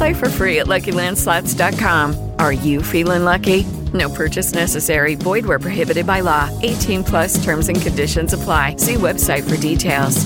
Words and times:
Play 0.00 0.14
for 0.14 0.30
free 0.30 0.60
at 0.60 0.66
LuckyLandSlots.com. 0.66 2.32
Are 2.38 2.54
you 2.54 2.80
feeling 2.80 3.24
lucky? 3.24 3.64
No 3.92 4.08
purchase 4.08 4.54
necessary. 4.54 5.14
Void 5.14 5.44
where 5.44 5.58
prohibited 5.58 6.06
by 6.06 6.20
law. 6.20 6.48
18 6.62 7.04
plus 7.04 7.44
terms 7.44 7.68
and 7.68 7.82
conditions 7.82 8.32
apply. 8.32 8.76
See 8.76 8.94
website 8.94 9.46
for 9.46 9.60
details. 9.60 10.24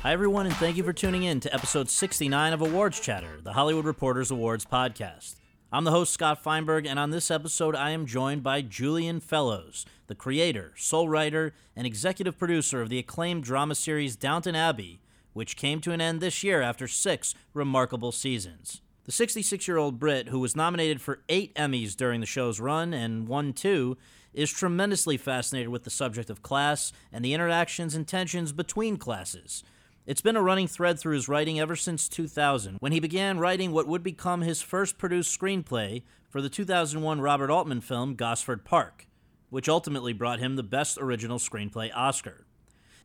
Hi, 0.00 0.12
everyone, 0.12 0.46
and 0.46 0.56
thank 0.56 0.76
you 0.76 0.82
for 0.82 0.92
tuning 0.92 1.22
in 1.22 1.38
to 1.38 1.54
episode 1.54 1.88
69 1.88 2.52
of 2.52 2.60
Awards 2.60 2.98
Chatter, 2.98 3.38
the 3.40 3.52
Hollywood 3.52 3.84
Reporters 3.84 4.32
Awards 4.32 4.64
podcast. 4.64 5.36
I'm 5.70 5.84
the 5.84 5.92
host, 5.92 6.12
Scott 6.12 6.42
Feinberg, 6.42 6.86
and 6.86 6.98
on 6.98 7.10
this 7.10 7.30
episode, 7.30 7.74
I 7.76 7.90
am 7.90 8.06
joined 8.06 8.42
by 8.42 8.62
Julian 8.62 9.18
Fellowes, 9.20 9.86
the 10.06 10.14
creator, 10.14 10.72
sole 10.76 11.08
writer, 11.08 11.54
and 11.76 11.86
executive 11.86 12.38
producer 12.38 12.80
of 12.80 12.88
the 12.88 12.98
acclaimed 12.98 13.44
drama 13.44 13.74
series 13.74 14.16
Downton 14.16 14.54
Abbey, 14.54 15.00
which 15.32 15.56
came 15.56 15.80
to 15.80 15.92
an 15.92 16.00
end 16.00 16.20
this 16.20 16.42
year 16.42 16.60
after 16.62 16.86
six 16.88 17.34
remarkable 17.52 18.12
seasons. 18.12 18.80
The 19.04 19.12
66 19.12 19.68
year 19.68 19.76
old 19.76 19.98
Brit, 19.98 20.28
who 20.28 20.40
was 20.40 20.56
nominated 20.56 21.00
for 21.00 21.22
eight 21.28 21.54
Emmys 21.56 21.94
during 21.94 22.20
the 22.20 22.26
show's 22.26 22.60
run 22.60 22.94
and 22.94 23.28
won 23.28 23.52
two, 23.52 23.98
is 24.32 24.50
tremendously 24.50 25.16
fascinated 25.16 25.68
with 25.68 25.84
the 25.84 25.90
subject 25.90 26.30
of 26.30 26.42
class 26.42 26.92
and 27.12 27.24
the 27.24 27.34
interactions 27.34 27.94
and 27.94 28.08
tensions 28.08 28.52
between 28.52 28.96
classes. 28.96 29.62
It's 30.06 30.20
been 30.20 30.36
a 30.36 30.42
running 30.42 30.68
thread 30.68 30.98
through 30.98 31.14
his 31.14 31.28
writing 31.28 31.58
ever 31.58 31.76
since 31.76 32.08
2000, 32.08 32.76
when 32.80 32.92
he 32.92 33.00
began 33.00 33.38
writing 33.38 33.72
what 33.72 33.86
would 33.86 34.02
become 34.02 34.42
his 34.42 34.60
first 34.60 34.98
produced 34.98 35.38
screenplay 35.38 36.02
for 36.28 36.42
the 36.42 36.50
2001 36.50 37.20
Robert 37.20 37.50
Altman 37.50 37.80
film 37.80 38.14
Gosford 38.14 38.64
Park, 38.64 39.06
which 39.54 39.68
ultimately 39.68 40.12
brought 40.12 40.40
him 40.40 40.56
the 40.56 40.64
Best 40.64 40.98
Original 40.98 41.38
Screenplay 41.38 41.88
Oscar. 41.94 42.44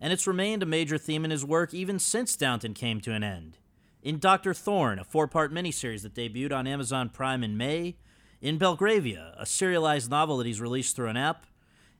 And 0.02 0.11
it's 0.11 0.25
remained 0.25 0.64
a 0.64 0.66
major 0.66 0.97
theme 0.97 1.23
in 1.23 1.30
his 1.30 1.45
work 1.45 1.75
even 1.75 2.00
since 2.00 2.36
Downton 2.36 2.73
came 2.73 3.00
to 3.02 3.14
an 3.14 3.23
end. 3.23 3.59
In 4.02 4.17
Dr. 4.17 4.55
Thorne, 4.55 4.97
a 4.97 5.03
four 5.03 5.27
part 5.27 5.53
miniseries 5.53 6.02
that 6.02 6.16
debuted 6.16 6.52
on 6.52 6.66
Amazon 6.66 7.09
Prime 7.09 7.44
in 7.44 7.55
May, 7.55 7.97
in 8.42 8.58
Belgravia, 8.58 9.36
a 9.38 9.45
serialized 9.45 10.09
novel 10.09 10.38
that 10.38 10.47
he's 10.47 10.59
released 10.59 10.95
through 10.95 11.09
an 11.09 11.17
app, 11.17 11.45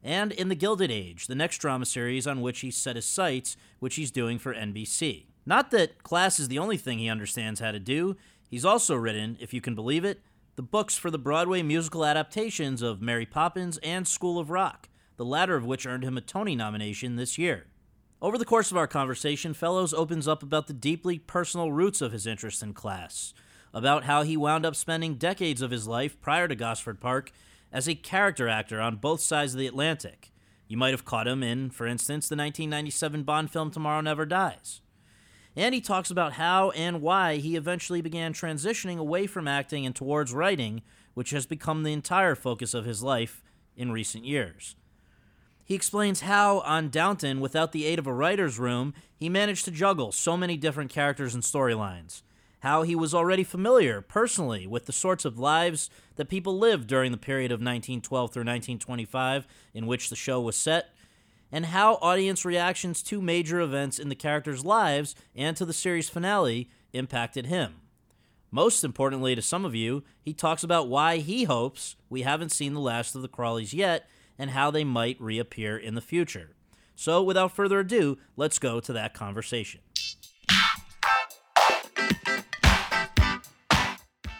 and 0.03 0.31
in 0.31 0.50
The 0.50 0.55
Gilded 0.55 0.89
Age, 0.89 1.27
the 1.27 1.36
next 1.36 1.59
drama 1.59 1.86
series 1.86 2.25
on 2.25 2.42
which 2.42 2.61
he's 2.61 2.75
set 2.75 2.95
his 2.95 3.05
sights, 3.05 3.55
which 3.77 3.98
he's 3.98 4.09
doing 4.09 4.39
for 4.39 4.55
NBC. 4.55 5.26
Not 5.45 5.70
that 5.70 6.02
class 6.02 6.39
is 6.39 6.48
the 6.48 6.58
only 6.58 6.77
thing 6.77 6.98
he 6.98 7.08
understands 7.08 7.59
how 7.59 7.70
to 7.70 7.80
do, 7.80 8.17
he's 8.49 8.65
also 8.65 8.95
written, 8.95 9.38
if 9.39 9.54
you 9.54 9.61
can 9.61 9.76
believe 9.76 10.04
it, 10.04 10.21
the 10.59 10.64
books 10.64 10.97
for 10.97 11.09
the 11.09 11.17
Broadway 11.17 11.64
musical 11.64 12.05
adaptations 12.05 12.81
of 12.81 13.02
Mary 13.02 13.25
Poppins 13.25 13.77
and 13.77 14.05
School 14.05 14.37
of 14.37 14.49
Rock, 14.49 14.89
the 15.15 15.23
latter 15.23 15.55
of 15.55 15.65
which 15.65 15.86
earned 15.86 16.03
him 16.03 16.17
a 16.17 16.21
Tony 16.21 16.53
nomination 16.53 17.15
this 17.15 17.37
year. 17.37 17.67
Over 18.21 18.37
the 18.37 18.43
course 18.43 18.70
of 18.70 18.75
our 18.75 18.86
conversation, 18.86 19.53
Fellowes 19.53 19.93
opens 19.93 20.27
up 20.27 20.43
about 20.43 20.67
the 20.67 20.73
deeply 20.73 21.17
personal 21.17 21.71
roots 21.71 22.02
of 22.02 22.11
his 22.11 22.27
interest 22.27 22.61
in 22.61 22.73
class, 22.73 23.33
about 23.73 24.03
how 24.03 24.23
he 24.23 24.36
wound 24.36 24.65
up 24.65 24.75
spending 24.75 25.15
decades 25.15 25.61
of 25.61 25.71
his 25.71 25.87
life 25.87 26.20
prior 26.20 26.49
to 26.49 26.55
Gosford 26.55 26.99
Park 26.99 27.31
as 27.71 27.87
a 27.87 27.95
character 27.95 28.49
actor 28.49 28.81
on 28.81 28.97
both 28.97 29.21
sides 29.21 29.53
of 29.53 29.59
the 29.59 29.67
Atlantic. 29.67 30.33
You 30.67 30.76
might 30.76 30.91
have 30.91 31.05
caught 31.05 31.26
him 31.26 31.41
in, 31.41 31.70
for 31.70 31.87
instance, 31.87 32.27
the 32.27 32.36
1997 32.36 33.23
Bond 33.23 33.49
film 33.49 33.71
Tomorrow 33.71 34.02
Never 34.02 34.26
Dies. 34.26 34.81
And 35.55 35.73
he 35.76 35.82
talks 35.82 36.11
about 36.11 36.33
how 36.33 36.71
and 36.71 37.02
why 37.02 37.37
he 37.37 37.55
eventually 37.55 38.02
began 38.02 38.33
transitioning 38.33 38.98
away 38.98 39.27
from 39.27 39.48
acting 39.48 39.86
and 39.86 39.95
towards 39.95 40.33
writing, 40.33 40.82
which 41.14 41.32
has 41.32 41.45
become 41.45 41.83
the 41.83 41.93
entire 41.93 42.36
focus 42.36 42.73
of 42.73 42.86
his 42.86 43.04
life 43.04 43.42
in 43.76 43.92
recent 43.92 44.26
years. 44.26 44.76
He 45.64 45.76
explains 45.76 46.21
how, 46.21 46.59
on 46.61 46.89
Downton, 46.89 47.39
without 47.39 47.71
the 47.71 47.86
aid 47.86 47.99
of 47.99 48.08
a 48.08 48.14
writer's 48.14 48.58
room, 48.58 48.93
he 49.15 49.30
managed 49.30 49.65
to 49.65 49.71
juggle 49.71 50.11
so 50.11 50.36
many 50.36 50.58
different 50.58 50.92
characters 50.92 51.33
and 51.36 51.43
storylines 51.43 52.23
how 52.59 52.83
he 52.83 52.95
was 52.95 53.14
already 53.14 53.43
familiar 53.43 54.02
personally 54.02 54.67
with 54.67 54.86
the 54.86 54.92
sorts 54.92 55.26
of 55.26 55.39
lives 55.39 55.89
that 56.15 56.30
people 56.30 56.58
lived 56.58 56.88
during 56.88 57.11
the 57.11 57.17
period 57.17 57.52
of 57.52 57.59
1912 57.59 58.32
through 58.32 58.42
1925 58.42 59.48
in 59.73 59.88
which 59.88 60.09
the 60.09 60.15
show 60.15 60.42
was 60.42 60.55
set, 60.55 60.93
and 61.52 61.67
how 61.67 61.95
audience 61.95 62.45
reactions 62.45 63.02
to 63.04 63.21
major 63.21 63.60
events 63.60 63.99
in 63.99 64.10
the 64.10 64.15
characters' 64.15 64.65
lives 64.65 65.15
and 65.36 65.58
to 65.58 65.65
the 65.65 65.73
series 65.73 66.10
finale 66.10 66.70
impacted 66.93 67.48
him. 67.48 67.76
Most 68.52 68.83
importantly 68.83 69.36
to 69.36 69.42
some 69.42 69.65
of 69.65 69.76
you, 69.76 70.04
he 70.21 70.33
talks 70.33 70.64
about 70.64 70.88
why 70.88 71.17
he 71.17 71.43
hopes 71.43 71.95
we 72.09 72.23
haven't 72.23 72.52
seen 72.52 72.73
the 72.73 72.80
last 72.80 73.15
of 73.15 73.21
the 73.21 73.27
Crawleys 73.27 73.73
yet 73.73 74.08
and 74.39 74.52
how 74.52 74.71
they 74.71 74.83
might 74.83 75.21
reappear 75.21 75.77
in 75.77 75.95
the 75.95 76.02
future. 76.02 76.52
So, 76.95 77.21
without 77.23 77.55
further 77.55 77.80
ado, 77.80 78.17
let's 78.36 78.59
go 78.59 78.80
to 78.80 78.93
that 78.93 79.14
conversation. 79.14 79.82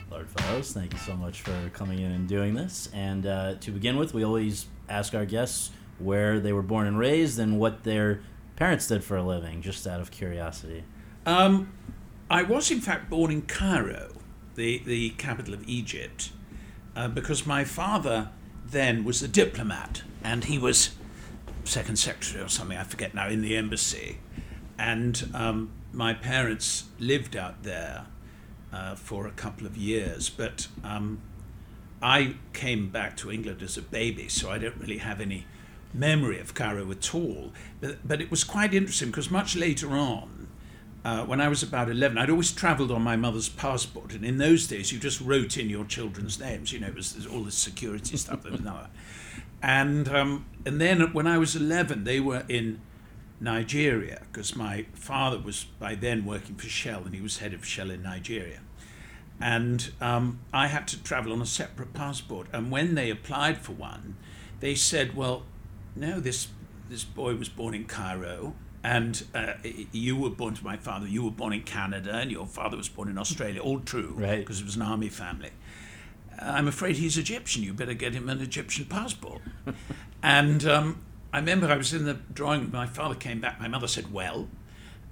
Lord 0.10 0.28
Fellowes, 0.28 0.74
thank 0.74 0.92
you 0.92 1.00
so 1.00 1.16
much 1.16 1.42
for 1.42 1.70
coming 1.74 2.00
in 2.00 2.12
and 2.12 2.28
doing 2.28 2.54
this. 2.56 2.90
And 2.94 3.26
uh, 3.26 3.56
to 3.62 3.72
begin 3.72 3.96
with, 3.96 4.14
we 4.14 4.26
always 4.26 4.66
ask 4.90 5.14
our 5.14 5.26
guests 5.26 5.72
where 6.00 6.40
they 6.40 6.54
were 6.54 6.62
born 6.62 6.88
and 6.88 6.98
raised 6.98 7.40
and 7.40 7.60
what 7.60 7.84
their 7.84 8.22
parents 8.56 8.88
did 8.88 9.04
for 9.04 9.18
a 9.18 9.24
living, 9.24 9.62
just 9.62 9.86
out 9.88 10.00
of 10.00 10.12
curiosity. 10.12 10.84
Um, 11.26 11.74
I 12.30 12.44
was 12.44 12.72
in 12.72 12.82
fact 12.82 13.10
born 13.10 13.32
in 13.32 13.44
Cairo, 13.44 14.12
the, 14.56 14.80
the 14.86 15.12
capital 15.12 15.54
of 15.54 15.68
Egypt, 15.68 16.32
uh, 16.96 17.08
because 17.08 17.46
my 17.46 17.64
father 17.64 18.30
then 18.66 19.04
was 19.04 19.24
a 19.24 19.28
diplomat 19.28 20.04
and 20.24 20.46
he 20.46 20.58
was 20.58 20.92
second 21.64 21.98
secretary 21.98 22.44
or 22.44 22.50
something, 22.50 22.78
I 22.78 22.84
forget 22.84 23.14
now, 23.14 23.28
in 23.28 23.42
the 23.42 23.56
embassy. 23.56 24.20
And 24.78 25.30
um, 25.34 25.72
my 25.92 26.14
parents 26.14 26.86
lived 27.00 27.36
out 27.36 27.64
there 27.64 28.06
uh, 28.72 28.96
for 28.96 29.28
a 29.28 29.32
couple 29.32 29.66
of 29.66 29.78
years, 29.78 30.30
but 30.30 30.68
um, 30.84 31.22
I 32.02 32.36
came 32.54 32.90
back 32.90 33.18
to 33.18 33.32
England 33.32 33.62
as 33.62 33.78
a 33.78 33.82
baby, 33.82 34.30
so 34.30 34.50
I 34.50 34.58
don't 34.58 34.78
really 34.78 35.00
have 35.00 35.20
any 35.20 35.46
memory 35.94 36.40
of 36.40 36.54
Cairo 36.54 36.90
at 36.92 37.14
all. 37.16 37.52
But, 37.82 38.08
but 38.08 38.22
it 38.22 38.32
was 38.32 38.44
quite 38.44 38.74
interesting 38.74 39.10
because 39.10 39.32
much 39.32 39.56
later 39.56 39.92
on, 39.92 40.48
uh, 41.04 41.24
when 41.26 41.40
I 41.40 41.48
was 41.48 41.64
about 41.64 41.90
11, 41.90 42.18
I'd 42.18 42.30
always 42.30 42.52
travelled 42.52 42.92
on 42.92 43.02
my 43.02 43.16
mother's 43.16 43.50
passport. 43.50 44.14
And 44.14 44.26
in 44.26 44.38
those 44.38 44.68
days, 44.68 44.92
you 44.92 45.00
just 45.00 45.22
wrote 45.22 45.58
in 45.58 45.70
your 45.70 45.86
children's 45.86 46.40
names. 46.40 46.74
You 46.74 46.80
know, 46.80 46.88
it 46.88 46.96
was 46.96 47.26
all 47.26 47.44
this 47.44 47.56
security 47.56 48.18
stuff 48.18 48.44
that 48.44 48.52
was 48.52 48.62
now. 48.62 48.88
And, 49.62 50.08
um, 50.10 50.46
and 50.66 50.80
then 50.80 51.14
when 51.14 51.28
I 51.28 51.38
was 51.38 51.56
11, 51.56 52.04
they 52.04 52.20
were 52.20 52.44
in 52.50 52.82
Nigeria 53.40 54.22
because 54.32 54.56
my 54.56 54.86
father 54.94 55.40
was 55.40 55.66
by 55.80 55.96
then 55.96 56.26
working 56.26 56.56
for 56.56 56.68
Shell 56.68 57.04
and 57.06 57.16
he 57.16 57.22
was 57.22 57.38
head 57.38 57.54
of 57.54 57.66
Shell 57.66 57.90
in 57.90 58.04
Nigeria. 58.04 58.60
And 59.42 59.92
um, 60.02 60.40
I 60.52 60.68
had 60.68 60.88
to 60.90 61.02
travel 61.02 61.32
on 61.32 61.42
a 61.42 61.46
separate 61.46 61.94
passport. 61.94 62.48
And 62.52 62.72
when 62.72 62.96
they 62.96 63.10
applied 63.10 63.60
for 63.60 63.72
one, 63.72 64.18
they 64.60 64.76
said, 64.76 65.16
well, 65.16 65.44
no, 66.00 66.20
this, 66.20 66.48
this 66.90 67.04
boy 67.04 67.36
was 67.36 67.50
born 67.50 67.74
in 67.74 67.86
Cairo 67.86 68.56
and 68.84 69.26
uh, 69.36 69.54
you 69.92 70.16
were 70.16 70.30
born 70.30 70.54
to 70.54 70.64
my 70.64 70.78
father, 70.78 71.08
you 71.08 71.24
were 71.24 71.32
born 71.32 71.54
in 71.54 71.64
Canada, 71.64 72.14
and 72.14 72.32
your 72.32 72.48
father 72.48 72.78
was 72.78 72.88
born 72.88 73.10
in 73.10 73.18
Australia. 73.18 73.62
All 73.62 73.80
true, 73.80 74.14
right? 74.16 74.40
Because 74.40 74.62
it 74.62 74.66
was 74.66 74.76
an 74.76 74.82
army 74.82 75.10
family. 75.10 75.52
I'm 76.42 76.68
afraid 76.68 76.96
he's 76.96 77.18
Egyptian. 77.18 77.64
You 77.64 77.74
better 77.74 77.94
get 77.94 78.14
him 78.14 78.30
an 78.30 78.40
Egyptian 78.40 78.86
passport. 78.86 79.42
and 80.24 80.66
um, 80.66 81.02
I 81.34 81.40
remember 81.40 81.68
I 81.68 81.76
was 81.76 81.94
in 81.94 82.06
the 82.06 82.14
drawing 82.34 82.62
room. 82.62 82.72
My 82.72 82.86
father 82.86 83.16
came 83.16 83.42
back. 83.42 83.60
My 83.60 83.68
mother 83.68 83.88
said, 83.88 84.14
"Well," 84.14 84.48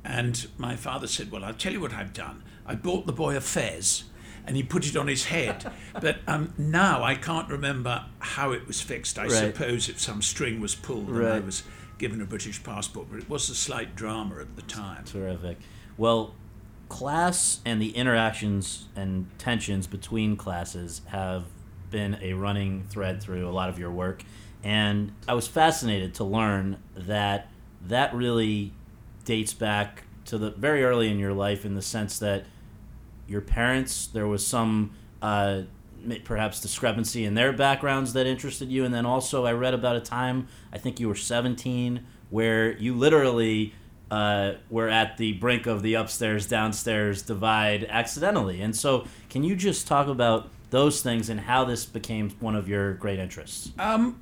and 0.06 0.48
my 0.58 0.78
father 0.78 1.08
said, 1.08 1.30
"Well, 1.30 1.44
I'll 1.44 1.54
tell 1.54 1.74
you 1.74 1.82
what 1.82 1.94
I've 1.94 2.14
done. 2.14 2.44
I 2.66 2.76
bought 2.76 3.06
the 3.06 3.14
boy 3.14 3.36
a 3.36 3.42
fez." 3.42 4.06
And 4.48 4.56
he 4.56 4.64
put 4.64 4.88
it 4.88 4.96
on 4.96 5.08
his 5.08 5.26
head. 5.26 5.70
but 6.02 6.18
um, 6.28 6.54
now 6.58 7.04
I 7.04 7.16
can't 7.16 7.50
remember 7.50 8.06
how 8.20 8.52
it 8.54 8.66
was 8.66 8.82
fixed. 8.82 9.20
I 9.20 9.24
Right. 9.24 9.32
suppose 9.32 9.90
if 9.90 10.00
some 10.00 10.22
string 10.22 10.60
was 10.60 10.74
pulled 10.74 11.10
and 11.10 11.28
I 11.28 11.40
was 11.40 11.64
given 11.98 12.22
a 12.22 12.26
British 12.26 12.64
passport, 12.64 13.08
but 13.12 13.20
it 13.20 13.30
was 13.30 13.50
a 13.50 13.56
slight 13.56 13.96
drama 13.96 14.40
at 14.40 14.56
the 14.56 14.62
time. 14.64 15.04
Terrific. 15.06 15.58
Well, 15.98 16.34
class 16.90 17.60
and 17.66 17.82
the 17.82 17.90
interactions 17.90 18.86
and 18.96 19.28
tensions 19.38 19.88
between 19.88 20.38
classes 20.38 21.02
have 21.08 21.44
been 21.92 22.18
a 22.22 22.34
running 22.34 22.86
thread 22.90 23.22
through 23.22 23.48
a 23.48 23.52
lot 23.52 23.70
of 23.70 23.78
your 23.78 23.92
work. 23.92 24.24
And 24.64 25.12
I 25.28 25.34
was 25.34 25.48
fascinated 25.48 26.14
to 26.16 26.24
learn 26.24 26.78
that 26.96 27.50
that 27.88 28.14
really 28.14 28.74
dates 29.26 29.54
back 29.54 30.04
to 30.26 30.38
the 30.38 30.52
very 30.52 30.84
early 30.84 31.10
in 31.10 31.20
your 31.20 31.34
life 31.34 31.66
in 31.66 31.76
the 31.76 31.82
sense 31.82 32.20
that 32.20 32.46
your 33.28 33.42
parents, 33.42 34.08
there 34.08 34.28
was 34.28 34.46
some 34.46 34.92
uh, 35.22 35.64
perhaps 36.24 36.62
discrepancy 36.62 37.26
in 37.26 37.34
their 37.34 37.52
backgrounds 37.52 38.14
that 38.14 38.26
interested 38.26 38.70
you. 38.70 38.86
And 38.86 38.94
then 38.94 39.06
also, 39.06 39.46
I 39.46 39.52
read 39.52 39.74
about 39.74 39.96
a 39.96 40.02
time, 40.02 40.48
I 40.72 40.78
think 40.78 41.00
you 41.00 41.08
were 41.08 41.16
17, 41.16 42.06
where 42.30 42.78
you 42.78 42.96
literally 42.96 43.74
uh, 44.10 44.54
were 44.70 44.90
at 44.90 45.18
the 45.18 45.34
brink 45.34 45.66
of 45.66 45.82
the 45.82 45.96
upstairs 45.96 46.48
downstairs 46.48 47.22
divide 47.22 47.86
accidentally. 47.86 48.62
And 48.62 48.76
so, 48.76 49.06
can 49.30 49.44
you 49.44 49.56
just 49.56 49.88
talk 49.88 50.08
about 50.08 50.50
those 50.70 51.02
things 51.02 51.30
and 51.30 51.42
how 51.42 51.66
this 51.66 51.86
became 51.86 52.30
one 52.40 52.56
of 52.56 52.68
your 52.68 52.94
great 52.94 53.20
interests? 53.20 53.72
Um, 53.80 54.22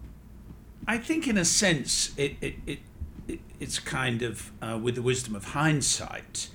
I 0.88 0.98
think, 0.98 1.28
in 1.28 1.38
a 1.38 1.46
sense, 1.46 2.14
it, 2.18 2.36
it, 2.42 2.56
it, 2.66 2.80
it 3.28 3.40
it's 3.60 3.80
kind 3.80 4.22
of 4.22 4.52
uh, 4.62 4.80
with 4.82 4.96
the 4.96 5.02
wisdom 5.02 5.36
of 5.36 5.46
hindsight. 5.46 6.50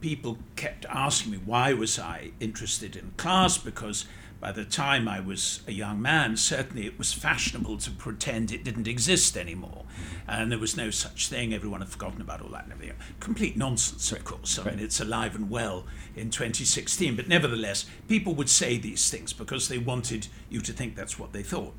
People 0.00 0.38
kept 0.56 0.86
asking 0.86 1.32
me 1.32 1.38
why 1.44 1.72
was 1.72 1.98
I 1.98 2.32
interested 2.40 2.96
in 2.96 3.12
class 3.16 3.58
because 3.58 4.06
by 4.40 4.52
the 4.52 4.64
time 4.64 5.06
I 5.06 5.20
was 5.20 5.60
a 5.68 5.72
young 5.72 6.00
man, 6.00 6.38
certainly 6.38 6.86
it 6.86 6.96
was 6.96 7.12
fashionable 7.12 7.76
to 7.76 7.90
pretend 7.90 8.50
it 8.50 8.64
didn't 8.64 8.88
exist 8.88 9.36
anymore, 9.36 9.84
and 10.26 10.50
there 10.50 10.58
was 10.58 10.78
no 10.78 10.90
such 10.90 11.28
thing. 11.28 11.52
Everyone 11.52 11.80
had 11.80 11.90
forgotten 11.90 12.22
about 12.22 12.40
all 12.40 12.48
that 12.48 12.64
and 12.64 12.72
everything. 12.72 12.96
Complete 13.20 13.58
nonsense, 13.58 14.10
of 14.12 14.24
course. 14.24 14.58
I 14.58 14.64
mean, 14.64 14.78
it's 14.78 14.98
alive 14.98 15.34
and 15.34 15.50
well 15.50 15.84
in 16.16 16.30
2016, 16.30 17.16
but 17.16 17.28
nevertheless, 17.28 17.84
people 18.08 18.34
would 18.34 18.48
say 18.48 18.78
these 18.78 19.10
things 19.10 19.34
because 19.34 19.68
they 19.68 19.76
wanted 19.76 20.28
you 20.48 20.62
to 20.62 20.72
think 20.72 20.96
that's 20.96 21.18
what 21.18 21.34
they 21.34 21.42
thought. 21.42 21.74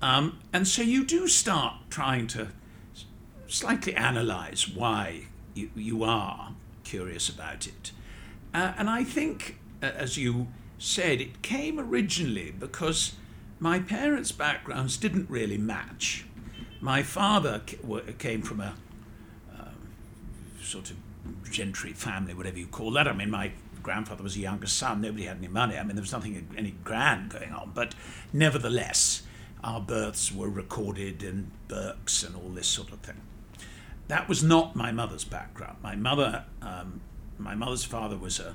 Um, 0.00 0.38
and 0.52 0.68
so 0.68 0.82
you 0.82 1.04
do 1.04 1.26
start 1.26 1.74
trying 1.90 2.28
to 2.28 2.48
slightly 3.48 3.94
analyze 3.94 4.68
why 4.68 5.26
you, 5.54 5.70
you 5.74 6.04
are 6.04 6.52
curious 6.86 7.28
about 7.28 7.66
it. 7.66 7.90
Uh, 8.54 8.72
and 8.78 8.88
I 8.88 9.02
think, 9.04 9.58
uh, 9.82 9.86
as 9.86 10.16
you 10.16 10.46
said, 10.78 11.20
it 11.20 11.42
came 11.42 11.80
originally 11.80 12.54
because 12.58 13.12
my 13.58 13.80
parents' 13.80 14.32
backgrounds 14.32 14.96
didn't 14.96 15.28
really 15.28 15.58
match. 15.58 16.26
My 16.80 17.02
father 17.02 17.62
ca- 17.66 18.12
came 18.18 18.42
from 18.42 18.60
a 18.60 18.74
um, 19.52 19.74
sort 20.62 20.90
of 20.90 20.96
gentry 21.50 21.92
family, 21.92 22.34
whatever 22.34 22.58
you 22.58 22.66
call 22.66 22.92
that. 22.92 23.08
I 23.08 23.12
mean, 23.12 23.30
my 23.30 23.50
grandfather 23.82 24.22
was 24.22 24.36
a 24.36 24.40
younger 24.40 24.66
son. 24.68 25.00
Nobody 25.00 25.24
had 25.24 25.38
any 25.38 25.48
money. 25.48 25.76
I 25.76 25.82
mean, 25.82 25.96
there 25.96 26.02
was 26.02 26.12
nothing 26.12 26.48
any 26.56 26.74
grand 26.84 27.30
going 27.30 27.52
on. 27.52 27.72
But 27.74 27.94
nevertheless, 28.32 29.22
our 29.64 29.80
births 29.80 30.32
were 30.32 30.48
recorded 30.48 31.22
in 31.22 31.50
Burke's 31.66 32.22
and 32.22 32.36
all 32.36 32.50
this 32.50 32.68
sort 32.68 32.92
of 32.92 33.00
thing. 33.00 33.20
That 34.08 34.28
was 34.28 34.42
not 34.42 34.76
my 34.76 34.92
mother's 34.92 35.24
background. 35.24 35.78
My 35.82 35.96
mother, 35.96 36.44
um, 36.62 37.00
my 37.38 37.54
mother's 37.54 37.84
father 37.84 38.16
was 38.16 38.38
a 38.38 38.54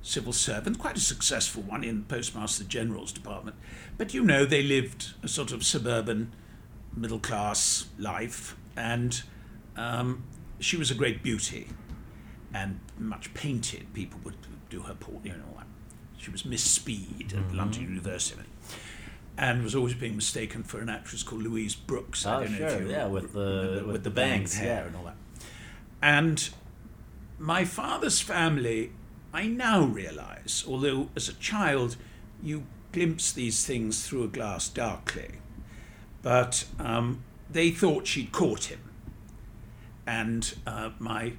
civil 0.00 0.32
servant, 0.32 0.78
quite 0.78 0.96
a 0.96 1.00
successful 1.00 1.62
one 1.62 1.84
in 1.84 2.00
the 2.00 2.14
Postmaster 2.14 2.64
General's 2.64 3.12
department. 3.12 3.56
But 3.98 4.14
you 4.14 4.22
know, 4.22 4.44
they 4.44 4.62
lived 4.62 5.14
a 5.22 5.28
sort 5.28 5.52
of 5.52 5.64
suburban, 5.64 6.32
middle 6.96 7.18
class 7.18 7.86
life, 7.98 8.56
and 8.76 9.22
um, 9.76 10.24
she 10.58 10.76
was 10.76 10.90
a 10.90 10.94
great 10.94 11.22
beauty 11.22 11.68
and 12.54 12.80
much 12.98 13.32
painted. 13.34 13.92
People 13.94 14.20
would 14.24 14.36
do 14.70 14.80
her 14.82 14.94
portrait, 14.94 15.24
you 15.24 15.32
know, 15.32 15.44
all 15.50 15.58
that. 15.58 15.66
She 16.18 16.30
was 16.30 16.44
Miss 16.44 16.62
Speed 16.62 17.34
at 17.36 17.54
London 17.54 17.82
University. 17.82 18.42
And 19.38 19.62
was 19.62 19.74
always 19.74 19.94
being 19.94 20.14
mistaken 20.16 20.62
for 20.62 20.80
an 20.80 20.88
actress 20.88 21.22
called 21.22 21.42
Louise 21.42 21.74
Brooks. 21.74 22.26
I 22.26 22.36
Oh, 22.36 22.40
don't 22.44 22.52
know 22.60 22.68
sure, 22.68 22.82
yeah, 22.86 23.06
with 23.06 23.32
the- 23.32 23.38
remember, 23.70 23.92
with 23.92 24.04
the 24.04 24.10
bangs, 24.10 24.54
hair 24.56 24.82
yeah. 24.82 24.86
and 24.86 24.96
all 24.96 25.04
that. 25.04 25.16
And 26.02 26.50
my 27.38 27.64
father's 27.64 28.20
family, 28.20 28.92
I 29.32 29.46
now 29.46 29.84
realize, 29.84 30.64
although 30.68 31.08
as 31.16 31.28
a 31.28 31.32
child 31.34 31.96
you 32.42 32.64
glimpse 32.92 33.32
these 33.32 33.64
things 33.64 34.06
through 34.06 34.24
a 34.24 34.28
glass 34.28 34.68
darkly, 34.68 35.30
but 36.20 36.66
um, 36.78 37.22
they 37.50 37.70
thought 37.70 38.06
she'd 38.06 38.32
caught 38.32 38.64
him. 38.64 38.80
And 40.06 40.54
uh, 40.66 40.90
my 40.98 41.32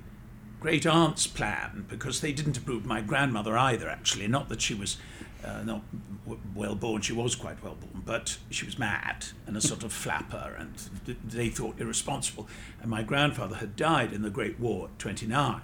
great 0.60 0.86
aunt's 0.88 1.28
plan, 1.28 1.86
because 1.90 2.22
they 2.22 2.34
didn't 2.34 2.58
approve 2.58 2.86
my 2.86 3.02
grandmother 3.02 3.56
either, 3.58 3.88
actually, 3.88 4.28
not 4.28 4.50
that 4.50 4.62
she 4.62 4.74
was 4.74 4.98
uh, 5.44 5.64
not 5.64 5.82
w- 6.26 6.42
well 6.56 6.76
born, 6.76 7.02
she 7.02 7.14
was 7.14 7.36
quite 7.36 7.62
well 7.64 7.76
born, 7.76 8.04
but 8.06 8.38
she 8.50 8.66
was 8.66 8.80
mad 8.80 9.26
and 9.46 9.58
a 9.58 9.62
sort 9.62 9.84
of 9.84 9.92
flapper, 9.92 10.56
and 10.58 10.74
th- 11.06 11.18
they 11.24 11.50
thought 11.50 11.80
irresponsible. 11.80 12.48
And 12.82 12.90
my 12.90 13.04
grandfather 13.04 13.56
had 13.58 13.76
died 13.76 14.14
in 14.14 14.22
the 14.22 14.30
Great 14.30 14.60
War 14.60 14.86
at 14.86 15.00
29, 15.00 15.62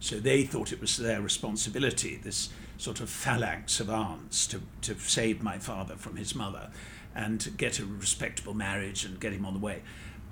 so 0.00 0.16
they 0.20 0.44
thought 0.44 0.72
it 0.72 0.80
was 0.80 0.96
their 0.96 1.20
responsibility, 1.20 2.16
this 2.16 2.50
sort 2.76 3.00
of 3.00 3.08
phalanx 3.08 3.80
of 3.80 3.88
aunts, 3.88 4.46
to, 4.48 4.60
to 4.82 4.98
save 4.98 5.42
my 5.42 5.58
father 5.58 5.96
from 5.96 6.16
his 6.16 6.34
mother 6.34 6.70
and 7.14 7.56
get 7.56 7.78
a 7.78 7.86
respectable 7.86 8.54
marriage 8.54 9.04
and 9.04 9.20
get 9.20 9.32
him 9.32 9.46
on 9.46 9.54
the 9.54 9.60
way. 9.60 9.82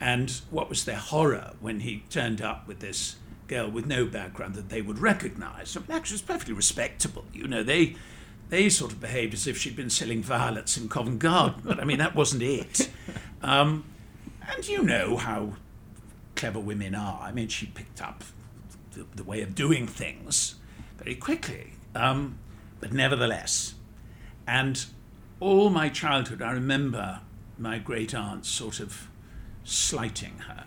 And 0.00 0.30
what 0.50 0.68
was 0.68 0.84
their 0.84 0.96
horror 0.96 1.52
when 1.60 1.80
he 1.80 2.02
turned 2.10 2.42
up 2.42 2.66
with 2.66 2.80
this 2.80 3.16
girl 3.46 3.70
with 3.70 3.86
no 3.86 4.04
background 4.04 4.54
that 4.56 4.68
they 4.68 4.82
would 4.82 4.98
recognize? 4.98 5.76
I 5.76 5.80
mean, 5.80 5.92
actually, 5.92 6.16
it's 6.16 6.22
perfectly 6.22 6.54
respectable. 6.54 7.24
You 7.32 7.46
know, 7.46 7.62
they 7.62 7.94
they 8.52 8.69
sort 8.69 8.93
of 8.93 9.00
behaved 9.00 9.32
as 9.32 9.46
if 9.46 9.56
she'd 9.56 9.75
been 9.75 9.88
selling 9.88 10.22
violets 10.22 10.76
in 10.76 10.87
Covent 10.87 11.20
Garden, 11.20 11.62
but 11.64 11.81
I 11.81 11.84
mean, 11.84 11.96
that 11.96 12.14
wasn't 12.14 12.43
it. 12.43 12.90
Um, 13.40 13.84
and 14.46 14.69
you 14.69 14.82
know 14.82 15.16
how 15.16 15.54
clever 16.37 16.60
women 16.60 16.94
are. 16.94 17.22
I 17.22 17.32
mean, 17.32 17.49
she 17.49 17.64
picked 17.64 18.02
up 18.02 18.22
the, 18.93 19.06
the 19.16 19.25
way 19.25 19.40
of 19.40 19.54
doing 19.54 19.87
things 19.87 20.56
very 20.99 21.14
quickly, 21.14 21.72
um, 21.94 22.38
but 22.78 22.93
nevertheless. 22.93 23.72
And 24.46 24.84
all 25.40 25.70
my 25.70 25.88
childhood, 25.88 26.43
I 26.43 26.53
remember 26.53 27.20
my 27.56 27.79
great 27.79 28.15
aunt 28.15 28.44
sort 28.44 28.81
of 28.81 29.08
slighting 29.65 30.41
her 30.46 30.67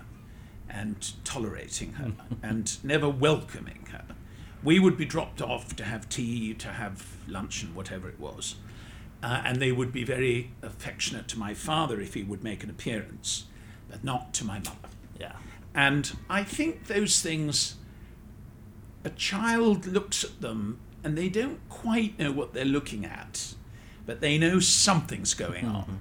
and 0.67 1.13
tolerating 1.23 1.93
her 1.93 2.13
and 2.41 2.83
never 2.83 3.07
welcoming 3.07 3.85
her. 3.91 4.04
We 4.65 4.79
would 4.79 4.97
be 4.97 5.05
dropped 5.05 5.41
off 5.41 5.75
to 5.77 5.85
have 5.85 6.09
tea, 6.09 6.53
to 6.55 6.69
have 6.69 7.15
luncheon, 7.27 7.73
whatever 7.75 8.09
it 8.09 8.19
was. 8.19 8.55
Uh, 9.23 9.41
and 9.45 9.61
they 9.61 9.71
would 9.71 9.93
be 9.93 10.03
very 10.03 10.51
affectionate 10.61 11.27
to 11.29 11.39
my 11.39 11.53
father 11.53 12.01
if 12.01 12.15
he 12.15 12.23
would 12.23 12.43
make 12.43 12.63
an 12.63 12.69
appearance, 12.69 13.45
but 13.89 14.03
not 14.03 14.33
to 14.33 14.43
my 14.43 14.57
mother. 14.57 14.89
Yeah. 15.19 15.33
And 15.73 16.17
I 16.29 16.43
think 16.43 16.87
those 16.87 17.21
things, 17.21 17.75
a 19.03 19.11
child 19.11 19.85
looks 19.85 20.23
at 20.23 20.41
them 20.41 20.79
and 21.03 21.15
they 21.15 21.29
don't 21.29 21.59
quite 21.69 22.17
know 22.17 22.31
what 22.31 22.53
they're 22.53 22.65
looking 22.65 23.05
at, 23.05 23.53
but 24.05 24.19
they 24.19 24.37
know 24.39 24.59
something's 24.59 25.35
going 25.35 25.65
on. 25.65 25.99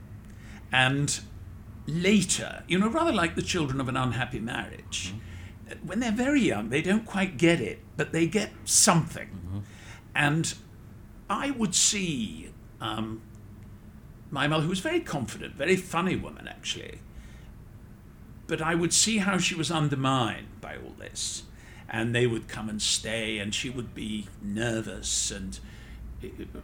And 0.73 1.21
later, 1.87 2.65
you 2.67 2.79
know, 2.79 2.89
rather 2.89 3.13
like 3.13 3.37
the 3.37 3.43
children 3.43 3.81
of 3.81 3.89
an 3.89 3.97
unhappy 3.97 4.41
marriage, 4.41 5.13
when 5.85 6.01
they're 6.01 6.13
very 6.13 6.41
young, 6.41 6.71
they 6.71 6.83
don't 6.83 7.05
quite 7.05 7.37
get 7.37 7.61
it, 7.61 7.84
but 7.97 8.13
they 8.13 8.27
get 8.27 8.51
something. 8.65 9.65
And 10.15 10.55
I 11.29 11.51
would 11.51 11.75
see 11.75 12.51
um, 12.81 13.23
my 14.31 14.47
mother, 14.47 14.65
who 14.65 14.71
was 14.71 14.81
very 14.81 15.01
confident, 15.01 15.55
very 15.55 15.77
funny 15.77 16.17
woman 16.17 16.49
actually, 16.49 16.99
but 18.47 18.61
I 18.61 18.75
would 18.75 18.93
see 18.93 19.19
how 19.19 19.39
she 19.39 19.55
was 19.55 19.71
undermined 19.71 20.61
by 20.61 20.77
all 20.77 20.95
this. 20.99 21.45
And 21.89 22.15
they 22.15 22.27
would 22.27 22.49
come 22.49 22.69
and 22.69 22.83
stay, 22.83 23.39
and 23.39 23.55
she 23.55 23.71
would 23.71 23.95
be 23.95 24.27
nervous. 24.43 25.31
And 25.31 25.61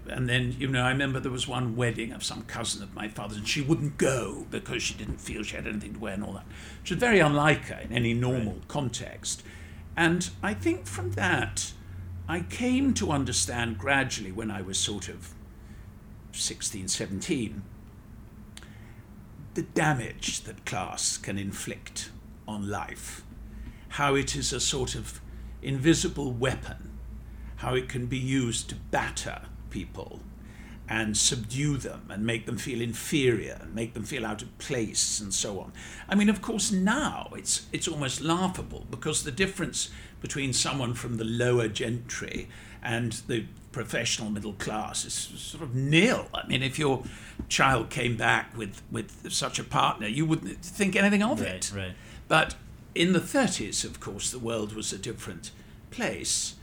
and 0.08 0.28
then, 0.28 0.56
you 0.58 0.66
know, 0.66 0.82
I 0.82 0.88
remember 0.90 1.20
there 1.20 1.30
was 1.30 1.46
one 1.46 1.76
wedding 1.76 2.12
of 2.12 2.25
some 2.25 2.42
cousin 2.42 2.82
of 2.82 2.94
my 2.94 3.06
father's, 3.08 3.37
and 3.37 3.46
she 3.46 3.60
wouldn't 3.60 3.99
go 3.99 4.46
because 4.50 4.82
she 4.82 4.94
didn't 4.94 5.20
feel 5.20 5.42
she 5.42 5.56
had 5.56 5.66
anything 5.66 5.94
to 5.94 5.99
wear 6.00 6.14
and 6.14 6.25
all 6.25 6.32
that, 6.32 6.46
which 6.80 6.90
was 6.90 6.99
very 6.99 7.20
unlike 7.20 7.66
her 7.66 7.80
in 7.80 7.92
any 7.92 8.14
normal 8.14 8.56
context. 8.66 9.42
And 9.97 10.30
I 10.42 10.54
think 10.54 10.87
from 10.87 11.12
that, 11.12 11.73
I 12.28 12.40
came 12.40 12.94
to 12.94 13.11
understand 13.11 13.78
gradually 13.78 14.32
when 14.32 14.50
I 14.50 14.62
was 14.62 14.78
sort 14.78 15.09
of 15.09 15.35
16, 16.32 16.88
17, 16.88 17.62
the 19.54 19.62
damage 19.62 20.42
that 20.42 20.64
class 20.64 21.16
can 21.16 21.38
inflict 21.38 22.11
on 22.47 22.68
life, 22.68 23.25
how 23.90 24.14
it 24.14 24.37
is 24.37 24.52
a 24.52 24.61
sort 24.61 24.94
of 24.94 25.20
invisible 25.61 26.32
weapon, 26.32 26.99
how 27.56 27.75
it 27.75 27.88
can 27.88 28.06
be 28.06 28.18
used 28.18 28.68
to 28.70 28.76
batter 28.76 29.42
people 29.70 30.20
and 30.90 31.16
subdue 31.16 31.76
them 31.76 32.09
and 32.11 32.26
make 32.26 32.44
them 32.47 32.59
feel 32.59 32.80
inferior 32.80 33.56
and 33.62 33.73
make 33.75 33.94
them 33.94 34.02
feel 34.02 34.26
out 34.26 34.42
of 34.42 34.59
place 34.59 35.20
and 35.20 35.32
so 35.32 35.61
on. 35.61 35.73
I 36.09 36.16
mean, 36.16 36.28
of 36.28 36.42
course, 36.42 36.73
now 36.73 37.30
it's 37.37 37.66
it's 37.73 37.87
almost 37.88 38.20
laughable 38.20 38.85
because 38.90 39.23
the 39.23 39.30
difference 39.30 39.88
between 40.20 40.52
someone 40.52 40.92
from 40.94 41.16
the 41.16 41.25
lower 41.25 41.68
gentry 41.68 42.49
and 42.82 43.12
the 43.28 43.44
professional 43.73 44.30
middle 44.30 44.54
class 44.54 45.04
is 45.04 45.14
sort 45.14 45.62
of 45.62 45.76
nil. 45.76 46.26
I 46.35 46.44
mean, 46.49 46.62
if 46.62 46.76
your 46.76 47.04
child 47.49 47.88
came 47.88 48.16
back 48.16 48.56
with 48.56 48.82
with 48.90 49.32
such 49.32 49.61
a 49.61 49.64
partner, 49.64 50.09
you 50.09 50.26
wouldn't 50.26 50.59
think 50.64 50.97
anything 50.97 51.23
of 51.23 51.40
Right, 51.40 51.50
it. 51.54 51.73
right. 51.75 51.92
But 52.26 52.56
in 52.97 53.12
the 53.12 53.20
30s, 53.20 53.85
of 53.85 54.00
course, 54.00 54.32
the 54.32 54.40
world 54.40 54.73
was 54.75 54.92
a 54.92 54.99
different 54.99 55.52
place, 55.92 56.54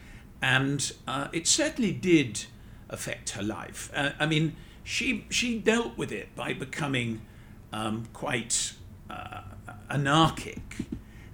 and 0.41 0.91
uh, 1.07 1.29
it 1.31 1.47
certainly 1.47 1.93
did 1.93 2.45
affect 2.89 3.31
her 3.31 3.43
life. 3.43 3.91
Uh, 3.93 4.11
I 4.19 4.25
mean, 4.25 4.55
she 4.83 5.25
she 5.29 5.59
dealt 5.59 5.97
with 5.97 6.11
it 6.11 6.35
by 6.35 6.53
becoming 6.53 7.21
um, 7.73 8.07
quite 8.13 8.73
uh, 9.09 9.41
anarchic, 9.89 10.77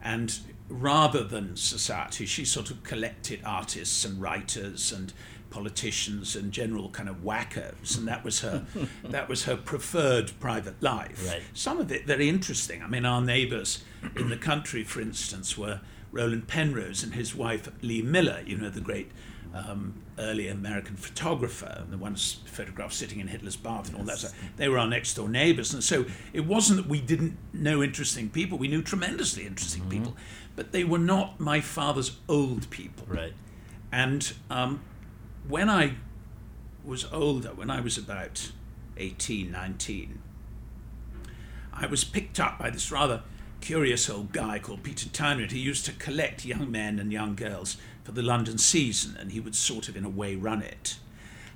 and 0.01 0.39
rather 0.69 1.23
than 1.23 1.55
society, 1.55 2.25
she 2.25 2.45
sort 2.45 2.71
of 2.71 2.83
collected 2.83 3.39
artists 3.45 4.03
and 4.05 4.21
writers 4.21 4.91
and 4.91 5.13
politicians 5.49 6.35
and 6.35 6.51
general 6.51 6.89
kind 6.89 7.07
of 7.07 7.17
wackos, 7.17 7.95
and 7.95 8.07
that 8.07 8.23
was 8.23 8.39
her 8.39 8.65
that 9.03 9.29
was 9.29 9.43
her 9.43 9.55
preferred 9.55 10.31
private 10.39 10.81
life. 10.81 11.27
Right. 11.27 11.43
Some 11.53 11.79
of 11.79 11.91
it 11.91 12.07
very 12.07 12.27
interesting. 12.27 12.81
I 12.81 12.87
mean, 12.87 13.05
our 13.05 13.21
neighbours 13.21 13.83
in 14.15 14.29
the 14.29 14.37
country, 14.37 14.83
for 14.83 14.99
instance, 14.99 15.57
were 15.57 15.81
Roland 16.11 16.47
Penrose 16.47 17.03
and 17.03 17.13
his 17.13 17.35
wife 17.35 17.69
Lee 17.81 18.01
Miller. 18.01 18.41
You 18.45 18.57
know, 18.57 18.69
the 18.69 18.81
great 18.81 19.11
um, 19.53 19.93
early 20.17 20.47
American 20.47 20.95
photographer, 20.95 21.83
the 21.89 21.97
ones 21.97 22.39
photographed 22.45 22.93
sitting 22.93 23.19
in 23.19 23.27
Hitler's 23.27 23.55
bath 23.55 23.89
and 23.89 23.97
all 23.97 24.03
that. 24.05 24.17
stuff. 24.17 24.33
They 24.57 24.67
were 24.67 24.79
our 24.79 24.87
next 24.87 25.13
door 25.13 25.29
neighbours, 25.29 25.73
and 25.73 25.83
so 25.83 26.05
it 26.33 26.45
wasn't 26.45 26.77
that 26.77 26.87
we 26.87 26.99
didn't 26.99 27.37
know 27.53 27.83
interesting 27.83 28.29
people. 28.29 28.57
We 28.57 28.67
knew 28.67 28.81
tremendously 28.81 29.45
interesting 29.45 29.87
people, 29.89 30.15
but 30.55 30.71
they 30.71 30.83
were 30.83 30.99
not 30.99 31.39
my 31.39 31.61
father's 31.61 32.17
old 32.27 32.69
people. 32.69 33.05
Right. 33.07 33.33
And 33.91 34.33
um, 34.49 34.81
when 35.47 35.69
I 35.69 35.95
was 36.83 37.05
older, 37.11 37.49
when 37.49 37.69
I 37.69 37.79
was 37.79 37.97
about 37.97 38.51
18, 38.97 39.51
19, 39.51 40.19
I 41.71 41.85
was 41.85 42.03
picked 42.03 42.39
up 42.39 42.57
by 42.57 42.69
this 42.69 42.91
rather 42.91 43.21
curious 43.61 44.09
old 44.09 44.33
guy 44.33 44.59
called 44.59 44.83
Peter 44.83 45.07
Townend. 45.09 45.51
He 45.51 45.59
used 45.59 45.85
to 45.85 45.93
collect 45.93 46.43
young 46.43 46.69
men 46.69 46.99
and 46.99 47.13
young 47.13 47.35
girls 47.35 47.77
for 48.03 48.11
the 48.11 48.21
London 48.21 48.57
season, 48.57 49.15
and 49.17 49.31
he 49.31 49.39
would 49.39 49.55
sort 49.55 49.87
of, 49.87 49.95
in 49.95 50.05
a 50.05 50.09
way, 50.09 50.35
run 50.35 50.61
it. 50.61 50.97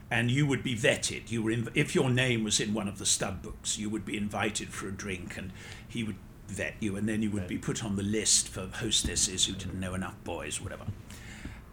And 0.09 0.31
you 0.31 0.47
would 0.47 0.63
be 0.63 0.75
vetted. 0.75 1.31
You 1.31 1.43
were, 1.43 1.51
in, 1.51 1.69
if 1.73 1.93
your 1.93 2.09
name 2.09 2.43
was 2.43 2.59
in 2.59 2.73
one 2.73 2.87
of 2.87 2.97
the 2.97 3.05
stud 3.05 3.41
books, 3.41 3.77
you 3.77 3.89
would 3.89 4.05
be 4.05 4.15
invited 4.15 4.69
for 4.69 4.87
a 4.87 4.91
drink, 4.91 5.37
and 5.37 5.51
he 5.87 6.03
would 6.03 6.17
vet 6.47 6.75
you, 6.79 6.95
and 6.95 7.09
then 7.09 7.21
you 7.21 7.29
would 7.31 7.47
be 7.47 7.57
put 7.57 7.83
on 7.83 7.97
the 7.97 8.03
list 8.03 8.47
for 8.47 8.69
hostesses 8.73 9.45
who 9.45 9.53
didn't 9.53 9.79
know 9.79 9.93
enough 9.93 10.15
boys, 10.23 10.61
whatever 10.61 10.85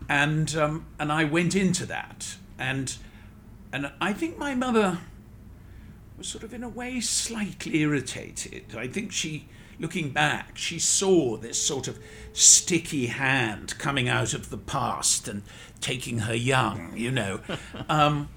and 0.09 0.55
um, 0.57 0.87
and 0.99 1.11
I 1.11 1.25
went 1.25 1.55
into 1.55 1.87
that, 1.87 2.37
and 2.59 2.97
and 3.73 3.93
I 4.01 4.13
think 4.13 4.39
my 4.39 4.55
mother 4.55 4.99
was 6.17 6.29
sort 6.29 6.45
of 6.45 6.55
in 6.55 6.63
a 6.63 6.69
way 6.69 7.01
slightly 7.01 7.81
irritated. 7.81 8.77
I 8.77 8.87
think 8.87 9.11
she, 9.11 9.49
looking 9.81 10.11
back, 10.11 10.57
she 10.57 10.79
saw 10.79 11.37
this 11.37 11.61
sort 11.61 11.89
of 11.89 11.99
sticky 12.35 13.07
hand 13.07 13.79
coming 13.79 14.09
out 14.09 14.35
of 14.35 14.51
the 14.51 14.59
past 14.59 15.29
and 15.29 15.43
taking 15.81 16.21
her 16.21 16.35
young, 16.35 16.93
you 16.97 17.11
know. 17.11 17.41
um, 17.89 18.29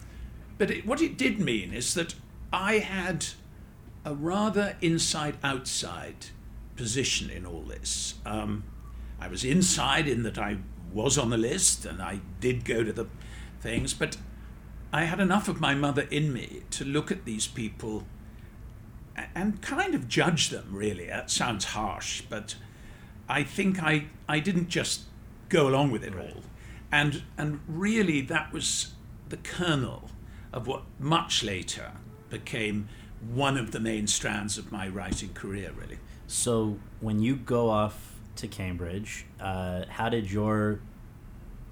but 0.57 0.71
it, 0.71 0.85
what 0.85 1.01
it 1.01 1.17
did 1.17 1.39
mean 1.39 1.73
is 1.73 1.93
that 1.95 2.15
I 2.53 2.75
had 2.75 3.25
a 4.05 4.13
rather 4.13 4.77
inside-outside 4.81 6.27
position 6.75 7.29
in 7.29 7.45
all 7.45 7.63
this. 7.63 8.15
Um, 8.25 8.63
I 9.19 9.27
was 9.27 9.43
inside 9.43 10.07
in 10.07 10.23
that 10.23 10.37
I 10.37 10.59
was 10.93 11.17
on 11.17 11.31
the 11.31 11.37
list 11.37 11.85
and 11.85 12.01
I 12.01 12.21
did 12.39 12.63
go 12.63 12.83
to 12.83 12.93
the 12.93 13.07
things, 13.59 13.93
but 13.93 14.15
I 14.93 15.03
had 15.03 15.19
enough 15.19 15.47
of 15.47 15.59
my 15.59 15.73
mother 15.73 16.07
in 16.09 16.31
me 16.31 16.61
to 16.71 16.85
look 16.85 17.11
at 17.11 17.25
these 17.25 17.47
people 17.47 18.05
and 19.35 19.61
kind 19.61 19.95
of 19.95 20.07
judge 20.07 20.49
them, 20.49 20.69
really. 20.71 21.07
That 21.07 21.31
sounds 21.31 21.65
harsh, 21.65 22.21
but 22.21 22.55
I 23.29 23.43
think 23.43 23.81
I, 23.81 24.05
I 24.27 24.39
didn't 24.39 24.69
just 24.69 25.01
go 25.49 25.67
along 25.67 25.91
with 25.91 26.03
it 26.03 26.15
all. 26.15 26.43
And, 26.91 27.23
and 27.37 27.59
really, 27.67 28.21
that 28.21 28.53
was 28.53 28.93
the 29.29 29.37
kernel 29.37 30.09
of 30.53 30.67
what 30.67 30.83
much 30.99 31.43
later 31.43 31.91
became 32.29 32.87
one 33.33 33.57
of 33.57 33.71
the 33.71 33.79
main 33.79 34.07
strands 34.07 34.57
of 34.57 34.71
my 34.71 34.87
writing 34.87 35.33
career, 35.33 35.71
really. 35.75 35.99
So 36.27 36.77
when 36.99 37.21
you 37.21 37.35
go 37.35 37.69
off 37.69 38.15
to 38.37 38.47
Cambridge, 38.47 39.25
uh, 39.39 39.85
how 39.89 40.09
did 40.09 40.31
your 40.31 40.79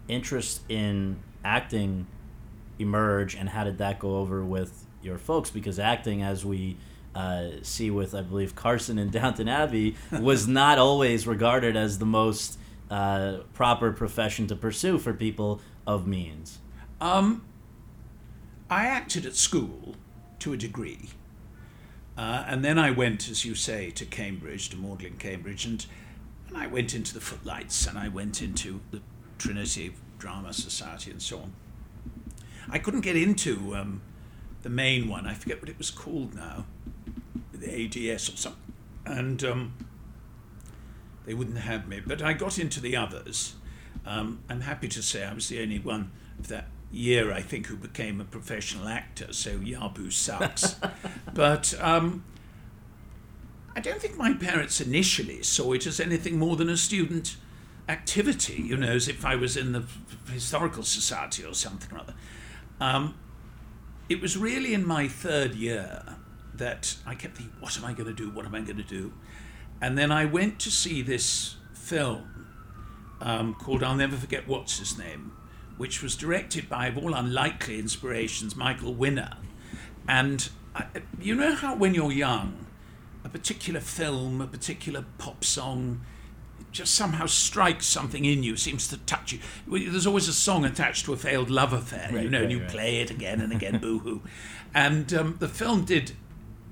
interest 0.07 0.62
in 0.69 1.19
acting 1.43 2.07
emerge, 2.79 3.35
and 3.35 3.50
how 3.50 3.63
did 3.63 3.77
that 3.77 4.00
go 4.00 4.17
over 4.17 4.43
with 4.43 4.85
your 5.01 5.17
folks? 5.17 5.50
Because 5.50 5.79
acting, 5.79 6.21
as 6.21 6.43
we 6.43 6.77
uh, 7.15 7.48
see 7.62 7.89
with, 7.89 8.13
I 8.13 8.22
believe, 8.22 8.55
Carson 8.55 9.00
in 9.00 9.10
Downton 9.10 9.48
Abbey, 9.48 9.95
was 10.12 10.48
not 10.62 10.77
always 10.77 11.25
regarded 11.25 11.75
as 11.75 11.98
the 11.98 12.05
most 12.05 12.60
uh, 12.91 13.38
proper 13.53 13.91
profession 13.91 14.48
to 14.48 14.55
pursue 14.55 15.00
for 15.00 15.13
people 15.13 15.62
of 15.88 16.05
means. 16.05 16.60
Um, 17.00 17.45
I 18.69 18.86
acted 18.86 19.25
at 19.25 19.36
school 19.36 19.95
to 20.39 20.53
a 20.53 20.57
degree. 20.57 21.10
Uh, 22.17 22.45
and 22.48 22.63
then 22.63 22.77
I 22.77 22.91
went, 22.91 23.29
as 23.29 23.43
you 23.43 23.55
say, 23.55 23.89
to 23.91 24.05
Cambridge, 24.05 24.69
to 24.69 24.77
Magdalene 24.77 25.17
Cambridge, 25.17 25.65
and, 25.65 25.86
and 26.48 26.57
I 26.57 26.67
went 26.67 26.93
into 26.93 27.13
the 27.13 27.19
Footlights 27.19 27.88
and 27.88 27.98
I 27.98 28.07
went 28.07 28.41
into 28.41 28.79
the 28.91 29.01
Trinity 29.38 29.93
Drama 30.17 30.53
Society 30.53 31.12
and 31.12 31.22
so 31.22 31.39
on. 31.39 31.53
I 32.69 32.79
couldn't 32.79 33.01
get 33.01 33.15
into 33.15 33.75
um, 33.75 34.01
the 34.65 34.69
main 34.72 35.07
one, 35.07 35.27
I 35.27 35.36
forget 35.36 35.62
what 35.62 35.69
it 35.69 35.77
was 35.77 35.91
called 35.91 36.34
now, 36.34 36.65
the 37.53 37.86
ADS 38.12 38.29
or 38.29 38.36
something. 38.36 38.74
And 39.05 39.43
um, 39.43 39.74
they 41.27 41.36
wouldn't 41.36 41.60
have 41.60 41.88
me. 41.88 42.01
But 42.03 42.24
I 42.24 42.34
got 42.34 42.57
into 42.57 42.79
the 42.79 42.95
others. 42.95 43.53
Um, 44.07 44.39
I'm 44.50 44.62
happy 44.62 44.88
to 44.88 45.03
say 45.03 45.24
I 45.24 45.36
was 45.36 45.50
the 45.50 45.62
only 45.62 45.77
one 45.77 46.10
of 46.39 46.48
that 46.48 46.65
year, 46.91 47.31
I 47.31 47.41
think, 47.41 47.67
who 47.67 47.75
became 47.75 48.19
a 48.19 48.24
professional 48.24 48.88
actor, 48.88 49.34
so 49.34 49.60
Yabu 49.60 50.12
sucks. 50.12 50.77
but 51.36 51.75
um, 51.79 52.25
I 53.75 53.81
don't 53.81 54.01
think 54.01 54.17
my 54.17 54.34
parents 54.34 54.81
initially 54.81 55.43
saw 55.43 55.74
it 55.74 55.86
as 55.86 56.00
anything 56.00 56.39
more 56.39 56.55
than 56.55 56.69
a 56.69 56.77
student 56.77 57.38
activity, 57.88 58.63
you 58.63 58.77
know, 58.77 58.93
as 58.93 59.07
if 59.07 59.24
I 59.25 59.36
was 59.36 59.57
in 59.57 59.74
the 59.74 59.84
Historical 60.27 60.81
Society 60.81 61.45
or 61.45 61.53
something 61.53 61.95
or 61.95 62.01
other. 62.01 62.15
Um, 62.81 63.13
it 64.09 64.21
was 64.21 64.38
really 64.38 64.74
in 64.74 64.85
my 64.85 65.07
third 65.07 65.55
year 65.55 66.03
that 66.53 66.95
I 67.05 67.15
kept 67.15 67.38
thinking, 67.38 67.55
what 67.59 67.77
am 67.77 67.85
I 67.85 67.93
going 67.93 68.07
to 68.07 68.13
do? 68.13 68.29
What 68.29 68.45
am 68.45 68.55
I 68.55 68.62
going 68.62 68.77
to 68.77 68.83
do? 68.83 69.13
And 69.81 69.97
then 69.97 70.12
I 70.12 70.25
went 70.25 70.59
to 70.59 70.71
see 70.71 71.01
this 71.01 71.55
film 71.74 72.47
um, 73.19 73.55
called 73.55 73.83
I'll 73.83 73.95
Never 73.95 74.15
Forget 74.15 74.47
What's 74.47 74.79
His 74.79 74.97
Name, 74.97 75.33
which 75.77 76.01
was 76.01 76.15
directed 76.15 76.69
by, 76.69 76.88
of 76.88 76.97
all 76.97 77.13
unlikely 77.13 77.79
inspirations, 77.79 78.55
Michael 78.55 78.93
Winner. 78.93 79.33
And 80.07 80.50
I, 80.75 80.85
you 81.19 81.35
know 81.35 81.55
how 81.55 81.75
when 81.75 81.93
you're 81.93 82.12
young, 82.12 82.67
a 83.24 83.29
particular 83.29 83.79
film, 83.79 84.39
a 84.39 84.47
particular 84.47 85.03
pop 85.17 85.43
song, 85.43 86.01
just 86.75 86.94
somehow 86.94 87.25
strikes 87.25 87.86
something 87.86 88.25
in 88.25 88.44
you, 88.44 88.58
seems 88.58 88.88
to 88.89 88.98
touch 88.98 89.32
you. 89.34 89.39
There's 89.89 90.05
always 90.05 90.27
a 90.27 90.34
song 90.34 90.65
attached 90.65 91.05
to 91.05 91.13
a 91.13 91.17
failed 91.17 91.50
love 91.50 91.72
affair, 91.74 92.10
you 92.12 92.17
Right, 92.17 92.29
know, 92.29 92.41
and 92.44 92.51
you 92.51 92.60
right. 92.60 92.67
play 92.70 92.98
it 93.01 93.10
again 93.10 93.39
and 93.41 93.51
again, 93.53 93.77
boo 93.82 94.00
hoo. 94.00 94.22
And 94.74 95.12
um, 95.13 95.38
the 95.39 95.48
film 95.48 95.86
did 95.86 96.12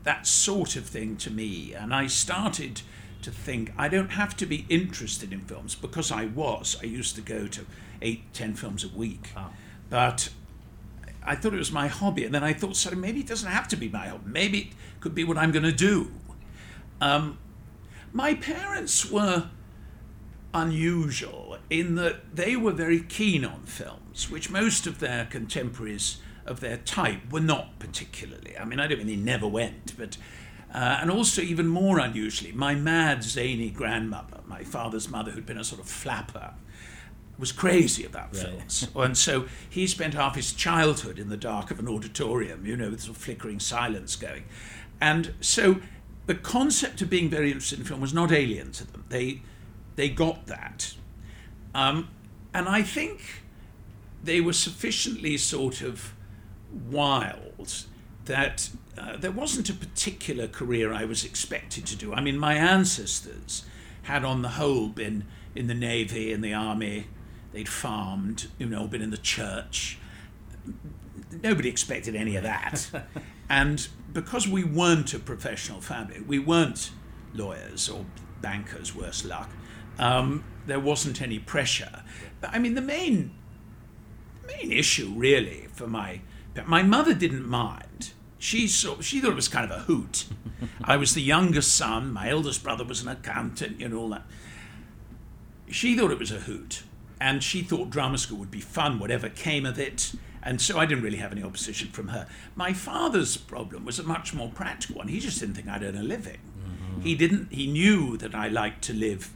that 0.03 0.27
sort 0.27 0.75
of 0.75 0.85
thing 0.85 1.15
to 1.17 1.31
me, 1.31 1.73
and 1.73 1.93
I 1.93 2.07
started 2.07 2.81
to 3.21 3.31
think 3.31 3.71
I 3.77 3.87
don't 3.87 4.11
have 4.11 4.35
to 4.37 4.45
be 4.45 4.65
interested 4.67 5.31
in 5.31 5.39
films 5.41 5.73
because 5.75 6.11
I 6.11 6.25
was. 6.25 6.77
I 6.81 6.85
used 6.85 7.15
to 7.15 7.21
go 7.21 7.47
to 7.47 7.65
eight, 8.01 8.33
ten 8.33 8.53
films 8.55 8.83
a 8.83 8.89
week, 8.89 9.31
but 9.89 10.29
I 11.25 11.35
thought 11.35 11.53
it 11.53 11.57
was 11.57 11.71
my 11.71 11.87
hobby, 11.87 12.25
and 12.25 12.35
then 12.35 12.43
I 12.43 12.51
thought, 12.51 12.75
so 12.75 12.91
maybe 12.91 13.21
it 13.21 13.27
doesn't 13.27 13.49
have 13.49 13.69
to 13.69 13.77
be 13.77 13.87
my 13.87 14.07
hobby. 14.09 14.23
Maybe 14.25 14.59
it 14.59 14.67
could 14.99 15.15
be 15.15 15.23
what 15.23 15.37
I'm 15.37 15.51
going 15.53 15.63
to 15.63 15.71
do. 15.71 16.11
Um, 16.99 17.37
my 18.11 18.33
parents 18.33 19.09
were 19.09 19.49
unusual 20.53 21.57
in 21.69 21.95
that 21.95 22.35
they 22.35 22.55
were 22.55 22.71
very 22.71 22.99
keen 23.01 23.43
on 23.45 23.63
films, 23.63 24.29
which 24.29 24.49
most 24.49 24.85
of 24.87 24.99
their 24.99 25.25
contemporaries 25.25 26.17
of 26.45 26.59
their 26.59 26.77
type 26.77 27.31
were 27.31 27.39
not 27.39 27.79
particularly. 27.79 28.57
I 28.57 28.65
mean, 28.65 28.79
I 28.79 28.87
don't 28.87 28.97
mean 28.99 29.07
they 29.07 29.15
never 29.15 29.47
went, 29.47 29.97
but. 29.97 30.17
Uh, 30.73 30.97
and 31.01 31.11
also, 31.11 31.39
even 31.39 31.67
more 31.67 31.99
unusually, 31.99 32.51
my 32.51 32.73
mad, 32.73 33.23
zany 33.23 33.69
grandmother, 33.69 34.39
my 34.47 34.63
father's 34.63 35.07
mother, 35.07 35.29
who'd 35.29 35.45
been 35.45 35.59
a 35.59 35.63
sort 35.63 35.79
of 35.79 35.87
flapper, 35.87 36.55
was 37.37 37.51
crazy 37.51 38.03
about 38.03 38.33
Right. 38.35 38.43
films. 38.47 38.87
and 38.95 39.15
so 39.15 39.45
he 39.69 39.85
spent 39.85 40.15
half 40.15 40.35
his 40.35 40.51
childhood 40.51 41.19
in 41.19 41.29
the 41.29 41.37
dark 41.37 41.69
of 41.69 41.77
an 41.77 41.87
auditorium, 41.87 42.65
you 42.65 42.75
know, 42.75 42.89
with 42.89 43.01
sort 43.01 43.17
of 43.17 43.21
flickering 43.23 43.59
silence 43.59 44.15
going. 44.15 44.45
And 44.99 45.35
so 45.41 45.77
the 46.25 46.33
concept 46.35 47.03
of 47.03 47.09
being 47.09 47.29
very 47.29 47.49
interested 47.51 47.77
in 47.77 47.85
film 47.85 48.01
was 48.01 48.13
not 48.13 48.31
alien 48.31 48.71
to 48.71 48.91
them. 48.91 49.05
They, 49.09 49.43
they 49.95 50.09
got 50.09 50.47
that. 50.47 50.95
Um, 51.75 52.09
and 52.53 52.67
I 52.67 52.81
think 52.81 53.43
they 54.23 54.41
were 54.41 54.53
sufficiently 54.53 55.37
sort 55.37 55.81
of 55.81 56.13
wild 56.71 57.85
that 58.25 58.69
uh, 58.97 59.17
there 59.17 59.31
wasn't 59.31 59.69
a 59.69 59.73
particular 59.73 60.47
career 60.47 60.93
I 60.93 61.05
was 61.05 61.25
expected 61.25 61.85
to 61.87 61.95
do. 61.95 62.13
I 62.13 62.21
mean, 62.21 62.37
my 62.37 62.53
ancestors 62.53 63.65
had, 64.03 64.23
on 64.23 64.41
the 64.41 64.49
whole, 64.49 64.87
been 64.87 65.25
in 65.55 65.67
the 65.67 65.73
navy, 65.73 66.31
in 66.31 66.41
the 66.41 66.53
army. 66.53 67.07
They'd 67.51 67.69
farmed, 67.69 68.47
you 68.57 68.67
know, 68.67 68.87
been 68.87 69.01
in 69.01 69.11
the 69.11 69.17
church. 69.17 69.99
Nobody 71.43 71.69
expected 71.69 72.15
any 72.15 72.35
of 72.35 72.43
that. 72.43 72.89
and 73.49 73.87
because 74.11 74.47
we 74.47 74.63
weren't 74.63 75.13
a 75.13 75.19
professional 75.19 75.81
family, 75.81 76.21
we 76.21 76.39
weren't 76.39 76.91
lawyers 77.33 77.89
or 77.89 78.05
bankers, 78.41 78.95
worse 78.95 79.25
luck. 79.25 79.49
Um, 79.99 80.43
there 80.65 80.79
wasn't 80.79 81.21
any 81.21 81.39
pressure. 81.39 82.03
But 82.41 82.51
I 82.53 82.59
mean, 82.59 82.75
the 82.75 82.81
main 82.81 83.31
main 84.45 84.71
issue 84.71 85.13
really 85.15 85.67
for 85.73 85.87
my 85.87 86.21
my 86.65 86.83
mother 86.83 87.13
didn't 87.13 87.47
mind. 87.47 88.13
She 88.37 88.67
saw, 88.67 88.99
she 88.99 89.21
thought 89.21 89.31
it 89.31 89.35
was 89.35 89.47
kind 89.47 89.71
of 89.71 89.71
a 89.71 89.83
hoot. 89.83 90.25
I 90.83 90.97
was 90.97 91.13
the 91.13 91.21
youngest 91.21 91.75
son. 91.75 92.11
My 92.11 92.29
eldest 92.29 92.61
brother 92.61 92.83
was 92.83 93.01
an 93.01 93.07
accountant, 93.07 93.79
you 93.79 93.87
know 93.87 93.99
all 93.99 94.09
that. 94.09 94.23
She 95.69 95.97
thought 95.97 96.11
it 96.11 96.19
was 96.19 96.31
a 96.31 96.41
hoot, 96.41 96.83
and 97.21 97.41
she 97.41 97.61
thought 97.61 97.89
drama 97.89 98.17
school 98.17 98.37
would 98.39 98.51
be 98.51 98.59
fun, 98.59 98.99
whatever 98.99 99.29
came 99.29 99.65
of 99.65 99.79
it. 99.79 100.13
And 100.43 100.61
so 100.61 100.77
I 100.77 100.85
didn't 100.85 101.05
really 101.05 101.17
have 101.17 101.31
any 101.31 101.41
opposition 101.41 101.87
from 101.87 102.09
her. 102.09 102.27
My 102.53 102.73
father's 102.73 103.37
problem 103.37 103.85
was 103.85 103.97
a 103.97 104.03
much 104.03 104.33
more 104.33 104.49
practical 104.49 104.97
one. 104.97 105.07
He 105.07 105.21
just 105.21 105.39
didn't 105.39 105.55
think 105.55 105.69
I'd 105.69 105.81
earn 105.81 105.95
a 105.95 106.03
living. 106.03 106.39
He 107.01 107.15
didn't. 107.15 107.51
He 107.51 107.67
knew 107.67 108.17
that 108.17 108.35
I 108.35 108.49
liked 108.49 108.83
to 108.85 108.93
live 108.93 109.31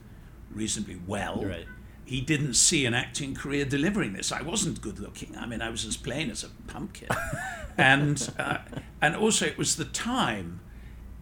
reasonably 0.51 0.99
well 1.07 1.43
Right. 1.43 1.65
he 2.05 2.21
didn't 2.21 2.53
see 2.55 2.85
an 2.85 2.93
acting 2.93 3.35
career 3.35 3.65
delivering 3.65 4.13
this. 4.13 4.31
I 4.31 4.41
wasn't 4.41 4.81
good 4.81 4.99
looking. 4.99 5.35
I 5.37 5.45
mean, 5.45 5.61
I 5.61 5.69
was 5.69 5.85
as 5.85 5.97
plain 5.97 6.29
as 6.31 6.43
a 6.43 6.49
pumpkin, 6.71 7.09
and 7.77 8.29
uh, 8.39 8.59
and 9.01 9.15
also 9.15 9.45
it 9.45 9.57
was 9.57 9.75
the 9.75 9.85
time 9.85 10.59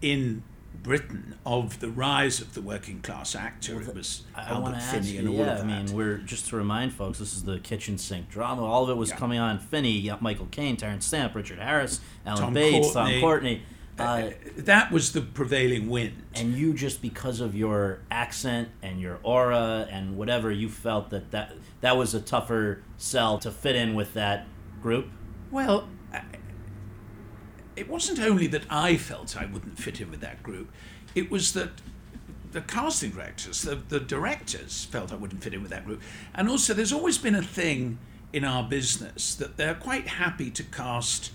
in 0.02 0.44
Britain 0.84 1.36
of 1.46 1.80
the 1.80 1.90
rise 1.90 2.40
of 2.42 2.54
the 2.54 2.62
working 2.62 3.02
class 3.02 3.34
actor. 3.34 3.82
It 3.82 3.96
was 3.96 4.24
I, 4.36 4.44
Albert 4.50 4.62
want 4.62 4.76
to 4.76 4.82
ask 4.82 4.94
Finney 4.94 5.08
you, 5.14 5.20
and 5.20 5.28
all 5.30 5.36
yeah, 5.36 5.54
of 5.58 5.62
I 5.62 5.64
mean, 5.84 5.94
we're 5.96 6.18
just 6.18 6.48
to 6.50 6.56
remind 6.58 6.94
folks, 6.94 7.18
this 7.18 7.34
is 7.34 7.44
the 7.44 7.58
kitchen 7.60 7.98
sink 7.98 8.30
drama. 8.30 8.64
All 8.64 8.84
of 8.84 8.90
it 8.92 8.98
was 8.98 9.10
Yeah. 9.10 9.16
coming 9.18 9.40
on 9.40 9.58
Finney, 9.58 10.12
Michael 10.22 10.48
Caine, 10.52 10.78
Terence 10.78 11.06
Stamp, 11.08 11.34
Richard 11.34 11.58
Harris, 11.60 12.00
Alan 12.26 12.40
Tom 12.42 12.54
Bates, 12.54 12.92
Courtenay. 12.94 13.14
Tom 13.14 13.22
Courtenay. 13.22 13.62
Uh, 13.98 14.32
that 14.58 14.92
was 14.92 15.14
the 15.14 15.22
prevailing 15.22 15.88
wind. 15.90 16.22
and 16.34 16.54
you 16.54 16.74
just 16.74 17.02
because 17.02 17.40
of 17.40 17.56
your 17.56 18.00
accent 18.12 18.68
and 18.82 19.00
your 19.00 19.20
aura 19.24 19.88
and 19.90 20.18
whatever 20.18 20.52
you 20.52 20.68
felt 20.68 21.10
that 21.12 21.32
that, 21.32 21.54
that 21.82 21.96
was 21.96 22.14
a 22.14 22.20
tougher 22.20 22.84
sell 22.98 23.38
to 23.38 23.50
fit 23.50 23.76
in 23.76 23.94
with 23.96 24.14
that 24.14 24.46
group 24.82 25.08
Well, 25.50 25.88
I- 26.14 26.24
it 27.78 27.88
wasn't 27.90 28.20
only 28.20 28.48
that 28.48 28.64
I 28.70 28.98
felt 28.98 29.38
I 29.38 29.46
wouldn't 29.46 29.78
fit 29.80 30.00
in 30.02 30.12
with 30.12 30.20
that 30.22 30.44
group, 30.44 30.72
it 31.14 31.30
was 31.32 31.54
that 31.54 31.70
the 32.52 32.62
casting 32.62 33.12
directors, 33.12 33.62
the, 33.64 33.76
the 33.76 34.00
directors 34.00 34.86
felt 34.86 35.12
I 35.12 35.16
wouldn't 35.16 35.44
fit 35.44 35.54
in 35.54 35.62
with 35.62 35.72
that 35.72 35.86
group. 35.86 36.02
And 36.34 36.48
also, 36.48 36.74
there's 36.74 36.94
always 36.94 37.18
been 37.18 37.36
a 37.36 37.42
thing 37.42 37.98
in 38.32 38.46
our 38.46 38.64
business 38.64 39.36
that 39.36 39.58
they're 39.58 39.76
quite 39.76 40.08
happy 40.08 40.50
to 40.52 40.64
cast 40.64 41.32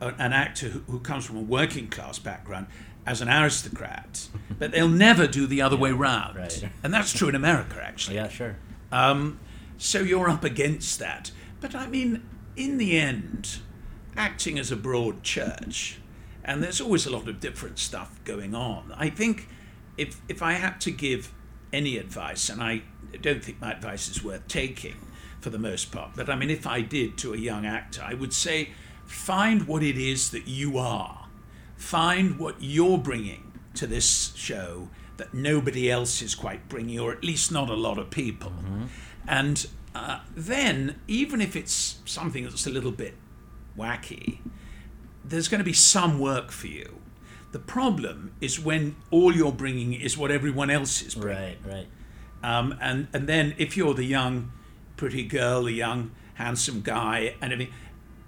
an 0.00 0.32
actor 0.32 0.68
who, 0.68 0.80
who 0.90 1.00
comes 1.00 1.24
from 1.24 1.36
a 1.36 1.42
working 1.42 1.88
class 1.88 2.18
background 2.18 2.66
as 3.06 3.20
an 3.22 3.28
aristocrat, 3.28 4.28
but 4.58 4.70
they'll 4.72 4.88
never 4.88 5.26
do 5.26 5.46
the 5.46 5.62
other 5.62 5.76
way 5.76 5.90
round. 5.90 6.36
right. 6.36 6.64
And 6.82 6.92
that's 6.92 7.12
true 7.12 7.28
in 7.28 7.34
America, 7.34 7.82
actually. 7.82 8.16
yeah 8.16 8.28
sure 8.28 8.56
Um, 8.92 9.40
so 9.78 10.00
you're 10.00 10.28
up 10.28 10.44
against 10.44 10.98
that. 10.98 11.30
But 11.60 11.74
I 11.74 11.86
mean, 11.86 12.22
in 12.56 12.78
the 12.78 12.98
end, 12.98 13.60
acting 14.16 14.58
is 14.58 14.70
a 14.70 14.76
broad 14.76 15.22
church, 15.22 15.98
and 16.44 16.62
there's 16.62 16.80
always 16.80 17.06
a 17.06 17.10
lot 17.10 17.28
of 17.28 17.40
different 17.40 17.78
stuff 17.78 18.20
going 18.24 18.54
on. 18.54 18.92
I 18.96 19.08
think 19.10 19.48
if 19.96 20.20
if 20.28 20.42
I 20.42 20.52
had 20.52 20.80
to 20.82 20.90
give 20.90 21.32
any 21.72 21.96
advice, 21.96 22.48
and 22.48 22.62
I 22.62 22.82
don't 23.20 23.42
think 23.42 23.60
my 23.60 23.72
advice 23.72 24.08
is 24.08 24.22
worth 24.22 24.46
taking 24.48 24.96
for 25.40 25.50
the 25.50 25.58
most 25.58 25.92
part, 25.92 26.10
but 26.16 26.28
I 26.28 26.36
mean, 26.36 26.50
if 26.50 26.66
I 26.66 26.80
did 26.82 27.16
to 27.18 27.32
a 27.32 27.36
young 27.36 27.64
actor, 27.64 28.02
I 28.04 28.14
would 28.14 28.32
say 28.32 28.70
find 29.08 29.66
what 29.66 29.82
it 29.82 29.96
is 29.96 30.30
that 30.30 30.46
you 30.46 30.78
are, 30.78 31.26
find 31.76 32.38
what 32.38 32.56
you're 32.60 32.98
bringing 32.98 33.52
to 33.74 33.86
this 33.86 34.32
show 34.36 34.88
that 35.16 35.34
nobody 35.34 35.90
else 35.90 36.22
is 36.22 36.34
quite 36.34 36.68
bringing, 36.68 37.00
or 37.00 37.10
at 37.10 37.24
least 37.24 37.50
not 37.50 37.68
a 37.70 37.74
lot 37.74 37.98
of 37.98 38.10
people. 38.10 38.52
And 39.26 39.66
uh, 39.94 40.20
then, 40.36 41.00
even 41.08 41.40
if 41.40 41.56
it's 41.56 41.98
something 42.04 42.44
that's 42.44 42.66
a 42.66 42.70
little 42.70 42.92
bit 42.92 43.14
wacky, 43.76 44.38
there's 45.24 45.48
going 45.48 45.58
to 45.58 45.64
be 45.64 45.72
some 45.72 46.18
work 46.18 46.50
for 46.50 46.68
you. 46.68 47.00
The 47.50 47.58
problem 47.58 48.32
is 48.40 48.60
when 48.60 48.96
all 49.10 49.34
you're 49.34 49.52
bringing 49.52 49.94
is 49.94 50.16
what 50.18 50.30
everyone 50.30 50.70
else 50.70 51.02
is 51.02 51.14
bringing. 51.14 51.56
right 51.64 51.74
right 51.74 51.86
Um, 52.42 52.78
and, 52.80 53.08
and 53.12 53.26
then 53.26 53.54
if 53.58 53.76
you're 53.76 53.94
the 53.94 54.04
young, 54.04 54.52
pretty 54.96 55.24
girl, 55.24 55.64
the 55.64 55.72
young, 55.72 56.12
handsome 56.34 56.82
guy, 56.82 57.34
and 57.40 57.52
everything, 57.52 57.74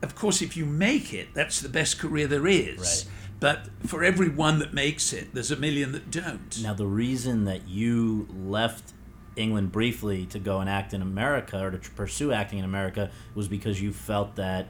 of 0.02 0.14
course, 0.14 0.42
if 0.42 0.56
you 0.56 0.64
make 0.66 1.12
it, 1.12 1.28
that's 1.34 1.60
the 1.60 1.68
best 1.68 1.98
career 1.98 2.26
there 2.26 2.46
is. 2.46 2.78
Right. 2.78 3.04
But 3.40 3.68
for 3.86 4.04
every 4.04 4.28
one 4.28 4.58
that 4.58 4.74
makes 4.74 5.12
it, 5.12 5.32
there's 5.34 5.50
a 5.50 5.56
million 5.56 5.92
that 5.92 6.10
don't. 6.10 6.62
now 6.62 6.74
the 6.74 6.86
reason 6.86 7.44
that 7.46 7.68
you 7.68 8.28
left 8.34 8.92
england 9.36 9.70
briefly 9.72 10.26
to 10.26 10.38
go 10.40 10.58
and 10.60 10.68
act 10.68 10.92
in 10.92 11.00
america 11.00 11.58
or 11.64 11.70
to 11.70 11.90
pursue 11.92 12.32
acting 12.32 12.58
in 12.58 12.64
america 12.64 13.10
was 13.34 13.46
because 13.46 13.80
you 13.80 13.92
felt 13.92 14.34
that 14.34 14.66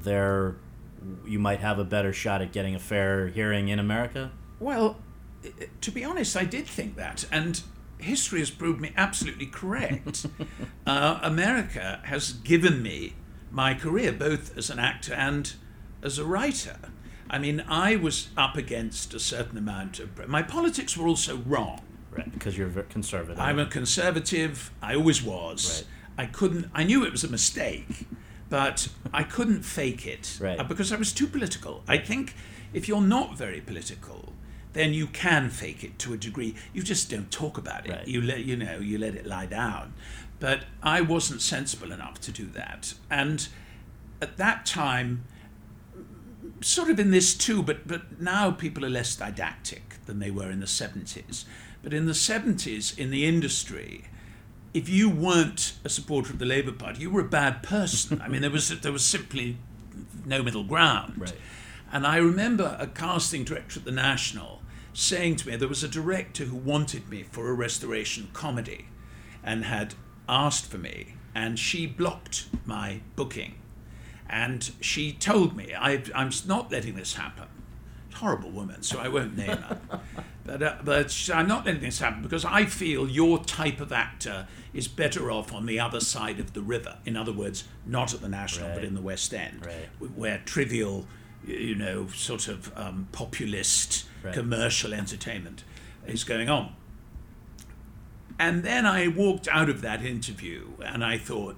there 0.00 0.54
you 1.26 1.38
might 1.38 1.58
have 1.58 1.80
a 1.80 1.84
better 1.84 2.12
shot 2.12 2.40
at 2.40 2.52
getting 2.52 2.76
a 2.76 2.78
fair 2.78 3.26
hearing 3.26 3.68
in 3.68 3.78
america 3.80 4.30
Well, 4.60 4.96
to 5.80 5.90
be 5.90 6.04
honest, 6.04 6.36
I 6.36 6.44
did 6.44 6.66
think 6.66 6.96
that, 6.96 7.26
and 7.30 7.60
history 7.98 8.38
has 8.38 8.50
proved 8.50 8.80
me 8.80 8.92
absolutely 8.96 9.46
correct. 9.46 10.26
uh, 10.86 11.18
America 11.22 12.00
has 12.04 12.32
given 12.32 12.82
me 12.82 13.14
my 13.54 13.74
career, 13.74 14.12
both 14.12 14.56
as 14.58 14.68
an 14.68 14.78
actor 14.78 15.14
and 15.14 15.52
as 16.02 16.18
a 16.18 16.24
writer. 16.24 16.76
I 17.30 17.38
mean, 17.38 17.64
I 17.68 17.96
was 17.96 18.28
up 18.36 18.56
against 18.56 19.14
a 19.14 19.20
certain 19.20 19.56
amount 19.56 19.98
of. 20.00 20.28
My 20.28 20.42
politics 20.42 20.96
were 20.96 21.06
also 21.06 21.38
wrong. 21.46 21.80
right 22.10 22.30
because 22.30 22.58
you're 22.58 22.68
conservative 22.84 23.40
I'm 23.40 23.58
a 23.58 23.66
conservative. 23.66 24.70
I 24.82 24.94
always 24.94 25.22
was. 25.22 25.84
Right. 26.18 26.24
I 26.24 26.26
couldn't. 26.30 26.70
I 26.74 26.84
knew 26.84 27.04
it 27.04 27.12
was 27.12 27.24
a 27.24 27.28
mistake, 27.30 28.06
but 28.50 28.88
I 29.12 29.22
couldn't 29.22 29.62
fake 29.62 30.06
it 30.06 30.38
Right. 30.40 30.58
uh, 30.60 30.64
because 30.64 30.92
I 30.92 30.96
was 30.96 31.12
too 31.12 31.26
political. 31.26 31.82
I 31.88 31.98
think 31.98 32.34
if 32.72 32.88
you're 32.88 33.00
not 33.00 33.38
very 33.38 33.60
political, 33.60 34.32
then 34.74 34.92
you 34.92 35.06
can 35.06 35.48
fake 35.48 35.82
it 35.84 35.98
to 36.00 36.12
a 36.12 36.16
degree. 36.16 36.54
You 36.72 36.82
just 36.82 37.08
don't 37.10 37.30
talk 37.30 37.56
about 37.58 37.86
it. 37.86 37.92
Right. 37.92 38.08
You 38.08 38.20
let 38.20 38.44
you 38.44 38.56
know 38.56 38.78
you 38.78 38.98
let 38.98 39.14
it 39.14 39.26
lie 39.26 39.46
down. 39.46 39.94
But 40.40 40.64
I 40.82 41.00
wasn't 41.00 41.40
sensible 41.40 41.92
enough 41.92 42.20
to 42.22 42.32
do 42.32 42.46
that, 42.46 42.94
and 43.10 43.48
at 44.20 44.36
that 44.36 44.66
time 44.66 45.24
sort 46.60 46.90
of 46.90 46.98
in 46.98 47.10
this 47.10 47.34
too, 47.34 47.62
but 47.62 47.86
but 47.86 48.20
now 48.20 48.50
people 48.50 48.84
are 48.84 48.90
less 48.90 49.14
didactic 49.16 49.96
than 50.06 50.18
they 50.18 50.30
were 50.30 50.50
in 50.50 50.60
the 50.60 50.66
seventies. 50.66 51.44
But 51.82 51.92
in 51.92 52.06
the 52.06 52.14
seventies, 52.14 52.96
in 52.96 53.10
the 53.10 53.26
industry, 53.26 54.06
if 54.72 54.88
you 54.88 55.10
weren't 55.10 55.74
a 55.84 55.88
supporter 55.88 56.32
of 56.32 56.38
the 56.38 56.46
Labour 56.46 56.72
Party, 56.72 57.02
you 57.02 57.10
were 57.10 57.20
a 57.20 57.28
bad 57.28 57.62
person. 57.62 58.20
I 58.20 58.28
mean, 58.28 58.40
there 58.42 58.50
was 58.50 58.68
there 58.80 58.92
was 58.92 59.04
simply 59.04 59.58
no 60.24 60.42
middle 60.42 60.64
ground. 60.64 61.14
Right. 61.18 61.34
And 61.92 62.06
I 62.06 62.16
remember 62.16 62.76
a 62.80 62.86
casting 62.86 63.44
director 63.44 63.78
at 63.78 63.84
the 63.84 63.92
National 63.92 64.62
saying 64.92 65.36
to 65.36 65.48
me, 65.48 65.56
there 65.56 65.68
was 65.68 65.84
a 65.84 65.88
director 65.88 66.44
who 66.44 66.56
wanted 66.56 67.08
me 67.08 67.24
for 67.24 67.48
a 67.48 67.52
restoration 67.52 68.28
comedy, 68.32 68.86
and 69.42 69.64
had 69.64 69.94
asked 70.28 70.66
for 70.70 70.78
me, 70.78 71.14
and 71.34 71.58
she 71.58 71.86
blocked 71.86 72.46
my 72.64 73.00
booking. 73.16 73.54
And 74.28 74.70
she 74.80 75.12
told 75.12 75.56
me, 75.56 75.74
I, 75.78 76.02
I'm 76.14 76.30
not 76.46 76.70
letting 76.72 76.94
this 76.94 77.14
happen. 77.14 77.46
Horrible 78.14 78.50
woman, 78.50 78.82
so 78.82 78.98
I 79.00 79.08
won't 79.08 79.36
name 79.36 79.48
her. 79.56 79.80
but 80.44 80.62
uh, 80.62 80.76
but 80.84 81.10
she- 81.10 81.32
I'm 81.32 81.48
not 81.48 81.66
letting 81.66 81.80
this 81.82 81.98
happen 81.98 82.22
because 82.22 82.44
I 82.44 82.64
feel 82.64 83.08
your 83.08 83.38
type 83.42 83.80
of 83.80 83.92
actor 83.92 84.46
is 84.72 84.86
better 84.88 85.30
off 85.30 85.52
on 85.52 85.66
the 85.66 85.80
other 85.80 86.00
side 86.00 86.38
of 86.40 86.52
the 86.52 86.62
river. 86.62 86.96
In 87.04 87.16
other 87.16 87.32
words, 87.32 87.64
not 87.84 88.14
at 88.14 88.20
the 88.20 88.28
National, 88.28 88.72
but 88.72 88.84
in 88.84 88.94
the 88.94 89.00
West 89.00 89.34
End, 89.34 89.66
Right. 89.66 89.88
where 90.14 90.38
trivial, 90.44 91.06
you 91.46 91.74
know, 91.74 92.06
sort 92.08 92.48
of 92.48 92.72
um, 92.78 93.08
populist 93.12 94.06
Right. 94.22 94.32
commercial 94.32 94.94
entertainment 94.94 95.64
is 96.06 96.24
going 96.24 96.48
on. 96.48 96.74
And 98.38 98.62
then 98.64 98.84
I 98.84 99.08
walked 99.08 99.48
out 99.48 99.68
of 99.68 99.80
that 99.82 100.04
interview 100.04 100.68
and 100.84 101.04
I 101.04 101.18
thought, 101.18 101.56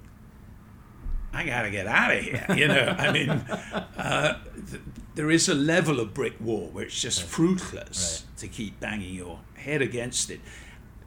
I 1.32 1.44
gotta 1.44 1.70
get 1.70 1.86
out 1.86 2.16
of 2.16 2.22
here. 2.22 2.46
You 2.54 2.68
know, 2.68 2.94
I 2.98 3.12
mean, 3.12 3.30
uh, 3.98 4.38
th- 4.70 4.82
there 5.14 5.30
is 5.30 5.48
a 5.48 5.54
level 5.54 6.00
of 6.00 6.14
brick 6.14 6.40
wall 6.40 6.70
where 6.72 6.84
it's 6.84 7.00
just 7.00 7.22
fruitless 7.22 8.24
to 8.38 8.48
keep 8.48 8.80
banging 8.80 9.14
your 9.14 9.40
head 9.54 9.82
against 9.82 10.30
it. 10.30 10.40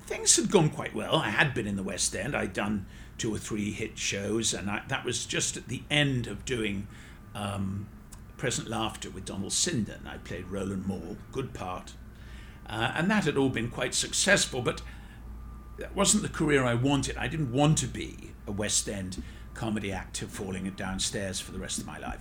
Things 0.05 0.35
had 0.35 0.51
gone 0.51 0.69
quite 0.69 0.95
well. 0.95 1.15
I 1.15 1.29
had 1.29 1.53
been 1.53 1.67
in 1.67 1.75
the 1.75 1.83
West 1.83 2.15
End. 2.15 2.35
I'd 2.35 2.53
done 2.53 2.85
two 3.17 3.33
or 3.33 3.37
three 3.37 3.71
hit 3.71 3.97
shows, 3.97 4.53
and 4.53 4.69
I, 4.69 4.83
that 4.87 5.05
was 5.05 5.25
just 5.25 5.57
at 5.57 5.67
the 5.67 5.83
end 5.89 6.25
of 6.25 6.45
doing 6.45 6.87
um, 7.35 7.87
Present 8.37 8.67
Laughter 8.67 9.09
with 9.09 9.25
Donald 9.25 9.51
Sinden. 9.51 10.07
I 10.07 10.17
played 10.17 10.47
Roland 10.49 10.87
Maule, 10.87 11.17
good 11.31 11.53
part, 11.53 11.93
uh, 12.67 12.91
and 12.95 13.09
that 13.11 13.25
had 13.25 13.37
all 13.37 13.49
been 13.49 13.69
quite 13.69 13.93
successful. 13.93 14.61
But 14.61 14.81
that 15.79 15.95
wasn't 15.95 16.23
the 16.23 16.29
career 16.29 16.63
I 16.63 16.75
wanted. 16.75 17.17
I 17.17 17.27
didn't 17.27 17.51
want 17.51 17.77
to 17.79 17.87
be 17.87 18.31
a 18.47 18.51
West 18.51 18.87
End 18.87 19.21
comedy 19.53 19.91
actor 19.91 20.27
falling 20.27 20.69
downstairs 20.71 21.39
for 21.39 21.51
the 21.51 21.59
rest 21.59 21.79
of 21.79 21.85
my 21.85 21.97
life. 21.97 22.19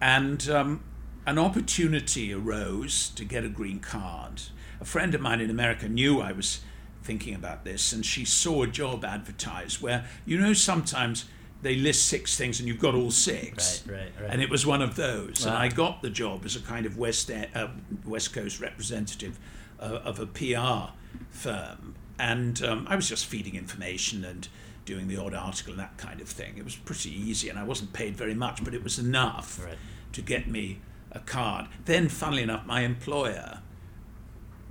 And 0.00 0.48
um, 0.48 0.82
an 1.26 1.38
opportunity 1.38 2.32
arose 2.32 3.10
to 3.10 3.24
get 3.24 3.44
a 3.44 3.48
green 3.48 3.78
card. 3.78 4.42
A 4.80 4.84
friend 4.84 5.14
of 5.14 5.20
mine 5.20 5.40
in 5.40 5.50
America 5.50 5.88
knew 5.88 6.20
I 6.20 6.32
was 6.32 6.60
thinking 7.02 7.34
about 7.34 7.64
this, 7.64 7.92
and 7.92 8.04
she 8.04 8.24
saw 8.24 8.62
a 8.62 8.66
job 8.66 9.04
advertised 9.04 9.82
where, 9.82 10.06
you 10.24 10.38
know, 10.38 10.52
sometimes 10.52 11.26
they 11.62 11.76
list 11.76 12.06
six 12.06 12.36
things 12.36 12.58
and 12.58 12.68
you've 12.68 12.80
got 12.80 12.94
all 12.94 13.10
six. 13.10 13.84
Right, 13.86 13.96
right, 13.96 14.12
right. 14.20 14.30
And 14.30 14.42
it 14.42 14.50
was 14.50 14.66
one 14.66 14.82
of 14.82 14.96
those. 14.96 15.46
And 15.46 15.54
I 15.54 15.68
got 15.68 16.02
the 16.02 16.10
job 16.10 16.44
as 16.44 16.56
a 16.56 16.60
kind 16.60 16.86
of 16.86 16.98
West, 16.98 17.30
uh, 17.30 17.68
West 18.04 18.32
Coast 18.32 18.60
representative 18.60 19.38
uh, 19.78 20.00
of 20.04 20.18
a 20.18 20.26
PR 20.26 20.92
firm. 21.30 21.94
And 22.18 22.62
um, 22.62 22.86
I 22.88 22.96
was 22.96 23.08
just 23.08 23.26
feeding 23.26 23.54
information 23.54 24.24
and 24.24 24.48
doing 24.84 25.08
the 25.08 25.16
odd 25.16 25.34
article 25.34 25.72
and 25.72 25.80
that 25.80 25.96
kind 25.96 26.20
of 26.20 26.28
thing. 26.28 26.54
It 26.58 26.64
was 26.64 26.76
pretty 26.76 27.10
easy, 27.10 27.48
and 27.48 27.58
I 27.58 27.64
wasn't 27.64 27.92
paid 27.92 28.16
very 28.16 28.34
much, 28.34 28.62
but 28.64 28.74
it 28.74 28.82
was 28.82 28.98
enough 28.98 29.60
Right. 29.64 29.78
to 30.12 30.22
get 30.22 30.48
me 30.48 30.80
a 31.10 31.20
card. 31.20 31.66
Then, 31.84 32.08
funnily 32.08 32.42
enough, 32.42 32.66
my 32.66 32.80
employer 32.80 33.60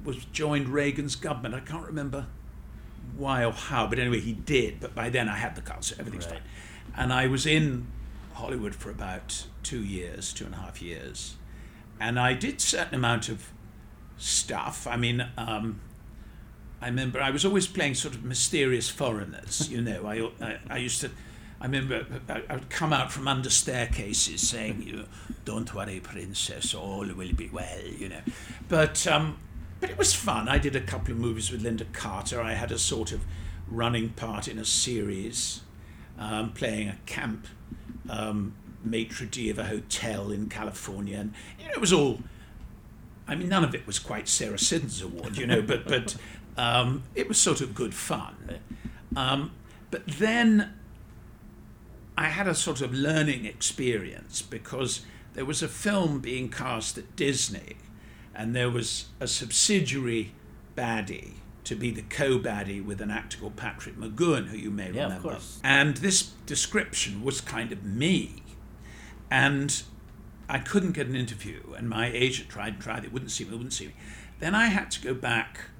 was 0.04 0.26
joined 0.26 0.70
Reagan's 0.70 1.16
government. 1.16 1.54
I 1.56 1.60
can't 1.60 1.86
remember 1.86 2.26
why 3.16 3.44
or 3.46 3.52
how, 3.54 3.88
but 3.88 4.00
anyway, 4.00 4.20
he 4.20 4.34
did. 4.34 4.80
But 4.80 4.96
by 4.96 5.10
then, 5.10 5.30
I 5.30 5.36
had 5.38 5.56
the 5.56 5.62
card, 5.62 5.84
so 5.84 5.96
everything's 6.00 6.26
Right. 6.26 6.36
fine. 6.40 6.44
And 6.96 7.14
I 7.14 7.28
was 7.28 7.46
in 7.46 7.88
Hollywood 8.34 8.76
for 8.76 8.90
about 8.90 9.46
two 9.64 9.84
years, 9.84 10.34
two 10.34 10.46
and 10.46 10.54
a 10.56 10.58
half 10.58 10.82
years, 10.82 11.36
and 12.00 12.20
I 12.20 12.34
did 12.34 12.60
certain 12.60 12.96
amount 12.96 13.30
of 13.30 13.52
stuff. 14.18 14.88
I 14.88 14.98
mean, 14.98 15.28
um, 15.38 15.80
I 16.82 16.88
remember 16.88 17.22
I 17.22 17.30
was 17.30 17.46
always 17.46 17.68
playing 17.68 17.94
sort 17.96 18.16
of 18.16 18.24
mysterious 18.24 18.90
foreigners. 18.90 19.70
You 19.70 19.82
know, 19.82 20.06
I, 20.06 20.46
I, 20.46 20.58
I 20.70 20.78
used 20.78 21.02
to. 21.02 21.12
I 21.60 21.66
remember 21.66 22.06
I, 22.28 22.42
I 22.50 22.54
would 22.56 22.72
come 22.72 22.92
out 22.92 23.12
from 23.12 23.28
under 23.28 23.52
staircases 23.52 24.48
saying, 24.48 24.82
"You 24.82 24.96
know, 24.98 25.06
don't 25.46 25.74
worry, 25.76 26.00
princess, 26.00 26.74
all 26.74 27.06
will 27.06 27.34
be 27.34 27.50
well." 27.50 27.86
You 27.86 28.10
know, 28.10 28.22
but 28.68 29.06
um, 29.06 29.38
but 29.80 29.92
it 29.92 29.98
was 29.98 30.14
fun. 30.14 30.50
I 30.50 30.58
did 30.58 30.76
a 30.76 30.82
couple 30.82 31.12
of 31.12 31.20
movies 31.20 31.52
with 31.52 31.64
Lynda 31.64 31.92
Carter. 31.94 32.42
I 32.42 32.54
had 32.54 32.72
a 32.72 32.80
sort 32.80 33.12
of 33.12 33.22
running 33.68 34.10
part 34.10 34.48
in 34.48 34.58
a 34.58 34.66
series, 34.66 35.62
um, 36.18 36.52
playing 36.52 36.90
a 36.90 36.98
camp 37.06 37.46
um, 38.10 38.56
maitre 38.84 39.28
d' 39.28 39.50
of 39.50 39.60
a 39.60 39.66
hotel 39.66 40.32
in 40.32 40.50
California, 40.50 41.20
and 41.20 41.34
you 41.60 41.66
know, 41.66 41.74
it 41.74 41.82
was 41.82 41.94
all 41.94 42.22
I 43.28 43.36
mean, 43.36 43.48
none 43.48 43.64
of 43.64 43.74
it 43.74 43.88
was 43.88 43.98
quite 43.98 44.28
Sarah 44.28 44.60
Siddons 44.60 45.02
Award, 45.02 45.38
you 45.38 45.48
know, 45.48 45.62
but 45.62 45.88
but 45.88 46.18
um, 46.62 47.04
it 47.16 47.28
was 47.28 47.40
sort 47.40 47.60
of 47.62 47.74
good 47.74 47.94
fun. 47.94 48.60
Um, 49.16 49.52
but 49.90 50.06
then 50.08 50.74
I 52.16 52.26
had 52.28 52.48
a 52.48 52.54
sort 52.54 52.82
of 52.82 52.94
learning 52.94 53.46
experience 53.46 54.42
because 54.44 55.02
there 55.34 55.44
was 55.46 55.64
a 55.64 55.68
film 55.68 56.20
being 56.20 56.50
cast 56.50 56.98
at 56.98 57.16
Disney, 57.16 57.78
and 58.36 58.56
there 58.56 58.70
was 58.70 59.06
a 59.20 59.28
subsidiary 59.28 60.34
baddie 60.78 61.34
to 61.64 61.76
be 61.76 61.90
the 61.92 62.02
co-baddie 62.04 62.84
with 62.84 63.02
an 63.02 63.10
actor 63.12 63.38
called 63.40 63.56
Patrick 63.56 63.96
McGoohan, 63.98 64.48
who 64.48 64.58
you 64.58 64.70
may 64.72 64.92
Yeah, 64.92 65.06
of 65.06 65.10
remember. 65.12 65.30
course. 65.30 65.60
And 65.64 65.98
this 65.98 66.24
description 66.46 67.24
was 67.24 67.42
kind 67.42 67.72
of 67.72 67.84
me, 67.84 68.44
and 69.32 69.82
I 70.48 70.60
couldn't 70.60 70.92
get 70.92 71.08
an 71.08 71.16
interview, 71.16 71.62
and 71.76 71.90
my 71.90 72.08
agent 72.08 72.50
tried 72.50 72.74
and 72.74 72.82
tried. 72.82 73.04
They 73.04 73.08
wouldn't 73.08 73.32
see 73.32 73.46
me. 73.46 73.50
They 73.52 73.56
wouldn't 73.58 73.74
see 73.74 73.88
me. 73.88 73.94
Then 74.40 74.54
I 74.54 74.66
had 74.68 74.92
to 74.92 75.02
go 75.02 75.14
back 75.16 75.71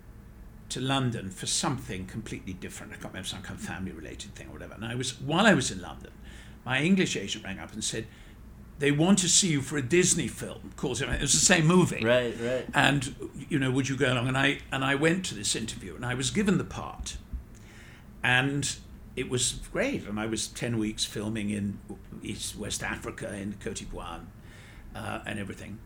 to 0.72 0.82
London 0.82 1.30
for 1.30 1.46
something 1.46 2.06
completely 2.06 2.54
different. 2.54 2.92
I 2.92 2.96
can't 2.96 3.14
remember 3.14 3.28
some 3.28 3.42
kind 3.42 3.60
of 3.60 3.66
family-related 3.66 4.36
thing 4.36 4.48
or 4.48 4.54
whatever. 4.54 4.74
And 4.74 4.86
I 4.86 4.96
was 4.96 5.20
while 5.22 5.46
I 5.46 5.54
was 5.54 5.72
in 5.72 5.82
London, 5.82 6.12
my 6.66 6.82
English 6.82 7.16
agent 7.16 7.44
rang 7.44 7.60
up 7.60 7.74
and 7.74 7.84
said 7.84 8.08
they 8.80 8.92
want 8.92 9.20
to 9.20 9.30
see 9.30 9.50
you 9.50 9.62
for 9.62 9.78
a 9.78 9.82
Disney 9.82 10.28
film. 10.28 10.62
Of 10.66 10.76
course, 10.76 11.02
it 11.02 11.22
was 11.22 11.34
the 11.34 11.40
same 11.40 11.68
movie. 11.68 12.04
Right, 12.04 12.36
right. 12.42 12.66
And 12.74 13.30
you 13.50 13.60
know, 13.60 13.70
would 13.70 13.88
you 13.88 13.96
go 13.96 14.12
along? 14.12 14.28
And 14.28 14.38
I 14.38 14.60
and 14.72 14.84
I 14.84 14.96
went 14.96 15.26
to 15.26 15.36
this 15.36 15.56
interview, 15.56 15.96
and 15.96 16.06
I 16.06 16.16
was 16.16 16.32
given 16.32 16.58
the 16.58 16.64
part, 16.64 17.18
and 18.24 18.76
it 19.16 19.30
was 19.30 19.60
great. 19.72 20.08
And 20.08 20.20
I 20.20 20.26
was 20.26 20.48
ten 20.48 20.78
weeks 20.80 21.06
filming 21.06 21.52
in 21.52 21.80
East 22.24 22.58
West 22.58 22.82
Africa 22.82 23.34
in 23.36 23.54
Cote 23.60 23.76
d'Ivoire, 23.76 24.22
uh, 24.96 25.20
and 25.26 25.40
everything. 25.40 25.78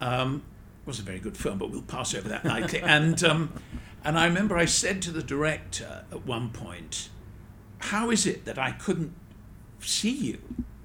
Um, 0.00 0.42
was 0.86 0.98
a 0.98 1.02
very 1.02 1.18
good 1.18 1.36
film, 1.36 1.58
but 1.58 1.70
we'll 1.70 1.82
pass 1.82 2.14
over 2.14 2.28
that 2.28 2.44
lightly. 2.44 2.80
and 2.82 3.22
um, 3.24 3.52
and 4.04 4.18
I 4.18 4.26
remember 4.26 4.56
I 4.56 4.64
said 4.64 5.02
to 5.02 5.10
the 5.10 5.22
director 5.22 6.04
at 6.10 6.26
one 6.26 6.50
point, 6.50 7.10
"How 7.78 8.10
is 8.10 8.26
it 8.26 8.44
that 8.44 8.58
I 8.58 8.72
couldn't 8.72 9.12
see 9.78 10.10
you 10.10 10.38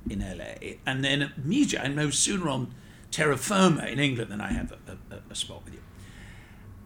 in 0.10 0.20
LA?" 0.20 0.76
And 0.86 1.04
then 1.04 1.32
immediately, 1.38 1.90
I 1.90 1.94
know 1.94 2.10
sooner 2.10 2.50
on 2.50 2.74
Terra 3.12 3.38
Firma 3.38 3.86
in 3.86 4.00
England 4.00 4.32
than 4.32 4.42
I 4.42 4.52
have 4.52 4.72
a, 4.72 5.16
a, 5.16 5.20
a 5.30 5.36
spot 5.36 5.64
with 5.66 5.74
you. 5.76 5.82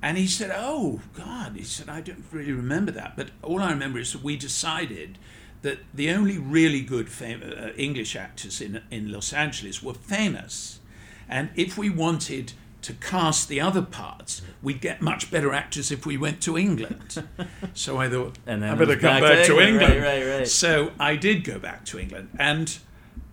And 0.02 0.18
he 0.18 0.28
said, 0.28 0.52
"Oh 0.54 1.02
God," 1.14 1.56
he 1.56 1.64
said, 1.64 1.90
"I 1.90 2.02
don't 2.02 2.26
really 2.32 2.54
remember 2.54 2.92
that, 2.92 3.18
but 3.18 3.32
all 3.42 3.62
I 3.62 3.72
remember 3.72 4.00
is 4.00 4.14
that 4.14 4.24
we 4.24 4.38
decided." 4.38 5.18
That 5.62 5.80
the 5.94 6.10
only 6.12 6.38
really 6.38 6.80
good 6.80 7.10
fam- 7.10 7.44
uh, 7.44 7.72
English 7.76 8.16
actors 8.16 8.62
in 8.62 8.82
in 8.90 9.12
Los 9.12 9.34
Angeles 9.34 9.84
were 9.84 9.94
famous, 9.94 10.80
and 11.28 11.50
if 11.54 11.78
we 11.78 11.90
wanted 11.90 12.54
to 12.82 12.94
cast 12.94 13.50
the 13.50 13.60
other 13.60 13.82
parts, 13.82 14.42
we'd 14.62 14.82
get 14.82 15.02
much 15.02 15.30
better 15.30 15.54
actors 15.54 15.92
if 15.92 16.06
we 16.06 16.18
went 16.18 16.42
to 16.42 16.58
England. 16.58 17.24
so 17.74 17.98
I 17.98 18.10
thought, 18.10 18.38
And 18.46 18.66
I 18.66 18.74
better 18.76 18.96
come 18.96 19.22
back 19.22 19.22
back, 19.22 19.46
to 19.46 19.54
to 19.54 19.60
England. 19.60 19.82
England. 19.82 20.04
Right, 20.04 20.26
right, 20.26 20.38
right. 20.40 20.48
So 20.48 20.92
I 21.00 21.16
did 21.16 21.44
go 21.44 21.60
back 21.60 21.86
to 21.86 22.00
England, 22.00 22.30
and 22.40 22.78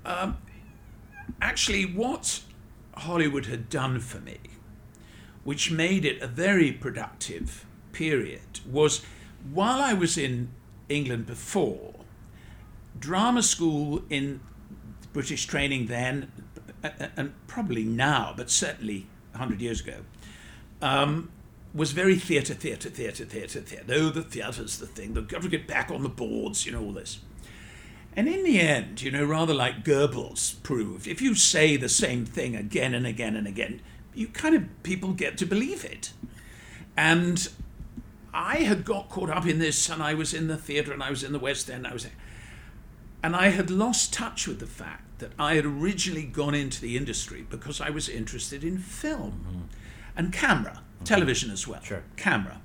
um, 0.04 0.38
actually, 1.40 1.84
what 1.84 2.40
Hollywood 2.94 3.46
had 3.46 3.68
done 3.68 4.00
for 4.00 4.18
me, 4.18 4.38
which 5.44 5.70
made 5.70 6.04
it 6.04 6.20
a 6.22 6.26
very 6.26 6.72
productive 6.72 7.64
period, 7.92 8.60
was 8.68 9.02
while 9.52 9.80
I 9.80 9.92
was 9.92 10.18
in 10.18 10.48
England 10.88 11.26
before, 11.26 11.94
drama 12.98 13.42
school 13.42 14.02
in 14.10 14.40
British 15.12 15.46
training 15.46 15.86
then, 15.86 16.32
uh, 16.82 16.90
uh, 17.00 17.08
and 17.16 17.32
probably 17.46 17.84
now, 17.84 18.34
but 18.36 18.50
certainly 18.50 19.06
100 19.38 19.60
years 19.60 19.80
ago, 19.80 19.98
um, 20.82 21.30
was 21.74 21.92
very 21.92 22.16
theatre, 22.16 22.54
theatre, 22.54 22.88
theatre, 22.88 23.24
theatre, 23.24 23.60
theatre. 23.60 23.84
Oh, 23.92 24.08
the 24.08 24.22
theatre's 24.22 24.78
the 24.78 24.86
thing. 24.86 25.14
They've 25.14 25.28
got 25.28 25.42
to 25.42 25.48
get 25.48 25.66
back 25.66 25.90
on 25.90 26.02
the 26.02 26.08
boards, 26.08 26.64
you 26.64 26.72
know, 26.72 26.82
all 26.82 26.92
this. 26.92 27.18
And 28.14 28.28
in 28.28 28.44
the 28.44 28.58
end, 28.58 29.02
you 29.02 29.10
know, 29.10 29.24
rather 29.24 29.52
like 29.52 29.84
Goebbels 29.84 30.62
proved, 30.62 31.06
if 31.06 31.20
you 31.20 31.34
say 31.34 31.76
the 31.76 31.88
same 31.88 32.24
thing 32.24 32.56
again 32.56 32.94
and 32.94 33.06
again 33.06 33.36
and 33.36 33.46
again, 33.46 33.82
you 34.14 34.28
kind 34.28 34.54
of 34.54 34.64
people 34.82 35.12
get 35.12 35.36
to 35.38 35.44
believe 35.44 35.84
it. 35.84 36.12
And 36.96 37.46
I 38.32 38.56
had 38.58 38.86
got 38.86 39.10
caught 39.10 39.28
up 39.28 39.46
in 39.46 39.58
this, 39.58 39.90
and 39.90 40.02
I 40.02 40.14
was 40.14 40.32
in 40.32 40.48
the 40.48 40.56
theatre, 40.56 40.94
and 40.94 41.02
I 41.02 41.10
was 41.10 41.22
in 41.22 41.32
the 41.32 41.38
West 41.38 41.68
End, 41.68 41.86
I 41.86 41.92
was, 41.92 42.06
and 43.22 43.36
I 43.36 43.48
had 43.48 43.70
lost 43.70 44.14
touch 44.14 44.48
with 44.48 44.60
the 44.60 44.66
fact 44.66 45.05
that 45.18 45.32
I 45.38 45.54
had 45.54 45.64
originally 45.64 46.24
gone 46.24 46.54
into 46.54 46.80
the 46.80 46.96
industry 46.96 47.46
because 47.48 47.80
I 47.80 47.90
was 47.90 48.08
interested 48.08 48.62
in 48.62 48.78
film 48.78 49.44
mm-hmm. 49.46 49.60
and 50.16 50.32
camera, 50.32 50.82
mm-hmm. 50.82 51.04
television 51.04 51.50
as 51.50 51.66
well, 51.66 51.80
Sure. 51.82 52.02
camera. 52.16 52.60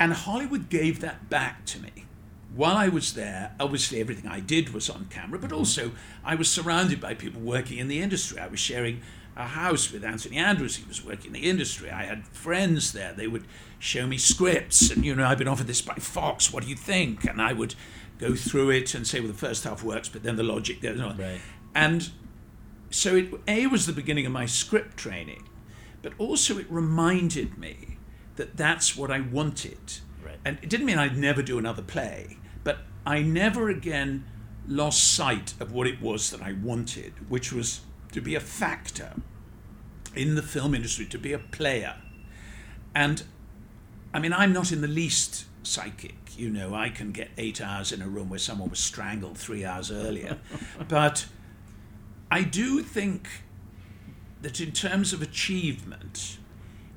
And 0.00 0.12
Hollywood 0.12 0.68
gave 0.68 1.00
that 1.00 1.28
back 1.28 1.64
to 1.66 1.80
me. 1.80 2.06
While 2.54 2.76
I 2.76 2.88
was 2.88 3.12
there, 3.12 3.54
obviously 3.60 4.00
everything 4.00 4.30
I 4.30 4.40
did 4.40 4.72
was 4.72 4.88
on 4.88 5.06
camera, 5.10 5.38
but 5.38 5.50
mm-hmm. 5.50 5.58
also 5.58 5.92
I 6.24 6.34
was 6.34 6.48
surrounded 6.50 7.00
by 7.00 7.14
people 7.14 7.40
working 7.40 7.78
in 7.78 7.88
the 7.88 8.00
industry. 8.00 8.38
I 8.38 8.48
was 8.48 8.60
sharing 8.60 9.02
a 9.36 9.46
house 9.46 9.92
with 9.92 10.04
Anthony 10.04 10.36
Andrews. 10.36 10.76
He 10.76 10.88
was 10.88 11.04
working 11.04 11.28
in 11.28 11.32
the 11.34 11.48
industry. 11.48 11.90
I 11.90 12.04
had 12.04 12.26
friends 12.26 12.92
there. 12.92 13.12
They 13.12 13.28
would 13.28 13.44
show 13.78 14.06
me 14.06 14.18
scripts, 14.18 14.90
and 14.90 15.04
you 15.04 15.14
know, 15.14 15.24
I've 15.24 15.38
been 15.38 15.48
offered 15.48 15.68
this 15.68 15.80
by 15.80 15.94
Fox. 15.94 16.52
What 16.52 16.64
do 16.64 16.68
you 16.68 16.74
think? 16.74 17.24
And 17.24 17.40
I 17.40 17.52
would 17.52 17.76
go 18.18 18.34
through 18.34 18.70
it 18.70 18.94
and 18.94 19.06
say, 19.06 19.20
well, 19.20 19.28
the 19.28 19.34
first 19.34 19.64
half 19.64 19.82
works, 19.82 20.08
but 20.08 20.22
then 20.22 20.36
the 20.36 20.42
logic 20.42 20.80
goes 20.82 21.00
on. 21.00 21.16
Right. 21.16 21.40
And 21.74 22.10
so 22.90 23.16
it 23.16 23.32
a 23.46 23.66
was 23.66 23.86
the 23.86 23.92
beginning 23.92 24.26
of 24.26 24.32
my 24.32 24.46
script 24.46 24.96
training, 24.96 25.48
but 26.02 26.12
also 26.18 26.58
it 26.58 26.66
reminded 26.70 27.58
me 27.58 27.98
that 28.36 28.56
that's 28.56 28.96
what 28.96 29.10
I 29.10 29.20
wanted. 29.20 29.98
Right. 30.24 30.38
And 30.44 30.58
it 30.62 30.68
didn't 30.68 30.86
mean 30.86 30.98
I'd 30.98 31.16
never 31.16 31.42
do 31.42 31.58
another 31.58 31.82
play, 31.82 32.38
but 32.64 32.78
I 33.06 33.22
never 33.22 33.68
again 33.68 34.24
lost 34.66 35.14
sight 35.14 35.54
of 35.60 35.72
what 35.72 35.86
it 35.86 36.00
was 36.00 36.30
that 36.30 36.42
I 36.42 36.52
wanted, 36.52 37.12
which 37.28 37.52
was 37.52 37.80
to 38.12 38.20
be 38.20 38.34
a 38.34 38.40
factor 38.40 39.14
in 40.14 40.34
the 40.34 40.42
film 40.42 40.74
industry, 40.74 41.06
to 41.06 41.18
be 41.18 41.32
a 41.32 41.38
player. 41.38 41.96
And 42.94 43.22
I 44.12 44.18
mean, 44.18 44.32
I'm 44.32 44.52
not 44.52 44.72
in 44.72 44.80
the 44.80 44.88
least 44.88 45.44
psychic. 45.62 46.27
You 46.38 46.50
know, 46.50 46.74
I 46.74 46.88
can 46.88 47.10
get 47.10 47.30
eight 47.36 47.60
hours 47.60 47.92
in 47.92 48.00
a 48.00 48.08
room 48.08 48.30
where 48.30 48.38
someone 48.38 48.70
was 48.70 48.78
strangled 48.78 49.36
three 49.36 49.64
hours 49.64 49.90
earlier. 49.90 50.38
but 50.88 51.26
I 52.30 52.42
do 52.42 52.82
think 52.82 53.28
that 54.42 54.60
in 54.60 54.72
terms 54.72 55.12
of 55.12 55.20
achievement, 55.20 56.38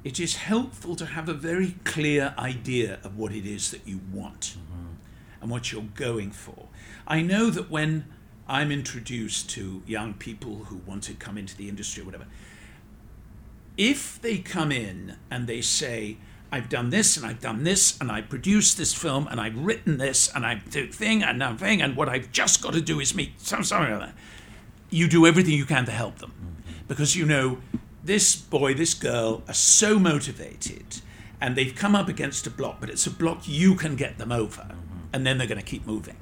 it 0.03 0.19
is 0.19 0.35
helpful 0.35 0.95
to 0.95 1.05
have 1.05 1.27
a 1.27 1.33
very 1.33 1.75
clear 1.83 2.33
idea 2.37 2.99
of 3.03 3.17
what 3.17 3.31
it 3.31 3.45
is 3.45 3.71
that 3.71 3.87
you 3.87 3.99
want 4.11 4.57
mm-hmm. 4.57 4.93
and 5.41 5.49
what 5.49 5.71
you're 5.71 5.83
going 5.95 6.31
for. 6.31 6.67
I 7.07 7.21
know 7.21 7.49
that 7.49 7.69
when 7.69 8.05
I'm 8.47 8.71
introduced 8.71 9.49
to 9.51 9.81
young 9.85 10.13
people 10.13 10.65
who 10.65 10.77
want 10.77 11.03
to 11.03 11.13
come 11.13 11.37
into 11.37 11.55
the 11.55 11.67
industry 11.69 12.03
or 12.03 12.05
whatever, 12.05 12.27
if 13.77 14.21
they 14.21 14.37
come 14.37 14.71
in 14.71 15.17
and 15.29 15.47
they 15.47 15.61
say, 15.61 16.17
I've 16.51 16.67
done 16.67 16.89
this 16.89 17.15
and 17.15 17.25
I've 17.25 17.39
done 17.39 17.63
this 17.63 17.97
and 18.01 18.11
I 18.11 18.21
produced 18.21 18.77
this 18.77 18.93
film 18.93 19.27
and 19.31 19.39
I've 19.39 19.57
written 19.57 19.97
this 19.97 20.29
and 20.35 20.45
I've 20.45 20.69
did 20.69 20.93
thing 20.93 21.23
and 21.23 21.41
that 21.41 21.59
thing 21.59 21.81
and 21.81 21.95
what 21.95 22.09
I've 22.09 22.31
just 22.31 22.61
got 22.61 22.73
to 22.73 22.81
do 22.81 22.99
is 22.99 23.15
meet 23.15 23.39
some 23.39 23.63
something 23.63 23.91
like 23.91 24.07
that. 24.07 24.15
You 24.89 25.07
do 25.07 25.25
everything 25.25 25.53
you 25.53 25.65
can 25.65 25.85
to 25.85 25.91
help 25.91 26.17
them 26.17 26.31
mm-hmm. 26.31 26.87
because 26.89 27.15
you 27.15 27.25
know 27.25 27.59
this 28.03 28.35
boy, 28.35 28.73
this 28.73 28.93
girl 28.93 29.43
are 29.47 29.53
so 29.53 29.97
motivated 29.97 31.01
and 31.39 31.55
they've 31.55 31.73
come 31.73 31.95
up 31.95 32.09
against 32.09 32.45
a 32.45 32.49
block, 32.49 32.81
but 32.81 32.89
it's 32.89 33.07
a 33.07 33.11
block 33.11 33.47
you 33.47 33.75
can 33.75 33.95
get 33.95 34.17
them 34.17 34.31
over 34.31 34.61
mm-hmm. 34.61 35.07
and 35.13 35.25
then 35.25 35.37
they're 35.37 35.47
going 35.47 35.57
to 35.57 35.65
keep 35.65 35.85
moving. 35.85 36.17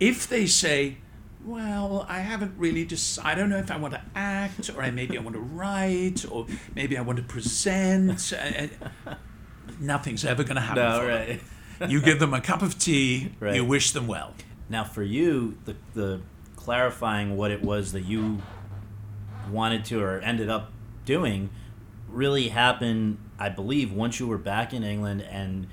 If 0.00 0.28
they 0.28 0.46
say, 0.46 0.98
well, 1.48 2.04
I 2.08 2.20
haven't 2.20 2.54
really 2.58 2.84
decided. 2.84 3.30
I 3.30 3.34
don't 3.34 3.48
know 3.48 3.56
if 3.56 3.70
I 3.70 3.78
want 3.78 3.94
to 3.94 4.02
act, 4.14 4.70
or 4.70 4.82
I, 4.82 4.90
maybe 4.90 5.16
I 5.16 5.22
want 5.22 5.34
to 5.34 5.40
write, 5.40 6.24
or 6.30 6.46
maybe 6.74 6.98
I 6.98 7.00
want 7.00 7.16
to 7.16 7.22
present. 7.22 8.32
Uh, 8.32 8.66
uh, 9.06 9.14
Nothing's 9.80 10.24
ever 10.24 10.44
going 10.44 10.56
to 10.56 10.60
happen. 10.60 10.82
No, 10.82 11.06
right. 11.06 11.40
them. 11.78 11.90
You 11.90 12.00
give 12.00 12.18
them 12.18 12.34
a 12.34 12.40
cup 12.40 12.60
of 12.60 12.78
tea. 12.78 13.32
Right. 13.40 13.54
You 13.54 13.64
wish 13.64 13.92
them 13.92 14.06
well. 14.06 14.34
Now, 14.68 14.84
for 14.84 15.02
you, 15.02 15.56
the 15.64 15.76
the 15.94 16.20
clarifying 16.56 17.36
what 17.36 17.50
it 17.50 17.62
was 17.62 17.92
that 17.92 18.02
you 18.02 18.42
wanted 19.50 19.86
to 19.86 20.02
or 20.02 20.20
ended 20.20 20.50
up 20.50 20.70
doing 21.06 21.48
really 22.08 22.48
happened, 22.48 23.16
I 23.38 23.48
believe, 23.48 23.90
once 23.90 24.20
you 24.20 24.26
were 24.26 24.38
back 24.38 24.74
in 24.74 24.82
England. 24.82 25.22
And 25.22 25.68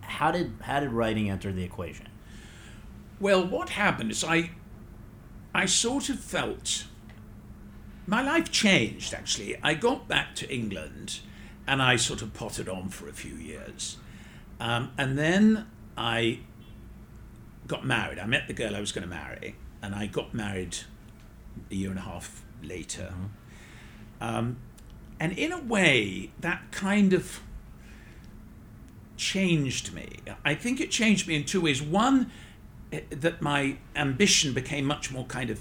how 0.00 0.30
did 0.30 0.54
how 0.62 0.80
did 0.80 0.92
writing 0.92 1.28
enter 1.28 1.52
the 1.52 1.62
equation? 1.62 2.08
Well, 3.20 3.46
what 3.46 3.70
happened 3.70 4.10
is 4.10 4.24
I, 4.24 4.50
I 5.54 5.66
sort 5.66 6.08
of 6.08 6.18
felt 6.18 6.84
my 8.06 8.22
life 8.22 8.50
changed. 8.50 9.14
Actually, 9.14 9.56
I 9.62 9.74
got 9.74 10.08
back 10.08 10.34
to 10.36 10.52
England, 10.52 11.20
and 11.66 11.80
I 11.80 11.96
sort 11.96 12.22
of 12.22 12.34
potted 12.34 12.68
on 12.68 12.88
for 12.88 13.08
a 13.08 13.12
few 13.12 13.34
years, 13.34 13.98
um, 14.60 14.90
and 14.98 15.16
then 15.16 15.66
I 15.96 16.40
got 17.66 17.86
married. 17.86 18.18
I 18.18 18.26
met 18.26 18.48
the 18.48 18.52
girl 18.52 18.74
I 18.74 18.80
was 18.80 18.92
going 18.92 19.08
to 19.08 19.14
marry, 19.14 19.56
and 19.82 19.94
I 19.94 20.06
got 20.06 20.34
married 20.34 20.76
a 21.70 21.74
year 21.74 21.90
and 21.90 21.98
a 21.98 22.02
half 22.02 22.44
later. 22.62 23.12
Um, 24.20 24.56
and 25.20 25.32
in 25.38 25.52
a 25.52 25.60
way, 25.60 26.30
that 26.40 26.72
kind 26.72 27.12
of 27.12 27.40
changed 29.16 29.94
me. 29.94 30.08
I 30.44 30.54
think 30.54 30.80
it 30.80 30.90
changed 30.90 31.28
me 31.28 31.36
in 31.36 31.44
two 31.44 31.60
ways. 31.60 31.80
One, 31.80 32.30
that 33.10 33.40
my 33.42 33.76
ambition 33.96 34.52
became 34.52 34.84
much 34.84 35.10
more 35.12 35.24
kind 35.26 35.50
of 35.50 35.60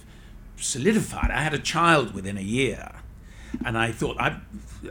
solidified. 0.57 1.31
I 1.31 1.41
had 1.41 1.53
a 1.53 1.59
child 1.59 2.13
within 2.13 2.37
a 2.37 2.41
year, 2.41 2.91
and 3.65 3.77
I 3.77 3.91
thought 3.91 4.17
I, 4.19 4.39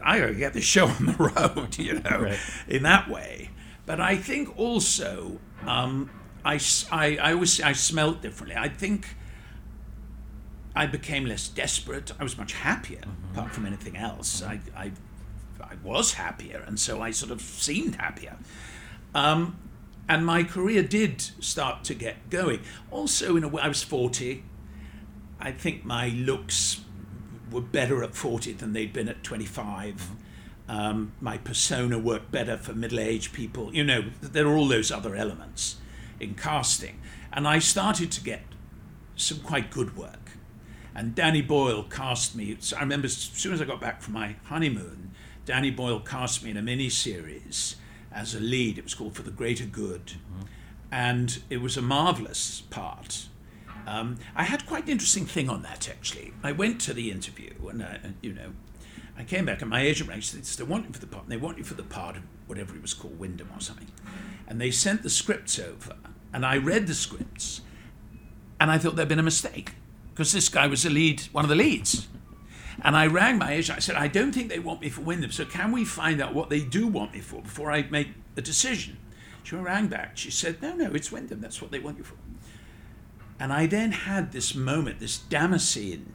I 0.02 0.18
gotta 0.18 0.35
get 0.35 0.52
the 0.52 0.61
show 0.61 0.87
on 0.98 1.07
the 1.07 1.12
road, 1.14 1.78
you 1.87 2.00
know, 2.00 2.20
Right. 2.20 2.38
in 2.68 2.83
that 2.85 3.09
way. 3.09 3.50
But 3.87 4.00
I 4.00 4.16
think 4.16 4.57
also, 4.59 5.38
um, 5.66 6.11
I 6.44 6.59
always 7.22 7.61
I 7.61 7.72
smelt 7.72 8.22
differently. 8.22 8.57
I 8.57 8.68
think 8.68 9.16
I 10.74 10.87
became 10.87 11.26
less 11.26 11.48
desperate. 11.48 12.12
I 12.18 12.22
was 12.22 12.38
much 12.38 12.52
happier, 12.55 13.02
apart 13.33 13.52
from 13.52 13.66
anything 13.66 13.96
else. 13.96 14.42
I, 14.42 14.61
I, 14.76 14.92
I 15.61 15.74
was 15.83 16.14
happier, 16.14 16.62
and 16.66 16.78
so 16.81 17.00
I 17.02 17.11
sort 17.11 17.31
of 17.31 17.40
seemed 17.40 17.96
happier. 17.96 18.37
Um, 19.14 19.57
and 20.08 20.26
my 20.26 20.44
career 20.44 20.82
did 20.82 21.20
start 21.20 21.84
to 21.84 21.94
get 21.94 22.30
going. 22.30 22.60
Also, 22.90 23.36
in 23.36 23.44
a 23.44 23.48
way, 23.48 23.62
I 23.62 23.68
was 23.68 23.82
40. 23.82 24.42
I 25.40 25.52
think 25.52 25.84
my 25.84 26.08
looks 26.08 26.80
were 27.50 27.60
better 27.60 28.02
at 28.02 28.14
40 28.14 28.52
than 28.54 28.72
they'd 28.72 28.92
been 28.92 29.08
at 29.08 29.22
25. 29.22 30.10
Um, 30.68 31.12
my 31.20 31.38
persona 31.38 31.98
worked 31.98 32.30
better 32.30 32.56
for 32.56 32.72
middle 32.72 33.00
aged 33.00 33.32
people. 33.32 33.74
You 33.74 33.84
know, 33.84 34.04
there 34.20 34.46
are 34.46 34.56
all 34.56 34.68
those 34.68 34.90
other 34.90 35.14
elements 35.14 35.76
in 36.20 36.34
casting. 36.34 37.00
And 37.32 37.46
I 37.46 37.58
started 37.58 38.10
to 38.12 38.22
get 38.22 38.42
some 39.16 39.38
quite 39.38 39.70
good 39.70 39.96
work. 39.96 40.32
And 40.94 41.14
Danny 41.14 41.42
Boyle 41.42 41.84
cast 41.84 42.36
me. 42.36 42.56
So 42.60 42.76
I 42.76 42.80
remember 42.80 43.06
as 43.06 43.16
soon 43.16 43.52
as 43.52 43.62
I 43.62 43.64
got 43.64 43.80
back 43.80 44.02
from 44.02 44.14
my 44.14 44.36
honeymoon, 44.44 45.12
Danny 45.44 45.70
Boyle 45.70 46.00
cast 46.00 46.44
me 46.44 46.50
in 46.50 46.56
a 46.56 46.62
mini 46.62 46.88
series 46.88 47.76
as 48.14 48.35
a 48.35 48.40
lead. 48.40 48.79
It 48.79 48.85
was 48.85 48.94
called 48.94 49.14
For 49.14 49.22
the 49.22 49.31
Greater 49.31 49.64
Good. 49.64 50.12
And 50.90 51.42
it 51.48 51.59
was 51.59 51.77
a 51.77 51.83
marvelous 51.83 52.62
part. 52.70 53.29
Um, 53.87 54.18
I 54.37 54.44
had 54.44 54.66
quite 54.66 54.85
an 54.85 54.90
interesting 54.90 55.27
thing 55.27 55.48
on 55.48 55.62
that 55.62 55.88
actually. 55.88 56.33
I 56.42 56.53
went 56.53 56.81
to 56.83 56.94
the 56.94 57.11
interview 57.11 57.55
and, 57.68 57.83
uh, 57.83 57.98
and, 58.03 58.14
you 58.20 58.33
know, 58.33 58.53
I 59.16 59.25
came 59.25 59.44
back 59.44 59.61
and 59.61 59.70
my 59.70 59.81
agent 59.81 60.09
rang. 60.09 60.20
She 60.20 60.37
said, 60.37 60.44
"They 60.44 60.64
want 60.64 60.87
you 60.87 60.92
for 60.92 61.01
the 61.01 61.07
part. 61.07 61.25
And 61.25 61.33
they 61.33 61.37
want 61.37 61.59
you 61.59 61.64
for 61.64 61.75
the 61.75 61.83
part 61.83 62.16
of 62.16 62.22
whatever 62.46 62.75
it 62.75 62.83
was 62.83 62.94
called, 62.94 63.18
Wyndham 63.18 63.51
or 63.55 63.61
something." 63.61 63.88
And 64.46 64.61
they 64.61 64.70
sent 64.70 65.03
the 65.03 65.11
scripts 65.11 65.59
over, 65.59 65.96
and 66.33 66.44
I 66.46 66.57
read 66.57 66.87
the 66.87 66.94
scripts, 66.94 67.61
and 68.59 68.70
I 68.70 68.79
thought 68.79 68.96
there'd 68.96 69.09
been 69.09 69.18
a 69.18 69.22
mistake 69.22 69.75
because 70.11 70.33
this 70.33 70.48
guy 70.48 70.66
was 70.66 70.83
the 70.83 70.90
lead, 70.90 71.22
one 71.33 71.44
of 71.44 71.48
the 71.48 71.57
leads. 71.57 72.09
And 72.85 72.97
I 72.97 73.07
rang 73.07 73.38
my 73.38 73.53
agent. 73.53 73.79
I 73.79 73.81
said, 73.81 73.97
"I 73.97 74.09
don't 74.09 74.33
think 74.33 74.49
they 74.49 74.59
want 74.59 74.81
me 74.81 74.88
for 74.88 75.03
Wyndham. 75.03 75.31
So 75.31 75.45
can 75.45 75.73
we 75.73 75.85
find 75.85 76.21
out 76.21 76.35
what 76.35 76.51
they 76.51 76.61
do 76.61 76.87
want 76.87 77.14
me 77.14 77.21
for 77.21 77.42
before 77.42 77.71
I 77.71 77.83
make 77.83 78.09
a 78.37 78.42
decision?" 78.42 78.99
She 79.45 79.57
rang 79.57 79.87
back. 79.87 80.16
She 80.16 80.31
said, 80.31 80.61
"No, 80.61 80.75
no, 80.75 80.92
it's 80.92 81.11
Wyndham. 81.12 81.40
That's 81.40 81.62
what 81.62 81.71
they 81.71 81.79
want 81.79 81.99
you 81.99 82.05
for." 82.05 82.16
And 83.38 83.53
I 83.53 83.66
then 83.66 83.92
had 83.92 84.33
this 84.33 84.55
moment, 84.55 85.01
this 85.01 85.18
Damascene 85.18 86.14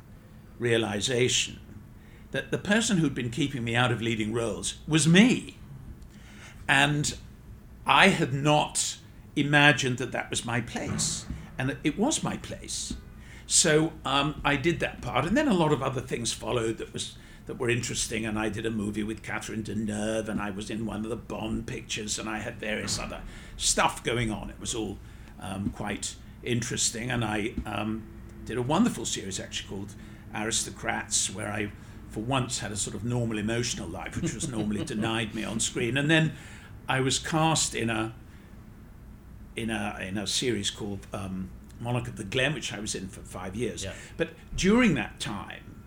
realization 0.59 1.59
that 2.31 2.51
the 2.51 2.57
person 2.57 2.97
who'd 2.97 3.15
been 3.15 3.29
keeping 3.29 3.63
me 3.63 3.75
out 3.75 3.91
of 3.91 4.01
leading 4.01 4.33
roles 4.33 4.75
was 4.87 5.07
me. 5.07 5.57
And 6.67 7.15
I 7.85 8.09
had 8.09 8.33
not 8.33 8.97
imagined 9.35 9.97
that 9.99 10.11
that 10.11 10.29
was 10.29 10.43
my 10.43 10.61
place. 10.61 11.25
And 11.57 11.77
it 11.83 11.97
was 11.97 12.23
my 12.23 12.37
place. 12.37 12.93
So 13.47 13.93
um, 14.05 14.41
I 14.43 14.57
did 14.57 14.81
that 14.81 15.01
part. 15.01 15.25
And 15.25 15.35
then 15.35 15.47
a 15.47 15.53
lot 15.53 15.71
of 15.71 15.81
other 15.81 16.01
things 16.01 16.33
followed 16.33 16.77
that 16.77 16.93
was 16.93 17.17
that 17.47 17.57
were 17.57 17.69
interesting. 17.69 18.25
And 18.25 18.37
I 18.37 18.49
did 18.49 18.65
a 18.65 18.69
movie 18.69 19.03
with 19.03 19.23
Catherine 19.23 19.63
Deneuve, 19.63 20.27
and 20.27 20.39
I 20.39 20.51
was 20.51 20.69
in 20.69 20.85
one 20.85 21.03
of 21.03 21.09
the 21.09 21.15
Bond 21.15 21.65
pictures, 21.65 22.19
and 22.19 22.29
I 22.29 22.39
had 22.39 22.59
various 22.59 22.99
other 22.99 23.21
stuff 23.55 24.03
going 24.03 24.29
on. 24.31 24.49
It 24.49 24.59
was 24.59 24.75
all 24.75 24.99
um, 25.39 25.71
quite 25.71 26.15
interesting. 26.43 27.09
And 27.09 27.23
I 27.23 27.53
um, 27.65 28.03
did 28.45 28.57
a 28.57 28.61
wonderful 28.61 29.05
series 29.05 29.39
actually 29.39 29.69
called 29.69 29.95
Aristocrats, 30.35 31.33
where 31.33 31.49
I, 31.49 31.71
for 32.09 32.19
once, 32.19 32.59
had 32.59 32.73
a 32.73 32.77
sort 32.77 32.97
of 32.97 33.05
normal 33.05 33.37
emotional 33.37 33.87
life, 33.87 34.21
which 34.21 34.33
was 34.33 34.49
normally 34.49 34.83
denied 34.93 35.33
me 35.33 35.45
on 35.45 35.61
screen. 35.61 35.97
And 35.97 36.11
then 36.11 36.33
I 36.89 36.99
was 36.99 37.17
cast 37.17 37.73
in 37.73 37.89
a 37.89 38.13
in 39.55 39.69
a 39.69 39.97
in 40.01 40.17
a 40.17 40.27
series 40.27 40.69
called 40.69 41.07
um, 41.13 41.49
Monarch 41.79 42.07
of 42.07 42.15
the 42.17 42.23
Glen, 42.23 42.53
which 42.53 42.73
I 42.73 42.79
was 42.79 42.95
in 42.95 43.07
for 43.07 43.21
five 43.21 43.55
years. 43.55 43.83
Yeah. 43.83 43.93
But 44.17 44.29
during 44.55 44.95
that 44.95 45.19
time, 45.19 45.83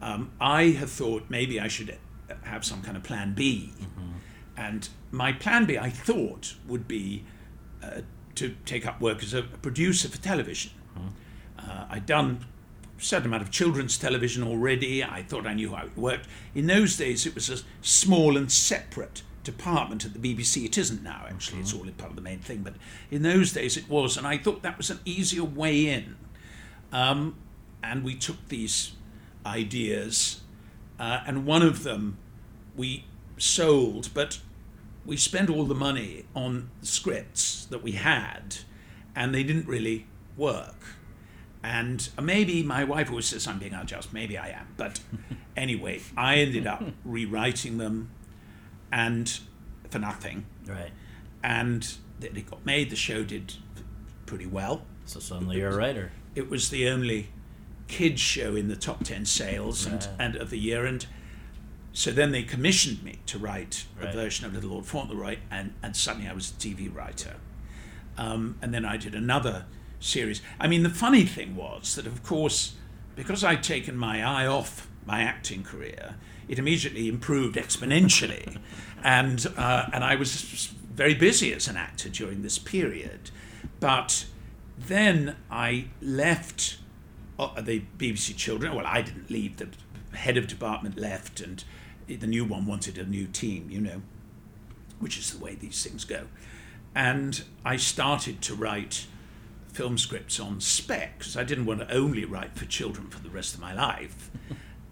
um, 0.00 0.32
I 0.40 0.64
had 0.70 0.88
thought 0.88 1.24
maybe 1.28 1.60
I 1.60 1.68
should 1.68 1.96
have 2.42 2.64
some 2.64 2.82
kind 2.82 2.96
of 2.96 3.02
plan 3.02 3.34
B. 3.34 3.72
And 4.56 4.88
my 5.10 5.32
plan 5.32 5.64
B, 5.64 5.78
I 5.78 5.90
thought, 5.90 6.54
would 6.66 6.86
be 6.86 7.24
uh, 7.82 8.02
to 8.34 8.54
take 8.66 8.86
up 8.86 9.00
work 9.00 9.22
as 9.22 9.32
a 9.34 9.42
producer 9.42 10.08
for 10.08 10.18
television. 10.18 10.72
Uh, 11.58 11.86
I'd 11.88 12.06
done 12.06 12.44
a 12.98 13.02
certain 13.02 13.26
amount 13.26 13.42
of 13.42 13.50
children's 13.50 13.96
television 13.96 14.42
already. 14.42 15.02
I 15.02 15.22
thought 15.22 15.46
I 15.46 15.54
knew 15.54 15.74
how 15.74 15.86
it 15.86 15.96
worked. 15.96 16.26
In 16.54 16.66
those 16.66 16.96
days, 16.96 17.24
it 17.26 17.34
was 17.34 17.48
a 17.48 17.58
small 17.80 18.36
and 18.36 18.50
separate 18.50 19.22
department 19.44 20.04
at 20.04 20.12
the 20.14 20.18
BBC. 20.18 20.64
It 20.64 20.78
isn't 20.78 21.02
now, 21.02 21.26
actually. 21.28 21.60
It's 21.60 21.74
all 21.74 21.84
part 21.98 22.10
of 22.10 22.16
the 22.16 22.22
main 22.22 22.38
thing. 22.38 22.62
But 22.62 22.74
in 23.10 23.22
those 23.22 23.52
days, 23.52 23.76
it 23.76 23.88
was. 23.88 24.16
And 24.16 24.26
I 24.26 24.38
thought 24.38 24.62
that 24.62 24.76
was 24.76 24.90
an 24.90 25.00
easier 25.04 25.44
way 25.44 25.88
in. 25.88 26.16
Um, 26.92 27.36
and 27.82 28.04
we 28.04 28.14
took 28.14 28.48
these 28.48 28.92
ideas, 29.44 30.42
uh, 31.00 31.20
and 31.26 31.44
one 31.46 31.62
of 31.62 31.82
them 31.82 32.18
we 32.76 33.04
sold, 33.38 34.10
but 34.14 34.40
we 35.04 35.16
spent 35.16 35.50
all 35.50 35.64
the 35.64 35.74
money 35.74 36.26
on 36.34 36.70
scripts 36.82 37.64
that 37.66 37.82
we 37.82 37.92
had, 37.92 38.58
and 39.16 39.34
they 39.34 39.42
didn't 39.42 39.66
really 39.66 40.06
work. 40.36 40.96
And 41.64 42.08
maybe 42.20 42.62
my 42.62 42.84
wife 42.84 43.08
always 43.08 43.26
says 43.26 43.46
I'm 43.46 43.58
being 43.58 43.74
unjust. 43.74 44.12
Maybe 44.12 44.36
I 44.36 44.48
am. 44.48 44.68
But 44.76 45.00
anyway, 45.56 46.00
I 46.16 46.36
ended 46.36 46.66
up 46.66 46.82
rewriting 47.04 47.78
them 47.78 48.10
and 48.92 49.40
for 49.90 49.98
nothing. 49.98 50.46
Right. 50.66 50.92
And 51.42 51.94
it 52.20 52.48
got 52.48 52.64
made. 52.64 52.90
The 52.90 52.96
show 52.96 53.24
did 53.24 53.54
pretty 54.26 54.46
well. 54.46 54.82
So 55.06 55.18
suddenly 55.18 55.58
you're 55.58 55.70
a 55.70 55.76
writer. 55.76 56.12
It 56.36 56.48
was 56.48 56.70
the 56.70 56.88
only 56.88 57.30
kids 57.88 58.20
show 58.20 58.54
in 58.54 58.68
the 58.68 58.76
top 58.76 59.02
10 59.04 59.24
sales 59.26 59.84
and, 59.86 59.94
Right. 59.96 60.08
and 60.18 60.36
of 60.36 60.50
the 60.50 60.58
year. 60.58 60.86
And 60.86 61.04
so 61.92 62.10
then 62.12 62.30
they 62.30 62.42
commissioned 62.42 63.02
me 63.02 63.18
to 63.26 63.38
write 63.38 63.86
Right. 63.98 64.10
a 64.10 64.12
version 64.12 64.46
of 64.46 64.54
Little 64.54 64.70
Lord 64.70 64.86
Fauntleroy, 64.86 65.38
and, 65.50 65.74
and 65.82 65.96
suddenly 65.96 66.28
I 66.28 66.32
was 66.32 66.50
a 66.50 66.54
TV 66.54 66.88
writer. 66.94 67.34
Um, 68.16 68.56
and 68.62 68.72
then 68.72 68.84
I 68.84 68.96
did 68.96 69.14
another 69.14 69.64
series. 70.00 70.40
I 70.60 70.68
mean, 70.68 70.82
the 70.84 70.90
funny 70.90 71.24
thing 71.26 71.56
was 71.56 71.94
that, 71.96 72.06
of 72.06 72.22
course, 72.22 72.74
because 73.16 73.42
I'd 73.44 73.62
taken 73.62 73.96
my 73.96 74.22
eye 74.24 74.46
off 74.46 74.88
my 75.04 75.20
acting 75.22 75.62
career, 75.64 76.14
it 76.48 76.58
immediately 76.58 77.08
improved 77.08 77.56
exponentially. 77.56 78.58
and, 79.04 79.46
uh, 79.56 79.86
and 79.92 80.04
I 80.04 80.16
was 80.16 80.72
very 80.94 81.14
busy 81.14 81.52
as 81.52 81.68
an 81.68 81.76
actor 81.76 82.08
during 82.08 82.42
this 82.42 82.58
period. 82.58 83.30
But 83.80 84.26
then 84.78 85.36
I 85.50 85.86
left 86.00 86.78
uh, 87.38 87.60
the 87.60 87.82
BBC 87.98 88.36
Children. 88.36 88.74
Well, 88.74 88.86
I 88.86 89.02
didn't 89.02 89.30
leave, 89.30 89.56
the 89.56 89.68
head 90.16 90.36
of 90.36 90.46
department 90.46 90.98
left, 90.98 91.40
and 91.40 91.64
the 92.06 92.26
new 92.26 92.44
one 92.44 92.66
wanted 92.66 92.98
a 92.98 93.04
new 93.04 93.26
team, 93.26 93.70
you 93.70 93.80
know, 93.80 94.02
which 95.00 95.18
is 95.18 95.32
the 95.32 95.42
way 95.42 95.54
these 95.54 95.82
things 95.82 96.04
go. 96.04 96.26
And 96.94 97.42
I 97.64 97.76
started 97.76 98.42
to 98.42 98.54
write 98.54 99.06
film 99.72 99.96
scripts 99.96 100.38
on 100.38 100.60
spec 100.60 101.18
because 101.18 101.36
I 101.36 101.44
didn't 101.44 101.64
want 101.64 101.80
to 101.80 101.92
only 101.94 102.26
write 102.26 102.54
for 102.56 102.66
children 102.66 103.08
for 103.08 103.20
the 103.20 103.30
rest 103.30 103.54
of 103.54 103.60
my 103.60 103.72
life. 103.72 104.30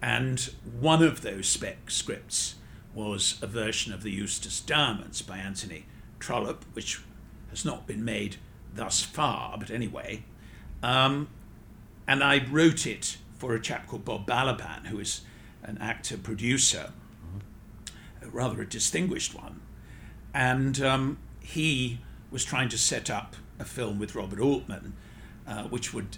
And 0.01 0.39
one 0.79 1.03
of 1.03 1.21
those 1.21 1.47
spec 1.47 1.91
scripts 1.91 2.55
was 2.93 3.37
a 3.41 3.47
version 3.47 3.93
of 3.93 4.03
The 4.03 4.11
Eustace 4.11 4.59
Diamonds 4.59 5.21
by 5.21 5.37
Anthony 5.37 5.85
Trollope, 6.19 6.65
which 6.73 7.01
has 7.49 7.63
not 7.63 7.87
been 7.87 8.03
made 8.03 8.37
thus 8.73 9.01
far, 9.01 9.57
but 9.57 9.69
anyway. 9.69 10.23
Um, 10.81 11.29
and 12.07 12.23
I 12.23 12.45
wrote 12.49 12.85
it 12.85 13.17
for 13.37 13.53
a 13.53 13.61
chap 13.61 13.87
called 13.87 14.05
Bob 14.05 14.25
Balaban, 14.25 14.87
who 14.87 14.99
is 14.99 15.21
an 15.63 15.77
actor 15.79 16.17
producer, 16.17 16.91
rather 18.23 18.61
a 18.61 18.67
distinguished 18.67 19.35
one. 19.35 19.61
And 20.33 20.81
um, 20.81 21.17
he 21.41 21.99
was 22.31 22.43
trying 22.45 22.69
to 22.69 22.77
set 22.77 23.09
up 23.09 23.35
a 23.59 23.65
film 23.65 23.99
with 23.99 24.15
Robert 24.15 24.39
Altman, 24.39 24.93
uh, 25.47 25.63
which 25.63 25.93
would 25.93 26.17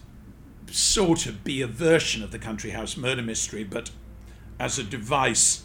sort 0.73 1.27
of 1.27 1.43
be 1.43 1.61
a 1.61 1.67
version 1.67 2.23
of 2.23 2.31
the 2.31 2.39
Country 2.39 2.71
House 2.71 2.97
murder 2.97 3.21
mystery, 3.21 3.63
but 3.63 3.91
as 4.59 4.79
a 4.79 4.83
device 4.83 5.63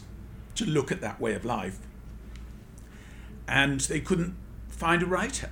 to 0.55 0.65
look 0.65 0.91
at 0.91 1.01
that 1.01 1.19
way 1.19 1.33
of 1.33 1.43
life. 1.43 1.79
And 3.47 3.79
they 3.81 4.01
couldn't 4.01 4.35
find 4.67 5.01
a 5.01 5.07
writer. 5.07 5.49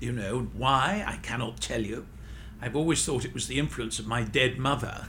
You 0.00 0.12
know, 0.12 0.48
why? 0.54 1.04
I 1.06 1.16
cannot 1.16 1.60
tell 1.60 1.82
you. 1.82 2.06
I've 2.62 2.74
always 2.74 3.04
thought 3.04 3.26
it 3.26 3.34
was 3.34 3.46
the 3.46 3.58
influence 3.58 3.98
of 3.98 4.06
my 4.06 4.22
dead 4.22 4.58
mother, 4.58 5.08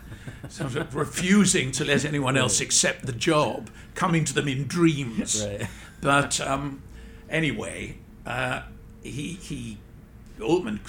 sort 0.50 0.76
of 0.76 0.96
refusing 0.96 1.72
to 1.74 1.86
let 1.86 2.04
anyone 2.04 2.36
else 2.36 2.60
accept 2.60 3.06
the 3.06 3.14
job, 3.14 3.70
coming 3.94 4.26
to 4.26 4.34
them 4.34 4.50
in 4.50 4.68
dreams. 4.68 5.46
Right. 5.46 5.68
But 6.02 6.42
um, 6.42 6.82
anyway, 7.30 8.00
uh, 8.26 8.64
he 9.02 9.34
he 9.34 9.78
Altman 10.42 10.82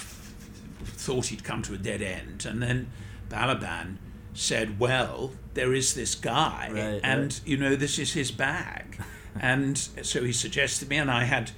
thought 1.06 1.26
he'd 1.26 1.44
come 1.44 1.62
to 1.62 1.74
a 1.74 1.78
dead 1.78 2.02
end, 2.02 2.44
and 2.44 2.62
then 2.62 2.90
Balaban 3.28 3.96
said, 4.34 4.78
"Well, 4.78 5.32
there 5.54 5.72
is 5.72 5.94
this 5.94 6.14
guy, 6.14 6.68
Right, 6.72 7.00
and 7.02 7.22
right. 7.32 7.40
you 7.44 7.56
know 7.56 7.76
this 7.76 7.98
is 7.98 8.12
his 8.12 8.30
bag," 8.30 8.98
and 9.40 9.78
so 9.78 10.24
he 10.24 10.32
suggested 10.32 10.88
me, 10.88 10.96
and 10.96 11.10
I 11.10 11.24
had 11.24 11.52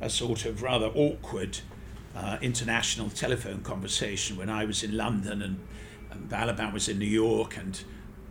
a 0.00 0.08
sort 0.08 0.44
of 0.44 0.62
rather 0.62 0.86
awkward 0.86 1.58
uh, 2.16 2.38
international 2.40 3.10
telephone 3.10 3.60
conversation 3.62 4.36
when 4.36 4.48
I 4.50 4.64
was 4.64 4.82
in 4.82 4.96
London 4.96 5.42
and, 5.42 5.58
and 6.10 6.28
Balaban 6.28 6.72
was 6.72 6.88
in 6.88 6.98
New 6.98 7.06
York 7.24 7.56
and. 7.56 7.82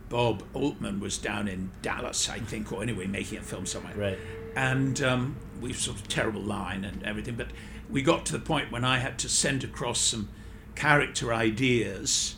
Bob 0.08 0.42
Altman 0.52 1.00
was 1.00 1.16
down 1.16 1.48
in 1.48 1.70
Dallas, 1.80 2.28
I 2.28 2.38
think, 2.38 2.70
or 2.70 2.82
anyway, 2.82 3.06
making 3.06 3.38
a 3.38 3.40
film 3.40 3.64
somewhere 3.64 3.96
Right. 3.96 4.18
and 4.54 5.00
um, 5.02 5.36
we 5.58 5.72
sort 5.72 5.96
of 5.96 6.06
terrible 6.06 6.42
line 6.42 6.84
and 6.84 7.02
everything. 7.02 7.34
But 7.34 7.48
we 7.88 8.02
got 8.02 8.26
to 8.26 8.32
the 8.32 8.38
point 8.38 8.70
when 8.70 8.84
I 8.84 8.98
had 8.98 9.18
to 9.20 9.28
send 9.30 9.64
across 9.64 9.98
some 10.02 10.28
character 10.74 11.32
ideas. 11.32 12.36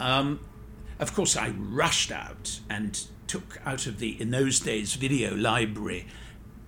Um, 0.00 0.40
of 0.98 1.14
course, 1.14 1.36
I 1.36 1.50
rushed 1.50 2.10
out 2.12 2.60
and 2.70 3.04
took 3.26 3.60
out 3.64 3.86
of 3.86 3.98
the 3.98 4.20
in 4.20 4.30
those 4.30 4.60
days 4.60 4.94
video 4.94 5.34
library 5.34 6.06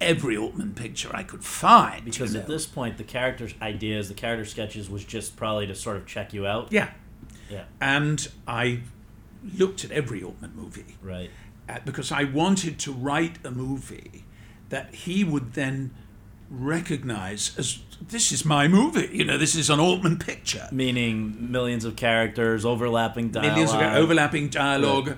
every 0.01 0.37
Altman 0.37 0.75
picture 0.75 1.11
I 1.15 1.23
could 1.23 1.45
find. 1.45 2.05
Because 2.05 2.35
you 2.35 2.41
at 2.41 2.47
this 2.47 2.67
point, 2.67 2.97
the 2.99 3.05
character 3.05 3.49
ideas, 3.63 4.09
the 4.09 4.15
character 4.15 4.45
sketches 4.45 4.91
was 4.91 5.05
just 5.05 5.37
probably 5.37 5.67
to 5.67 5.75
sort 5.75 5.97
of 5.97 6.07
check 6.07 6.33
you 6.35 6.47
out. 6.47 6.73
yeah, 6.73 6.91
Yeah. 7.51 7.65
and 7.81 8.29
I 8.47 8.81
looked 9.57 9.85
at 9.85 9.91
every 9.93 10.23
Altman 10.23 10.53
movie. 10.57 10.97
Right. 11.03 11.31
uh, 11.69 11.79
because 11.85 12.11
I 12.13 12.25
wanted 12.25 12.79
to 12.81 12.93
write 12.93 13.39
a 13.45 13.51
movie 13.51 14.25
that 14.69 14.95
he 14.95 15.23
would 15.25 15.53
then 15.55 15.93
recognize 16.51 17.57
as 17.59 17.79
this 18.09 18.33
is 18.33 18.45
my 18.45 18.69
movie. 18.69 19.09
You 19.13 19.25
know, 19.25 19.39
this 19.39 19.55
is 19.55 19.71
an 19.71 19.81
Altman 19.81 20.19
picture. 20.19 20.69
Meaning 20.71 21.51
millions 21.51 21.85
of 21.85 21.97
characters, 21.97 22.65
overlapping 22.65 23.31
dialogue. 23.31 23.53
Millions 23.53 23.73
of 23.73 23.81
overlapping 23.81 24.49
dialogue, 24.49 25.17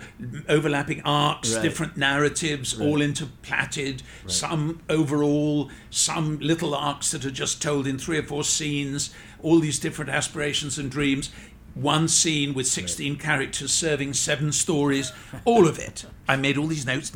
overlapping 0.49 1.03
arcs, 1.03 1.55
Right. 1.55 1.62
different 1.62 1.96
narratives, 1.96 2.79
all 2.81 2.99
interplatted, 2.99 4.01
some 4.27 4.81
overall, 4.88 5.70
some 5.90 6.38
little 6.40 6.75
arcs 6.75 7.11
that 7.11 7.25
are 7.25 7.31
just 7.31 7.61
told 7.62 7.87
in 7.87 7.99
three 7.99 8.18
or 8.18 8.22
four 8.22 8.44
scenes, 8.44 9.11
all 9.42 9.59
these 9.61 9.79
different 9.79 10.11
aspirations 10.11 10.79
and 10.79 10.90
dreams. 10.90 11.31
One 11.75 12.09
scene 12.09 12.55
with 12.55 12.66
16 12.66 13.16
characters 13.16 13.70
serving 13.72 14.14
seven 14.14 14.51
stories, 14.53 15.12
all 15.44 15.68
of 15.68 15.79
it. 15.79 16.07
I 16.27 16.37
made 16.37 16.57
all 16.57 16.66
these 16.68 16.87
notes. 16.87 17.12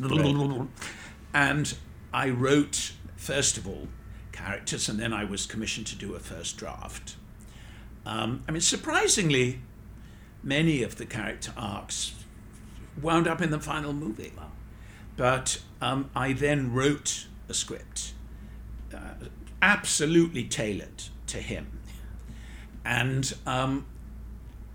And 1.33 1.73
I 2.13 2.29
wrote, 2.29 2.91
first 3.15 3.57
of 3.57 3.67
all, 3.67 3.87
characters, 4.41 4.89
and 4.89 4.99
then 4.99 5.13
I 5.13 5.23
was 5.23 5.45
commissioned 5.45 5.87
to 5.87 5.95
do 5.95 6.15
a 6.15 6.19
first 6.19 6.57
draft. 6.57 7.15
Um, 8.05 8.43
I 8.47 8.51
mean, 8.51 8.61
surprisingly, 8.61 9.61
many 10.43 10.83
of 10.83 10.95
the 10.95 11.05
character 11.05 11.53
arcs 11.55 12.15
wound 13.01 13.27
up 13.27 13.41
in 13.41 13.51
the 13.51 13.59
final 13.59 13.93
movie. 13.93 14.33
But 15.17 15.61
um, 15.81 16.09
I 16.15 16.33
then 16.33 16.73
wrote 16.73 17.27
a 17.47 17.53
script 17.53 18.13
uh, 18.93 19.13
absolutely 19.61 20.45
tailored 20.45 21.03
to 21.27 21.37
him. 21.37 21.79
And 22.83 23.33
um, 23.45 23.85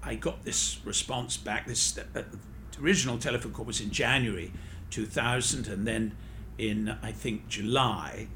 I 0.02 0.14
got 0.14 0.44
this 0.44 0.78
response 0.84 1.36
back. 1.36 1.66
This 1.66 1.98
uh, 1.98 2.22
original 2.80 3.18
telephone 3.18 3.52
call 3.52 3.64
was 3.64 3.80
in 3.80 3.90
January 3.90 4.52
2000, 4.90 5.66
and 5.66 5.86
then 5.86 6.16
in 6.58 6.96
I 7.02 7.10
think 7.10 7.48
July, 7.48 8.28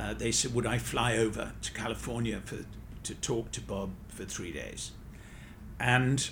uh, 0.00 0.14
they 0.14 0.32
said, 0.32 0.54
"Would 0.54 0.66
I 0.66 0.78
fly 0.78 1.16
over 1.16 1.52
to 1.60 1.72
California 1.72 2.40
for 2.44 2.58
to 3.02 3.14
talk 3.14 3.50
to 3.52 3.60
Bob 3.60 3.90
for 4.08 4.24
three 4.24 4.52
days?" 4.52 4.92
And 5.78 6.30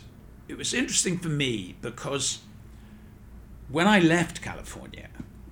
it 0.48 0.56
was 0.56 0.72
interesting 0.74 1.18
for 1.18 1.28
me 1.28 1.76
because 1.80 2.40
when 3.68 3.86
I 3.86 3.98
left 3.98 4.42
California 4.42 5.08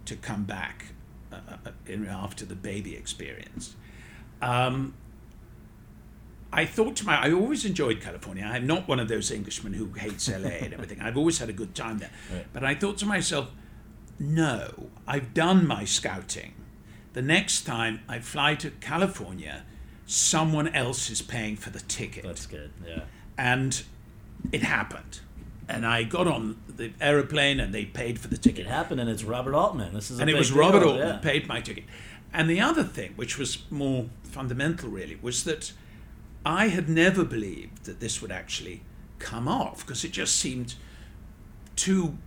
to 0.06 0.16
come 0.16 0.44
back 0.44 0.86
uh, 1.32 1.36
uh, 1.66 1.70
in, 1.86 2.06
after 2.06 2.44
the 2.44 2.54
baby 2.54 2.94
experience, 2.96 3.74
um, 4.40 4.94
I 6.52 6.64
thought 6.64 6.96
to 6.96 7.06
my, 7.06 7.16
I 7.16 7.32
always 7.32 7.64
enjoyed 7.64 8.00
California. 8.00 8.44
I'm 8.44 8.66
not 8.66 8.88
one 8.88 9.00
of 9.00 9.08
those 9.08 9.30
Englishmen 9.30 9.74
who 9.74 9.86
hates 9.92 10.28
LA 10.30 10.48
and 10.48 10.72
everything. 10.72 11.00
I've 11.00 11.16
always 11.16 11.38
had 11.38 11.48
a 11.48 11.52
good 11.52 11.74
time 11.74 11.98
there. 11.98 12.10
But 12.52 12.64
I 12.64 12.74
thought 12.74 12.96
to 12.98 13.06
myself, 13.06 13.50
no, 14.18 14.88
I've 15.06 15.34
done 15.34 15.66
my 15.66 15.84
scouting. 15.84 16.54
The 17.16 17.22
next 17.22 17.62
time 17.62 18.00
I 18.10 18.18
fly 18.18 18.56
to 18.56 18.70
California, 18.72 19.62
someone 20.04 20.68
else 20.68 21.08
is 21.08 21.22
paying 21.22 21.56
for 21.56 21.70
the 21.70 21.80
ticket 21.80 22.24
That's 22.24 22.44
good. 22.44 22.70
Yeah. 22.86 23.04
and 23.38 23.82
it 24.52 24.62
happened. 24.62 25.20
And 25.66 25.86
I 25.86 26.02
got 26.02 26.26
on 26.26 26.60
the 26.68 26.92
aeroplane 27.00 27.58
and 27.58 27.74
they 27.74 27.86
paid 27.86 28.18
for 28.18 28.28
the 28.28 28.36
ticket. 28.36 28.66
It 28.66 28.68
happened, 28.68 29.00
and 29.00 29.08
it's 29.08 29.24
Robert 29.24 29.54
Altman. 29.54 29.94
This 29.94 30.10
is 30.10 30.18
a 30.18 30.20
and 30.20 30.28
it 30.28 30.36
was 30.36 30.50
deal, 30.50 30.58
Robert 30.58 30.82
Altman 30.82 31.08
yeah. 31.08 31.16
paid 31.16 31.48
my 31.48 31.62
ticket. 31.62 31.84
And 32.34 32.50
the 32.50 32.60
other 32.60 32.84
thing, 32.84 33.14
which 33.16 33.38
was 33.38 33.62
more 33.70 34.10
fundamental 34.24 34.90
really, 34.90 35.18
was 35.22 35.44
that 35.44 35.72
I 36.44 36.68
had 36.68 36.86
never 36.86 37.24
believed 37.24 37.84
that 37.86 37.98
this 37.98 38.20
would 38.20 38.30
actually 38.30 38.82
come 39.20 39.48
off 39.48 39.86
because 39.86 40.04
it 40.04 40.12
just 40.12 40.36
seemed 40.36 40.74
too 41.76 42.18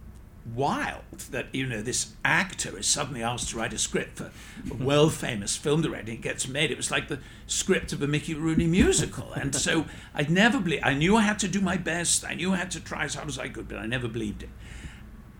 wild 0.55 1.19
that 1.31 1.53
you 1.53 1.65
know 1.65 1.81
this 1.81 2.13
actor 2.23 2.77
is 2.77 2.87
suddenly 2.87 3.23
asked 3.23 3.49
to 3.49 3.57
write 3.57 3.73
a 3.73 3.77
script 3.77 4.17
for 4.17 4.25
a 4.25 4.29
mm-hmm. 4.29 4.85
world 4.85 5.13
famous 5.13 5.55
film 5.55 5.81
director. 5.81 5.99
And 5.99 6.19
it 6.19 6.21
gets 6.21 6.47
made. 6.47 6.71
It 6.71 6.77
was 6.77 6.91
like 6.91 7.07
the 7.07 7.19
script 7.47 7.93
of 7.93 8.01
a 8.01 8.07
Mickey 8.07 8.33
Rooney 8.33 8.67
musical, 8.67 9.33
and 9.33 9.53
so 9.55 9.85
I 10.13 10.23
never 10.23 10.59
believed. 10.59 10.83
I 10.83 10.93
knew 10.93 11.15
I 11.15 11.21
had 11.21 11.39
to 11.39 11.47
do 11.47 11.61
my 11.61 11.77
best. 11.77 12.25
I 12.25 12.35
knew 12.35 12.53
I 12.53 12.57
had 12.57 12.71
to 12.71 12.79
try 12.79 13.05
as 13.05 13.15
hard 13.15 13.27
as 13.27 13.39
I 13.39 13.49
could, 13.49 13.67
but 13.67 13.77
I 13.77 13.85
never 13.85 14.07
believed 14.07 14.43
it. 14.43 14.49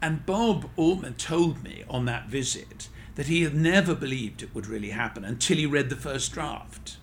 And 0.02 0.26
Bob 0.26 0.70
Altman 0.78 1.16
told 1.16 1.64
me 1.64 1.84
on 1.90 2.06
that 2.06 2.28
visit 2.28 2.90
that 3.16 3.28
he 3.28 3.44
had 3.44 3.54
never 3.54 3.94
believed 3.94 4.42
it 4.42 4.56
would 4.56 4.68
really 4.68 4.92
happen 4.92 5.26
until 5.26 5.58
he 5.58 5.66
read 5.66 5.90
the 5.90 5.96
first 5.96 6.32
draft. 6.32 6.98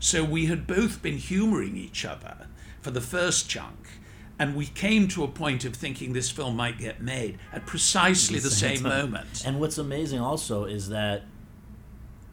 So 0.00 0.22
we 0.24 0.46
had 0.46 0.66
both 0.66 1.00
been 1.00 1.16
humouring 1.16 1.76
each 1.76 2.04
other 2.04 2.48
for 2.82 2.90
the 2.90 3.00
first 3.00 3.48
chunk, 3.48 3.81
and 4.38 4.56
we 4.56 4.66
came 4.66 5.08
to 5.08 5.24
a 5.24 5.28
point 5.28 5.64
of 5.64 5.74
thinking 5.74 6.12
this 6.12 6.30
film 6.30 6.56
might 6.56 6.78
get 6.78 7.00
made 7.00 7.38
at 7.52 7.66
precisely 7.66 8.38
the, 8.38 8.50
same, 8.50 8.78
time. 8.78 9.10
moment. 9.10 9.44
And 9.46 9.60
what's 9.60 9.78
amazing 9.78 10.20
also 10.20 10.64
is 10.64 10.88
that 10.88 11.22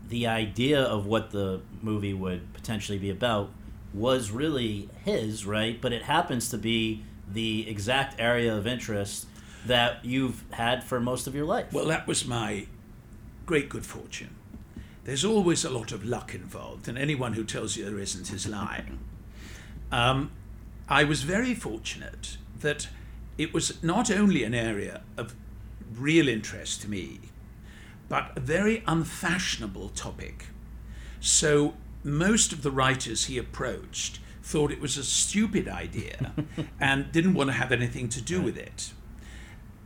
the 0.07 0.25
idea 0.25 0.81
of 0.81 1.05
what 1.05 1.31
the 1.31 1.61
movie 1.81 2.13
would 2.13 2.53
potentially 2.53 2.97
be 2.97 3.09
about 3.09 3.51
was 3.93 4.31
really 4.31 4.89
his, 5.05 5.45
right? 5.45 5.79
But 5.79 5.93
it 5.93 6.03
happens 6.03 6.49
to 6.49 6.57
be 6.57 7.03
the 7.31 7.69
exact 7.69 8.19
area 8.19 8.55
of 8.55 8.65
interest 8.65 9.27
that 9.65 10.03
you've 10.03 10.43
had 10.51 10.83
for 10.83 10.99
most 10.99 11.27
of 11.27 11.35
your 11.35 11.45
life. 11.45 11.71
Well, 11.71 11.85
that 11.85 12.07
was 12.07 12.25
my 12.25 12.67
great 13.45 13.69
good 13.69 13.85
fortune. 13.85 14.35
There's 15.03 15.25
always 15.25 15.65
a 15.65 15.69
lot 15.69 15.91
of 15.91 16.05
luck 16.05 16.35
involved, 16.35 16.87
and 16.87 16.97
anyone 16.97 17.33
who 17.33 17.43
tells 17.43 17.75
you 17.75 17.85
there 17.85 17.99
isn't 17.99 18.31
is 18.31 18.47
lying. 18.47 18.99
Um, 19.91 20.31
I 20.89 21.03
was 21.03 21.21
very 21.21 21.53
fortunate 21.53 22.37
that 22.61 22.89
it 23.37 23.53
was 23.53 23.81
not 23.83 24.09
only 24.09 24.43
an 24.43 24.55
area 24.55 25.01
of 25.17 25.35
real 25.95 26.27
interest 26.27 26.81
to 26.81 26.89
me, 26.89 27.19
but 28.09 28.31
a 28.35 28.39
very 28.39 28.83
unfashionable 28.87 29.89
topic. 29.89 30.47
So 31.19 31.75
most 32.03 32.51
of 32.51 32.63
the 32.63 32.71
writers 32.71 33.25
he 33.25 33.37
approached 33.37 34.19
thought 34.41 34.71
it 34.71 34.81
was 34.81 34.97
a 34.97 35.03
stupid 35.03 35.67
idea 35.67 36.33
and 36.79 37.11
didn't 37.11 37.35
want 37.35 37.49
to 37.49 37.53
have 37.53 37.71
anything 37.71 38.09
to 38.09 38.21
do 38.21 38.41
with 38.41 38.57
it. 38.57 38.91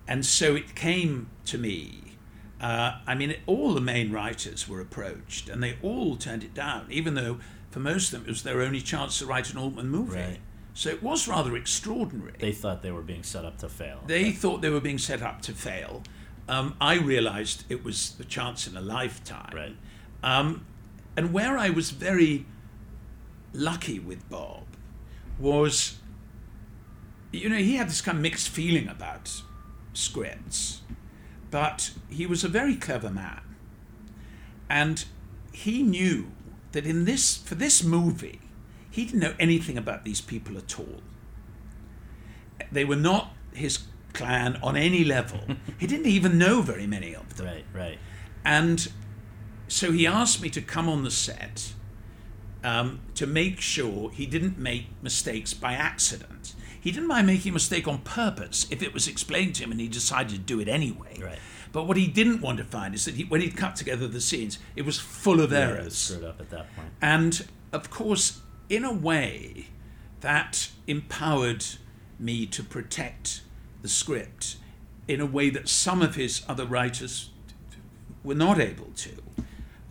And 0.08 0.26
so 0.26 0.56
it 0.56 0.74
came 0.74 1.30
to 1.46 1.58
me. 1.58 2.16
Uh, 2.62 3.00
I 3.06 3.14
mean, 3.14 3.36
all 3.46 3.74
the 3.74 3.82
main 3.82 4.10
writers 4.14 4.70
were 4.70 4.80
approached 4.80 5.50
and 5.50 5.62
they 5.62 5.78
all 5.84 6.16
turned 6.16 6.46
it 6.46 6.54
down, 6.54 6.88
even 6.90 7.16
though 7.16 7.40
for 7.72 7.82
most 7.82 8.14
of 8.14 8.20
them 8.20 8.28
it 8.28 8.30
was 8.30 8.44
their 8.44 8.62
only 8.62 8.80
chance 8.80 9.20
to 9.20 9.26
write 9.26 9.52
an 9.52 9.58
Altman 9.58 9.90
movie. 9.90 10.16
Right. 10.16 10.40
So 10.74 10.90
it 10.90 11.04
was 11.04 11.28
rather 11.28 11.56
extraordinary. 11.56 12.34
They 12.40 12.52
thought 12.52 12.82
they 12.82 12.92
were 12.92 13.04
being 13.04 13.24
set 13.24 13.46
up 13.46 13.58
to 13.60 13.70
fail. 13.70 14.02
They 14.08 14.32
thought 14.32 14.62
they 14.62 14.70
were 14.70 14.82
being 14.82 14.98
set 14.98 15.22
up 15.22 15.42
to 15.44 15.54
fail. 15.54 16.04
Um, 16.50 16.76
I 16.82 16.96
realized 16.96 17.64
it 17.70 17.84
was 17.84 18.14
the 18.14 18.26
chance 18.26 18.68
in 18.68 18.76
a 18.76 18.82
lifetime. 18.82 19.54
Right. 19.54 19.76
Um, 20.24 20.66
and 21.16 21.32
where 21.32 21.58
I 21.58 21.70
was 21.70 21.92
very 21.92 22.46
lucky 23.54 24.00
with 24.00 24.28
Bob 24.30 24.66
was, 25.40 26.00
you 27.32 27.50
know, 27.50 27.58
he 27.58 27.76
had 27.76 27.88
this 27.88 28.02
kind 28.02 28.18
of 28.18 28.22
mixed 28.22 28.50
feeling 28.50 28.88
about 28.88 29.42
scripts, 29.94 30.82
but 31.52 31.92
he 32.10 32.26
was 32.26 32.44
a 32.44 32.48
very 32.48 32.76
clever 32.76 33.12
man. 33.12 33.42
And 34.70 35.06
he 35.52 35.84
knew 35.84 36.32
that 36.72 36.88
in 36.88 37.06
this, 37.06 37.38
for 37.38 37.54
this 37.54 37.84
movie, 37.84 38.40
he 38.94 39.06
didn't 39.06 39.22
know 39.22 39.34
anything 39.40 39.76
about 39.76 40.04
these 40.04 40.22
people 40.22 40.56
at 40.56 40.80
all. 40.80 41.02
They 42.72 42.86
were 42.86 42.96
not 42.96 43.34
his 43.54 43.80
clan 44.14 44.60
on 44.62 44.78
any 44.78 45.04
level. 45.04 45.40
he 45.80 45.88
didn't 45.88 46.06
even 46.06 46.38
know 46.38 46.62
very 46.62 46.86
many 46.86 47.16
of 47.16 47.36
them. 47.36 47.48
Right, 47.48 47.66
right. 47.74 47.98
And 48.46 48.88
so 49.68 49.92
he 49.92 50.06
asked 50.06 50.44
me 50.44 50.50
to 50.52 50.62
come 50.62 50.88
on 50.88 51.04
the 51.04 51.10
set 51.10 51.74
um, 52.64 53.00
to 53.16 53.26
make 53.26 53.60
sure 53.60 54.12
he 54.12 54.28
didn't 54.28 54.60
make 54.60 54.86
mistakes 55.02 55.56
by 55.56 55.74
accident. 55.74 56.54
He 56.80 56.92
didn't 56.92 57.08
mind 57.08 57.26
making 57.26 57.50
a 57.50 57.54
mistake 57.54 57.88
on 57.88 58.00
purpose 58.00 58.68
if 58.70 58.84
it 58.84 58.94
was 58.94 59.08
explained 59.08 59.56
to 59.56 59.64
him 59.64 59.72
and 59.72 59.80
he 59.82 59.88
decided 59.88 60.30
to 60.34 60.38
do 60.38 60.60
it 60.60 60.68
anyway. 60.68 61.20
Right. 61.20 61.40
But 61.72 61.88
what 61.88 61.98
he 61.98 62.06
didn't 62.06 62.42
want 62.42 62.60
to 62.60 62.64
find 62.64 62.94
is 62.94 63.06
that 63.06 63.16
he, 63.16 63.24
when 63.24 63.42
he'd 63.42 63.58
cut 63.58 63.76
together 63.76 64.08
the 64.08 64.22
scenes, 64.22 64.60
it 64.76 64.84
was 64.84 65.00
full 65.00 65.42
of 65.42 65.52
Yeah, 65.52 65.70
errors. 65.70 65.98
screwed 65.98 66.26
up 66.26 66.40
at 66.40 66.52
that 66.52 66.76
point. 66.76 66.90
And 67.02 67.48
of 67.72 67.90
course, 67.90 68.42
in 68.76 68.84
a 68.84 68.94
way, 68.94 69.68
that 70.22 70.70
empowered 70.88 71.66
me 72.20 72.46
to 72.48 72.64
protect 72.64 73.42
the 73.82 73.88
script 73.90 74.56
in 75.08 75.20
a 75.20 75.26
way 75.26 75.50
that 75.50 75.68
some 75.68 76.02
of 76.02 76.16
his 76.16 76.42
other 76.48 76.66
writers 76.66 77.30
were 78.24 78.36
not 78.36 78.60
able 78.60 78.92
to. 78.96 79.12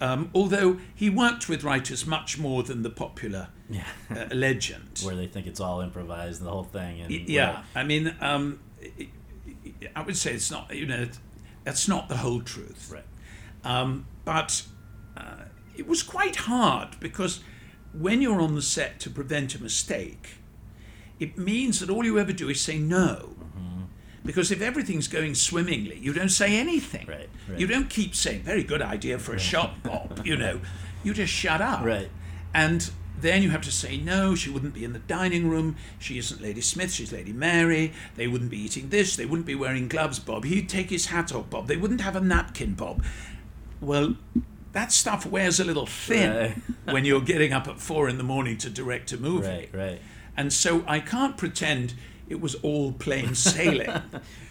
Um, 0.00 0.30
although 0.34 0.78
he 0.94 1.08
worked 1.10 1.48
with 1.48 1.62
writers 1.62 2.06
much 2.06 2.38
more 2.38 2.62
than 2.64 2.82
the 2.82 2.90
popular 2.90 3.48
Yeah. 3.70 3.84
uh, 4.10 4.34
legend. 4.34 5.00
Where 5.04 5.14
they 5.14 5.26
think 5.28 5.46
it's 5.46 5.60
all 5.60 5.80
improvised 5.80 6.40
and 6.40 6.48
the 6.48 6.52
whole 6.52 6.64
thing. 6.64 7.02
And 7.02 7.10
yeah. 7.28 7.62
I 7.76 7.84
mean, 7.84 8.14
um, 8.20 8.58
I 9.94 10.02
would 10.02 10.16
say 10.16 10.32
it's 10.32 10.50
not. 10.50 10.74
You 10.74 10.86
know, 10.86 11.08
that's 11.62 11.86
not 11.86 12.08
the 12.08 12.16
whole 12.16 12.40
truth. 12.40 12.90
Right. 12.92 13.04
Um, 13.64 14.06
but 14.24 14.64
uh, 15.16 15.44
it 15.76 15.86
was 15.86 16.02
quite 16.02 16.34
hard 16.36 16.98
because 16.98 17.40
when 17.92 18.22
you're 18.22 18.40
on 18.40 18.54
the 18.54 18.62
set 18.62 19.00
to 19.00 19.10
prevent 19.10 19.54
a 19.54 19.62
mistake, 19.62 20.36
it 21.20 21.38
means 21.38 21.80
that 21.80 21.90
all 21.90 22.04
you 22.04 22.18
ever 22.18 22.32
do 22.32 22.48
is 22.48 22.60
say 22.60 22.78
no. 22.78 23.34
Mm-hmm. 23.56 23.82
Because 24.24 24.50
if 24.50 24.60
everything's 24.60 25.08
going 25.08 25.34
swimmingly, 25.34 25.98
you 25.98 26.12
don't 26.12 26.30
say 26.30 26.58
anything. 26.58 27.06
Right, 27.06 27.28
right. 27.48 27.58
You 27.58 27.66
don't 27.66 27.90
keep 27.90 28.14
saying, 28.14 28.42
very 28.42 28.62
good 28.62 28.82
idea 28.82 29.18
for 29.18 29.34
a 29.34 29.38
shot, 29.38 29.82
Bob. 29.82 30.22
You 30.24 30.36
know, 30.36 30.60
you 31.04 31.12
just 31.12 31.32
shut 31.32 31.60
up. 31.60 31.84
Right. 31.84 32.10
And 32.54 32.90
then 33.18 33.42
you 33.42 33.50
have 33.50 33.62
to 33.62 33.72
say, 33.72 33.96
no, 33.98 34.34
she 34.34 34.50
wouldn't 34.50 34.74
be 34.74 34.84
in 34.84 34.92
the 34.92 34.98
dining 35.00 35.48
room. 35.48 35.76
She 35.98 36.18
isn't 36.18 36.42
Lady 36.42 36.60
Smith, 36.60 36.92
she's 36.92 37.12
Lady 37.12 37.32
Mary. 37.32 37.92
They 38.16 38.26
wouldn't 38.26 38.50
be 38.50 38.58
eating 38.58 38.88
this. 38.88 39.16
They 39.16 39.26
wouldn't 39.26 39.46
be 39.46 39.54
wearing 39.54 39.88
gloves, 39.88 40.18
Bob. 40.18 40.44
He'd 40.44 40.68
take 40.68 40.90
his 40.90 41.06
hat 41.06 41.32
off, 41.32 41.48
Bob. 41.48 41.68
They 41.68 41.76
wouldn't 41.76 42.00
have 42.00 42.16
a 42.16 42.20
napkin, 42.20 42.74
Bob. 42.74 43.04
Well, 43.80 44.16
that 44.72 44.90
stuff 44.90 45.26
wears 45.26 45.60
a 45.60 45.64
little 45.64 45.86
thin 45.86 46.62
when 46.84 47.04
you're 47.04 47.20
getting 47.20 47.52
up 47.52 47.68
at 47.68 47.78
four 47.78 48.08
in 48.08 48.18
the 48.18 48.24
morning 48.24 48.56
to 48.58 48.70
direct 48.70 49.12
a 49.12 49.18
movie. 49.18 49.46
Right, 49.46 49.70
right. 49.72 50.00
And 50.36 50.52
so 50.52 50.82
I 50.86 51.00
can't 51.00 51.36
pretend 51.36 51.94
it 52.28 52.40
was 52.40 52.54
all 52.56 52.92
plain 52.92 53.34
sailing. 53.34 53.90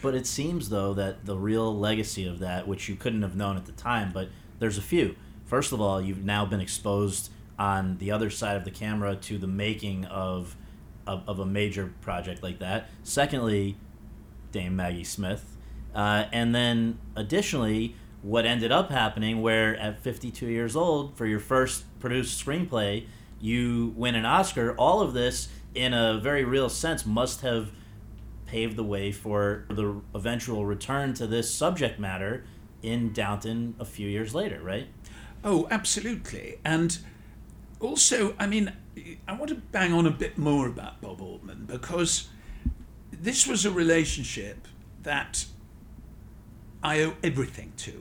But 0.02 0.14
it 0.14 0.28
seems 0.28 0.70
though 0.70 0.94
that 0.94 1.26
the 1.26 1.38
real 1.38 1.76
legacy 1.76 2.28
of 2.28 2.40
that, 2.40 2.68
which 2.68 2.88
you 2.88 2.96
couldn't 2.96 3.24
have 3.24 3.36
known 3.36 3.58
at 3.58 3.66
the 3.66 3.72
time, 3.72 4.12
but 4.14 4.30
there's 4.60 4.78
a 4.78 4.82
few. 4.82 5.16
First 5.46 5.72
of 5.72 5.82
all, 5.82 6.00
you've 6.02 6.24
now 6.24 6.46
been 6.46 6.62
exposed 6.62 7.32
on 7.58 7.98
the 7.98 8.12
other 8.12 8.30
side 8.30 8.56
of 8.56 8.64
the 8.64 8.72
camera 8.72 9.16
to 9.16 9.38
the 9.38 9.48
making 9.48 10.06
of 10.06 10.56
of, 11.08 11.24
of 11.28 11.40
a 11.40 11.46
major 11.46 11.92
project 12.02 12.44
like 12.44 12.60
that. 12.60 12.90
Secondly, 13.04 13.76
Dame 14.52 14.76
Maggie 14.76 15.04
Smith, 15.04 15.58
uh, 15.96 16.26
and 16.32 16.54
then 16.54 17.00
additionally, 17.16 17.96
what 18.22 18.46
ended 18.46 18.72
up 18.72 18.92
happening, 18.92 19.42
where 19.42 19.76
at 19.78 20.00
52 20.00 20.48
years 20.48 20.76
old, 20.76 21.18
for 21.18 21.26
your 21.26 21.40
first 21.40 21.84
produced 22.00 22.44
screenplay, 22.44 23.08
you 23.40 23.94
win 23.96 24.16
an 24.16 24.26
Oscar. 24.26 24.76
All 24.76 25.02
of 25.02 25.14
this, 25.14 25.50
in 25.74 25.94
a 25.94 26.20
very 26.20 26.44
real 26.44 26.70
sense, 26.70 27.06
must 27.06 27.42
have 27.42 27.72
paved 28.46 28.76
the 28.76 28.84
way 28.84 29.12
for 29.12 29.66
the 29.70 30.02
eventual 30.14 30.66
return 30.66 31.14
to 31.16 31.26
this 31.26 31.54
subject 31.54 32.00
matter 32.00 32.44
in 32.84 33.14
Downton 33.14 33.76
a 33.80 33.86
few 33.86 34.08
years 34.08 34.36
later, 34.36 34.62
right? 34.62 34.88
Oh, 35.44 35.68
absolutely. 35.72 36.60
And 36.64 36.98
also, 37.80 38.36
I 38.38 38.46
mean, 38.46 38.74
I 39.28 39.34
want 39.34 39.50
to 39.50 39.56
bang 39.56 39.94
on 39.94 40.06
a 40.06 40.12
bit 40.12 40.38
more 40.38 40.68
about 40.68 41.02
Bob 41.02 41.22
Altman 41.22 41.66
because 41.66 42.28
this 43.12 43.48
was 43.48 43.66
a 43.66 43.72
relationship 43.72 44.68
that 45.04 45.46
I 46.84 47.02
owe 47.02 47.16
everything 47.24 47.74
to. 47.78 48.01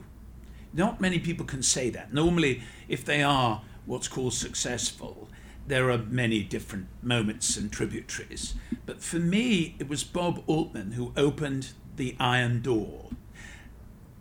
Not 0.73 1.01
many 1.01 1.19
people 1.19 1.45
can 1.45 1.63
say 1.63 1.89
that. 1.89 2.13
Normally, 2.13 2.63
if 2.87 3.03
they 3.03 3.21
are 3.21 3.61
what's 3.85 4.07
called 4.07 4.33
successful, 4.33 5.29
there 5.67 5.89
are 5.89 5.97
many 5.97 6.43
different 6.43 6.87
moments 7.01 7.57
and 7.57 7.71
tributaries. 7.71 8.55
But 8.85 9.01
for 9.01 9.17
me, 9.17 9.75
it 9.79 9.89
was 9.89 10.03
Bob 10.03 10.43
Altman 10.47 10.93
who 10.93 11.13
opened 11.17 11.71
the 11.95 12.15
iron 12.19 12.61
door. 12.61 13.09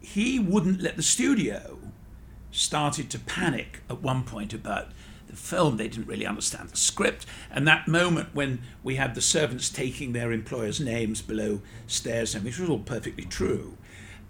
He 0.01 0.39
wouldn't 0.39 0.83
let 0.83 0.97
the 0.97 1.03
studio 1.03 1.79
started 2.51 3.11
to 3.11 3.19
panic 3.19 3.81
at 3.89 4.03
one 4.03 4.25
point 4.25 4.53
about 4.53 4.89
the 5.29 5.37
film. 5.37 5.77
They 5.77 5.89
didn't 5.89 6.09
really 6.09 6.27
understand 6.27 6.71
the 6.71 6.77
script. 6.77 7.27
And 7.51 7.67
that 7.69 7.87
moment 7.87 8.31
when 8.35 8.63
we 8.83 8.97
had 8.97 9.15
the 9.15 9.21
servants 9.21 9.69
taking 9.69 10.13
their 10.13 10.33
employers' 10.33 10.81
names 10.81 11.23
below 11.23 11.61
stairs, 11.87 12.35
and 12.35 12.45
which 12.45 12.59
was 12.59 12.69
all 12.69 12.81
perfectly 12.81 13.25
true. 13.25 13.77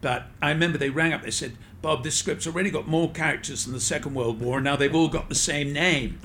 But 0.01 0.27
I 0.41 0.51
remember 0.51 0.79
they 0.79 0.91
rang 0.91 1.13
up, 1.13 1.23
they 1.23 1.31
said, 1.31 1.57
Bob, 1.83 2.05
this 2.05 2.15
script's 2.17 2.47
already 2.47 2.71
got 2.71 2.87
more 2.87 3.11
characters 3.11 3.65
than 3.65 3.73
the 3.75 3.81
Second 3.81 4.15
World 4.15 4.41
War, 4.41 4.59
and 4.59 4.65
now 4.65 4.77
they've 4.77 4.95
all 4.95 5.09
got 5.09 5.29
the 5.29 5.35
same 5.35 5.73
name. 5.73 6.21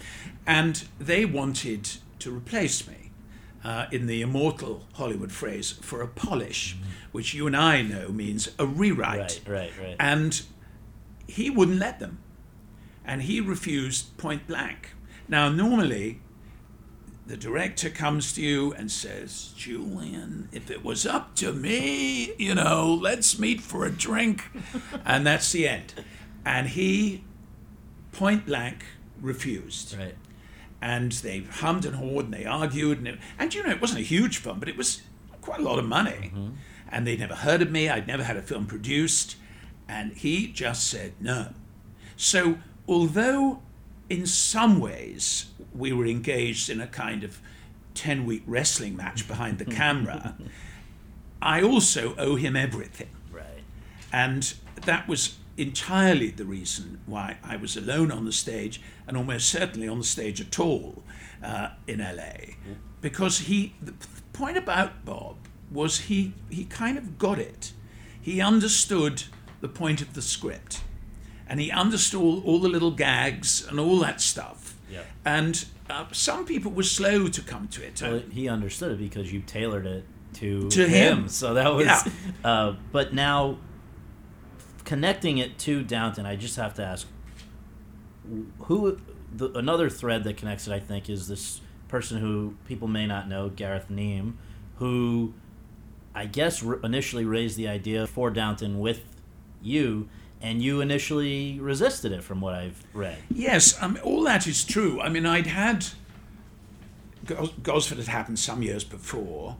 And 0.45 0.83
they 0.99 1.25
wanted 1.25 1.89
to 2.19 2.31
replace 2.35 2.87
me. 2.87 2.93
uh, 3.63 3.87
in 3.91 4.05
the 4.05 4.21
immortal 4.21 4.85
Hollywood 4.93 5.31
phrase, 5.31 5.71
for 5.81 6.01
a 6.01 6.07
polish, 6.07 6.75
Mm-hmm. 6.75 6.89
which 7.13 7.33
you 7.33 7.47
and 7.47 7.57
I 7.57 7.81
know 7.81 8.09
means 8.09 8.47
a 8.59 8.65
rewrite. 8.67 9.41
Right, 9.47 9.71
right, 9.73 9.73
right. 9.81 9.95
And 9.99 10.39
he 11.27 11.49
wouldn't 11.49 11.79
let 11.79 11.99
them. 11.99 12.19
And 13.03 13.23
he 13.23 13.41
refused 13.41 14.15
point 14.17 14.45
blank. 14.45 14.93
Now, 15.27 15.49
normally, 15.49 16.21
the 17.27 17.37
director 17.37 17.89
comes 17.89 18.33
to 18.33 18.41
you 18.41 18.73
and 18.73 18.91
says, 18.91 19.51
Julian, 19.55 20.47
if 20.51 20.69
it 20.69 20.83
was 20.83 21.05
up 21.05 21.35
to 21.35 21.53
me, 21.53 22.33
you 22.37 22.53
know, 22.53 22.99
let's 23.01 23.39
meet 23.39 23.61
for 23.61 23.85
a 23.85 23.91
drink. 23.91 24.43
and 25.05 25.25
that's 25.25 25.51
the 25.51 25.67
end. 25.67 25.93
And 26.45 26.67
he, 26.67 27.23
point 28.11 28.45
blank, 28.45 28.85
refused. 29.19 29.97
right. 29.97 30.15
And 30.81 31.11
they 31.13 31.39
hummed 31.39 31.85
and 31.85 31.95
hawed 31.95 32.25
and 32.25 32.33
they 32.33 32.45
argued. 32.45 32.99
And, 32.99 33.07
it, 33.07 33.19
and 33.39 33.53
you 33.53 33.63
know, 33.63 33.71
it 33.71 33.81
wasn't 33.81 34.01
a 34.01 34.03
huge 34.03 34.37
film, 34.37 34.59
but 34.59 34.69
it 34.69 34.77
was 34.77 35.01
quite 35.41 35.59
a 35.59 35.63
lot 35.63 35.79
of 35.79 35.85
money. 35.85 36.31
Mm-hmm. 36.33 36.49
And 36.89 37.07
they'd 37.07 37.19
never 37.19 37.35
heard 37.35 37.63
of 37.63 37.71
me. 37.71 37.89
I'd 37.89 38.07
never 38.07 38.23
had 38.23 38.37
a 38.37 38.43
film 38.43 38.67
produced. 38.67 39.35
And 39.87 40.13
he 40.13 40.47
just 40.47 40.87
said 40.87 41.13
no. 41.19 41.53
So, 42.15 42.59
although 42.87 43.63
in 44.09 44.27
some 44.27 44.79
ways 44.79 45.47
we 45.75 45.91
were 45.91 46.05
engaged 46.05 46.69
in 46.69 46.79
a 46.79 46.87
kind 46.87 47.23
of 47.23 47.39
10 47.93 48.25
week 48.25 48.43
wrestling 48.45 48.95
match 48.95 49.27
behind 49.27 49.57
the 49.57 49.65
camera, 49.81 50.35
I 51.41 51.61
also 51.61 52.15
owe 52.17 52.35
him 52.35 52.55
everything. 52.55 53.09
Right. 53.31 53.63
And 54.11 54.53
that 54.85 55.07
was 55.07 55.37
entirely 55.57 56.29
the 56.29 56.45
reason 56.45 56.99
why 57.05 57.37
I 57.43 57.55
was 57.55 57.77
alone 57.77 58.11
on 58.11 58.25
the 58.25 58.31
stage 58.31 58.81
and 59.07 59.15
almost 59.15 59.47
certainly 59.47 59.87
on 59.87 59.99
the 59.99 60.05
stage 60.05 60.41
at 60.41 60.59
all 60.59 61.03
uh, 61.43 61.69
in 61.87 61.99
LA. 61.99 62.55
Because 63.01 63.39
he, 63.39 63.75
the 63.81 63.93
point 64.33 64.57
about 64.57 65.05
Bob 65.05 65.37
was 65.71 66.01
he, 66.01 66.33
he 66.49 66.65
kind 66.65 66.97
of 66.97 67.17
got 67.17 67.39
it. 67.39 67.71
He 68.21 68.41
understood 68.41 69.23
the 69.61 69.67
point 69.67 70.01
of 70.01 70.13
the 70.13 70.21
script 70.21 70.81
and 71.47 71.59
he 71.59 71.71
understood 71.71 72.21
all, 72.21 72.41
all 72.43 72.59
the 72.59 72.69
little 72.69 72.91
gags 72.91 73.65
and 73.65 73.79
all 73.79 73.99
that 73.99 74.19
stuff. 74.19 74.64
Yeah. 74.95 75.03
And 75.23 75.65
uh, 75.89 76.05
some 76.11 76.45
people 76.45 76.71
were 76.71 76.83
slow 76.83 77.27
to 77.27 77.41
come 77.41 77.67
to 77.69 77.85
it. 77.85 78.01
Well, 78.01 78.23
he 78.31 78.49
understood 78.49 78.93
it 78.93 78.99
because 78.99 79.31
you 79.31 79.41
tailored 79.41 79.85
it 79.85 80.05
to, 80.35 80.69
To 80.69 80.87
him. 80.87 81.29
So 81.29 81.53
that 81.53 81.73
was. 81.73 81.85
Yeah. 81.85 82.03
Uh, 82.43 82.75
but 82.91 83.13
now, 83.13 83.57
connecting 84.83 85.37
it 85.37 85.57
to 85.59 85.83
Downton, 85.83 86.25
I 86.25 86.35
just 86.35 86.55
have 86.57 86.73
to 86.75 86.83
ask, 86.83 87.07
who 88.63 88.99
the, 89.33 89.51
another 89.57 89.89
thread 89.89 90.23
that 90.23 90.37
connects 90.37 90.67
it, 90.67 90.73
I 90.73 90.79
think, 90.79 91.09
is 91.09 91.27
this 91.27 91.61
person 91.87 92.19
who 92.19 92.55
people 92.67 92.87
may 92.87 93.05
not 93.05 93.29
know, 93.29 93.49
Gareth 93.49 93.89
Neame, 93.89 94.33
who 94.77 95.33
I 96.13 96.25
guess 96.25 96.63
r- 96.65 96.79
initially 96.83 97.25
raised 97.25 97.57
the 97.57 97.67
idea 97.67 98.07
for 98.07 98.29
Downton 98.31 98.79
with 98.79 99.03
you, 99.61 100.09
and 100.45 100.61
you 100.61 100.79
initially 100.79 101.59
resisted 101.59 102.11
it, 102.11 102.23
from 102.23 102.39
what 102.39 102.53
I've 102.53 102.83
read. 102.93 103.17
Yes, 103.31 103.81
um, 103.81 103.97
all 104.03 104.23
that 104.25 104.45
is 104.47 104.63
true. 104.63 105.01
I 105.01 105.09
mean, 105.09 105.25
I'd 105.25 105.47
had 105.47 105.87
Gosford 107.63 107.97
had 107.97 108.07
happened 108.07 108.37
some 108.37 108.61
years 108.61 108.83
before, 108.83 109.57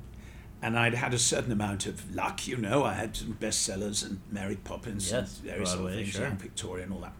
and 0.61 0.77
I'd 0.77 0.93
had 0.93 1.13
a 1.13 1.17
certain 1.17 1.51
amount 1.51 1.87
of 1.87 2.13
luck. 2.15 2.47
You 2.47 2.57
know, 2.57 2.83
I 2.83 2.93
had 2.93 3.17
some 3.17 3.33
bestsellers 3.39 4.05
and 4.05 4.21
Mary 4.31 4.55
Poppins 4.57 5.11
Yes, 5.11 5.39
and 5.39 5.49
various 5.49 5.73
other 5.73 5.89
things, 5.91 6.09
sure. 6.09 6.29
Victoria, 6.29 6.83
and 6.83 6.93
all 6.93 6.99
that. 7.01 7.13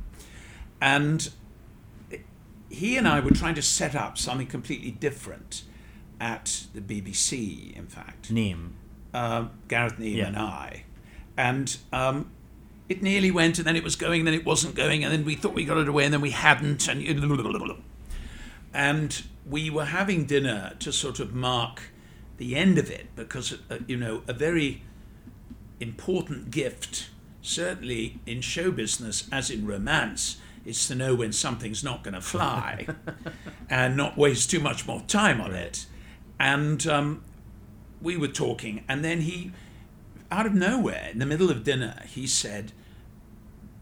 And 0.79 1.29
he 2.69 2.97
and 2.97 3.07
I 3.07 3.19
were 3.19 3.31
trying 3.31 3.55
to 3.55 3.61
set 3.61 3.95
up 3.95 4.17
something 4.17 4.47
completely 4.47 4.91
different 4.91 5.63
at 6.19 6.65
the 6.73 6.81
BBC. 6.81 7.75
In 7.75 7.87
fact, 7.87 8.31
Neame. 8.33 8.71
um, 9.13 9.51
Gareth 9.67 9.97
Neame 9.97 10.15
Yeah. 10.17 10.27
and 10.27 10.37
I, 10.37 10.83
and 11.37 11.77
um, 11.91 12.29
it 12.87 13.01
nearly 13.01 13.31
went, 13.31 13.57
and 13.57 13.67
then 13.67 13.75
it 13.75 13.83
was 13.83 13.95
going, 13.95 14.21
and 14.21 14.27
then 14.27 14.33
it 14.33 14.45
wasn't 14.45 14.75
going, 14.75 15.03
and 15.03 15.11
then 15.11 15.25
we 15.25 15.35
thought 15.35 15.53
we 15.53 15.65
got 15.65 15.77
it 15.77 15.87
away, 15.87 16.05
and 16.05 16.13
then 16.13 16.21
we 16.21 16.31
hadn't, 16.31 16.87
and 16.87 17.01
and 18.73 19.23
we 19.49 19.69
were 19.69 19.85
having 19.85 20.25
dinner 20.25 20.73
to 20.79 20.91
sort 20.91 21.19
of 21.19 21.33
mark 21.33 21.83
the 22.37 22.55
end 22.55 22.77
of 22.77 22.91
it 22.91 23.07
because 23.15 23.53
uh, 23.69 23.77
you 23.87 23.95
know 23.95 24.21
a 24.27 24.33
very 24.33 24.83
important 25.79 26.51
gift, 26.51 27.09
certainly 27.41 28.19
in 28.25 28.41
show 28.41 28.71
business 28.71 29.27
as 29.31 29.49
in 29.49 29.65
romance, 29.65 30.37
is 30.65 30.87
to 30.87 30.95
know 30.95 31.15
when 31.15 31.31
something's 31.31 31.83
not 31.83 32.03
going 32.03 32.13
to 32.13 32.21
fly, 32.21 32.87
and 33.69 33.95
not 33.95 34.17
waste 34.17 34.51
too 34.51 34.59
much 34.59 34.85
more 34.85 35.01
time 35.01 35.41
on 35.41 35.53
it, 35.53 35.85
and. 36.39 36.85
Um, 36.87 37.23
we 38.01 38.15
were 38.17 38.27
talking, 38.27 38.83
and 38.87 39.03
then 39.03 39.21
he, 39.21 39.51
out 40.35 40.45
of 40.45 40.53
nowhere, 40.53 41.09
in 41.11 41.19
the 41.19 41.25
middle 41.25 41.49
of 41.49 41.63
dinner, 41.63 42.03
he 42.07 42.27
said, 42.27 42.73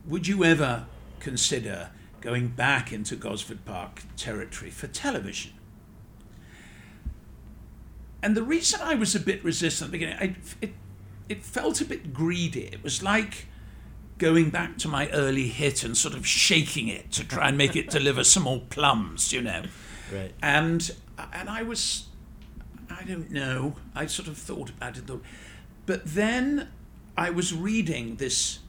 Would 0.06 0.28
you 0.28 0.44
ever 0.44 0.86
consider 1.20 1.90
going 2.22 2.50
back 2.50 2.94
into 2.94 3.16
Gosford 3.16 3.66
Park 3.66 4.04
territory 4.16 4.70
for 4.70 4.88
television? 4.88 5.54
And 8.22 8.38
the 8.38 8.44
reason 8.44 8.82
I 8.82 8.94
was 8.94 9.16
a 9.16 9.20
bit 9.20 9.44
resistant 9.44 9.88
at 9.88 9.92
the 9.92 9.98
beginning, 9.98 10.18
I, 10.20 10.36
it, 10.62 10.74
it 11.28 11.44
felt 11.44 11.82
a 11.82 11.86
bit 11.86 12.14
greedy. 12.14 12.66
It 12.68 12.84
was 12.84 13.02
like 13.02 13.48
going 14.20 14.52
back 14.52 14.78
to 14.78 14.88
my 14.88 15.10
early 15.10 15.48
hit 15.48 15.84
and 15.84 15.98
sort 15.98 16.14
of 16.14 16.26
shaking 16.26 16.88
it 16.88 17.12
to 17.14 17.28
try 17.28 17.50
and 17.50 17.58
make 17.58 17.76
it 17.76 17.90
deliver 17.90 18.24
some 18.24 18.44
more 18.44 18.62
plums, 18.70 19.34
you 19.34 19.42
know. 19.42 19.64
Right. 20.14 20.34
And 20.42 20.92
and 21.34 21.50
I 21.50 21.64
was 21.64 22.06
I 22.90 23.04
don't 23.04 23.32
know. 23.32 23.76
I 23.96 24.06
sort 24.06 24.28
of 24.28 24.38
thought 24.38 24.70
about 24.70 24.98
it, 24.98 25.08
thought, 25.08 25.24
but 25.86 26.06
then 26.06 26.70
I 27.18 27.30
was 27.30 27.54
reading 27.54 28.16
this 28.16 28.60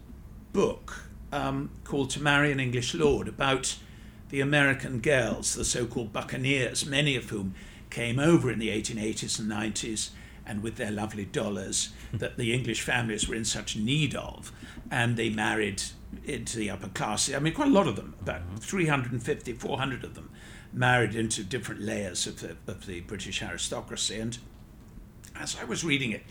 book 0.53 1.09
um, 1.33 1.71
called 1.85 2.11
"To 2.11 2.23
Marry 2.23 2.53
an 2.53 2.61
English 2.61 2.95
Lord" 2.95 3.29
about 3.29 3.77
the 4.31 4.41
American 4.41 5.01
girls, 5.01 5.55
the 5.55 5.65
so-called 5.65 6.13
buccaneers, 6.13 6.87
many 6.87 7.15
of 7.17 7.31
whom 7.31 7.55
came 7.91 8.19
over 8.19 8.51
in 8.51 8.59
the 8.59 8.69
1880s 8.69 9.39
and 9.39 9.51
90s, 9.51 10.11
and 10.47 10.63
with 10.63 10.77
their 10.77 10.91
lovely 10.91 11.25
dollars 11.25 11.91
that 12.13 12.37
the 12.37 12.53
English 12.53 12.81
families 12.81 13.29
were 13.29 13.35
in 13.35 13.45
such 13.45 13.77
need 13.77 14.15
of, 14.15 14.53
and 14.91 15.17
they 15.17 15.31
married 15.31 15.83
into 16.25 16.59
the 16.59 16.71
upper 16.71 16.89
class. 16.89 17.33
I 17.33 17.39
mean, 17.39 17.55
quite 17.55 17.69
a 17.69 17.73
lot 17.73 17.87
of 17.87 17.97
them, 17.97 18.15
about 18.21 18.43
350, 18.61 19.53
400 19.53 20.05
of 20.05 20.15
them, 20.15 20.31
married 20.73 21.15
into 21.15 21.45
different 21.45 21.81
layers 21.81 22.27
of 22.27 22.41
the, 22.41 22.57
of 22.67 22.87
the 22.87 23.01
British 23.01 23.43
aristocracy. 23.43 24.19
And 24.19 24.39
as 25.37 25.57
I 25.61 25.65
was 25.65 25.85
reading 25.85 26.11
it, 26.11 26.25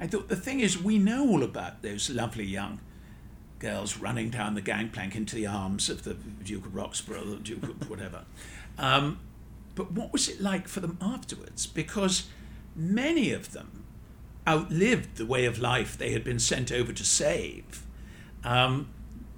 I 0.00 0.06
thought 0.06 0.28
the 0.28 0.36
thing 0.36 0.60
is, 0.60 0.80
we 0.82 0.98
know 0.98 1.28
all 1.28 1.42
about 1.42 1.82
those 1.82 2.08
lovely 2.08 2.44
young 2.44 2.80
girls 3.58 3.98
running 3.98 4.30
down 4.30 4.54
the 4.54 4.60
gangplank 4.60 5.16
into 5.16 5.34
the 5.34 5.46
arms 5.46 5.88
of 5.88 6.04
the 6.04 6.14
Duke 6.14 6.66
of 6.66 6.72
Roxburghe, 6.72 7.30
the 7.30 7.36
Duke 7.36 7.62
of 7.64 7.90
whatever. 7.90 8.24
Um, 8.78 9.18
but 9.74 9.92
what 9.92 10.12
was 10.12 10.28
it 10.28 10.40
like 10.40 10.68
for 10.68 10.80
them 10.80 10.98
afterwards? 11.00 11.66
Because 11.66 12.28
many 12.74 13.32
of 13.32 13.52
them 13.52 13.84
outlived 14.46 15.16
the 15.16 15.26
way 15.26 15.44
of 15.44 15.58
life 15.58 15.98
they 15.98 16.12
had 16.12 16.24
been 16.24 16.38
sent 16.38 16.72
over 16.72 16.92
to 16.92 17.04
save. 17.04 17.84
Um, 18.44 18.88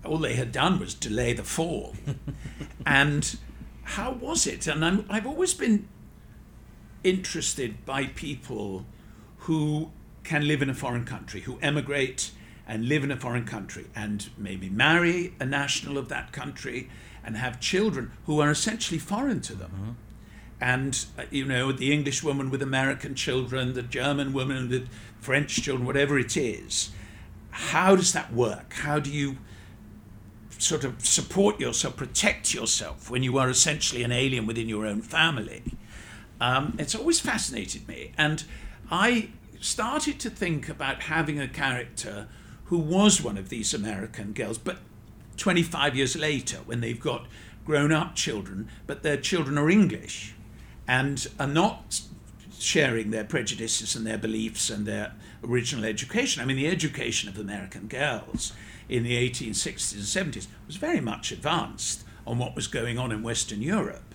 all 0.05 0.19
they 0.19 0.35
had 0.35 0.53
done 0.53 0.79
was 0.79 0.95
delay 0.95 1.33
the 1.33 1.43
fall. 1.43 1.95
and 2.87 3.39
how 3.83 4.13
was 4.13 4.47
it? 4.47 4.67
And 4.67 4.85
I'm, 4.85 5.05
I've 5.09 5.27
always 5.27 5.55
been 5.55 5.89
interested 7.03 7.85
by 7.85 8.07
people 8.07 8.85
who 9.39 9.91
can 10.31 10.47
live 10.47 10.63
in 10.63 10.71
a 10.71 10.75
foreign 10.75 11.05
country, 11.05 11.41
who 11.41 11.59
emigrate 11.61 12.31
and 12.65 12.89
live 12.89 13.03
in 13.03 13.11
a 13.11 13.17
foreign 13.17 13.45
country 13.45 13.87
and 13.97 14.31
maybe 14.39 14.69
marry 14.71 15.35
a 15.41 15.45
national 15.45 15.99
of 15.99 16.09
that 16.09 16.31
country 16.31 16.89
and 17.25 17.37
have 17.37 17.59
children 17.59 18.13
who 18.27 18.41
are 18.41 18.49
essentially 18.49 19.01
foreign 19.01 19.41
to 19.41 19.57
them. 19.57 19.97
And, 20.61 21.05
uh, 21.19 21.25
you 21.33 21.45
know, 21.45 21.73
the 21.73 21.93
English 21.93 22.23
woman 22.23 22.49
with 22.49 22.63
American 22.63 23.17
children, 23.17 23.73
the 23.73 23.83
German 23.83 24.33
woman 24.33 24.69
with 24.69 24.89
French 25.19 25.61
children, 25.61 25.85
whatever 25.85 26.17
it 26.17 26.37
is. 26.37 26.93
How 27.51 27.97
does 27.97 28.13
that 28.13 28.33
work? 28.33 28.75
How 28.75 29.01
do 29.01 29.11
you 29.11 29.37
sort 30.59 30.85
of 30.85 31.05
support 31.05 31.59
yourself, 31.59 31.97
protect 31.97 32.55
yourself 32.55 33.11
when 33.11 33.25
you 33.25 33.37
are 33.37 33.51
essentially 33.51 34.05
an 34.05 34.13
alien 34.13 34.47
within 34.47 34.69
your 34.69 34.87
own 34.87 35.03
family? 35.03 35.65
Um, 36.41 36.77
it's 36.79 36.95
always 36.95 37.19
fascinated 37.19 37.89
me. 37.89 38.13
And 38.17 38.45
I 38.93 39.31
started 39.61 40.19
to 40.21 40.31
think 40.31 40.69
about 40.69 41.03
having 41.03 41.39
a 41.39 41.47
character 41.47 42.27
who 42.65 42.79
was 42.79 43.23
one 43.23 43.37
of 43.37 43.51
these 43.51 43.75
American 43.75 44.33
girls, 44.33 44.59
but 44.59 44.79
25 45.37 45.97
years 45.97 46.17
later, 46.17 46.59
when 46.65 46.81
they've 46.81 47.01
got 47.01 47.27
grown 47.65 47.93
up 47.93 48.15
children, 48.15 48.69
but 48.87 49.03
their 49.03 49.17
children 49.17 49.59
are 49.59 49.71
English 49.71 50.35
and 50.89 51.29
are 51.39 51.47
not 51.47 52.01
sharing 52.59 53.11
their 53.11 53.25
prejudices 53.25 53.95
and 53.95 54.07
their 54.07 54.19
beliefs 54.19 54.71
and 54.71 54.87
their 54.87 55.13
original 55.45 55.85
education. 55.85 56.43
I 56.43 56.47
mean, 56.47 56.57
the 56.57 56.67
education 56.67 57.29
of 57.29 57.39
American 57.39 57.87
girls 57.87 58.53
in 58.89 59.03
the 59.03 59.17
1860s 59.31 59.95
and 59.95 60.35
70s 60.35 60.47
was 60.67 60.77
very 60.77 61.01
much 61.01 61.33
advanced 61.33 62.05
on 62.27 62.39
what 62.39 62.55
was 62.55 62.67
going 62.67 62.99
on 62.99 63.13
in 63.13 63.23
Western 63.23 63.63
Europe. 63.63 64.10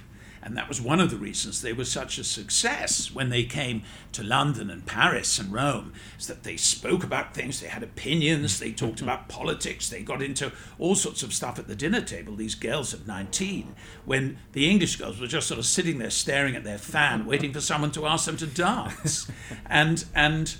And 0.45 0.55
that 0.55 0.69
was 0.69 0.79
one 0.79 0.99
of 0.99 1.09
the 1.09 1.17
reasons 1.17 1.61
they 1.61 1.73
were 1.73 1.85
such 1.85 2.19
a 2.19 2.23
success 2.23 3.11
when 3.11 3.29
they 3.29 3.43
came 3.43 3.81
to 4.11 4.23
London 4.23 4.69
and 4.69 4.85
Paris 4.85 5.39
and 5.39 5.51
Rome, 5.51 5.91
is 6.19 6.27
that 6.27 6.43
they 6.43 6.55
spoke 6.55 7.03
about 7.03 7.33
things, 7.33 7.59
they 7.59 7.67
had 7.67 7.81
opinions, 7.81 8.59
they 8.59 8.71
talked 8.71 8.97
mm-hmm. 8.97 9.05
about 9.05 9.27
politics, 9.27 9.89
they 9.89 10.03
got 10.03 10.21
into 10.21 10.51
all 10.77 10.93
sorts 10.93 11.23
of 11.23 11.33
stuff 11.33 11.57
at 11.57 11.67
the 11.67 11.75
dinner 11.75 11.99
table, 11.99 12.35
these 12.35 12.53
girls 12.53 12.93
at 12.93 13.07
19, 13.07 13.75
when 14.05 14.37
the 14.51 14.69
English 14.69 14.97
girls 14.97 15.19
were 15.19 15.25
just 15.25 15.47
sort 15.47 15.57
of 15.57 15.65
sitting 15.65 15.97
there 15.97 16.11
staring 16.11 16.55
at 16.55 16.63
their 16.63 16.77
fan, 16.77 17.25
waiting 17.25 17.51
for 17.51 17.61
someone 17.61 17.91
to 17.91 18.05
ask 18.05 18.27
them 18.27 18.37
to 18.37 18.45
dance. 18.45 19.27
and 19.65 20.05
and 20.13 20.57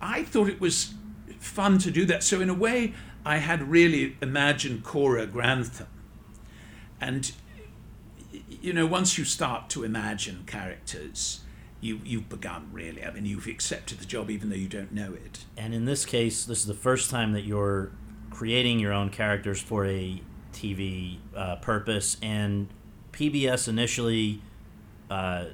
I 0.00 0.22
thought 0.22 0.48
it 0.48 0.60
was 0.60 0.94
fun 1.40 1.78
to 1.78 1.90
do 1.90 2.04
that. 2.04 2.22
So 2.22 2.40
in 2.40 2.48
a 2.48 2.54
way, 2.54 2.94
I 3.24 3.38
had 3.38 3.68
really 3.68 4.16
imagined 4.22 4.84
Cora 4.84 5.26
Grantham. 5.26 5.88
And 7.00 7.32
you 8.62 8.72
know, 8.72 8.86
once 8.86 9.18
you 9.18 9.24
start 9.24 9.68
to 9.70 9.84
imagine 9.84 10.44
characters, 10.46 11.40
you 11.80 12.00
you've 12.04 12.28
begun 12.28 12.68
really. 12.72 13.04
I 13.04 13.10
mean, 13.10 13.26
you've 13.26 13.46
accepted 13.46 13.98
the 13.98 14.04
job 14.04 14.30
even 14.30 14.50
though 14.50 14.56
you 14.56 14.68
don't 14.68 14.92
know 14.92 15.12
it. 15.12 15.44
And 15.56 15.74
in 15.74 15.84
this 15.84 16.04
case, 16.04 16.44
this 16.44 16.58
is 16.60 16.66
the 16.66 16.74
first 16.74 17.10
time 17.10 17.32
that 17.32 17.44
you're 17.44 17.92
creating 18.30 18.78
your 18.78 18.92
own 18.92 19.10
characters 19.10 19.60
for 19.60 19.86
a 19.86 20.20
TV 20.52 21.18
uh, 21.34 21.56
purpose. 21.56 22.16
And 22.22 22.68
PBS 23.12 23.68
initially, 23.68 24.42
uh, 25.10 25.46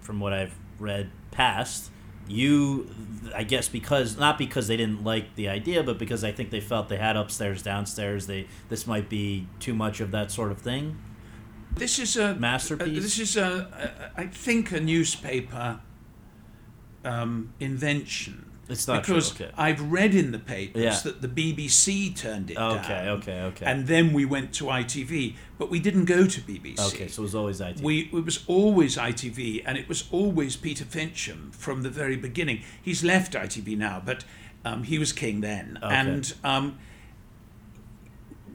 from 0.00 0.20
what 0.20 0.32
I've 0.32 0.54
read, 0.78 1.10
passed. 1.30 1.90
You, 2.28 2.88
I 3.34 3.42
guess, 3.42 3.68
because 3.68 4.16
not 4.16 4.38
because 4.38 4.68
they 4.68 4.76
didn't 4.76 5.02
like 5.02 5.34
the 5.34 5.48
idea, 5.48 5.82
but 5.82 5.98
because 5.98 6.22
I 6.22 6.30
think 6.30 6.50
they 6.50 6.60
felt 6.60 6.88
they 6.88 6.96
had 6.96 7.16
upstairs, 7.16 7.60
downstairs. 7.60 8.28
They 8.28 8.46
this 8.68 8.86
might 8.86 9.08
be 9.08 9.48
too 9.58 9.74
much 9.74 10.00
of 10.00 10.12
that 10.12 10.30
sort 10.30 10.52
of 10.52 10.58
thing. 10.58 10.96
This 11.74 11.98
is 11.98 12.16
a 12.16 12.34
Masterpiece? 12.34 12.98
uh, 12.98 13.00
this 13.02 13.18
is 13.18 13.36
a, 13.36 14.12
a, 14.16 14.20
I 14.20 14.26
think, 14.26 14.72
a 14.72 14.80
newspaper 14.80 15.80
um, 17.04 17.52
invention. 17.60 18.46
It's 18.68 18.86
not 18.86 19.02
true, 19.02 19.16
because 19.16 19.32
okay. 19.32 19.50
I've 19.56 19.80
read 19.90 20.14
in 20.14 20.30
the 20.30 20.38
papers 20.38 20.82
Yeah. 20.82 20.96
that 21.04 21.22
the 21.22 21.28
BBC 21.28 22.14
turned 22.14 22.52
it 22.52 22.56
Okay, 22.56 22.88
down. 22.88 23.08
okay, 23.08 23.08
okay. 23.10 23.40
Okay. 23.42 23.66
And 23.66 23.88
then 23.88 24.12
we 24.12 24.24
went 24.24 24.52
to 24.54 24.64
ITV, 24.66 25.34
but 25.58 25.70
we 25.70 25.80
didn't 25.80 26.04
go 26.04 26.26
to 26.26 26.40
BBC. 26.40 26.78
Okay, 26.94 27.08
so 27.08 27.22
it 27.22 27.24
was 27.24 27.34
always 27.34 27.60
IT. 27.60 27.80
We, 27.80 28.10
it 28.12 28.24
was 28.24 28.44
always 28.46 28.96
ITV, 28.96 29.64
and 29.66 29.76
it 29.76 29.88
was 29.88 30.04
always 30.12 30.54
Peter 30.54 30.84
Fincham 30.84 31.52
from 31.52 31.82
the 31.82 31.90
very 31.90 32.16
beginning. 32.16 32.62
He's 32.80 33.02
left 33.02 33.32
ITV 33.32 33.76
now, 33.76 34.00
but 34.04 34.24
um, 34.64 34.84
he 34.84 34.98
was 35.00 35.12
king 35.12 35.40
then. 35.40 35.78
Okay. 35.82 35.92
And 35.92 36.32
um, 36.44 36.78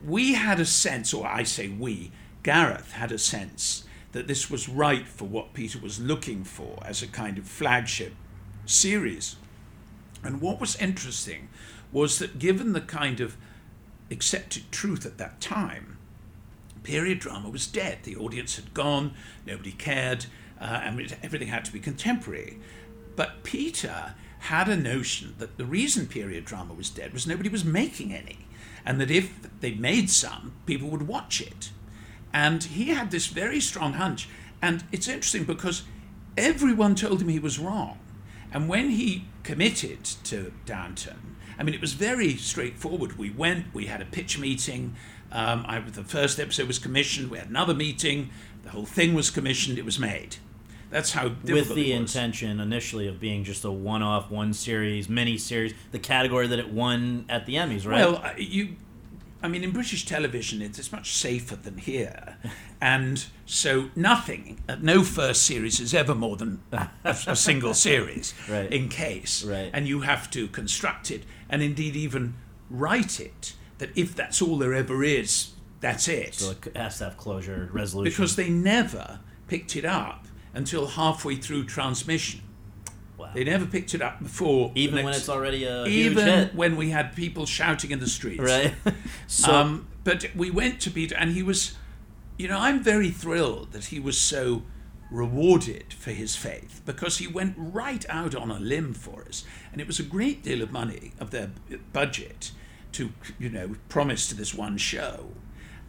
we 0.02 0.32
had 0.32 0.60
a 0.60 0.64
sense, 0.66 1.12
or 1.12 1.26
I 1.26 1.42
say 1.42 1.68
we, 1.68 2.10
Gareth 2.46 2.92
had 2.92 3.10
a 3.10 3.18
sense 3.18 3.82
that 4.12 4.28
this 4.28 4.48
was 4.48 4.68
right 4.68 5.08
for 5.08 5.24
what 5.24 5.52
Peter 5.52 5.80
was 5.80 5.98
looking 5.98 6.44
for 6.44 6.78
as 6.84 7.02
a 7.02 7.08
kind 7.08 7.38
of 7.38 7.48
flagship 7.48 8.12
series. 8.64 9.34
And 10.22 10.40
what 10.40 10.60
was 10.60 10.76
interesting 10.76 11.48
was 11.90 12.20
that 12.20 12.38
given 12.38 12.72
the 12.72 12.80
kind 12.80 13.18
of 13.18 13.36
accepted 14.12 14.70
truth 14.70 15.04
at 15.04 15.18
that 15.18 15.40
time, 15.40 15.98
period 16.84 17.18
drama 17.18 17.48
was 17.48 17.66
dead. 17.66 18.04
The 18.04 18.14
audience 18.14 18.54
had 18.54 18.72
gone, 18.72 19.14
nobody 19.44 19.72
cared, 19.72 20.26
uh, 20.60 20.82
and 20.84 21.16
everything 21.24 21.48
had 21.48 21.64
to 21.64 21.72
be 21.72 21.80
contemporary. 21.80 22.60
But 23.16 23.42
Peter 23.42 24.14
had 24.38 24.68
a 24.68 24.76
notion 24.76 25.34
that 25.38 25.56
the 25.58 25.66
reason 25.66 26.06
period 26.06 26.44
drama 26.44 26.74
was 26.74 26.90
dead 26.90 27.12
was 27.12 27.26
nobody 27.26 27.48
was 27.48 27.64
making 27.64 28.14
any, 28.14 28.46
and 28.84 29.00
that 29.00 29.10
if 29.10 29.32
they 29.58 29.74
made 29.74 30.10
some, 30.10 30.52
people 30.64 30.88
would 30.90 31.08
watch 31.08 31.40
it. 31.40 31.70
And 32.36 32.62
he 32.62 32.90
had 32.90 33.10
this 33.10 33.28
very 33.28 33.60
strong 33.60 33.94
hunch. 33.94 34.28
And 34.60 34.84
it's 34.92 35.08
interesting 35.08 35.44
because 35.44 35.84
everyone 36.36 36.94
told 36.94 37.22
him 37.22 37.28
he 37.28 37.38
was 37.38 37.58
wrong. 37.58 37.98
And 38.52 38.68
when 38.68 38.90
he 38.90 39.24
committed 39.42 40.04
to 40.24 40.52
Downton, 40.66 41.36
I 41.58 41.62
mean, 41.62 41.74
it 41.74 41.80
was 41.80 41.94
very 41.94 42.36
straightforward. 42.36 43.16
We 43.16 43.30
went, 43.30 43.72
we 43.72 43.86
had 43.86 44.02
a 44.02 44.04
pitch 44.04 44.38
meeting. 44.38 44.96
Um, 45.32 45.64
I, 45.66 45.80
the 45.80 46.04
first 46.04 46.38
episode 46.38 46.66
was 46.66 46.78
commissioned. 46.78 47.30
We 47.30 47.38
had 47.38 47.48
another 47.48 47.72
meeting. 47.72 48.28
The 48.64 48.70
whole 48.70 48.84
thing 48.84 49.14
was 49.14 49.30
commissioned. 49.30 49.78
It 49.78 49.86
was 49.86 49.98
made. 49.98 50.36
That's 50.90 51.12
how 51.12 51.32
with 51.42 51.74
the 51.74 51.92
intention 51.92 52.60
initially 52.60 53.08
of 53.08 53.18
being 53.18 53.44
just 53.44 53.64
a 53.64 53.70
one-off, 53.72 54.30
one 54.30 54.52
series, 54.52 55.08
mini 55.08 55.38
series, 55.38 55.72
the 55.90 55.98
category 55.98 56.48
that 56.48 56.58
it 56.58 56.70
won 56.70 57.24
at 57.30 57.46
the 57.46 57.54
Emmys, 57.54 57.86
right? 57.86 58.04
Well, 58.04 58.22
you, 58.36 58.76
I 59.42 59.48
mean, 59.48 59.62
in 59.62 59.70
British 59.70 60.04
television, 60.06 60.62
it's, 60.62 60.78
it's 60.78 60.90
much 60.92 61.12
safer 61.14 61.56
than 61.56 61.78
here, 61.78 62.36
and 62.80 63.24
so 63.44 63.90
nothing, 63.94 64.60
uh, 64.68 64.76
no 64.80 65.02
first 65.04 65.42
series 65.44 65.78
is 65.78 65.92
ever 65.94 66.14
more 66.14 66.36
than 66.36 66.60
a, 66.72 66.88
a 67.04 67.36
single 67.36 67.74
series 67.88 68.34
Right. 68.48 68.72
in 68.72 68.88
case, 68.88 69.44
Right. 69.44 69.70
and 69.72 69.86
you 69.86 70.00
have 70.00 70.30
to 70.32 70.48
construct 70.48 71.10
it, 71.10 71.24
and 71.50 71.62
indeed 71.62 71.94
even 71.96 72.34
write 72.70 73.20
it 73.20 73.54
that 73.78 73.90
if 73.94 74.14
that's 74.14 74.40
all 74.40 74.56
there 74.58 74.74
ever 74.74 75.04
is, 75.04 75.52
that's 75.80 76.08
it, 76.08 76.34
so 76.34 76.50
it 76.52 76.76
has 76.76 76.98
to 76.98 77.04
have 77.04 77.16
closure, 77.18 77.68
resolution. 77.72 78.10
because 78.10 78.36
they 78.36 78.48
never 78.48 79.20
picked 79.48 79.76
it 79.76 79.84
up 79.84 80.26
until 80.54 80.86
halfway 80.86 81.36
through 81.36 81.64
transmission. 81.66 82.40
Wow. 83.18 83.30
They 83.34 83.44
never 83.44 83.66
picked 83.66 83.94
it 83.94 84.02
up 84.02 84.22
before. 84.22 84.72
even 84.74 85.04
when 85.04 85.14
it's 85.14 85.28
already 85.28 85.64
a 85.64 85.86
huge 85.86 86.18
even 86.18 86.48
when 86.54 86.76
we 86.76 86.90
had 86.90 87.16
people 87.16 87.46
shouting 87.46 87.90
in 87.90 87.98
the 87.98 88.08
streets. 88.08 88.40
right? 88.40 88.74
so 89.26 89.52
um, 89.52 89.88
but 90.04 90.26
we 90.36 90.50
went 90.50 90.80
to 90.82 90.90
Peter, 90.90 91.16
and 91.16 91.32
he 91.32 91.42
was, 91.42 91.76
you 92.38 92.46
know, 92.48 92.58
I'm 92.58 92.82
very 92.82 93.10
thrilled 93.10 93.72
that 93.72 93.86
he 93.86 93.98
was 93.98 94.18
so 94.18 94.62
rewarded 95.10 95.92
for 95.94 96.10
his 96.10 96.36
faith 96.36 96.82
because 96.84 97.18
he 97.18 97.26
went 97.26 97.54
right 97.56 98.04
out 98.08 98.34
on 98.34 98.50
a 98.50 98.58
limb 98.58 98.92
for 98.92 99.24
us, 99.24 99.44
and 99.72 99.80
it 99.80 99.86
was 99.86 99.98
a 99.98 100.02
great 100.02 100.42
deal 100.42 100.62
of 100.62 100.70
money 100.70 101.12
of 101.18 101.30
their 101.30 101.50
budget 101.92 102.52
to, 102.92 103.12
you 103.38 103.48
know, 103.48 103.76
promise 103.88 104.28
to 104.28 104.34
this 104.34 104.54
one 104.54 104.76
show. 104.76 105.30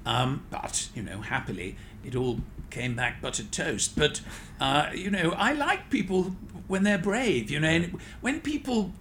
Um, 0.05 0.45
but 0.49 0.89
you 0.95 1.03
know, 1.03 1.21
happily, 1.21 1.75
it 2.03 2.15
all 2.15 2.39
came 2.69 2.95
back 2.95 3.21
buttered 3.21 3.51
toast. 3.51 3.95
But 3.97 4.21
uh, 4.59 4.89
you 4.95 5.11
know, 5.11 5.33
I 5.37 5.51
like 5.53 5.89
people 5.89 6.35
when 6.67 6.83
they're 6.83 6.97
brave. 6.97 7.49
You 7.51 7.59
know, 7.59 7.67
and 7.69 7.99
when 8.21 8.41
people 8.41 8.93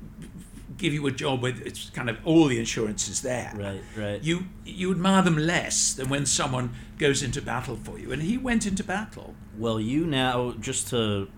give 0.78 0.92
you 0.92 1.06
a 1.06 1.10
job 1.10 1.40
with 1.42 1.60
it's 1.62 1.88
kind 1.90 2.10
of 2.10 2.18
all 2.24 2.46
the 2.46 2.58
insurance 2.58 3.08
is 3.08 3.22
there. 3.22 3.52
Right, 3.56 3.80
right. 3.96 4.22
You 4.22 4.46
you 4.64 4.90
admire 4.90 5.22
them 5.22 5.36
less 5.38 5.94
than 5.94 6.08
when 6.08 6.26
someone 6.26 6.72
goes 6.98 7.22
into 7.22 7.40
battle 7.42 7.76
for 7.76 7.98
you, 7.98 8.12
and 8.12 8.22
he 8.22 8.36
went 8.38 8.66
into 8.66 8.84
battle. 8.84 9.34
Well, 9.58 9.80
you 9.80 10.06
now 10.06 10.52
just 10.60 10.88
to, 10.90 11.28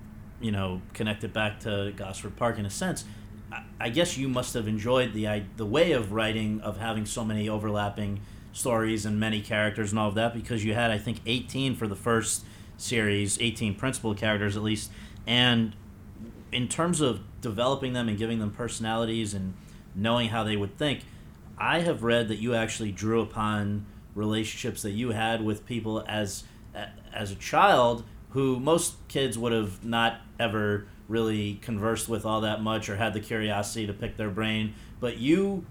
you 0.41 0.51
know, 0.51 0.83
connect 0.93 1.23
it 1.25 1.33
back 1.33 1.61
to 1.61 1.93
Gosford 1.97 2.37
Park 2.37 2.59
in 2.59 2.67
a 2.67 2.71
sense. 2.71 3.05
I- 3.53 3.63
I 3.81 3.89
guess 3.91 4.17
you 4.19 4.29
must 4.29 4.55
have 4.55 4.67
enjoyed 4.69 5.13
the 5.15 5.29
i- 5.29 5.45
the 5.57 5.65
way 5.67 5.93
of 5.93 6.13
writing 6.13 6.61
of 6.61 6.79
having 6.79 7.07
so 7.07 7.25
many 7.25 7.49
overlapping 7.49 8.21
stories 8.53 9.07
and 9.07 9.21
many 9.21 9.41
characters 9.41 9.91
and 9.91 9.99
all 10.01 10.09
of 10.09 10.15
that 10.17 10.35
because 10.35 10.65
you 10.65 10.75
had 10.75 10.91
I 10.91 10.99
think 10.99 11.21
18 11.27 11.77
for 11.77 11.87
the 11.87 11.95
first 11.97 12.45
series, 12.77 13.39
18 13.41 13.75
principal 13.77 14.15
characters 14.15 14.57
at 14.57 14.63
least, 14.65 14.91
and 15.27 15.75
in 16.53 16.69
terms 16.69 17.01
of 17.01 17.21
developing 17.41 17.93
them 17.93 18.09
and 18.09 18.19
giving 18.19 18.39
them 18.39 18.51
personalities 18.51 19.35
and 19.35 19.55
knowing 19.95 20.29
how 20.29 20.45
they 20.45 20.57
would 20.57 20.77
think, 20.79 21.05
I 21.57 21.81
have 21.81 22.03
read 22.03 22.29
that 22.29 22.39
you 22.39 22.55
actually 22.55 22.93
drew 22.93 23.21
upon 23.21 23.87
relationships 24.15 24.83
that 24.83 24.93
you 24.93 25.11
had 25.11 25.45
with 25.45 25.67
people 25.67 26.05
as 26.09 26.45
as 27.13 27.31
a 27.31 27.35
child 27.35 28.05
who 28.31 28.61
most 28.61 28.97
kids 29.09 29.39
would 29.39 29.53
have 29.53 29.85
not 29.85 30.21
ever 30.39 30.87
really 31.09 31.55
conversed 31.63 32.09
with 32.09 32.27
all 32.27 32.43
that 32.43 32.63
much 32.63 32.89
or 32.89 32.97
had 32.97 33.15
the 33.15 33.21
curiosity 33.21 33.87
to 33.87 33.93
pick 33.93 34.17
their 34.17 34.29
brain, 34.29 34.75
but 35.01 35.17
you 35.17 35.65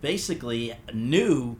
basically 0.00 0.72
knew 0.94 1.56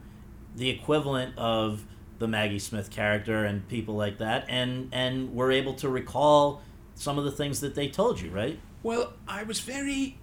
the 0.55 0.71
equivalent 0.71 1.37
of 1.37 1.85
the 2.19 2.29
Maggie 2.29 2.59
Smith 2.59 2.91
character 2.91 3.45
and 3.45 3.69
people 3.69 3.95
like 3.95 4.19
that 4.19 4.47
and 4.49 4.89
and 4.93 5.35
were 5.35 5.51
able 5.51 5.75
to 5.75 5.89
recall 5.89 6.63
some 6.97 7.19
of 7.19 7.25
the 7.25 7.31
things 7.31 7.61
that 7.61 7.75
they 7.75 7.89
told 7.89 8.21
you, 8.21 8.31
right? 8.31 8.59
Well, 8.83 9.13
I 9.29 9.45
was 9.45 9.61
very 9.61 10.19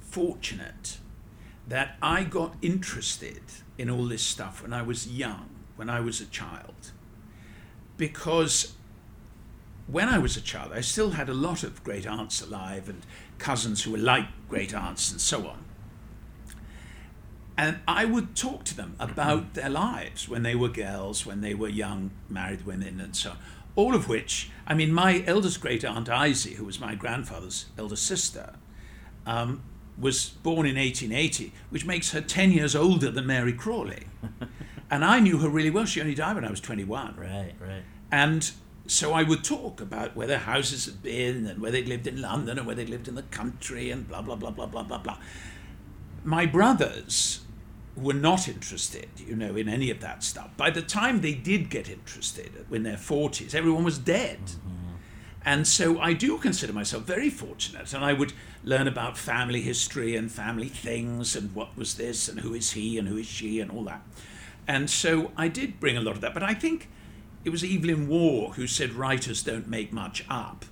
fortunate 0.00 0.98
that 1.66 1.96
I 2.02 2.24
got 2.24 2.56
interested 2.60 3.40
in 3.78 3.88
all 3.88 4.04
this 4.04 4.22
stuff 4.22 4.60
when 4.60 4.72
I 4.72 4.82
was 4.82 5.08
young, 5.08 5.48
when 5.76 5.88
I 5.88 6.00
was 6.00 6.20
a 6.20 6.26
child. 6.26 6.92
Because 7.96 8.74
when 9.86 10.08
I 10.08 10.18
was 10.18 10.36
a 10.36 10.40
child, 10.40 10.72
I 10.74 10.80
still 10.80 11.10
had 11.10 11.28
a 11.28 11.34
lot 11.34 11.62
of 11.62 11.82
great 11.84 12.06
aunts 12.06 12.42
alive 12.42 12.88
and 12.88 13.02
cousins 13.38 13.82
who 13.82 13.92
were 13.92 13.98
like 13.98 14.26
great 14.48 14.74
aunts 14.74 15.10
and 15.12 15.20
so 15.20 15.46
on. 15.46 15.64
And 17.56 17.78
I 17.86 18.04
would 18.04 18.34
talk 18.34 18.64
to 18.64 18.76
them 18.76 18.96
about 18.98 19.54
their 19.54 19.70
lives 19.70 20.28
when 20.28 20.42
they 20.42 20.56
were 20.56 20.68
girls, 20.68 21.24
when 21.24 21.40
they 21.40 21.54
were 21.54 21.68
young 21.68 22.10
married 22.28 22.66
women, 22.66 22.98
and 23.00 23.14
so 23.14 23.30
on. 23.30 23.38
All 23.76 23.94
of 23.94 24.08
which, 24.08 24.50
I 24.66 24.74
mean, 24.74 24.92
my 24.92 25.24
eldest 25.26 25.60
great 25.60 25.84
aunt 25.84 26.08
Izzy, 26.08 26.54
who 26.54 26.64
was 26.64 26.80
my 26.80 26.94
grandfather's 26.94 27.66
eldest 27.76 28.06
sister, 28.06 28.54
um, 29.26 29.62
was 29.98 30.28
born 30.28 30.66
in 30.66 30.76
1880, 30.76 31.52
which 31.70 31.84
makes 31.84 32.12
her 32.12 32.20
10 32.20 32.52
years 32.52 32.74
older 32.74 33.10
than 33.10 33.26
Mary 33.26 33.52
Crawley. 33.52 34.04
and 34.90 35.04
I 35.04 35.20
knew 35.20 35.38
her 35.38 35.48
really 35.48 35.70
well. 35.70 35.84
She 35.84 36.00
only 36.00 36.14
died 36.14 36.36
when 36.36 36.44
I 36.44 36.50
was 36.50 36.60
21. 36.60 37.16
Right, 37.16 37.54
right. 37.60 37.82
And 38.10 38.50
so 38.86 39.12
I 39.12 39.22
would 39.22 39.44
talk 39.44 39.80
about 39.80 40.14
where 40.14 40.26
their 40.26 40.38
houses 40.38 40.84
had 40.86 41.02
been 41.02 41.46
and 41.46 41.60
where 41.60 41.70
they'd 41.70 41.88
lived 41.88 42.06
in 42.06 42.20
London 42.20 42.58
and 42.58 42.66
where 42.66 42.76
they'd 42.76 42.88
lived 42.88 43.08
in 43.08 43.14
the 43.14 43.22
country 43.22 43.90
and 43.90 44.06
blah, 44.06 44.22
blah, 44.22 44.36
blah, 44.36 44.50
blah, 44.50 44.66
blah, 44.66 44.82
blah, 44.82 44.98
blah. 44.98 45.18
My 46.22 46.46
brothers 46.46 47.43
were 47.96 48.14
not 48.14 48.48
interested, 48.48 49.08
you 49.16 49.36
know, 49.36 49.56
in 49.56 49.68
any 49.68 49.90
of 49.90 50.00
that 50.00 50.22
stuff. 50.24 50.50
By 50.56 50.70
the 50.70 50.82
time 50.82 51.20
they 51.20 51.34
did 51.34 51.70
get 51.70 51.88
interested 51.88 52.66
in 52.70 52.82
their 52.82 52.96
40s, 52.96 53.54
everyone 53.54 53.84
was 53.84 53.98
dead. 53.98 54.40
Mm-hmm. 54.40 54.84
And 55.44 55.66
so 55.66 56.00
I 56.00 56.14
do 56.14 56.38
consider 56.38 56.72
myself 56.72 57.04
very 57.04 57.30
fortunate, 57.30 57.92
and 57.92 58.04
I 58.04 58.14
would 58.14 58.32
learn 58.64 58.88
about 58.88 59.18
family 59.18 59.60
history 59.60 60.16
and 60.16 60.32
family 60.32 60.68
things 60.68 61.36
and 61.36 61.54
what 61.54 61.76
was 61.76 61.94
this 61.94 62.28
and 62.28 62.40
who 62.40 62.54
is 62.54 62.72
he 62.72 62.98
and 62.98 63.06
who 63.06 63.18
is 63.18 63.26
she 63.26 63.60
and 63.60 63.70
all 63.70 63.84
that. 63.84 64.02
And 64.66 64.88
so 64.88 65.32
I 65.36 65.48
did 65.48 65.78
bring 65.78 65.96
a 65.98 66.00
lot 66.00 66.14
of 66.14 66.22
that, 66.22 66.32
but 66.32 66.42
I 66.42 66.54
think 66.54 66.88
it 67.44 67.50
was 67.50 67.62
Evelyn 67.62 68.08
Waugh 68.08 68.52
who 68.52 68.66
said 68.66 68.92
writers 68.92 69.42
don't 69.42 69.68
make 69.68 69.92
much 69.92 70.24
up. 70.30 70.64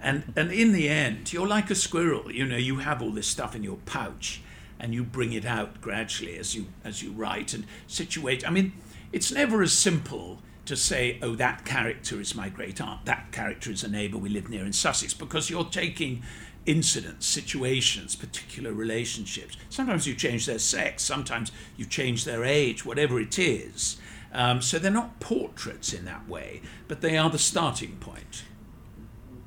And, 0.00 0.32
and 0.34 0.50
in 0.50 0.72
the 0.72 0.88
end, 0.88 1.32
you're 1.32 1.46
like 1.46 1.70
a 1.70 1.74
squirrel, 1.76 2.30
you 2.30 2.44
know, 2.44 2.56
you 2.56 2.78
have 2.78 3.00
all 3.00 3.12
this 3.12 3.28
stuff 3.28 3.54
in 3.54 3.62
your 3.62 3.76
pouch 3.86 4.42
and 4.78 4.94
you 4.94 5.02
bring 5.02 5.32
it 5.32 5.44
out 5.44 5.80
gradually 5.80 6.36
as 6.38 6.54
you 6.54 6.66
as 6.84 7.02
you 7.02 7.12
write 7.12 7.54
and 7.54 7.66
situate. 7.86 8.46
I 8.46 8.50
mean, 8.50 8.72
it's 9.12 9.32
never 9.32 9.62
as 9.62 9.72
simple 9.72 10.42
to 10.66 10.76
say, 10.76 11.18
oh, 11.22 11.34
that 11.36 11.64
character 11.64 12.20
is 12.20 12.34
my 12.34 12.48
great 12.48 12.80
aunt, 12.80 13.04
that 13.06 13.30
character 13.32 13.70
is 13.70 13.84
a 13.84 13.88
neighbour 13.88 14.18
we 14.18 14.28
live 14.28 14.48
near 14.48 14.64
in 14.64 14.72
Sussex, 14.72 15.14
because 15.14 15.48
you're 15.48 15.64
taking 15.64 16.22
incidents, 16.66 17.24
situations, 17.26 18.16
particular 18.16 18.72
relationships. 18.72 19.56
Sometimes 19.68 20.06
you 20.06 20.14
change 20.14 20.46
their 20.46 20.58
sex, 20.58 21.04
sometimes 21.04 21.52
you 21.76 21.84
change 21.84 22.24
their 22.24 22.44
age, 22.44 22.84
whatever 22.84 23.20
it 23.20 23.38
is. 23.38 23.96
Um, 24.32 24.60
so 24.60 24.78
they're 24.78 24.90
not 24.90 25.20
portraits 25.20 25.92
in 25.92 26.04
that 26.04 26.28
way, 26.28 26.60
but 26.88 27.00
they 27.00 27.16
are 27.16 27.30
the 27.30 27.38
starting 27.38 27.96
point. 27.98 28.42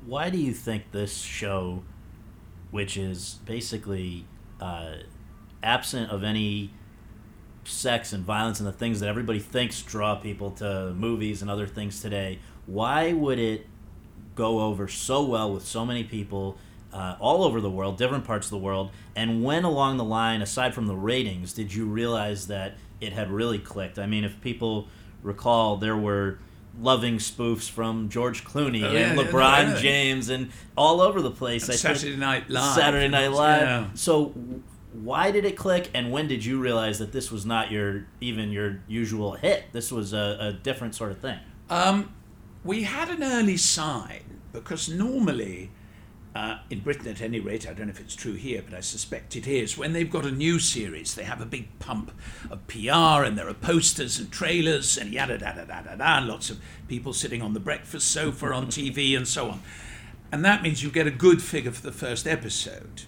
Why 0.06 0.30
do 0.30 0.38
you 0.38 0.54
think 0.54 0.90
this 0.90 1.18
show, 1.20 1.84
which 2.70 2.96
is 2.96 3.38
basically 3.44 4.24
uh, 4.60 4.94
absent 5.62 6.10
of 6.10 6.22
any 6.24 6.70
sex 7.64 8.12
and 8.12 8.24
violence 8.24 8.58
and 8.58 8.66
the 8.66 8.72
things 8.72 9.00
that 9.00 9.08
everybody 9.08 9.38
thinks 9.38 9.82
draw 9.82 10.14
people 10.16 10.50
to 10.50 10.92
movies 10.94 11.42
and 11.42 11.50
other 11.50 11.66
things 11.66 12.00
today, 12.00 12.38
why 12.66 13.12
would 13.12 13.38
it 13.38 13.66
go 14.34 14.60
over 14.60 14.88
so 14.88 15.24
well 15.24 15.52
with 15.52 15.64
so 15.66 15.84
many 15.84 16.02
people 16.04 16.56
uh, 16.92 17.16
all 17.20 17.44
over 17.44 17.60
the 17.60 17.70
world, 17.70 17.96
different 17.98 18.24
parts 18.24 18.46
of 18.46 18.50
the 18.50 18.58
world? 18.58 18.90
And 19.14 19.44
when 19.44 19.64
along 19.64 19.98
the 19.98 20.04
line, 20.04 20.42
aside 20.42 20.74
from 20.74 20.86
the 20.86 20.96
ratings, 20.96 21.52
did 21.52 21.72
you 21.74 21.86
realize 21.86 22.46
that 22.48 22.74
it 23.00 23.12
had 23.12 23.30
really 23.30 23.58
clicked? 23.58 23.98
I 23.98 24.06
mean, 24.06 24.24
if 24.24 24.40
people 24.40 24.88
recall, 25.22 25.76
there 25.76 25.96
were 25.96 26.38
loving 26.80 27.16
spoofs 27.18 27.68
from 27.68 28.08
George 28.08 28.44
Clooney 28.44 28.82
Oh, 28.84 28.92
yeah, 28.92 29.10
and 29.10 29.18
LeBron 29.18 29.74
yeah. 29.74 29.80
James 29.80 30.28
and 30.30 30.50
all 30.76 31.00
over 31.00 31.20
the 31.20 31.30
place. 31.30 31.64
And 31.64 31.72
I 31.72 31.76
think- 31.76 31.96
Saturday 31.98 32.16
Night 32.16 32.48
Live. 32.48 32.74
Saturday 32.74 33.08
Night 33.08 33.32
Live. 33.32 33.62
Yeah. 33.62 33.86
So, 33.94 34.32
why 34.92 35.30
did 35.30 35.44
it 35.44 35.56
click, 35.56 35.88
and 35.94 36.10
when 36.10 36.26
did 36.26 36.44
you 36.44 36.60
realize 36.60 36.98
that 36.98 37.12
this 37.12 37.30
was 37.30 37.46
not 37.46 37.70
your 37.70 38.06
even 38.20 38.50
your 38.50 38.80
usual 38.88 39.32
hit? 39.32 39.64
This 39.72 39.92
was 39.92 40.12
a, 40.12 40.36
a 40.40 40.52
different 40.52 40.94
sort 40.94 41.12
of 41.12 41.18
thing. 41.18 41.38
Um, 41.68 42.12
we 42.64 42.82
had 42.82 43.08
an 43.08 43.22
early 43.22 43.56
sign 43.56 44.38
because 44.52 44.88
normally, 44.88 45.70
uh, 46.34 46.58
in 46.68 46.80
Britain 46.80 47.06
at 47.08 47.20
any 47.20 47.38
rate, 47.38 47.68
I 47.68 47.72
don't 47.72 47.86
know 47.86 47.92
if 47.92 48.00
it's 48.00 48.16
true 48.16 48.34
here, 48.34 48.62
but 48.62 48.74
I 48.74 48.80
suspect 48.80 49.36
it 49.36 49.46
is, 49.46 49.78
when 49.78 49.92
they've 49.92 50.10
got 50.10 50.26
a 50.26 50.30
new 50.32 50.58
series, 50.58 51.14
they 51.14 51.22
have 51.22 51.40
a 51.40 51.46
big 51.46 51.78
pump 51.78 52.10
of 52.50 52.66
PR 52.66 53.24
and 53.24 53.38
there 53.38 53.48
are 53.48 53.54
posters 53.54 54.18
and 54.18 54.30
trailers 54.30 54.98
and 54.98 55.12
yada 55.12 55.38
da 55.38 55.52
da 55.52 55.64
da 55.64 55.82
da 55.82 55.94
da, 55.94 56.18
and 56.18 56.26
lots 56.26 56.50
of 56.50 56.58
people 56.88 57.12
sitting 57.12 57.42
on 57.42 57.54
the 57.54 57.60
breakfast 57.60 58.08
sofa 58.10 58.52
on 58.52 58.66
TV 58.66 59.16
and 59.16 59.28
so 59.28 59.50
on. 59.50 59.62
And 60.32 60.44
that 60.44 60.62
means 60.62 60.82
you 60.82 60.90
get 60.90 61.06
a 61.06 61.12
good 61.12 61.42
figure 61.42 61.72
for 61.72 61.82
the 61.82 61.92
first 61.92 62.26
episode. 62.26 63.02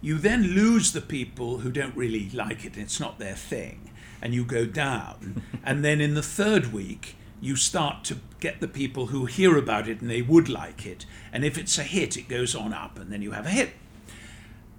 You 0.00 0.18
then 0.18 0.54
lose 0.54 0.92
the 0.92 1.00
people 1.00 1.58
who 1.58 1.70
don't 1.70 1.96
really 1.96 2.30
like 2.30 2.64
it, 2.64 2.76
it's 2.76 3.00
not 3.00 3.18
their 3.18 3.34
thing, 3.34 3.90
and 4.22 4.34
you 4.34 4.44
go 4.44 4.66
down. 4.66 5.42
and 5.64 5.84
then 5.84 6.00
in 6.00 6.14
the 6.14 6.22
third 6.22 6.72
week, 6.72 7.16
you 7.40 7.56
start 7.56 8.04
to 8.04 8.18
get 8.40 8.60
the 8.60 8.68
people 8.68 9.06
who 9.06 9.26
hear 9.26 9.56
about 9.56 9.88
it 9.88 10.00
and 10.00 10.10
they 10.10 10.22
would 10.22 10.48
like 10.48 10.86
it. 10.86 11.06
And 11.32 11.44
if 11.44 11.58
it's 11.58 11.78
a 11.78 11.82
hit, 11.82 12.16
it 12.16 12.28
goes 12.28 12.54
on 12.54 12.72
up, 12.72 12.98
and 12.98 13.12
then 13.12 13.22
you 13.22 13.32
have 13.32 13.46
a 13.46 13.50
hit. 13.50 13.70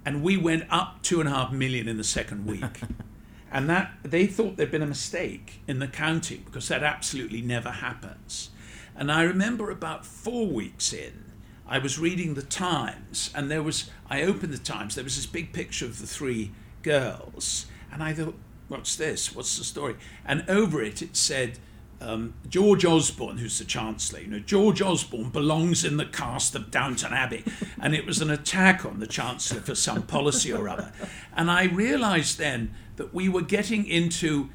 And 0.06 0.24
we 0.24 0.38
went 0.38 0.66
up 0.70 1.02
two 1.04 1.20
and 1.20 1.28
a 1.28 1.32
half 1.34 1.52
million 1.52 1.88
in 1.88 1.98
the 1.98 2.04
second 2.04 2.46
week. 2.46 2.82
and 3.52 3.70
that 3.70 3.92
they 4.04 4.26
thought 4.26 4.58
there'd 4.58 4.72
been 4.72 4.82
a 4.82 4.88
mistake 4.88 5.62
in 5.68 5.80
the 5.80 5.88
counting 5.88 6.44
because 6.46 6.68
that 6.70 6.84
absolutely 6.84 7.42
never 7.42 7.70
happens. 7.70 8.52
And 8.96 9.12
I 9.12 9.24
remember 9.24 9.70
about 9.70 10.06
four 10.06 10.48
weeks 10.48 10.94
in, 10.94 11.26
I 11.68 11.80
was 11.80 12.00
reading 12.00 12.34
the 12.34 12.42
Times, 12.42 13.32
and 13.36 13.52
there 13.52 13.64
was 13.64 13.90
I 14.10 14.24
opened 14.24 14.54
the 14.54 14.58
Times. 14.58 14.96
There 14.96 15.04
was 15.04 15.16
this 15.16 15.26
big 15.26 15.54
picture 15.54 15.86
of 15.86 16.00
the 16.00 16.08
three 16.08 16.52
girls, 16.82 17.66
and 17.92 18.02
I 18.02 18.14
thought, 18.14 18.36
"What's 18.68 18.96
this? 18.96 19.36
What's 19.36 19.58
the 19.58 19.64
story?" 19.64 19.96
And 20.26 20.46
over 20.50 20.82
it, 20.82 21.02
it 21.02 21.16
said. 21.16 21.60
Um, 22.00 22.36
George 22.48 22.86
Osborne, 22.86 23.40
who's 23.40 23.58
the 23.58 23.66
Chancellor, 23.66 24.20
you 24.20 24.28
know, 24.28 24.38
George 24.38 24.84
Osborne 24.84 25.32
belongs 25.32 25.84
in 25.84 25.98
the 25.98 26.06
cast 26.06 26.54
of 26.54 26.70
Downton 26.70 27.12
Abbey, 27.12 27.44
and 27.82 27.96
it 27.96 28.06
was 28.06 28.22
an 28.22 28.30
attack 28.30 28.86
on 28.86 29.00
the 29.00 29.08
Chancellor 29.08 29.62
for 29.62 29.74
some 29.74 30.04
policy 30.04 30.54
or 30.54 30.70
other. 30.70 30.92
And 31.36 31.50
I 31.50 31.64
realised 31.64 32.38
then 32.38 32.76
that 32.98 33.16
we 33.16 33.28
were 33.28 33.42
getting 33.42 33.88
into 33.88 34.50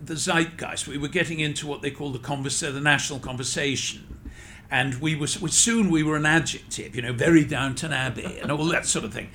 the 0.00 0.14
zeitgeist. 0.14 0.86
We 0.86 0.98
were 0.98 1.08
getting 1.08 1.40
into 1.40 1.66
what 1.66 1.82
they 1.82 1.90
call 1.90 2.10
the 2.10 2.18
the 2.18 2.80
national 2.80 3.18
conversation, 3.18 4.15
and 4.70 5.00
we 5.00 5.14
were 5.14 5.28
we, 5.40 5.50
soon 5.50 5.90
we 5.90 6.02
were 6.02 6.16
an 6.16 6.26
adjective, 6.26 6.94
you 6.96 7.02
know, 7.02 7.12
very 7.12 7.44
Downton 7.44 7.92
Abbey 7.92 8.38
and 8.40 8.50
all 8.50 8.66
that 8.66 8.86
sort 8.86 9.04
of 9.04 9.12
thing, 9.12 9.30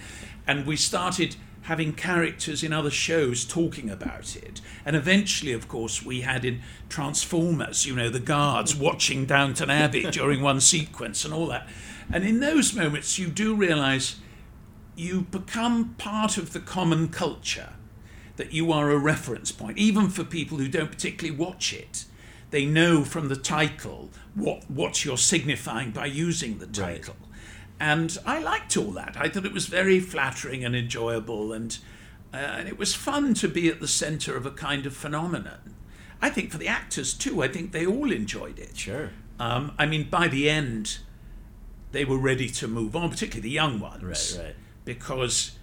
and 0.48 0.66
we 0.66 0.76
started 0.76 1.36
having 1.64 1.94
characters 1.94 2.64
in 2.64 2.74
other 2.74 2.90
shows 2.90 3.46
talking 3.46 3.90
about 3.90 4.36
it. 4.36 4.62
And 4.84 4.96
eventually, 4.96 5.54
of 5.54 5.68
course, 5.68 6.04
we 6.04 6.22
had 6.22 6.44
in 6.44 6.62
Transformers, 6.90 7.86
you 7.86 7.96
know, 7.96 8.10
the 8.10 8.20
guards 8.20 8.76
watching 8.76 9.26
Downton 9.26 9.70
Abbey 9.70 10.04
during 10.12 10.42
one 10.42 10.60
sequence 10.60 11.24
and 11.24 11.34
all 11.34 11.48
that. 11.48 11.68
And 12.12 12.24
in 12.24 12.40
those 12.40 12.74
moments, 12.74 13.20
you 13.20 13.28
do 13.28 13.56
realize 13.56 14.18
you 14.96 15.22
become 15.22 15.96
part 15.98 16.38
of 16.38 16.54
the 16.54 16.60
common 16.60 17.10
culture, 17.10 17.70
that 18.38 18.54
you 18.54 18.72
are 18.72 18.90
a 18.90 18.98
reference 18.98 19.52
point, 19.52 19.78
even 19.78 20.10
for 20.10 20.24
people 20.24 20.58
who 20.58 20.68
don't 20.68 20.92
particularly 20.92 21.38
watch 21.38 21.74
it. 21.74 22.06
They 22.50 22.66
know 22.66 23.06
from 23.06 23.30
the 23.30 23.36
title 23.38 24.10
what, 24.36 24.70
what 24.70 25.04
you're 25.06 25.18
signifying 25.18 25.92
by 25.92 26.06
using 26.06 26.58
the 26.60 26.68
title. 26.68 27.16
And 27.80 28.18
I 28.26 28.40
liked 28.40 28.78
all 28.78 28.92
that. 28.92 29.16
I 29.20 29.28
thought 29.28 29.46
it 29.46 29.54
was 29.54 29.66
very 29.66 30.00
flattering 30.00 30.64
and 30.64 30.76
enjoyable, 30.76 31.52
and, 31.52 31.78
uh, 32.34 32.38
and 32.38 32.68
it 32.68 32.78
was 32.78 32.94
fun 32.94 33.34
to 33.36 33.48
be 33.48 33.68
at 33.70 33.80
the 33.80 33.88
centre 33.88 34.38
of 34.38 34.46
a 34.46 34.52
kind 34.52 34.86
of 34.86 34.96
phenomenon. 34.96 35.76
I 36.22 36.30
think 36.30 36.52
for 36.52 36.60
the 36.60 36.68
actors 36.68 37.14
too, 37.16 37.42
I 37.42 37.48
think 37.48 37.72
they 37.72 37.86
all 37.86 38.12
enjoyed 38.12 38.60
it. 38.60 38.78
Sure. 38.78 39.10
Um, 39.40 39.74
I 39.80 39.88
mean, 39.88 40.10
by 40.10 40.28
the 40.28 40.48
end, 40.50 41.00
they 41.92 42.06
were 42.06 42.20
ready 42.20 42.48
to 42.50 42.68
move 42.68 42.96
on, 42.96 43.10
particularly 43.10 43.42
the 43.42 43.50
young 43.50 43.80
ones. 43.80 44.38
Right, 44.38 44.46
right. 44.46 44.56
Because, 44.86 45.58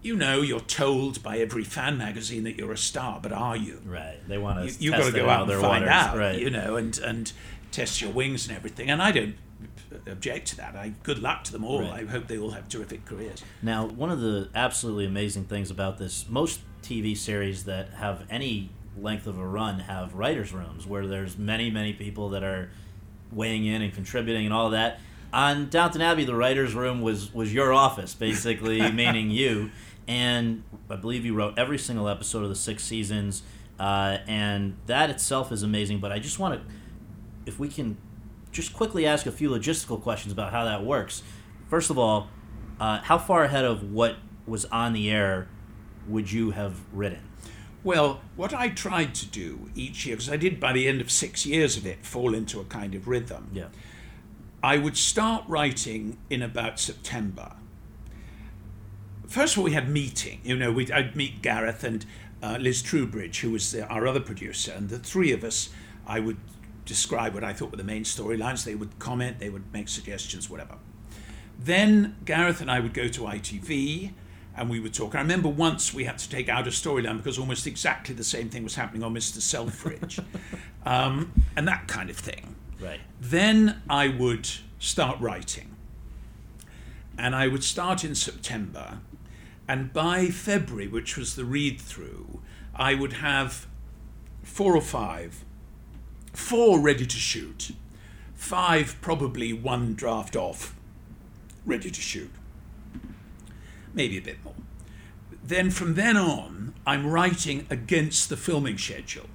you 0.00 0.14
know, 0.16 0.40
you're 0.42 0.60
told 0.60 1.20
by 1.24 1.38
every 1.38 1.64
fan 1.64 1.98
magazine 1.98 2.44
that 2.44 2.56
you're 2.56 2.70
a 2.72 2.78
star, 2.78 3.18
but 3.20 3.32
are 3.32 3.56
you? 3.56 3.80
Right. 3.84 4.16
They 4.28 4.38
want 4.38 4.64
You, 4.64 4.70
to. 4.70 4.82
you've 4.84 4.94
got 4.94 5.06
to 5.06 5.12
go 5.12 5.28
out 5.28 5.50
and 5.50 5.60
find 5.60 5.84
out, 5.86 6.16
Right. 6.16 6.38
you 6.38 6.50
know, 6.50 6.76
and, 6.76 6.96
and 6.98 7.32
test 7.70 8.00
your 8.00 8.10
wings 8.10 8.48
and 8.48 8.56
everything. 8.56 8.90
And 8.90 9.02
I 9.02 9.12
don't 9.12 9.36
object 10.06 10.48
to 10.48 10.56
that. 10.56 10.76
I 10.76 10.92
good 11.02 11.18
luck 11.18 11.44
to 11.44 11.52
them 11.52 11.64
all. 11.64 11.82
Right. 11.82 12.04
I 12.04 12.10
hope 12.10 12.26
they 12.26 12.38
all 12.38 12.50
have 12.50 12.68
terrific 12.68 13.04
careers. 13.04 13.42
Now, 13.62 13.86
one 13.86 14.10
of 14.10 14.20
the 14.20 14.48
absolutely 14.54 15.06
amazing 15.06 15.44
things 15.44 15.70
about 15.70 15.98
this, 15.98 16.26
most 16.28 16.60
TV 16.82 17.16
series 17.16 17.64
that 17.64 17.90
have 17.94 18.24
any 18.30 18.70
length 18.96 19.26
of 19.26 19.38
a 19.38 19.46
run 19.46 19.80
have 19.80 20.14
writers' 20.14 20.52
rooms 20.52 20.86
where 20.86 21.06
there's 21.06 21.38
many, 21.38 21.70
many 21.70 21.92
people 21.92 22.30
that 22.30 22.42
are 22.42 22.70
weighing 23.32 23.66
in 23.66 23.82
and 23.82 23.92
contributing 23.92 24.44
and 24.44 24.54
all 24.54 24.70
that. 24.70 25.00
On 25.32 25.68
Downton 25.68 26.00
Abbey, 26.00 26.24
the 26.24 26.34
writers' 26.34 26.74
room 26.74 27.02
was 27.02 27.32
was 27.34 27.52
your 27.52 27.72
office, 27.72 28.14
basically, 28.14 28.90
meaning 28.92 29.30
you. 29.30 29.70
And 30.06 30.62
I 30.88 30.96
believe 30.96 31.26
you 31.26 31.34
wrote 31.34 31.58
every 31.58 31.76
single 31.76 32.08
episode 32.08 32.42
of 32.42 32.48
the 32.48 32.56
six 32.56 32.82
seasons, 32.82 33.42
uh, 33.78 34.18
and 34.26 34.76
that 34.86 35.10
itself 35.10 35.52
is 35.52 35.62
amazing. 35.62 35.98
But 36.00 36.12
I 36.12 36.18
just 36.18 36.38
want 36.38 36.54
to, 36.54 36.74
if 37.48 37.58
we 37.58 37.68
can, 37.68 37.96
just 38.52 38.72
quickly 38.72 39.06
ask 39.06 39.26
a 39.26 39.32
few 39.32 39.50
logistical 39.50 40.00
questions 40.00 40.32
about 40.32 40.52
how 40.52 40.64
that 40.64 40.84
works. 40.84 41.22
First 41.68 41.90
of 41.90 41.98
all, 41.98 42.28
uh, 42.78 43.00
how 43.00 43.18
far 43.18 43.44
ahead 43.44 43.64
of 43.64 43.92
what 43.92 44.16
was 44.46 44.64
on 44.66 44.92
the 44.92 45.10
air 45.10 45.48
would 46.06 46.30
you 46.30 46.52
have 46.52 46.80
written? 46.92 47.22
Well, 47.84 48.20
what 48.36 48.54
I 48.54 48.68
tried 48.68 49.14
to 49.16 49.26
do 49.26 49.70
each 49.74 50.06
year, 50.06 50.16
because 50.16 50.30
I 50.30 50.36
did 50.36 50.60
by 50.60 50.72
the 50.72 50.88
end 50.88 51.00
of 51.00 51.10
six 51.10 51.46
years 51.46 51.76
of 51.76 51.86
it 51.86 52.04
fall 52.04 52.34
into 52.34 52.60
a 52.60 52.64
kind 52.64 52.94
of 52.94 53.08
rhythm, 53.08 53.48
Yeah. 53.52 53.68
I 54.60 54.76
would 54.76 54.96
start 54.96 55.44
writing 55.46 56.18
in 56.28 56.42
about 56.42 56.80
September. 56.80 57.52
First 59.28 59.54
of 59.54 59.58
all, 59.58 59.64
we 59.66 59.72
had 59.72 59.88
meeting. 59.88 60.40
You 60.42 60.56
know, 60.56 60.72
we'd, 60.72 60.90
I'd 60.90 61.14
meet 61.14 61.42
Gareth 61.42 61.84
and 61.84 62.04
uh, 62.42 62.56
Liz 62.60 62.82
Trubridge, 62.82 63.40
who 63.40 63.52
was 63.52 63.70
the, 63.70 63.86
our 63.86 64.06
other 64.06 64.18
producer, 64.20 64.72
and 64.72 64.88
the 64.88 64.98
three 64.98 65.30
of 65.30 65.44
us, 65.44 65.68
I 66.08 66.18
would 66.18 66.38
describe 66.88 67.34
what 67.34 67.44
I 67.44 67.52
thought 67.52 67.70
were 67.70 67.76
the 67.76 67.84
main 67.84 68.02
storylines. 68.02 68.64
They 68.64 68.74
would 68.74 68.98
comment, 68.98 69.38
they 69.38 69.50
would 69.50 69.72
make 69.72 69.88
suggestions, 69.88 70.50
whatever. 70.50 70.76
Then 71.58 72.16
Gareth 72.24 72.60
and 72.60 72.70
I 72.70 72.80
would 72.80 72.94
go 72.94 73.08
to 73.08 73.20
ITV 73.22 74.12
and 74.56 74.68
we 74.68 74.80
would 74.80 74.94
talk. 74.94 75.14
I 75.14 75.20
remember 75.20 75.48
once 75.48 75.94
we 75.94 76.04
had 76.04 76.18
to 76.18 76.28
take 76.28 76.48
out 76.48 76.66
a 76.66 76.70
storyline 76.70 77.18
because 77.18 77.38
almost 77.38 77.66
exactly 77.66 78.14
the 78.14 78.24
same 78.24 78.48
thing 78.48 78.64
was 78.64 78.74
happening 78.74 79.04
on 79.04 79.14
Mr. 79.14 79.40
Selfridge 79.40 80.18
um, 80.86 81.32
and 81.56 81.68
that 81.68 81.86
kind 81.86 82.10
of 82.10 82.16
thing. 82.16 82.56
Right. 82.80 83.00
Then 83.20 83.82
I 83.88 84.08
would 84.08 84.48
start 84.78 85.20
writing. 85.20 85.76
And 87.16 87.34
I 87.34 87.48
would 87.48 87.64
start 87.64 88.04
in 88.04 88.14
September. 88.14 89.00
And 89.66 89.92
by 89.92 90.26
February, 90.26 90.88
which 90.88 91.16
was 91.16 91.34
the 91.34 91.44
read 91.44 91.80
through, 91.80 92.40
I 92.74 92.94
would 92.94 93.14
have 93.14 93.66
four 94.42 94.76
or 94.76 94.80
five, 94.80 95.44
four 96.38 96.78
ready 96.78 97.04
to 97.04 97.16
shoot, 97.16 97.72
five 98.34 98.96
probably 99.00 99.52
one 99.52 99.94
draft 99.94 100.36
off, 100.36 100.74
ready 101.66 101.90
to 101.90 102.00
shoot, 102.00 102.30
maybe 103.92 104.16
a 104.16 104.22
bit 104.22 104.42
more. 104.44 104.54
Then 105.42 105.70
from 105.70 105.94
then 105.94 106.16
on, 106.16 106.74
I'm 106.86 107.06
writing 107.06 107.66
against 107.70 108.28
the 108.28 108.36
filming 108.36 108.78
schedule. 108.78 109.26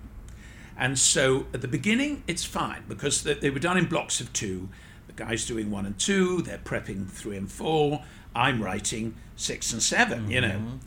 And 0.77 0.97
so 0.97 1.47
at 1.53 1.61
the 1.61 1.67
beginning, 1.67 2.23
it's 2.27 2.45
fine 2.45 2.83
because 2.87 3.23
they, 3.23 3.49
were 3.49 3.59
done 3.59 3.77
in 3.77 3.85
blocks 3.85 4.19
of 4.19 4.33
two. 4.33 4.69
The 5.07 5.13
guy's 5.13 5.45
doing 5.45 5.69
one 5.69 5.85
and 5.85 5.99
two, 5.99 6.41
they're 6.41 6.57
prepping 6.57 7.09
three 7.09 7.37
and 7.37 7.51
four. 7.51 8.03
I'm 8.35 8.63
writing 8.63 9.15
six 9.35 9.71
and 9.73 9.83
7 9.83 10.31
you 10.31 10.41
know. 10.41 10.47
Mm-hmm. 10.47 10.77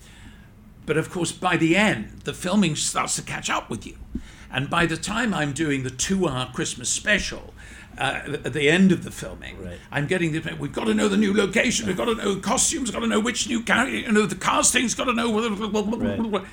But 0.86 0.96
of 0.96 1.10
course, 1.10 1.32
by 1.32 1.56
the 1.56 1.76
end, 1.76 2.22
the 2.24 2.32
filming 2.32 2.74
starts 2.74 3.16
to 3.16 3.22
catch 3.22 3.50
up 3.50 3.68
with 3.70 3.86
you. 3.86 3.98
And 4.50 4.70
by 4.70 4.86
the 4.86 4.96
time 4.96 5.34
I'm 5.34 5.52
doing 5.52 5.82
the 5.82 5.90
two 5.90 6.28
hour 6.28 6.50
Christmas 6.52 6.88
special, 6.88 7.52
uh, 7.98 8.38
at 8.44 8.52
the 8.52 8.68
end 8.68 8.92
of 8.92 9.04
the 9.04 9.10
filming, 9.10 9.62
Right. 9.62 9.78
I'm 9.90 10.06
getting 10.06 10.32
the. 10.32 10.54
We've 10.58 10.72
got 10.72 10.84
to 10.84 10.94
know 10.94 11.08
the 11.08 11.16
new 11.16 11.34
location. 11.34 11.86
We've 11.86 11.96
got 11.96 12.04
to 12.06 12.14
know 12.14 12.34
the 12.34 12.40
costumes. 12.40 12.90
Got 12.90 13.00
to 13.00 13.06
know 13.06 13.20
which 13.20 13.48
new 13.48 13.62
character. 13.62 13.96
You 13.96 14.12
know 14.12 14.26
the 14.26 14.34
casting's. 14.36 14.94
Got 14.94 15.04
to 15.04 15.14
know. 15.14 15.32
Right. 15.40 16.44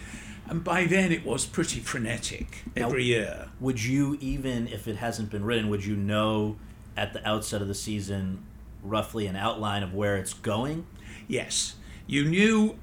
And 0.47 0.63
by 0.63 0.85
then 0.85 1.11
it 1.11 1.25
was 1.25 1.45
pretty 1.45 1.79
frenetic 1.79 2.63
every 2.75 3.05
year. 3.05 3.49
Would 3.59 3.83
you 3.83 4.17
even, 4.19 4.67
if 4.67 4.87
it 4.87 4.97
hasn't 4.97 5.29
been 5.29 5.45
written, 5.45 5.69
would 5.69 5.85
you 5.85 5.95
know 5.95 6.57
at 6.97 7.13
the 7.13 7.27
outset 7.27 7.61
of 7.61 7.67
the 7.67 7.73
season 7.75 8.43
roughly 8.83 9.25
an 9.25 9.35
outline 9.35 9.83
of 9.83 9.93
where 9.93 10.17
it's 10.17 10.33
going? 10.33 10.85
Yes, 11.27 11.75
you 12.07 12.25
knew 12.25 12.77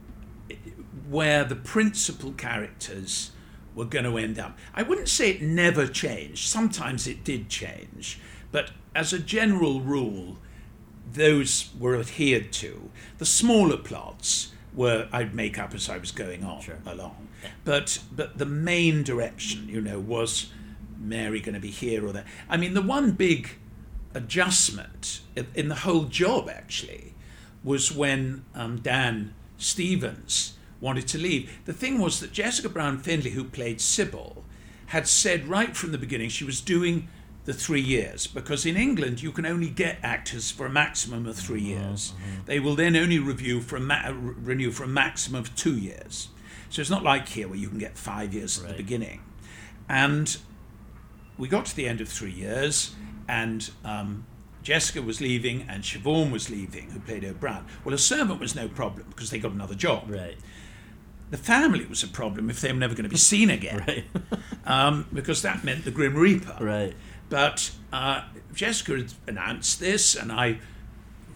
where 1.09 1.45
the 1.45 1.55
principal 1.55 2.33
characters 2.33 3.31
were 3.75 3.85
going 3.85 4.05
to 4.05 4.19
end 4.19 4.39
up. 4.39 4.59
I 4.75 4.83
wouldn't 4.83 5.09
say 5.09 5.31
it 5.31 5.43
never 5.43 5.87
changed. 5.87 6.49
Sometimes 6.49 7.07
it 7.07 7.25
did 7.25 7.49
change, 7.49 8.19
but 8.53 8.71
as 8.95 9.13
a 9.13 9.19
general 9.19 9.81
rule, 9.81 10.39
those 11.13 11.71
were 11.79 11.97
adhered 11.97 12.53
to. 12.53 12.91
The 13.19 13.27
smaller 13.27 13.77
plots 13.77 14.53
were 14.75 15.09
I'd 15.13 15.35
make 15.35 15.59
up 15.59 15.75
as 15.75 15.89
I 15.89 15.99
was 15.99 16.13
going 16.13 16.45
on 16.45 16.61
Sure. 16.63 16.79
along, 16.87 17.29
but 17.65 18.01
but 18.13 18.39
the 18.39 18.47
main 18.47 19.03
direction, 19.03 19.69
you 19.69 19.81
know, 19.81 19.99
was 19.99 20.53
Mary 20.99 21.41
going 21.41 21.55
to 21.55 21.61
be 21.61 21.71
here 21.71 22.07
or 22.07 22.13
there. 22.13 22.27
I 22.49 22.57
mean, 22.57 22.75
the 22.75 22.83
one 22.83 23.13
big 23.13 23.51
adjustment 24.15 25.21
in, 25.37 25.47
in 25.55 25.69
the 25.69 25.75
whole 25.77 26.05
job 26.05 26.49
actually 26.49 27.15
was 27.65 27.93
when 27.93 28.45
um, 28.55 28.79
Dan 28.81 29.35
Stevens 29.59 30.55
wanted 30.81 31.07
to 31.09 31.19
leave. 31.19 31.51
The 31.65 31.73
thing 31.73 31.99
was 31.99 32.21
that 32.21 32.33
Jessica 32.33 32.69
Brown 32.69 32.99
Findlay, 32.99 33.33
who 33.33 33.45
played 33.45 33.81
Sybil, 33.81 34.45
had 34.87 35.07
said 35.07 35.47
right 35.47 35.77
from 35.77 35.93
the 35.93 35.99
beginning 35.99 36.31
she 36.31 36.45
was 36.45 36.61
doing 36.61 37.09
the 37.45 37.55
three 37.55 37.81
years 37.81 38.27
because 38.27 38.67
in 38.67 38.77
England 38.77 39.23
you 39.23 39.33
can 39.33 39.47
only 39.47 39.71
get 39.71 39.99
actors 40.03 40.51
for 40.51 40.67
a 40.67 40.71
maximum 40.71 41.27
of 41.27 41.37
3 41.37 41.61
years. 41.61 42.13
They 42.47 42.61
will 42.61 42.75
then 42.75 42.97
only 42.97 43.19
review 43.19 43.61
for 43.61 43.77
a 43.77 43.81
ma- 43.81 44.13
renew 44.13 44.71
for 44.71 44.85
a 44.85 44.89
maximum 44.89 45.41
of 45.41 45.55
two 45.57 45.77
years. 45.77 46.29
So 46.69 46.81
it's 46.81 46.91
not 46.91 47.03
like 47.03 47.29
here 47.29 47.49
where 47.49 47.57
you 47.59 47.69
can 47.69 47.79
get 47.79 47.97
five 47.99 48.35
years 48.35 48.63
at 48.63 48.69
the 48.69 48.75
beginning. 48.75 49.23
And 49.89 50.37
we 51.39 51.49
got 51.49 51.67
to 51.67 51.75
the 51.75 51.89
end 51.89 52.01
of 52.01 52.09
three 52.09 52.31
years, 52.31 52.95
and 53.27 53.71
um, 53.85 54.25
Jessica 54.63 55.03
was 55.03 55.21
leaving, 55.21 55.63
and 55.69 55.83
Siobhan 55.83 56.31
was 56.31 56.49
leaving, 56.51 56.91
who 56.91 57.01
played 57.01 57.25
O'Brien. 57.25 57.65
Well, 57.85 57.95
a 57.95 57.99
servant 57.99 58.39
was 58.39 58.55
no 58.55 58.69
problem 58.69 59.07
because 59.09 59.31
they 59.31 59.39
got 59.41 59.53
another 59.53 59.75
job. 59.75 60.05
Right. 60.09 60.37
The 61.31 61.37
family 61.39 61.87
was 61.87 62.03
a 62.03 62.09
problem 62.09 62.51
if 62.51 62.61
they 62.61 62.73
were 62.73 62.79
never 62.79 62.95
going 62.95 63.05
to 63.05 63.09
be 63.11 63.17
seen 63.17 63.51
again, 63.51 63.79
Right. 63.87 64.05
um, 64.65 65.07
because 65.13 65.43
that 65.43 65.63
meant 65.65 65.85
the 65.85 65.91
Grim 65.91 66.15
Reaper. 66.17 66.57
right. 66.61 66.95
But 67.29 67.71
uh, 67.93 68.23
Jessica 68.53 68.97
had 68.97 69.13
announced 69.29 69.79
this, 69.79 70.17
and 70.17 70.33
I 70.33 70.59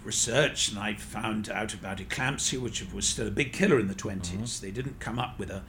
researched 0.03 0.71
and 0.71 0.79
I 0.79 0.95
found 0.95 1.49
out 1.49 1.73
about 1.73 1.99
eclampsia, 1.99 2.59
which 2.61 2.85
was 2.93 3.07
still 3.07 3.29
a 3.29 3.31
big 3.31 3.53
killer 3.53 3.79
in 3.79 3.87
the 3.89 3.95
20s. 3.95 4.61
They 4.61 4.71
didn't 4.73 4.99
come 5.01 5.19
up 5.21 5.39
with 5.39 5.51
a. 5.51 5.63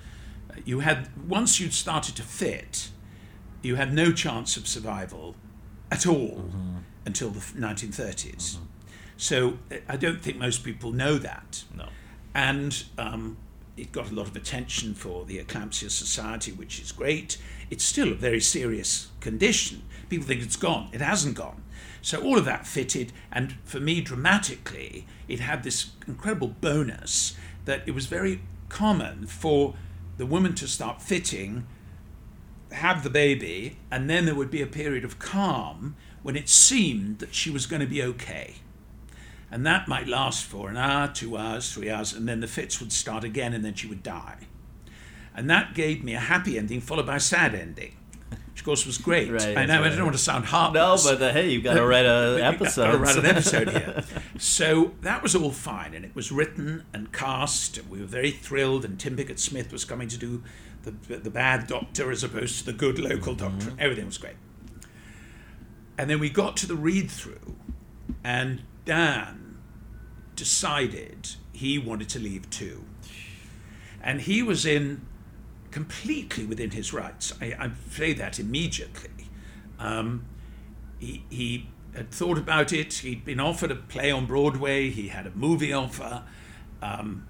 You 0.66 0.80
had 0.80 1.10
once 1.28 1.60
you'd 1.60 1.74
started 1.74 2.16
to 2.16 2.24
fit, 2.24 2.90
you 3.62 3.76
had 3.76 3.94
no 3.94 4.12
chance 4.12 4.58
of 4.58 4.68
survival 4.68 5.36
at 5.92 6.08
all 6.08 6.50
until 7.06 7.30
the 7.30 7.40
1930s. 7.42 8.58
So 9.18 9.60
uh, 9.72 9.76
I 9.88 9.96
don't 9.98 10.22
think 10.22 10.38
most 10.38 10.64
people 10.64 10.92
know 10.92 11.18
that 11.20 11.64
No. 11.76 11.88
and 12.34 12.84
um, 12.98 13.38
it 13.78 13.92
got 13.92 14.12
a 14.12 14.16
lot 14.16 14.28
of 14.28 14.36
attention 14.36 14.94
for 14.94 15.26
the 15.26 15.38
Eclampsia 15.38 15.90
Society, 15.90 16.52
which 16.52 16.80
is 16.80 16.92
great. 16.92 17.38
It's 17.70 17.84
still 17.84 18.12
a 18.12 18.16
very 18.16 18.40
serious 18.40 19.10
condition. 19.20 19.84
People 20.10 20.26
think 20.28 20.42
it's 20.42 20.56
gone. 20.56 20.90
It 20.94 21.02
hasn't 21.02 21.36
gone. 21.36 21.64
So 22.02 22.22
all 22.22 22.38
of 22.38 22.46
that 22.46 22.68
fitted, 22.68 23.12
and 23.32 23.56
for 23.66 23.80
me, 23.80 24.00
dramatically, 24.00 25.08
it 25.28 25.40
had 25.40 25.64
this 25.64 25.92
incredible 26.08 26.50
bonus 26.50 27.36
that 27.66 27.82
it 27.88 27.92
was 27.92 28.06
very 28.06 28.42
common 28.70 29.26
for 29.26 29.74
the 30.18 30.26
woman 30.26 30.54
to 30.56 30.68
start 30.68 31.02
fitting, 31.02 31.66
have 32.72 33.04
the 33.04 33.10
baby, 33.10 33.78
and 33.92 34.10
then 34.10 34.26
there 34.26 34.36
would 34.36 34.52
be 34.52 34.62
a 34.62 34.68
period 34.68 35.04
of 35.04 35.20
calm 35.20 35.96
when 36.24 36.36
it 36.36 36.48
seemed 36.48 37.20
that 37.20 37.34
she 37.34 37.50
was 37.50 37.66
going 37.66 37.82
to 37.82 37.88
be 37.88 38.04
okay. 38.04 38.56
And 39.52 39.66
that 39.66 39.88
might 39.88 40.08
last 40.08 40.44
for 40.46 40.70
an 40.70 40.78
hour, 40.78 41.08
two 41.08 41.38
hours, 41.38 41.72
three 41.72 41.90
hours, 41.90 42.14
and 42.14 42.28
then 42.28 42.40
the 42.40 42.48
fits 42.48 42.80
would 42.80 42.92
start 42.92 43.24
again 43.24 43.54
and 43.54 43.64
then 43.64 43.74
she 43.76 43.88
would 43.88 44.04
die. 44.04 44.48
And 45.36 45.50
that 45.50 45.74
gave 45.76 46.04
me 46.04 46.14
a 46.14 46.20
happy 46.20 46.58
ending 46.58 46.82
followed 46.82 47.06
by 47.06 47.18
a 47.18 47.20
sad 47.20 47.54
ending, 47.54 47.96
which 48.30 48.62
of 48.62 48.66
course 48.66 48.86
was 48.86 48.98
great. 48.98 49.30
Right, 49.32 49.58
I 49.58 49.66
know 49.66 49.80
I 49.80 49.84
that's 49.84 49.96
don't 49.96 50.06
want 50.06 50.18
to 50.18 50.24
sound 50.24 50.46
heartless. 50.46 51.06
No, 51.06 51.14
but 51.18 51.22
uh, 51.22 51.34
hey, 51.34 51.50
you've 51.50 51.64
got 51.64 51.76
to 51.76 51.86
write 51.88 52.06
an 52.06 52.40
episode. 52.42 52.86
gotta 52.86 52.98
write 52.98 53.18
an 53.18 53.26
episode 53.26 53.70
here. 53.70 54.04
So 54.38 54.94
that 55.02 55.24
was 55.24 55.36
all 55.36 55.52
fine, 55.52 55.94
and 55.94 56.04
it 56.04 56.14
was 56.16 56.32
written 56.32 56.84
and 56.94 57.12
cast. 57.14 57.78
And 57.78 57.90
we 57.90 58.00
were 58.00 58.06
very 58.06 58.32
thrilled, 58.32 58.84
and 58.84 59.00
Tim 59.00 59.16
Pigott-Smith 59.16 59.72
was 59.72 59.86
coming 59.86 60.08
to 60.10 60.18
do 60.18 60.44
the 60.84 60.92
the 61.18 61.30
bad 61.30 61.68
doctor 61.68 62.12
as 62.12 62.24
opposed 62.24 62.60
to 62.60 62.66
the 62.66 62.74
good 62.74 63.00
local 63.00 63.36
doctor. 63.36 63.74
Everything 63.80 64.06
was 64.06 64.18
great. 64.18 64.36
And 65.98 66.10
then 66.10 66.20
we 66.20 66.30
got 66.30 66.58
to 66.58 66.68
the 66.68 66.76
read 66.76 67.10
through, 67.10 67.56
and 68.24 68.62
Dan 68.86 69.58
decided 70.36 71.32
he 71.52 71.78
wanted 71.78 72.10
to 72.10 72.20
leave 72.20 72.50
too. 72.50 72.86
And 74.02 74.22
he 74.22 74.44
was 74.44 74.66
in 74.66 75.06
completely 75.72 76.46
within 76.46 76.72
his 76.72 76.94
rights. 76.94 77.34
I, 77.42 77.46
I 77.60 77.72
say 77.90 78.14
that 78.14 78.40
immediately. 78.40 79.30
Um, 79.80 80.26
he, 81.00 81.24
he 81.30 81.70
had 81.96 82.12
thought 82.12 82.38
about 82.38 82.72
it. 82.72 82.94
He'd 82.94 83.26
been 83.26 83.40
offered 83.40 83.72
a 83.72 83.76
play 83.76 84.12
on 84.12 84.26
Broadway. 84.26 84.90
He 84.90 85.10
had 85.10 85.26
a 85.26 85.32
movie 85.32 85.74
offer. 85.74 86.24
Um, 86.82 87.28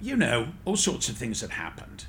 you 0.00 0.16
know, 0.16 0.48
all 0.64 0.76
sorts 0.76 1.08
of 1.08 1.16
things 1.16 1.40
had 1.40 1.50
happened. 1.50 2.04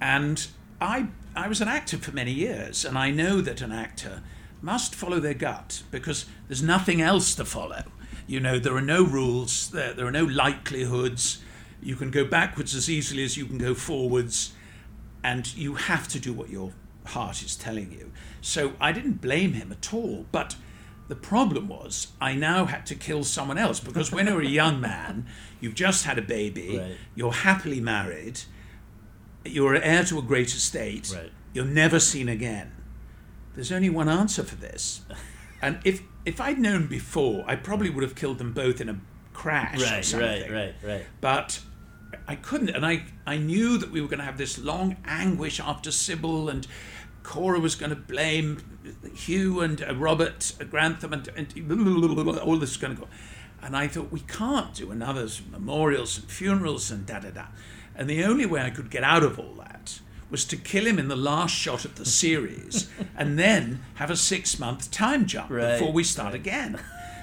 And 0.00 0.46
I, 0.80 1.08
I 1.34 1.48
was 1.48 1.60
an 1.60 1.68
actor 1.68 1.98
for 1.98 2.12
many 2.12 2.32
years, 2.32 2.84
and 2.84 2.98
I 2.98 3.10
know 3.10 3.40
that 3.40 3.60
an 3.60 3.72
actor 3.72 4.22
must 4.60 4.94
follow 4.94 5.20
their 5.20 5.34
gut 5.34 5.82
because 5.90 6.26
there's 6.48 6.62
nothing 6.62 7.00
else 7.00 7.34
to 7.36 7.44
follow. 7.44 7.84
You 8.26 8.40
know, 8.40 8.58
there 8.58 8.74
are 8.76 8.82
no 8.82 9.04
rules, 9.04 9.70
there, 9.70 9.92
there 9.94 10.06
are 10.06 10.10
no 10.10 10.24
likelihoods. 10.24 11.42
You 11.80 11.96
can 11.96 12.10
go 12.10 12.24
backwards 12.24 12.74
as 12.74 12.90
easily 12.90 13.22
as 13.24 13.36
you 13.36 13.46
can 13.46 13.58
go 13.58 13.74
forwards, 13.74 14.52
and 15.22 15.54
you 15.56 15.74
have 15.74 16.08
to 16.08 16.18
do 16.18 16.32
what 16.32 16.50
your 16.50 16.72
heart 17.06 17.42
is 17.42 17.56
telling 17.56 17.92
you. 17.92 18.12
So 18.40 18.72
I 18.80 18.92
didn't 18.92 19.20
blame 19.20 19.52
him 19.54 19.72
at 19.72 19.94
all, 19.94 20.26
but 20.32 20.56
the 21.08 21.16
problem 21.16 21.68
was 21.68 22.08
I 22.20 22.34
now 22.34 22.66
had 22.66 22.84
to 22.86 22.94
kill 22.94 23.24
someone 23.24 23.56
else 23.56 23.80
because 23.80 24.12
when 24.12 24.26
you're 24.26 24.42
a 24.42 24.46
young 24.46 24.78
man, 24.80 25.26
you've 25.60 25.74
just 25.74 26.04
had 26.04 26.18
a 26.18 26.22
baby, 26.22 26.78
Right. 26.78 26.96
you're 27.14 27.32
happily 27.32 27.80
married, 27.80 28.40
you're 29.44 29.74
heir 29.74 30.04
to 30.04 30.18
a 30.18 30.22
great 30.22 30.48
estate, 30.48 31.10
Right. 31.14 31.32
you're 31.54 31.64
never 31.64 31.98
seen 31.98 32.28
again. 32.28 32.72
There's 33.54 33.72
only 33.72 33.88
one 33.90 34.08
answer 34.08 34.42
for 34.44 34.56
this. 34.56 35.00
And 35.60 35.80
if 35.82 36.02
if 36.28 36.42
I'd 36.42 36.58
known 36.58 36.86
before, 36.86 37.42
I 37.46 37.56
probably 37.56 37.88
would 37.88 38.02
have 38.02 38.14
killed 38.14 38.38
them 38.38 38.52
both 38.52 38.82
in 38.82 38.88
a 38.90 39.00
crash 39.32 39.80
or 39.80 39.84
right, 39.84 40.04
something. 40.04 40.28
right, 40.28 40.50
right, 40.50 40.74
right. 40.84 41.06
But 41.22 41.60
I 42.26 42.36
couldn't, 42.36 42.68
and 42.68 42.84
I, 42.84 43.04
I 43.26 43.38
knew 43.38 43.78
that 43.78 43.90
we 43.90 44.02
were 44.02 44.08
going 44.08 44.18
to 44.18 44.26
have 44.26 44.36
this 44.36 44.58
long 44.58 44.96
anguish 45.06 45.58
after 45.58 45.90
Sybil, 45.90 46.50
and 46.50 46.66
Cora 47.22 47.60
was 47.60 47.74
going 47.76 47.90
to 47.90 47.96
blame 47.96 48.78
Hugh 49.14 49.60
and 49.60 49.82
uh, 49.82 49.94
Robert 49.94 50.52
Grantham 50.70 51.14
and, 51.14 51.28
and 51.34 52.38
all 52.40 52.58
this 52.58 52.72
is 52.72 52.76
going 52.76 52.94
to 52.94 53.02
go. 53.02 53.08
And 53.62 53.74
I 53.74 53.88
thought, 53.88 54.12
we 54.12 54.20
can't 54.20 54.74
do 54.74 54.90
another 54.90 55.28
memorials 55.50 56.18
and 56.18 56.30
funerals 56.30 56.90
and 56.90 57.06
da 57.06 57.20
da 57.20 57.30
da. 57.30 57.46
And 57.96 58.08
the 58.08 58.22
only 58.24 58.46
way 58.46 58.60
I 58.60 58.70
could 58.70 58.90
get 58.90 59.02
out 59.02 59.22
of 59.22 59.38
all 59.38 59.54
that 59.54 59.77
was 60.30 60.44
to 60.46 60.56
kill 60.56 60.86
him 60.86 60.98
in 60.98 61.08
the 61.08 61.16
last 61.16 61.54
shot 61.54 61.84
of 61.84 61.94
the 61.96 62.04
series 62.04 62.88
and 63.16 63.38
then 63.38 63.80
have 63.94 64.10
a 64.10 64.16
six 64.16 64.58
month 64.58 64.90
time 64.90 65.26
jump 65.26 65.50
Right. 65.50 65.78
before 65.78 65.92
we 65.92 66.04
start 66.04 66.34
again. 66.34 66.78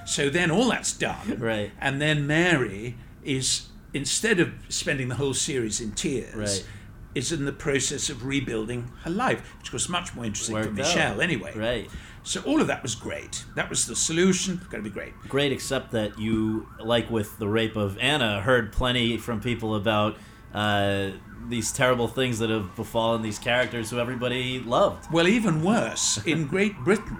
So 0.06 0.30
then 0.30 0.50
all 0.50 0.68
that's 0.70 0.92
done. 0.92 1.38
Right. 1.38 1.72
And 1.80 2.00
then 2.00 2.26
Mary 2.26 2.96
is, 3.24 3.66
instead 3.92 4.38
of 4.40 4.52
spending 4.68 5.08
the 5.08 5.16
whole 5.16 5.34
series 5.34 5.80
in 5.80 5.92
tears, 5.92 6.34
Right. 6.34 6.66
is 7.14 7.32
in 7.32 7.44
the 7.44 7.52
process 7.52 8.08
of 8.10 8.24
rebuilding 8.24 8.90
her 9.04 9.10
life, 9.10 9.54
which 9.58 9.72
was 9.72 9.88
much 9.88 10.14
more 10.14 10.24
interesting 10.24 10.54
for 10.54 10.60
Worked 10.62 10.70
out. 10.72 10.76
Michelle 10.76 11.20
anyway. 11.20 11.52
Right. 11.56 11.90
So 12.22 12.40
all 12.42 12.60
of 12.60 12.66
that 12.66 12.82
was 12.82 12.94
great. 12.96 13.44
That 13.54 13.70
was 13.70 13.86
the 13.86 13.94
solution. 13.96 14.60
Going 14.70 14.82
to 14.82 14.90
be 14.90 14.92
great. 14.92 15.12
Great, 15.28 15.52
except 15.52 15.92
that 15.92 16.18
you, 16.18 16.68
like 16.80 17.08
with 17.10 17.38
the 17.38 17.46
rape 17.48 17.76
of 17.76 17.96
Anna, 17.98 18.40
heard 18.42 18.72
plenty 18.72 19.16
from 19.16 19.40
people 19.40 19.76
about 19.76 20.16
uh, 20.52 21.10
these 21.48 21.72
terrible 21.72 22.08
things 22.08 22.38
that 22.38 22.50
have 22.50 22.74
befallen 22.76 23.22
these 23.22 23.38
characters 23.38 23.90
who 23.90 23.98
everybody 23.98 24.60
loved. 24.60 25.10
Well, 25.12 25.28
even 25.28 25.62
worse, 25.62 26.18
in 26.26 26.46
Great 26.54 26.76
Britain, 26.84 27.16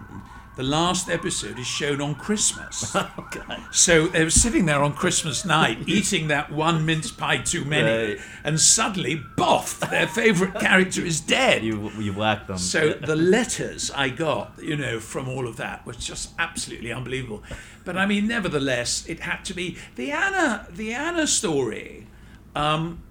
the 0.56 0.62
last 0.62 1.10
episode 1.10 1.58
is 1.58 1.66
shown 1.66 2.00
on 2.00 2.14
Christmas. 2.14 2.94
Oh. 3.48 3.56
So 3.70 4.06
they 4.06 4.24
were 4.24 4.30
sitting 4.30 4.64
there 4.66 4.82
on 4.82 4.94
Christmas 4.94 5.44
night 5.44 5.80
eating 5.86 6.28
that 6.28 6.50
one 6.50 6.86
mince 6.86 7.10
pie 7.10 7.38
too 7.38 7.64
many, 7.64 8.14
Right. 8.14 8.18
and 8.44 8.58
suddenly, 8.58 9.22
boff, 9.36 9.78
their 9.90 10.06
favourite 10.06 10.54
character 10.58 11.02
is 11.02 11.20
dead. 11.20 11.62
You, 11.62 11.90
you 11.98 12.12
whacked 12.14 12.48
them. 12.48 12.56
So 12.58 12.94
the 12.94 13.14
letters 13.16 13.90
I 13.90 14.08
got, 14.08 14.54
you 14.62 14.76
know, 14.76 14.98
from 15.00 15.28
all 15.28 15.46
of 15.46 15.56
that 15.58 15.84
was 15.86 15.98
just 15.98 16.30
absolutely 16.38 16.92
unbelievable. 16.92 17.42
But 17.84 17.96
I 17.98 18.06
mean, 18.06 18.26
nevertheless, 18.26 19.06
it 19.06 19.20
had 19.20 19.44
to 19.46 19.54
be 19.54 19.76
the 19.96 20.10
Anna, 20.12 20.66
the 20.70 20.94
Anna 20.94 21.26
story, 21.26 22.06
um, 22.54 23.02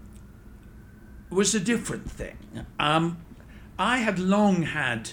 was 1.36 1.54
a 1.54 1.60
different 1.60 2.10
thing. 2.10 2.38
Um, 2.80 3.18
I 3.78 3.98
had 3.98 4.18
long 4.18 4.64
had 4.64 5.12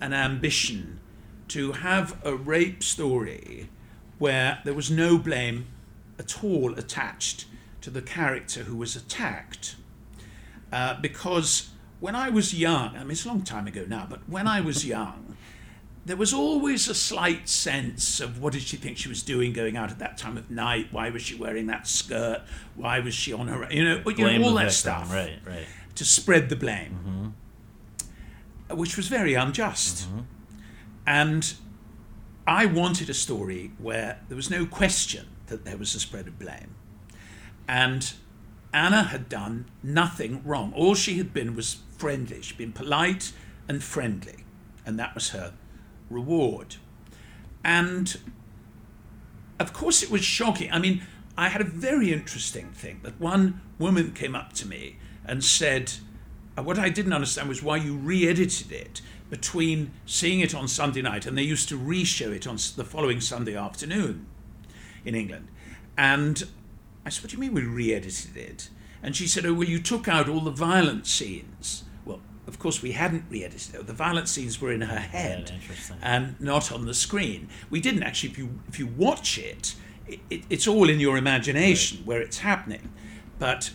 an 0.00 0.12
ambition 0.12 1.00
to 1.48 1.72
have 1.72 2.16
a 2.24 2.34
rape 2.34 2.82
story 2.82 3.68
where 4.18 4.60
there 4.64 4.74
was 4.74 4.90
no 4.90 5.18
blame 5.18 5.66
at 6.18 6.42
all 6.42 6.74
attached 6.74 7.46
to 7.82 7.90
the 7.90 8.02
character 8.02 8.64
who 8.64 8.76
was 8.76 8.96
attacked 8.96 9.76
uh, 10.72 11.00
because 11.00 11.70
when 12.00 12.14
I 12.14 12.28
was 12.28 12.54
young, 12.54 12.96
I 12.96 13.00
mean, 13.00 13.12
it's 13.12 13.24
a 13.24 13.28
long 13.28 13.42
time 13.42 13.66
ago 13.66 13.84
now, 13.86 14.06
but 14.08 14.28
when 14.28 14.46
I 14.46 14.60
was 14.60 14.86
young, 14.86 15.27
there 16.08 16.16
was 16.16 16.32
always 16.32 16.88
a 16.88 16.94
slight 16.94 17.48
sense 17.50 18.18
of 18.18 18.40
what 18.40 18.54
did 18.54 18.62
she 18.62 18.78
think 18.78 18.96
she 18.96 19.10
was 19.10 19.22
doing 19.22 19.52
going 19.52 19.76
out 19.76 19.90
at 19.90 19.98
that 19.98 20.16
time 20.16 20.38
of 20.38 20.50
night? 20.50 20.88
Why 20.90 21.10
was 21.10 21.20
she 21.20 21.34
wearing 21.34 21.66
that 21.66 21.86
skirt? 21.86 22.40
Why 22.76 22.98
was 23.00 23.12
she 23.14 23.32
on 23.34 23.48
her, 23.48 23.68
you 23.70 23.84
know, 23.84 24.02
you 24.16 24.24
know 24.38 24.48
all 24.48 24.54
that 24.54 24.72
stuff 24.72 25.12
Right, 25.12 25.38
right. 25.46 25.66
to 25.96 26.04
spread 26.06 26.48
the 26.48 26.56
blame, 26.56 27.34
which 28.70 28.96
was 28.96 29.08
very 29.08 29.34
unjust. 29.34 30.08
And 31.06 31.54
I 32.46 32.64
wanted 32.64 33.10
a 33.10 33.14
story 33.14 33.72
where 33.78 34.20
there 34.28 34.36
was 34.36 34.50
no 34.50 34.64
question 34.64 35.26
that 35.48 35.66
there 35.66 35.76
was 35.76 35.94
a 35.94 36.00
spread 36.00 36.26
of 36.26 36.38
blame. 36.38 36.74
And 37.68 38.14
Anna 38.72 39.02
had 39.04 39.28
done 39.28 39.66
nothing 39.82 40.42
wrong. 40.42 40.72
All 40.74 40.94
she 40.94 41.18
had 41.18 41.34
been 41.34 41.54
was 41.54 41.78
friendly. 41.98 42.40
She'd 42.40 42.56
been 42.56 42.72
polite 42.72 43.32
and 43.68 43.82
friendly. 43.82 44.44
And 44.86 44.98
that 44.98 45.14
was 45.14 45.30
her 45.30 45.52
reward. 46.10 46.76
And 47.64 48.16
of 49.58 49.72
course, 49.72 50.02
it 50.02 50.10
was 50.10 50.24
shocking. 50.24 50.70
I 50.72 50.78
mean, 50.78 51.02
I 51.36 51.48
had 51.48 51.60
a 51.60 51.64
very 51.64 52.12
interesting 52.12 52.70
thing 52.70 53.00
that 53.02 53.20
one 53.20 53.60
woman 53.78 54.12
came 54.12 54.34
up 54.34 54.52
to 54.54 54.66
me 54.66 54.98
and 55.24 55.44
said, 55.44 55.92
uh, 56.56 56.62
What 56.62 56.78
I 56.78 56.88
didn't 56.88 57.12
understand 57.12 57.48
was 57.48 57.62
why 57.62 57.76
you 57.76 57.94
re 57.96 58.28
edited 58.28 58.72
it 58.72 59.00
between 59.30 59.92
seeing 60.06 60.40
it 60.40 60.54
on 60.54 60.66
Sunday 60.66 61.02
night 61.02 61.26
and 61.26 61.36
they 61.36 61.42
used 61.42 61.68
to 61.68 61.76
re 61.76 62.04
show 62.04 62.30
it 62.30 62.46
on 62.46 62.56
the 62.76 62.84
following 62.84 63.20
Sunday 63.20 63.56
afternoon 63.56 64.26
in 65.04 65.14
England. 65.14 65.48
And 65.96 66.44
I 67.04 67.10
said, 67.10 67.24
What 67.24 67.30
do 67.30 67.36
you 67.36 67.40
mean 67.40 67.54
we 67.54 67.62
re 67.62 67.94
edited 67.94 68.36
it? 68.36 68.70
And 69.02 69.14
she 69.14 69.26
said, 69.26 69.44
Oh, 69.46 69.54
well, 69.54 69.68
you 69.68 69.80
took 69.80 70.08
out 70.08 70.28
all 70.28 70.40
the 70.40 70.50
violent 70.50 71.06
scenes. 71.06 71.84
Of 72.48 72.58
course, 72.58 72.82
we 72.82 72.92
hadn't 72.92 73.24
re 73.30 73.44
edited 73.44 73.74
it. 73.74 73.86
The 73.86 73.92
violent 73.92 74.28
scenes 74.28 74.60
were 74.60 74.72
in 74.72 74.80
her 74.80 74.98
head 74.98 75.52
and 76.02 76.40
not 76.40 76.72
on 76.72 76.86
the 76.86 76.94
screen. 76.94 77.48
We 77.70 77.80
didn't 77.80 78.02
actually, 78.02 78.30
if 78.30 78.38
you, 78.38 78.48
if 78.68 78.78
you 78.78 78.86
watch 78.86 79.38
it, 79.38 79.74
it, 80.06 80.20
it, 80.30 80.42
it's 80.50 80.66
all 80.66 80.88
in 80.88 80.98
your 80.98 81.16
imagination 81.18 81.98
where 82.06 82.20
it's 82.22 82.38
happening. 82.38 82.90
But 83.38 83.70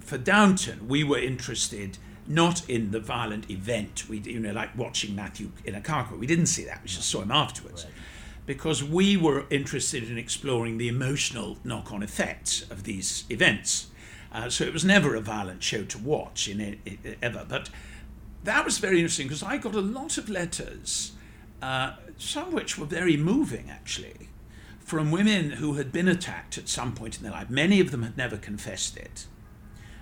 for 0.00 0.18
Downton, 0.18 0.86
we 0.88 1.02
were 1.02 1.18
interested 1.18 1.98
not 2.26 2.68
in 2.68 2.90
the 2.92 3.00
violent 3.00 3.50
event. 3.50 4.08
We, 4.08 4.18
you 4.18 4.38
know, 4.38 4.52
like 4.52 4.76
watching 4.76 5.16
Matthew 5.16 5.50
in 5.64 5.74
a 5.74 5.80
car 5.80 6.04
crash. 6.04 6.20
We 6.20 6.26
didn't 6.26 6.46
see 6.46 6.64
that. 6.64 6.82
We 6.82 6.88
just 6.88 7.08
saw 7.08 7.22
him 7.22 7.32
afterwards, 7.32 7.86
because 8.46 8.84
we 8.84 9.16
were 9.16 9.44
interested 9.50 10.08
in 10.08 10.18
exploring 10.18 10.78
the 10.78 10.88
emotional 10.88 11.58
knock-on 11.64 12.02
effects 12.02 12.62
of 12.70 12.84
these 12.84 13.24
events. 13.30 13.88
Uh, 14.32 14.48
so 14.48 14.64
it 14.64 14.72
was 14.72 14.84
never 14.84 15.14
a 15.14 15.20
violent 15.20 15.62
show 15.62 15.84
to 15.84 15.98
watch 15.98 16.48
in 16.48 16.60
it, 16.60 16.78
it- 16.84 17.18
ever. 17.22 17.44
But 17.48 17.70
that 18.44 18.64
was 18.64 18.78
very 18.78 18.98
interesting 18.98 19.26
because 19.28 19.42
I 19.42 19.56
got 19.56 19.74
a 19.74 19.80
lot 19.80 20.18
of 20.18 20.28
letters, 20.28 21.12
uh, 21.60 21.92
some 22.18 22.48
of 22.48 22.52
which 22.52 22.78
were 22.78 22.86
very 22.86 23.16
moving 23.16 23.70
actually, 23.70 24.28
from 24.80 25.10
women 25.10 25.52
who 25.52 25.74
had 25.74 25.92
been 25.92 26.08
attacked 26.08 26.58
at 26.58 26.68
some 26.68 26.94
point 26.94 27.16
in 27.16 27.22
their 27.22 27.32
life. 27.32 27.50
Many 27.50 27.80
of 27.80 27.90
them 27.90 28.02
had 28.02 28.16
never 28.16 28.36
confessed 28.36 28.96
it, 28.96 29.26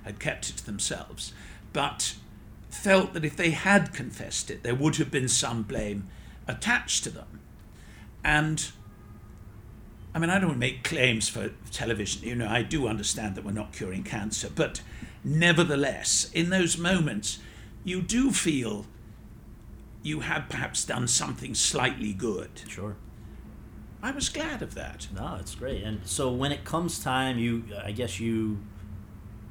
had 0.04 0.18
kept 0.18 0.48
it 0.48 0.56
to 0.58 0.66
themselves, 0.66 1.32
but 1.72 2.14
felt 2.70 3.12
that 3.12 3.24
if 3.24 3.36
they 3.36 3.50
had 3.50 3.92
confessed 3.92 4.50
it, 4.50 4.62
there 4.62 4.74
would 4.74 4.96
have 4.96 5.10
been 5.10 5.28
some 5.28 5.62
blame 5.62 6.08
attached 6.46 7.04
to 7.04 7.10
them. 7.10 7.40
And 8.24 8.70
I 10.14 10.18
mean, 10.18 10.30
I 10.30 10.38
don't 10.38 10.58
make 10.58 10.82
claims 10.82 11.28
for 11.28 11.50
television. 11.70 12.26
You 12.26 12.34
know, 12.34 12.48
I 12.48 12.62
do 12.62 12.88
understand 12.88 13.34
that 13.36 13.44
we're 13.44 13.52
not 13.52 13.72
curing 13.72 14.02
cancer, 14.02 14.50
but 14.52 14.80
nevertheless, 15.22 16.30
in 16.32 16.50
those 16.50 16.76
moments, 16.76 17.38
you 17.84 18.02
do 18.02 18.30
feel 18.30 18.86
you 20.02 20.20
have 20.20 20.48
perhaps 20.48 20.84
done 20.84 21.06
something 21.06 21.54
slightly 21.54 22.12
good. 22.12 22.50
Sure. 22.68 22.96
I 24.02 24.12
was 24.12 24.28
glad 24.30 24.62
of 24.62 24.74
that. 24.74 25.08
No, 25.14 25.36
it's 25.38 25.54
great. 25.54 25.82
And 25.84 26.00
so 26.06 26.32
when 26.32 26.52
it 26.52 26.64
comes 26.64 27.02
time, 27.02 27.38
you, 27.38 27.64
I 27.84 27.92
guess 27.92 28.18
you, 28.18 28.58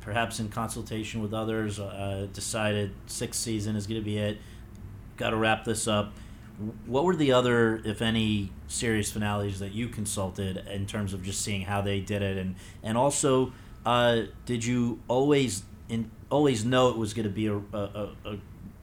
perhaps 0.01 0.39
in 0.39 0.49
consultation 0.49 1.21
with 1.21 1.33
others, 1.33 1.79
uh, 1.79 2.27
decided 2.33 2.91
sixth 3.05 3.39
season 3.39 3.75
is 3.75 3.85
going 3.85 4.01
to 4.01 4.05
be 4.05 4.17
it. 4.17 4.39
Got 5.17 5.31
to 5.31 5.37
wrap 5.37 5.65
this 5.65 5.87
up. 5.87 6.13
What 6.87 7.05
were 7.05 7.15
the 7.15 7.31
other, 7.31 7.81
if 7.85 8.01
any, 8.01 8.51
series 8.67 9.11
finales 9.11 9.59
that 9.59 9.71
you 9.71 9.87
consulted 9.87 10.57
in 10.67 10.87
terms 10.87 11.13
of 11.13 11.23
just 11.23 11.41
seeing 11.41 11.61
how 11.61 11.81
they 11.81 12.01
did 12.01 12.21
it, 12.21 12.37
and 12.37 12.55
and 12.83 12.97
also, 12.97 13.53
uh, 13.85 14.23
did 14.45 14.65
you 14.65 14.99
always 15.07 15.63
in 15.87 16.11
always 16.29 16.63
know 16.63 16.89
it 16.89 16.97
was 16.97 17.13
going 17.13 17.25
to 17.25 17.29
be 17.31 17.47
a, 17.47 17.57
a, 17.57 18.09
a, 18.25 18.37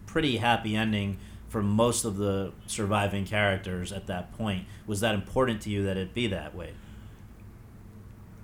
pretty 0.07 0.39
happy 0.39 0.75
ending 0.75 1.19
for 1.49 1.63
most 1.63 2.05
of 2.05 2.17
the 2.17 2.53
surviving 2.67 3.25
characters 3.25 3.93
at 3.93 4.07
that 4.07 4.37
point? 4.37 4.65
Was 4.87 5.01
that 5.01 5.15
important 5.15 5.61
to 5.63 5.71
you 5.71 5.85
that 5.85 5.97
it 5.97 6.15
be 6.15 6.27
that 6.29 6.55
way? 6.55 6.73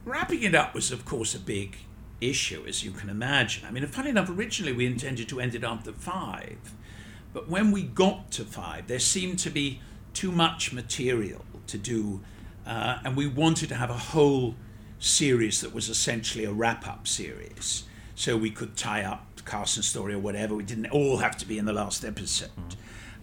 Wrapping 0.05 0.43
it 0.43 0.55
up 0.55 0.75
was, 0.75 0.91
of 0.91 1.05
course, 1.05 1.35
a 1.35 1.39
big 1.39 1.77
issue, 2.21 2.65
as 2.67 2.85
you 2.85 2.91
can 2.91 3.09
imagine. 3.09 3.67
I 3.67 3.71
mean, 3.71 3.87
funny 3.87 4.11
enough, 4.11 4.29
originally 4.29 4.73
we 4.73 4.87
intended 4.87 5.29
to 5.29 5.41
end 5.41 5.55
it 5.55 5.65
after 5.65 5.93
five, 5.93 6.75
but 7.33 7.49
when 7.49 7.71
we 7.71 7.83
got 7.83 8.31
to 8.33 8.45
five, 8.45 8.87
there 8.87 8.99
seemed 8.99 9.39
to 9.41 9.51
be 9.51 9.81
too 10.13 10.31
much 10.31 10.73
material 10.73 11.45
to 11.67 11.79
do, 11.79 12.21
uh, 12.67 12.99
and 13.05 13.17
we 13.17 13.27
wanted 13.27 13.69
to 13.71 13.75
have 13.75 13.91
a 13.91 13.97
whole 13.97 14.55
series 14.99 15.61
that 15.61 15.75
was 15.75 15.89
essentially 15.89 16.45
a 16.45 16.53
wrap 16.53 16.87
up 16.87 17.09
series. 17.09 17.85
So 18.23 18.37
we 18.37 18.51
could 18.51 18.77
tie 18.77 19.03
up 19.03 19.41
Carson's 19.45 19.89
story 19.89 20.15
or 20.15 20.21
whatever. 20.21 20.55
We 20.55 20.63
didn't 20.63 20.87
all 20.93 21.17
have 21.17 21.37
to 21.39 21.45
be 21.45 21.59
in 21.59 21.65
the 21.65 21.73
last 21.73 22.05
episode. 22.05 22.51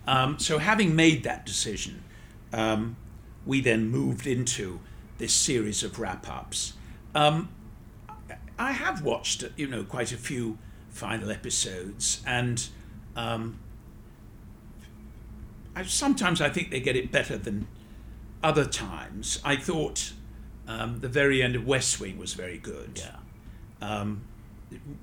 Um, 0.06 0.38
so, 0.40 0.58
having 0.58 0.94
made 0.94 1.24
that 1.24 1.46
decision, 1.46 2.04
um, 2.52 2.98
we 3.46 3.62
then 3.62 3.88
moved 3.88 4.28
into 4.28 4.82
this 5.18 5.32
series 5.32 5.84
of 5.84 6.00
wrap 6.00 6.28
ups. 6.28 6.74
Um, 7.16 7.48
I 8.58 8.74
have 8.74 9.02
watched, 9.02 9.46
you 9.56 9.68
know, 9.68 9.86
quite 9.86 10.12
a 10.12 10.18
few 10.18 10.58
final 10.90 11.32
episodes, 11.32 12.22
and 12.28 12.68
um, 13.16 13.58
I, 15.78 15.84
sometimes 15.84 16.42
I 16.42 16.50
think 16.50 16.72
they 16.72 16.82
get 16.82 16.98
it 16.98 17.10
better 17.10 17.38
than 17.38 17.70
other 18.44 18.66
times. 18.66 19.40
I 19.46 19.56
thought 19.56 20.12
um, 20.68 21.00
the 21.00 21.08
very 21.08 21.42
end 21.42 21.56
of 21.56 21.66
West 21.66 22.02
Wing 22.02 22.18
was 22.18 22.34
very 22.34 22.58
good. 22.58 23.02
Yeah. 23.02 23.16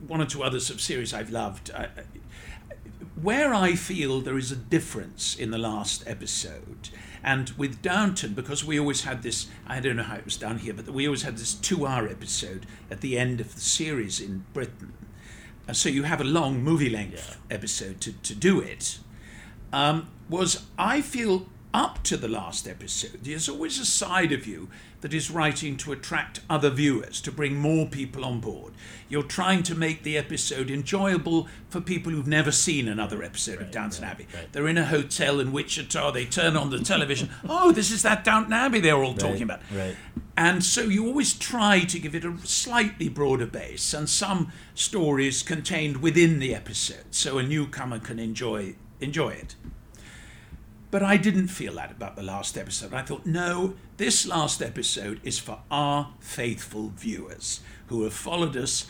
One 0.07 0.21
or 0.21 0.27
two 0.27 0.43
others 0.43 0.71
of 0.71 0.81
series 0.81 1.13
I've 1.13 1.31
loved. 1.31 1.71
I, 1.71 1.89
where 3.21 3.55
I 3.55 3.75
feel 3.75 4.21
there 4.21 4.37
is 4.37 4.53
a 4.53 4.57
difference 4.57 5.35
in 5.35 5.51
the 5.51 5.59
last 5.59 6.07
episode, 6.07 6.91
and 7.25 7.51
with 7.57 7.81
Downton, 7.81 8.35
because 8.35 8.65
we 8.65 8.79
always 8.79 9.05
had 9.05 9.23
this, 9.23 9.49
I 9.67 9.81
don't 9.81 9.97
know 9.97 10.03
how 10.03 10.17
it 10.17 10.25
was 10.25 10.37
done 10.37 10.59
here, 10.59 10.75
but 10.75 10.89
we 10.89 11.07
always 11.07 11.23
had 11.23 11.39
this 11.39 11.55
two 11.55 11.87
hour 11.87 12.07
episode 12.07 12.67
at 12.91 13.01
the 13.01 13.19
end 13.19 13.41
of 13.41 13.55
the 13.55 13.61
series 13.61 14.21
in 14.21 14.45
Britain. 14.53 14.93
Uh, 15.69 15.73
so 15.73 15.89
you 15.89 16.05
have 16.05 16.21
a 16.21 16.25
long 16.25 16.63
movie 16.63 16.91
length 16.91 17.39
episode 17.51 18.01
to, 18.03 18.13
to 18.13 18.35
do 18.35 18.61
it. 18.61 18.99
Um, 19.73 20.09
was 20.29 20.67
I 20.79 21.01
feel 21.01 21.49
up 21.77 22.03
to 22.03 22.17
the 22.17 22.27
last 22.27 22.67
episode, 22.67 23.19
there's 23.23 23.51
always 23.51 23.79
a 23.79 23.85
side 23.85 24.33
of 24.33 24.47
you 24.47 24.67
that 25.03 25.13
is 25.13 25.31
writing 25.31 25.77
to 25.77 25.93
attract 25.93 26.41
other 26.49 26.71
viewers, 26.71 27.21
to 27.21 27.31
bring 27.31 27.55
more 27.55 27.85
people 27.87 28.25
on 28.25 28.41
board. 28.41 28.73
You're 29.11 29.23
trying 29.23 29.63
to 29.65 29.75
make 29.75 30.03
the 30.03 30.17
episode 30.17 30.71
enjoyable 30.71 31.49
for 31.69 31.83
people 31.83 32.13
who've 32.13 32.27
never 32.27 32.51
seen 32.51 32.89
another 32.89 33.23
episode 33.23 33.61
of 33.61 33.71
Downton 33.71 34.05
Abbey. 34.05 34.27
They're 34.53 34.67
in 34.69 34.79
a 34.79 34.87
hotel 34.87 35.39
in 35.39 35.53
Wichita, 35.53 36.13
they 36.13 36.25
turn 36.25 36.57
on 36.57 36.71
the 36.71 36.79
television, 36.79 37.29
oh, 37.49 37.73
this 37.73 37.91
is 37.91 38.03
that 38.05 38.25
Downton 38.25 38.55
Abbey 38.55 38.81
they're 38.81 39.05
all 39.05 39.15
talking 39.15 39.43
about. 39.43 39.61
Right. 39.71 39.97
And 40.35 40.65
so 40.65 40.83
you 40.85 41.07
always 41.07 41.35
try 41.35 41.81
to 41.81 41.99
give 41.99 42.15
it 42.15 42.25
a 42.25 42.39
slightly 42.45 43.11
broader 43.11 43.47
base 43.47 43.93
and 43.93 44.09
some 44.09 44.51
stories 44.75 45.43
contained 45.43 45.99
within 45.99 46.39
the 46.39 46.55
episode 46.55 47.15
so 47.15 47.37
a 47.37 47.43
newcomer 47.43 47.99
can 47.99 48.19
enjoy 48.19 48.77
enjoy 48.99 49.29
it. 49.31 49.57
But 50.91 51.03
I 51.03 51.17
didn't 51.17 51.49
feel 51.49 51.75
that 51.75 51.91
about 51.91 52.17
the 52.17 52.23
last 52.23 52.57
episode. 52.57 52.95
I 52.95 53.03
thought, 53.03 53.27
no, 53.27 53.75
this 53.97 54.27
last 54.27 54.63
episode 54.63 55.21
is 55.25 55.39
for 55.39 55.59
our 55.71 56.13
faithful 56.21 56.93
viewers 56.97 57.61
who 57.89 58.05
have 58.05 58.13
followed 58.13 58.57
us 58.57 58.87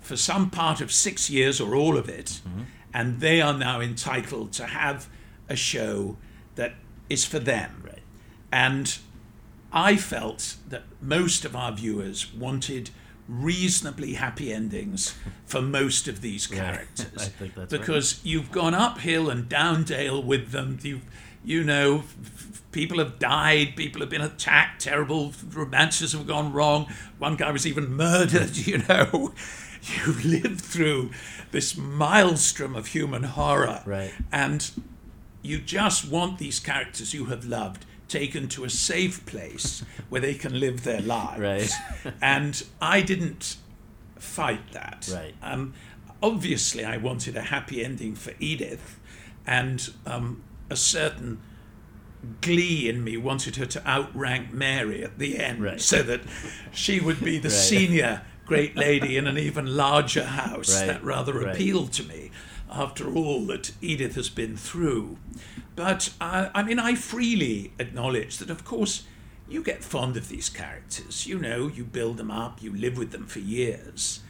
for 0.00 0.16
some 0.16 0.50
part 0.50 0.80
of 0.80 0.92
six 0.92 1.30
years 1.30 1.60
or 1.60 1.74
all 1.74 1.96
of 1.96 2.08
it, 2.08 2.40
mm-hmm. 2.46 2.62
and 2.92 3.20
they 3.20 3.40
are 3.40 3.56
now 3.56 3.80
entitled 3.80 4.52
to 4.52 4.66
have 4.66 5.08
a 5.48 5.56
show 5.56 6.16
that 6.56 6.74
is 7.08 7.24
for 7.24 7.38
them. 7.38 7.82
Right. 7.84 8.02
And 8.52 8.98
I 9.72 9.96
felt 9.96 10.56
that 10.68 10.82
most 11.00 11.44
of 11.44 11.54
our 11.54 11.72
viewers 11.72 12.32
wanted 12.32 12.90
reasonably 13.28 14.14
happy 14.14 14.52
endings 14.52 15.14
for 15.46 15.62
most 15.62 16.08
of 16.08 16.20
these 16.20 16.46
characters. 16.58 17.12
I 17.16 17.24
think 17.24 17.54
that's 17.54 17.72
right. 17.72 17.80
because 17.80 18.20
you've 18.24 18.50
gone 18.50 18.74
uphill 18.74 19.30
and 19.30 19.48
down 19.48 19.84
dale 19.84 20.22
with 20.22 20.50
them. 20.50 20.78
You've, 20.82 21.02
you 21.44 21.64
know, 21.64 22.04
people 22.72 22.98
have 22.98 23.18
died, 23.18 23.74
people 23.76 24.00
have 24.00 24.10
been 24.10 24.20
attacked, 24.20 24.82
terrible 24.82 25.32
romances 25.52 26.12
have 26.12 26.26
gone 26.26 26.52
wrong. 26.52 26.86
One 27.18 27.36
guy 27.36 27.50
was 27.50 27.66
even 27.66 27.94
murdered, 27.94 28.56
you 28.66 28.78
know. 28.88 29.32
You've 29.82 30.24
lived 30.24 30.60
through 30.60 31.10
this 31.52 31.76
maelstrom 31.76 32.76
of 32.76 32.88
human 32.88 33.22
horror. 33.22 33.82
Right. 33.86 34.12
And 34.30 34.70
you 35.42 35.58
just 35.58 36.08
want 36.08 36.38
these 36.38 36.60
characters 36.60 37.14
you 37.14 37.26
have 37.26 37.46
loved 37.46 37.86
taken 38.08 38.48
to 38.48 38.64
a 38.64 38.70
safe 38.70 39.24
place 39.24 39.84
where 40.08 40.20
they 40.20 40.34
can 40.34 40.58
live 40.58 40.82
their 40.84 41.00
lives. 41.00 41.72
Right. 42.04 42.14
and 42.22 42.62
I 42.80 43.00
didn't 43.00 43.56
fight 44.18 44.72
that. 44.72 45.08
Right. 45.12 45.34
Um, 45.42 45.74
obviously, 46.22 46.84
I 46.84 46.98
wanted 46.98 47.36
a 47.36 47.42
happy 47.42 47.82
ending 47.84 48.14
for 48.14 48.32
Edith, 48.38 48.98
and 49.46 49.90
um, 50.04 50.42
a 50.70 50.76
certain 50.76 51.40
glee 52.40 52.88
in 52.88 53.02
me 53.02 53.16
wanted 53.16 53.56
her 53.56 53.66
to 53.66 53.86
outrank 53.88 54.52
Mary 54.52 55.02
at 55.02 55.18
the 55.18 55.38
end, 55.38 55.62
Right. 55.62 55.80
so 55.80 56.02
that 56.02 56.20
she 56.72 57.00
would 57.00 57.22
be 57.24 57.38
the 57.38 57.48
Right. 57.50 57.56
senior 57.56 58.22
great 58.46 58.76
lady 58.76 59.16
in 59.16 59.26
an 59.26 59.38
even 59.38 59.76
larger 59.76 60.24
house. 60.24 60.76
Right. 60.80 60.86
That 60.88 61.04
rather 61.04 61.40
appealed 61.46 61.92
to 61.94 62.02
me 62.02 62.30
after 62.70 63.12
all 63.12 63.46
that 63.46 63.72
Edith 63.80 64.16
has 64.16 64.28
been 64.28 64.56
through. 64.56 65.16
But 65.76 66.12
uh, 66.20 66.48
I 66.54 66.62
mean, 66.62 66.78
I 66.78 66.94
freely 66.94 67.72
acknowledge 67.78 68.38
that, 68.38 68.50
of 68.50 68.64
course, 68.64 69.04
you 69.48 69.62
get 69.62 69.82
fond 69.82 70.16
of 70.16 70.28
these 70.28 70.48
characters. 70.48 71.26
You 71.26 71.38
know, 71.38 71.68
you 71.68 71.84
build 71.84 72.16
them 72.16 72.30
up, 72.30 72.62
you 72.62 72.74
live 72.74 72.98
with 72.98 73.12
them 73.12 73.26
for 73.26 73.38
years. 73.38 74.20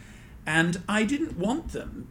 And 0.47 0.83
I 0.89 1.05
didn't 1.05 1.37
want 1.39 1.73
them 1.73 2.09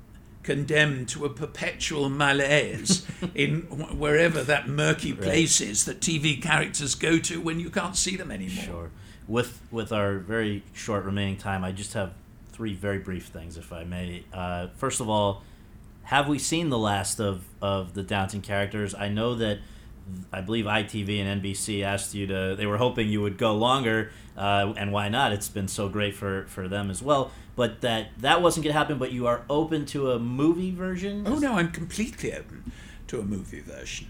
condemned 0.50 1.08
to 1.08 1.26
a 1.26 1.30
perpetual 1.30 2.10
malaise 2.10 3.06
in 3.36 3.62
wherever 4.00 4.42
that 4.42 4.68
murky 4.68 5.14
place 5.14 5.62
is 5.62 5.86
that 5.86 6.00
TV 6.00 6.42
characters 6.42 6.96
go 6.96 7.20
to 7.20 7.40
when 7.40 7.60
you 7.60 7.70
can't 7.70 7.96
see 7.96 8.16
them 8.16 8.32
anymore. 8.32 8.64
Sure. 8.64 8.92
With 9.28 9.62
with 9.70 9.92
our 9.92 10.18
very 10.18 10.64
short 10.74 11.06
remaining 11.06 11.38
time, 11.38 11.64
I 11.64 11.72
just 11.72 11.94
have 11.94 12.14
three 12.52 12.74
very 12.74 12.98
brief 12.98 13.28
things, 13.28 13.58
if 13.58 13.72
I 13.72 13.84
may. 13.84 14.24
Uh, 14.34 14.70
first 14.76 15.00
of 15.00 15.08
all, 15.08 15.44
have 16.06 16.28
we 16.28 16.40
seen 16.40 16.70
the 16.70 16.80
last 16.80 17.20
of 17.20 17.44
of 17.62 17.94
the 17.94 18.02
Downton 18.02 18.42
characters? 18.42 18.96
I 18.96 19.08
know 19.08 19.36
that 19.36 19.60
I 20.32 20.42
believe 20.42 20.66
ITV 20.66 21.22
and 21.22 21.42
NBC 21.42 21.84
asked 21.84 22.14
you 22.14 22.28
to. 22.28 22.56
They 22.58 22.66
were 22.66 22.78
hoping 22.78 23.10
you 23.10 23.22
would 23.22 23.38
go 23.38 23.56
longer, 23.56 24.12
uh, 24.38 24.74
and 24.78 24.92
why 24.92 25.10
not? 25.10 25.32
It's 25.34 25.50
been 25.50 25.68
so 25.68 25.90
great 25.90 26.16
for 26.16 26.46
for 26.48 26.68
them 26.68 26.90
as 26.90 27.02
well. 27.02 27.32
But 27.56 27.82
that 27.82 28.10
that 28.20 28.42
wasn't 28.42 28.64
going 28.66 28.74
to 28.74 28.78
happen. 28.80 28.98
But 28.98 29.12
you 29.12 29.28
are 29.28 29.44
open 29.50 29.86
to 29.88 30.12
a 30.12 30.20
movie 30.20 30.72
version. 30.72 31.26
Oh 31.28 31.40
no, 31.40 31.54
I'm 31.58 31.72
completely 31.72 32.34
open 32.34 32.72
to 33.08 33.20
a 33.20 33.24
movie 33.24 33.62
version, 33.62 34.08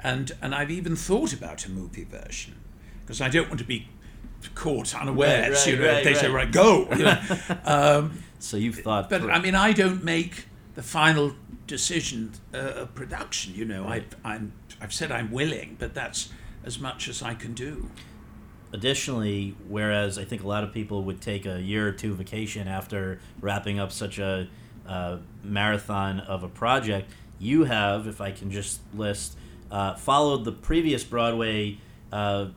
and 0.00 0.32
and 0.42 0.54
I've 0.54 0.70
even 0.70 0.96
thought 0.96 1.32
about 1.32 1.64
a 1.66 1.70
movie 1.70 2.04
version 2.04 2.56
because 3.02 3.20
I 3.20 3.28
don't 3.28 3.48
want 3.48 3.58
to 3.60 3.64
be 3.66 3.88
caught 4.54 4.94
unawares. 4.94 5.58
Right, 5.58 5.66
you 5.74 5.78
know, 5.78 5.86
right, 5.86 5.98
if 5.98 6.04
they 6.04 6.14
say 6.14 6.28
right. 6.28 6.44
right, 6.44 6.52
go. 6.52 6.88
You 6.90 7.04
know. 7.04 7.20
um, 7.64 8.22
So 8.38 8.56
you've 8.56 8.76
thought. 8.80 9.10
but 9.10 9.20
through- 9.22 9.30
I 9.30 9.38
mean, 9.38 9.54
I 9.54 9.72
don't 9.72 10.02
make 10.02 10.46
the 10.74 10.82
final 10.82 11.34
decision 11.66 12.32
uh, 12.54 12.58
of 12.82 12.94
production. 12.94 13.54
You 13.54 13.64
know, 13.66 13.84
I, 13.84 14.04
I'm 14.24 14.52
I've 14.80 14.92
said 14.92 15.12
I'm 15.12 15.30
willing, 15.30 15.76
but 15.78 15.94
that's 15.94 16.30
as 16.64 16.78
much 16.78 17.08
as 17.08 17.22
I 17.22 17.34
can 17.34 17.54
do. 17.54 17.90
additionally, 18.72 19.56
whereas 19.68 20.18
I 20.18 20.24
think 20.24 20.42
a 20.42 20.46
lot 20.46 20.64
of 20.64 20.72
people 20.72 21.02
would 21.04 21.20
take 21.20 21.46
a 21.46 21.60
year 21.60 21.88
or 21.88 21.92
two 21.92 22.14
vacation 22.14 22.68
after 22.68 23.20
wrapping 23.40 23.78
up 23.78 23.92
such 23.92 24.18
a 24.18 24.48
uh, 24.86 25.18
marathon 25.42 26.20
of 26.20 26.42
a 26.42 26.48
project, 26.48 27.10
you 27.38 27.64
have, 27.64 28.06
if 28.06 28.20
I 28.20 28.30
can 28.30 28.50
just 28.50 28.80
list, 28.94 29.36
uh, 29.70 29.94
followed 29.94 30.44
the 30.44 30.52
previous 30.52 31.04
Broadway 31.04 31.78
uh, 32.12 32.48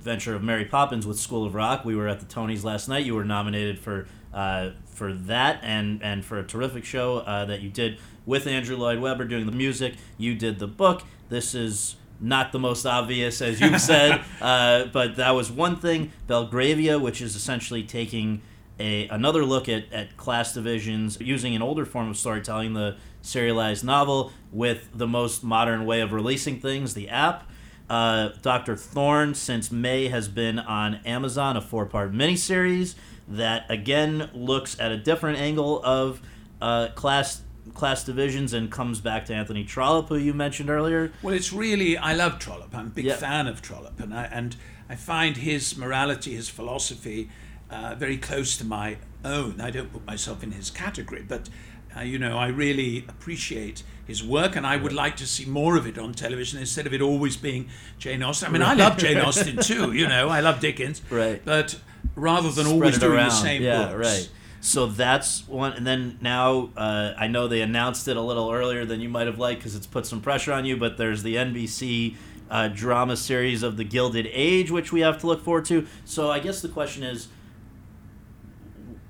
venture 0.00 0.34
of 0.34 0.42
Mary 0.42 0.64
Poppins 0.64 1.06
with 1.06 1.18
School 1.18 1.44
of 1.44 1.54
Rock. 1.54 1.84
We 1.84 1.94
were 1.96 2.08
at 2.08 2.20
the 2.20 2.26
Tonys 2.26 2.64
last 2.64 2.88
night. 2.88 3.04
You 3.04 3.14
were 3.14 3.24
nominated 3.24 3.78
for 3.78 4.06
uh, 4.32 4.70
for 4.86 5.14
that 5.14 5.60
and 5.62 6.02
and 6.02 6.24
for 6.24 6.38
a 6.38 6.42
terrific 6.42 6.84
show 6.84 7.18
uh, 7.18 7.44
that 7.46 7.60
you 7.60 7.70
did 7.70 7.98
with 8.26 8.46
Andrew 8.46 8.76
Lloyd 8.76 9.00
Webber 9.00 9.24
doing 9.24 9.46
the 9.46 9.52
music. 9.52 9.94
You 10.16 10.34
did 10.34 10.58
the 10.58 10.66
book. 10.66 11.02
This 11.28 11.54
is 11.54 11.96
not 12.20 12.52
the 12.52 12.58
most 12.58 12.84
obvious, 12.84 13.40
as 13.40 13.60
you've 13.60 13.80
said, 13.80 14.22
uh, 14.40 14.86
but 14.86 15.16
that 15.16 15.30
was 15.30 15.50
one 15.50 15.76
thing. 15.76 16.12
Belgravia, 16.26 16.98
which 16.98 17.20
is 17.20 17.36
essentially 17.36 17.82
taking 17.82 18.42
a 18.80 19.08
another 19.08 19.44
look 19.44 19.68
at, 19.68 19.92
at 19.92 20.16
class 20.16 20.54
divisions 20.54 21.18
using 21.20 21.54
an 21.54 21.62
older 21.62 21.84
form 21.84 22.08
of 22.10 22.16
storytelling, 22.16 22.74
the 22.74 22.96
serialized 23.22 23.84
novel, 23.84 24.32
with 24.52 24.88
the 24.94 25.06
most 25.06 25.42
modern 25.42 25.84
way 25.84 26.00
of 26.00 26.12
releasing 26.12 26.60
things, 26.60 26.94
the 26.94 27.08
app. 27.08 27.48
Uh, 27.88 28.30
Dr. 28.42 28.76
Thorne, 28.76 29.34
since 29.34 29.72
May, 29.72 30.08
has 30.08 30.28
been 30.28 30.58
on 30.58 30.96
Amazon, 31.06 31.56
a 31.56 31.60
four 31.60 31.86
part 31.86 32.12
miniseries 32.12 32.94
that 33.26 33.70
again 33.70 34.30
looks 34.34 34.78
at 34.80 34.92
a 34.92 34.96
different 34.96 35.38
angle 35.38 35.82
of 35.82 36.20
uh, 36.60 36.88
class 36.94 37.42
class 37.74 38.04
divisions 38.04 38.52
and 38.52 38.70
comes 38.70 39.00
back 39.00 39.26
to 39.26 39.34
Anthony 39.34 39.64
Trollope, 39.64 40.08
who 40.08 40.16
you 40.16 40.34
mentioned 40.34 40.70
earlier. 40.70 41.12
Well, 41.22 41.34
it's 41.34 41.52
really 41.52 41.96
I 41.96 42.14
love 42.14 42.38
Trollope. 42.38 42.74
I'm 42.74 42.86
a 42.86 42.90
big 42.90 43.04
Yeah. 43.06 43.16
fan 43.16 43.46
of 43.46 43.62
Trollope, 43.62 44.00
and 44.00 44.12
I 44.14 44.24
and 44.24 44.56
I 44.88 44.94
find 44.96 45.36
his 45.36 45.76
morality, 45.76 46.34
his 46.34 46.48
philosophy, 46.48 47.28
uh, 47.70 47.94
very 47.96 48.16
close 48.16 48.56
to 48.58 48.64
my 48.64 48.96
own. 49.24 49.60
I 49.60 49.70
don't 49.70 49.92
put 49.92 50.06
myself 50.06 50.42
in 50.42 50.52
his 50.52 50.70
category, 50.70 51.24
but 51.26 51.48
uh, 51.96 52.00
you 52.02 52.18
know, 52.18 52.36
I 52.38 52.48
really 52.48 53.04
appreciate 53.08 53.82
his 54.06 54.22
work, 54.24 54.56
and 54.56 54.66
I 54.66 54.76
would 54.76 54.92
like 54.92 55.16
to 55.18 55.26
see 55.26 55.44
more 55.44 55.76
of 55.76 55.86
it 55.86 55.98
on 55.98 56.12
television 56.14 56.58
instead 56.60 56.86
of 56.86 56.94
it 56.94 57.00
always 57.02 57.36
being 57.36 57.68
Jane 57.98 58.22
Austen. 58.22 58.48
I 58.48 58.52
mean, 58.52 58.62
I 58.62 58.74
love 58.74 58.96
Jane 58.96 59.18
Austen 59.26 59.56
too. 59.58 59.92
You 59.92 60.06
know, 60.06 60.28
I 60.28 60.40
love 60.40 60.60
Dickens, 60.60 61.02
Right. 61.10 61.42
But 61.44 61.78
rather 62.14 62.50
than 62.50 62.64
Spread 62.66 62.72
always 62.74 62.98
doing 62.98 63.12
around. 63.12 63.28
the 63.30 63.34
same 63.34 63.62
yeah, 63.62 63.86
books, 63.86 63.94
right. 64.06 64.30
So 64.60 64.86
that's 64.86 65.46
one, 65.46 65.72
and 65.74 65.86
then 65.86 66.18
now 66.20 66.70
uh, 66.76 67.14
I 67.16 67.28
know 67.28 67.46
they 67.46 67.60
announced 67.60 68.08
it 68.08 68.16
a 68.16 68.20
little 68.20 68.50
earlier 68.50 68.84
than 68.84 69.00
you 69.00 69.08
might 69.08 69.26
have 69.26 69.38
liked 69.38 69.60
because 69.60 69.76
it's 69.76 69.86
put 69.86 70.04
some 70.04 70.20
pressure 70.20 70.52
on 70.52 70.64
you. 70.64 70.76
But 70.76 70.96
there's 70.96 71.22
the 71.22 71.36
NBC 71.36 72.16
uh, 72.50 72.68
drama 72.68 73.16
series 73.16 73.62
of 73.62 73.76
the 73.76 73.84
Gilded 73.84 74.28
Age, 74.32 74.70
which 74.70 74.92
we 74.92 75.00
have 75.00 75.18
to 75.20 75.26
look 75.26 75.44
forward 75.44 75.64
to. 75.66 75.86
So 76.04 76.30
I 76.30 76.40
guess 76.40 76.60
the 76.60 76.68
question 76.68 77.04
is, 77.04 77.28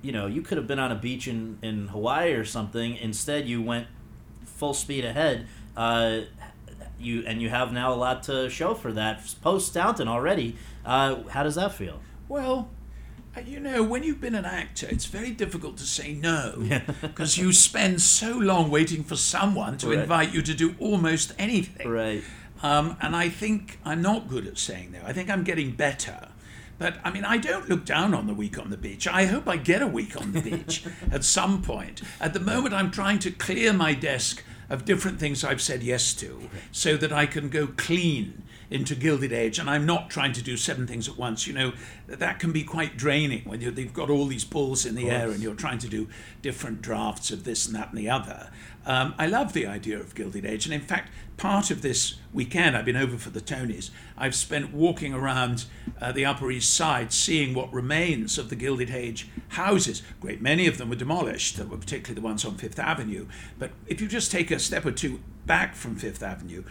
you 0.02 0.12
know, 0.12 0.26
you 0.26 0.42
could 0.42 0.58
have 0.58 0.66
been 0.66 0.78
on 0.78 0.92
a 0.92 0.96
beach 0.96 1.26
in 1.26 1.58
in 1.62 1.88
Hawaii 1.88 2.32
or 2.32 2.44
something. 2.44 2.96
Instead, 2.96 3.48
you 3.48 3.62
went 3.62 3.86
full 4.44 4.74
speed 4.74 5.04
ahead. 5.04 5.46
Uh, 5.76 6.20
you 6.98 7.24
and 7.26 7.40
you 7.40 7.48
have 7.48 7.72
now 7.72 7.92
a 7.92 7.96
lot 7.96 8.22
to 8.24 8.50
show 8.50 8.74
for 8.74 8.92
that 8.92 9.34
post 9.40 9.72
Downton 9.72 10.08
already. 10.08 10.56
Uh, 10.84 11.22
how 11.28 11.42
does 11.42 11.54
that 11.54 11.72
feel? 11.72 12.00
Well, 12.28 12.68
You 13.46 13.60
know, 13.60 13.82
when 13.82 14.02
you've 14.02 14.20
been 14.20 14.34
an 14.34 14.44
actor, 14.44 14.86
it's 14.90 15.04
very 15.06 15.30
difficult 15.30 15.76
to 15.78 15.84
say 15.84 16.12
no 16.12 16.66
because 17.02 17.38
you 17.38 17.52
spend 17.52 18.00
so 18.02 18.32
long 18.36 18.70
waiting 18.70 19.04
for 19.04 19.16
someone 19.16 19.78
to 19.78 19.88
Right. 19.90 19.98
invite 20.00 20.34
you 20.34 20.42
to 20.42 20.54
do 20.54 20.74
almost 20.78 21.32
anything. 21.38 21.88
Right. 21.88 22.22
Um, 22.62 22.96
and 23.00 23.14
I 23.14 23.28
think 23.28 23.78
I'm 23.84 24.02
not 24.02 24.28
good 24.28 24.46
at 24.46 24.58
saying 24.58 24.92
no. 24.92 25.00
I 25.06 25.12
think 25.12 25.30
I'm 25.30 25.44
getting 25.44 25.70
better. 25.72 26.28
But 26.78 26.96
I 27.04 27.10
mean, 27.10 27.24
I 27.24 27.38
don't 27.38 27.68
look 27.68 27.84
down 27.84 28.14
on 28.14 28.26
the 28.26 28.34
week 28.34 28.58
on 28.58 28.70
the 28.70 28.76
beach. 28.76 29.06
I 29.08 29.26
hope 29.26 29.48
I 29.48 29.56
get 29.56 29.82
a 29.82 29.86
week 29.86 30.20
on 30.20 30.32
the 30.32 30.40
beach 30.50 30.84
at 31.10 31.24
some 31.24 31.62
point. 31.62 32.02
At 32.20 32.34
the 32.34 32.40
moment, 32.40 32.74
I'm 32.74 32.90
trying 32.90 33.18
to 33.20 33.30
clear 33.30 33.72
my 33.72 33.94
desk 33.94 34.42
of 34.68 34.84
different 34.84 35.18
things 35.18 35.42
I've 35.44 35.62
said 35.62 35.82
yes 35.82 36.12
to 36.14 36.50
so 36.72 36.96
that 36.96 37.12
I 37.12 37.26
can 37.26 37.48
go 37.48 37.68
clean 37.68 38.42
into 38.70 38.94
Gilded 38.94 39.32
Age. 39.32 39.58
And 39.58 39.68
I'm 39.68 39.86
not 39.86 40.10
trying 40.10 40.32
to 40.32 40.42
do 40.42 40.56
seven 40.56 40.86
things 40.86 41.08
at 41.08 41.16
once. 41.16 41.46
You 41.46 41.52
know, 41.52 41.72
that 42.06 42.38
can 42.38 42.52
be 42.52 42.64
quite 42.64 42.96
draining 42.96 43.42
when 43.44 43.60
you 43.60 43.70
you've 43.70 43.94
got 43.94 44.10
all 44.10 44.26
these 44.26 44.44
balls 44.44 44.84
in 44.84 44.94
the 44.94 45.10
air 45.10 45.30
and 45.30 45.42
you're 45.42 45.54
trying 45.54 45.78
to 45.78 45.88
do 45.88 46.08
different 46.42 46.82
drafts 46.82 47.30
of 47.30 47.44
this 47.44 47.66
and 47.66 47.74
that 47.74 47.90
and 47.90 47.98
the 47.98 48.10
other. 48.10 48.50
Um, 48.86 49.14
I 49.18 49.26
love 49.26 49.52
the 49.52 49.66
idea 49.66 49.98
of 49.98 50.14
Gilded 50.14 50.46
Age. 50.46 50.64
And 50.64 50.74
in 50.74 50.80
fact, 50.80 51.10
part 51.36 51.70
of 51.70 51.82
this 51.82 52.16
weekend, 52.32 52.76
I've 52.76 52.86
been 52.86 52.96
over 52.96 53.18
for 53.18 53.30
the 53.30 53.40
Tonys, 53.40 53.90
I've 54.16 54.34
spent 54.34 54.72
walking 54.72 55.12
around 55.12 55.66
uh, 56.00 56.12
the 56.12 56.24
Upper 56.24 56.50
East 56.50 56.72
Side 56.74 57.12
seeing 57.12 57.54
what 57.54 57.72
remains 57.72 58.38
of 58.38 58.48
the 58.48 58.56
Gilded 58.56 58.90
Age 58.90 59.28
houses. 59.48 60.02
A 60.18 60.20
great 60.22 60.40
many 60.40 60.66
of 60.66 60.78
them 60.78 60.88
were 60.88 60.96
demolished, 60.96 61.56
particularly 61.58 62.14
the 62.14 62.26
ones 62.26 62.44
on 62.44 62.56
Fifth 62.56 62.78
Avenue. 62.78 63.26
But 63.58 63.72
if 63.86 64.00
you 64.00 64.08
just 64.08 64.32
take 64.32 64.50
a 64.50 64.58
step 64.58 64.86
or 64.86 64.92
two 64.92 65.20
back 65.46 65.74
from 65.74 65.96
Fifth 65.96 66.22
Avenue, 66.22 66.64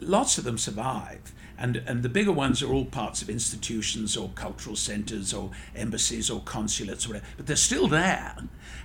lots 0.00 0.38
of 0.38 0.44
them 0.44 0.58
survive. 0.58 1.32
And, 1.56 1.76
and 1.86 2.02
the 2.02 2.08
bigger 2.08 2.32
ones 2.32 2.62
are 2.62 2.72
all 2.72 2.84
parts 2.84 3.22
of 3.22 3.30
institutions 3.30 4.16
or 4.16 4.30
cultural 4.34 4.76
centres 4.76 5.32
or 5.32 5.50
embassies 5.76 6.28
or 6.28 6.40
consulates 6.40 7.06
or 7.06 7.10
whatever, 7.10 7.26
but 7.36 7.46
they're 7.46 7.56
still 7.56 7.86
there. 7.86 8.36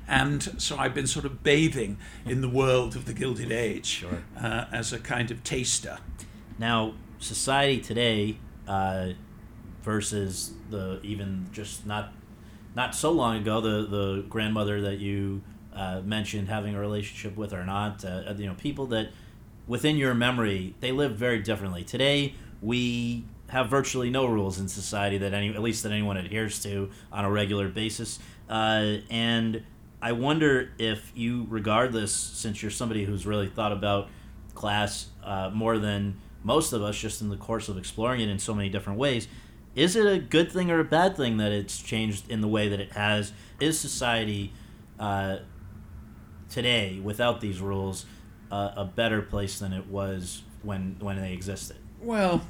And 0.08 0.62
so 0.62 0.78
I've 0.78 0.94
been 0.94 1.08
sort 1.08 1.26
of 1.26 1.44
bathing 1.44 1.98
in 2.26 2.42
the 2.42 2.50
world 2.50 2.96
of 2.96 3.06
the 3.06 3.14
Gilded 3.14 3.52
Age 3.52 4.06
uh, 4.40 4.66
as 4.72 4.94
a 4.94 5.00
kind 5.00 5.32
of 5.32 5.44
taster. 5.44 5.98
Now, 6.58 6.94
society 7.20 7.80
today 7.80 8.38
uh, 8.68 9.10
versus 9.84 10.54
the 10.70 11.00
even 11.04 11.50
just 11.52 11.86
not 11.86 12.14
not 12.76 12.96
so 12.96 13.12
long 13.12 13.38
ago, 13.38 13.62
the 13.62 13.86
the 13.88 14.26
grandmother 14.30 14.82
that 14.82 15.00
you 15.00 15.42
uh, 15.74 16.02
mentioned 16.04 16.50
having 16.50 16.76
a 16.76 16.80
relationship 16.80 17.38
with 17.38 17.54
or 17.54 17.66
not, 17.66 18.04
uh, 18.04 18.34
you 18.38 18.48
know, 18.48 18.56
people 18.56 18.86
that 18.88 19.10
within 19.68 19.98
your 19.98 20.14
memory 20.14 20.76
they 20.80 20.92
live 20.92 21.16
very 21.16 21.40
differently. 21.40 21.84
Today, 21.84 22.34
we 22.62 23.26
have 23.50 23.70
virtually 23.70 24.10
no 24.10 24.26
rules 24.26 24.60
in 24.60 24.68
society 24.68 25.18
that 25.18 25.34
any 25.34 25.50
at 25.50 25.62
least 25.62 25.84
that 25.84 25.92
anyone 25.92 26.18
adheres 26.18 26.62
to 26.64 26.90
on 27.12 27.26
a 27.26 27.32
regular 27.32 27.68
basis, 27.68 28.20
uh, 28.50 28.98
and 29.10 29.64
I 30.02 30.14
wonder 30.14 30.72
if 30.78 31.12
you 31.16 31.46
regard 31.50 31.92
this, 31.92 32.14
since 32.14 32.62
you're 32.62 32.72
somebody 32.72 33.04
who's 33.04 33.26
really 33.26 33.48
thought 33.48 33.74
about 33.74 34.10
class 34.54 35.08
uh, 35.24 35.50
more 35.54 35.78
than 35.78 36.20
most 36.42 36.72
of 36.72 36.82
us, 36.82 36.98
just 36.98 37.22
in 37.22 37.30
the 37.30 37.38
course 37.38 37.68
of 37.68 37.78
exploring 37.78 38.22
it 38.22 38.30
in 38.30 38.40
so 38.40 38.54
many 38.54 38.70
different 38.70 38.98
ways. 38.98 39.28
Is 39.76 39.96
it 39.96 40.06
a 40.06 40.18
good 40.18 40.52
thing 40.52 40.72
or 40.72 40.80
a 40.80 40.86
bad 40.86 41.18
thing 41.18 41.38
that 41.38 41.52
it's 41.52 41.82
changed 41.82 42.30
in 42.30 42.42
the 42.42 42.48
way 42.48 42.70
that 42.70 42.80
it 42.80 42.94
has? 42.94 43.34
Is 43.60 43.80
society 43.80 44.54
uh, 45.00 45.38
today, 46.50 47.00
without 47.02 47.42
these 47.42 47.60
rules, 47.60 48.06
uh, 48.52 48.72
a 48.76 48.86
better 48.86 49.22
place 49.22 49.60
than 49.60 49.74
it 49.74 49.88
was 49.88 50.44
when 50.64 50.96
when 51.00 51.18
they 51.18 51.34
existed? 51.34 51.78
Well, 52.02 52.42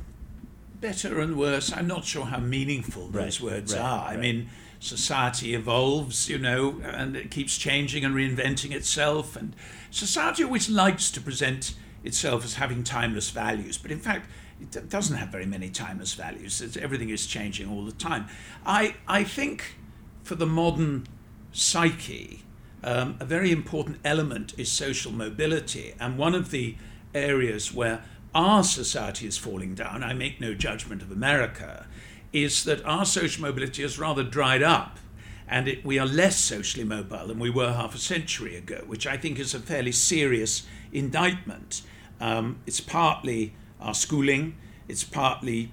better 0.79 1.19
and 1.19 1.37
worse. 1.37 1.71
I'm 1.73 1.87
not 1.87 2.05
sure 2.05 2.25
how 2.25 2.39
meaningful 2.39 3.07
those 3.07 3.41
Right, 3.41 3.51
words 3.51 3.73
right, 3.73 3.81
are. 3.81 4.07
I 4.07 4.17
mean, 4.17 4.49
society 4.79 5.53
evolves, 5.53 6.29
you 6.29 6.37
know, 6.37 6.81
and 6.83 7.15
it 7.15 7.31
keeps 7.31 7.57
changing 7.57 8.05
and 8.05 8.15
reinventing 8.15 8.71
itself. 8.71 9.35
And 9.35 9.55
society 9.91 10.43
always 10.43 10.69
likes 10.69 11.11
to 11.11 11.21
present 11.21 11.73
itself 12.03 12.45
as 12.45 12.55
having 12.55 12.83
timeless 12.83 13.29
values, 13.29 13.77
but 13.77 13.91
in 13.91 13.99
fact, 13.99 14.29
it 14.61 14.89
doesn't 14.89 15.15
have 15.15 15.29
very 15.29 15.45
many 15.45 15.69
timeless 15.69 16.13
values. 16.13 16.61
It's, 16.61 16.75
everything 16.75 17.09
is 17.09 17.25
changing 17.25 17.69
all 17.69 17.85
the 17.85 17.93
time. 17.93 18.27
I 18.65 18.95
I 19.07 19.23
think 19.23 19.75
for 20.23 20.35
the 20.35 20.45
modern 20.45 21.07
psyche, 21.53 22.43
um, 22.83 23.15
a 23.19 23.25
very 23.25 23.51
important 23.51 23.99
element 24.03 24.53
is 24.57 24.69
social 24.71 25.11
mobility. 25.11 25.93
And 25.99 26.17
one 26.17 26.35
of 26.35 26.51
the 26.51 26.75
areas 27.13 27.73
where 27.73 28.03
our 28.33 28.63
society 28.63 29.27
is 29.27 29.37
falling 29.37 29.75
down, 29.75 30.03
I 30.03 30.13
make 30.13 30.39
no 30.39 30.53
judgment 30.53 31.01
of 31.01 31.11
America, 31.11 31.87
is 32.31 32.63
that 32.65 32.85
our 32.85 33.05
social 33.05 33.41
mobility 33.41 33.81
has 33.81 33.97
rather 33.97 34.23
dried 34.23 34.61
up. 34.61 34.99
And 35.47 35.67
it, 35.67 35.83
we 35.83 35.97
are 35.97 36.05
less 36.05 36.39
socially 36.39 36.83
mobile 36.83 37.25
than 37.27 37.39
we 37.39 37.49
were 37.49 37.73
half 37.73 37.95
a 37.95 37.97
century 37.97 38.55
ago, 38.55 38.83
which 38.85 39.07
I 39.07 39.17
think 39.17 39.39
is 39.39 39.55
a 39.55 39.59
fairly 39.59 39.91
serious 39.91 40.67
indictment. 40.91 41.81
Um, 42.21 42.59
it's 42.67 42.79
partly 42.79 43.55
our 43.81 43.95
schooling, 43.95 44.57
it's 44.87 45.03
partly 45.03 45.71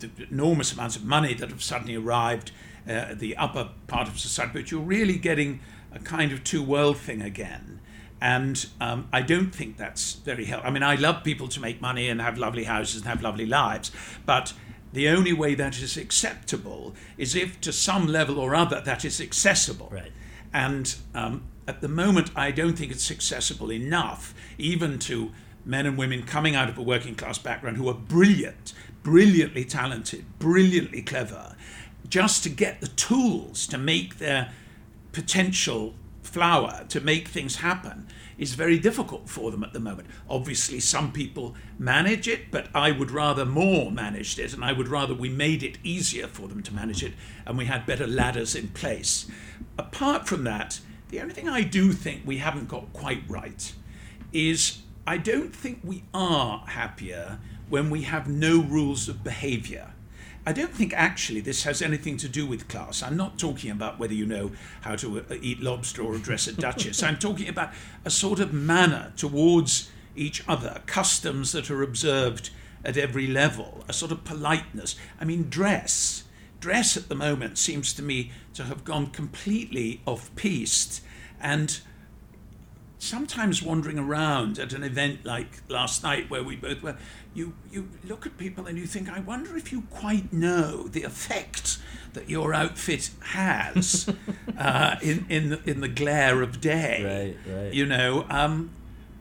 the 0.00 0.10
enormous 0.30 0.72
amounts 0.72 0.96
of 0.96 1.04
money 1.04 1.34
that 1.34 1.50
have 1.50 1.62
suddenly 1.62 1.96
arrived 1.96 2.52
uh, 2.86 2.92
at 2.92 3.18
the 3.20 3.36
upper 3.36 3.70
part 3.86 4.08
of 4.08 4.18
society, 4.18 4.52
but 4.54 4.70
you're 4.70 4.80
really 4.80 5.16
getting 5.16 5.60
a 5.92 5.98
kind 5.98 6.32
of 6.32 6.44
two 6.44 6.62
world 6.62 6.96
thing 6.96 7.22
again. 7.22 7.79
And 8.20 8.66
um, 8.80 9.08
I 9.12 9.22
don't 9.22 9.54
think 9.54 9.76
that's 9.76 10.14
very 10.14 10.44
helpful. 10.44 10.68
I 10.68 10.72
mean, 10.72 10.82
I 10.82 10.96
love 10.96 11.24
people 11.24 11.48
to 11.48 11.60
make 11.60 11.80
money 11.80 12.08
and 12.08 12.20
have 12.20 12.36
lovely 12.36 12.64
houses 12.64 12.96
and 13.00 13.06
have 13.06 13.22
lovely 13.22 13.46
lives, 13.46 13.90
but 14.26 14.52
the 14.92 15.08
only 15.08 15.32
way 15.32 15.54
that 15.54 15.78
is 15.80 15.96
acceptable 15.96 16.94
is 17.16 17.34
if, 17.34 17.60
to 17.62 17.72
some 17.72 18.06
level 18.06 18.38
or 18.38 18.54
other, 18.54 18.80
that 18.80 19.04
is 19.04 19.20
accessible. 19.20 19.88
Right. 19.90 20.12
And 20.52 20.94
um, 21.14 21.44
at 21.66 21.80
the 21.80 21.88
moment, 21.88 22.30
I 22.34 22.50
don't 22.50 22.76
think 22.76 22.90
it's 22.90 23.10
accessible 23.10 23.70
enough, 23.72 24.34
even 24.58 24.98
to 25.00 25.30
men 25.64 25.86
and 25.86 25.96
women 25.96 26.24
coming 26.24 26.56
out 26.56 26.68
of 26.68 26.76
a 26.76 26.82
working 26.82 27.14
class 27.14 27.38
background 27.38 27.76
who 27.76 27.88
are 27.88 27.94
brilliant, 27.94 28.72
brilliantly 29.02 29.64
talented, 29.64 30.24
brilliantly 30.38 31.02
clever, 31.02 31.54
just 32.08 32.42
to 32.42 32.48
get 32.48 32.80
the 32.80 32.88
tools 32.88 33.66
to 33.68 33.78
make 33.78 34.18
their 34.18 34.52
potential 35.12 35.94
flower, 36.32 36.84
to 36.88 37.00
make 37.00 37.28
things 37.28 37.56
happen, 37.56 38.06
is 38.38 38.54
very 38.54 38.78
difficult 38.78 39.28
for 39.28 39.50
them 39.50 39.62
at 39.62 39.72
the 39.72 39.80
moment. 39.80 40.08
Obviously, 40.28 40.80
some 40.80 41.12
people 41.12 41.54
manage 41.78 42.26
it, 42.26 42.50
but 42.50 42.68
I 42.74 42.90
would 42.90 43.10
rather 43.10 43.44
more 43.44 43.90
managed 43.90 44.38
it, 44.38 44.54
and 44.54 44.64
I 44.64 44.72
would 44.72 44.88
rather 44.88 45.14
we 45.14 45.28
made 45.28 45.62
it 45.62 45.78
easier 45.84 46.26
for 46.26 46.48
them 46.48 46.62
to 46.62 46.74
manage 46.74 47.02
it 47.02 47.12
and 47.46 47.58
we 47.58 47.66
had 47.66 47.86
better 47.86 48.06
ladders 48.06 48.54
in 48.54 48.68
place. 48.68 49.28
Apart 49.78 50.28
from 50.28 50.44
that, 50.44 50.80
the 51.08 51.20
only 51.20 51.34
thing 51.34 51.48
I 51.48 51.62
do 51.62 51.92
think 51.92 52.22
we 52.24 52.38
haven't 52.38 52.68
got 52.68 52.92
quite 52.92 53.22
right 53.28 53.72
is 54.32 54.82
I 55.06 55.16
don't 55.16 55.54
think 55.54 55.80
we 55.82 56.04
are 56.14 56.64
happier 56.66 57.38
when 57.68 57.90
we 57.90 58.02
have 58.02 58.28
no 58.28 58.62
rules 58.62 59.08
of 59.08 59.24
behavior. 59.24 59.92
I 60.46 60.52
don't 60.52 60.72
think 60.72 60.94
actually 60.94 61.40
this 61.40 61.64
has 61.64 61.82
anything 61.82 62.16
to 62.18 62.28
do 62.28 62.46
with 62.46 62.66
class. 62.68 63.02
I'm 63.02 63.16
not 63.16 63.38
talking 63.38 63.70
about 63.70 63.98
whether 63.98 64.14
you 64.14 64.24
know 64.24 64.52
how 64.80 64.96
to 64.96 65.20
uh, 65.20 65.34
eat 65.42 65.60
lobster 65.60 66.02
or 66.02 66.16
dress 66.16 66.46
a 66.46 66.52
duchess. 66.52 67.02
I'm 67.02 67.18
talking 67.18 67.48
about 67.48 67.72
a 68.04 68.10
sort 68.10 68.40
of 68.40 68.52
manner 68.52 69.12
towards 69.16 69.90
each 70.16 70.42
other, 70.48 70.82
customs 70.86 71.52
that 71.52 71.70
are 71.70 71.82
observed 71.82 72.50
at 72.84 72.96
every 72.96 73.26
level, 73.26 73.84
a 73.88 73.92
sort 73.92 74.12
of 74.12 74.24
politeness. 74.24 74.96
I 75.20 75.24
mean, 75.24 75.50
dress. 75.50 76.24
Dress 76.58 76.96
at 76.96 77.08
the 77.08 77.14
moment 77.14 77.58
seems 77.58 77.92
to 77.94 78.02
me 78.02 78.32
to 78.54 78.64
have 78.64 78.84
gone 78.84 79.08
completely 79.08 80.00
off 80.06 80.34
piste 80.36 81.02
and 81.40 81.80
sometimes 82.98 83.62
wandering 83.62 83.98
around 83.98 84.58
at 84.58 84.74
an 84.74 84.84
event 84.84 85.24
like 85.24 85.62
last 85.68 86.02
night 86.02 86.28
where 86.30 86.42
we 86.42 86.54
both 86.54 86.82
were, 86.82 86.96
you, 87.34 87.54
you 87.70 87.88
look 88.04 88.26
at 88.26 88.36
people 88.36 88.66
and 88.66 88.76
you 88.76 88.86
think, 88.86 89.08
I 89.08 89.20
wonder 89.20 89.56
if 89.56 89.72
you 89.72 89.82
quite 89.82 90.32
know 90.32 90.88
the 90.88 91.04
effect 91.04 91.78
that 92.12 92.28
your 92.28 92.52
outfit 92.52 93.10
has 93.20 94.12
uh, 94.58 94.96
in, 95.00 95.26
in, 95.28 95.50
the, 95.50 95.70
in 95.70 95.80
the 95.80 95.88
glare 95.88 96.42
of 96.42 96.60
day. 96.60 97.36
Right, 97.46 97.54
right. 97.56 97.72
You 97.72 97.86
know, 97.86 98.26
um, 98.28 98.70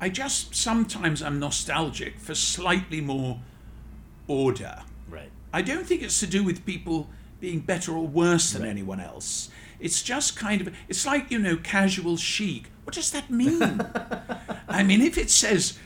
I 0.01 0.09
just 0.09 0.55
sometimes 0.55 1.21
I'm 1.21 1.39
nostalgic 1.39 2.19
for 2.19 2.33
slightly 2.33 3.01
more 3.01 3.39
order. 4.27 4.83
Right. 5.09 5.29
I 5.53 5.61
don't 5.61 5.85
think 5.85 6.01
it's 6.01 6.19
to 6.21 6.27
do 6.27 6.43
with 6.43 6.65
people 6.65 7.09
being 7.39 7.59
better 7.59 7.93
or 7.93 8.07
worse 8.07 8.51
than 8.53 8.65
anyone 8.65 8.99
else. 8.99 9.49
It's 9.79 10.01
just 10.03 10.35
kind 10.35 10.61
of, 10.61 10.75
it's 10.87 11.05
like, 11.05 11.31
you 11.31 11.39
know, 11.39 11.57
casual 11.57 12.17
chic. 12.17 12.65
What 12.83 12.95
does 12.95 13.11
that 13.11 13.29
mean? 13.29 13.81
I 14.67 14.83
mean, 14.83 15.01
if 15.01 15.17
it 15.17 15.29
says 15.29 15.77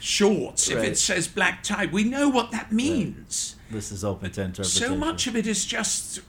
shorts, 0.00 0.68
if 0.68 0.78
it 0.78 0.98
says 0.98 1.28
black 1.28 1.62
tie, 1.62 1.86
we 1.86 2.04
know 2.04 2.28
what 2.28 2.50
that 2.52 2.72
means. 2.72 3.56
This 3.70 3.92
is 3.92 4.04
open 4.04 4.30
to 4.32 4.42
interpretation. 4.42 4.88
So 4.88 4.96
much 4.96 5.26
of 5.26 5.36
it 5.36 5.46
is 5.46 5.64
just, 5.64 6.20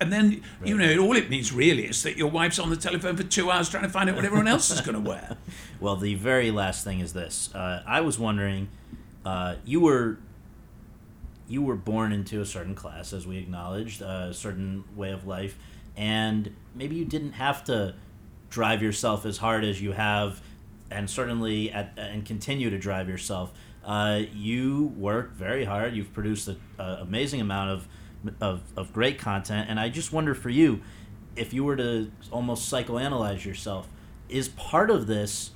and 0.00 0.12
then, 0.12 0.42
you 0.64 0.76
know, 0.76 0.98
all 0.98 1.16
it 1.16 1.30
means 1.30 1.52
really 1.52 1.86
is 1.86 2.02
that 2.02 2.16
your 2.16 2.28
wife's 2.30 2.58
on 2.58 2.68
the 2.70 2.76
telephone 2.76 3.16
for 3.16 3.22
two 3.22 3.50
hours 3.50 3.70
trying 3.70 3.84
to 3.84 3.88
find 3.88 4.10
out 4.10 4.16
what 4.16 4.24
everyone 4.24 4.48
else 4.48 4.70
is 4.70 4.80
going 4.80 5.02
to 5.02 5.08
wear. 5.08 5.36
Well, 5.80 5.96
the 5.96 6.14
very 6.14 6.50
last 6.50 6.84
thing 6.84 7.00
is 7.00 7.14
this. 7.14 7.54
Uh, 7.54 7.82
I 7.86 8.02
was 8.02 8.18
wondering, 8.18 8.68
uh, 9.24 9.54
you 9.64 9.80
were 9.80 10.18
you 11.48 11.62
were 11.62 11.74
born 11.74 12.12
into 12.12 12.42
a 12.42 12.44
certain 12.44 12.74
class, 12.74 13.14
as 13.14 13.26
we 13.26 13.38
acknowledged, 13.38 14.02
a 14.02 14.32
certain 14.34 14.84
way 14.94 15.10
of 15.10 15.26
life, 15.26 15.58
and 15.96 16.54
maybe 16.74 16.96
you 16.96 17.06
didn't 17.06 17.32
have 17.32 17.64
to 17.64 17.94
drive 18.50 18.82
yourself 18.82 19.24
as 19.24 19.38
hard 19.38 19.64
as 19.64 19.80
you 19.80 19.92
have, 19.92 20.42
and 20.90 21.08
certainly 21.08 21.70
at, 21.70 21.92
and 21.96 22.24
continue 22.24 22.70
to 22.70 22.78
drive 22.78 23.08
yourself. 23.08 23.52
Uh, 23.84 24.22
you 24.32 24.92
work 24.96 25.32
very 25.32 25.64
hard. 25.64 25.94
You've 25.94 26.12
produced 26.12 26.48
an 26.48 26.58
amazing 26.78 27.40
amount 27.40 27.70
of, 27.70 27.88
of 28.40 28.62
of 28.76 28.92
great 28.92 29.18
content, 29.18 29.70
and 29.70 29.80
I 29.80 29.88
just 29.88 30.12
wonder 30.12 30.34
for 30.34 30.50
you, 30.50 30.82
if 31.36 31.54
you 31.54 31.64
were 31.64 31.76
to 31.76 32.10
almost 32.30 32.70
psychoanalyze 32.70 33.44
yourself, 33.44 33.88
is 34.28 34.48
part 34.48 34.90
of 34.90 35.06
this 35.06 35.52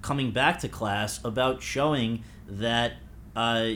coming 0.00 0.30
back 0.30 0.60
to 0.60 0.68
class 0.68 1.22
about 1.24 1.62
showing 1.62 2.22
that 2.48 2.94
uh, 3.34 3.70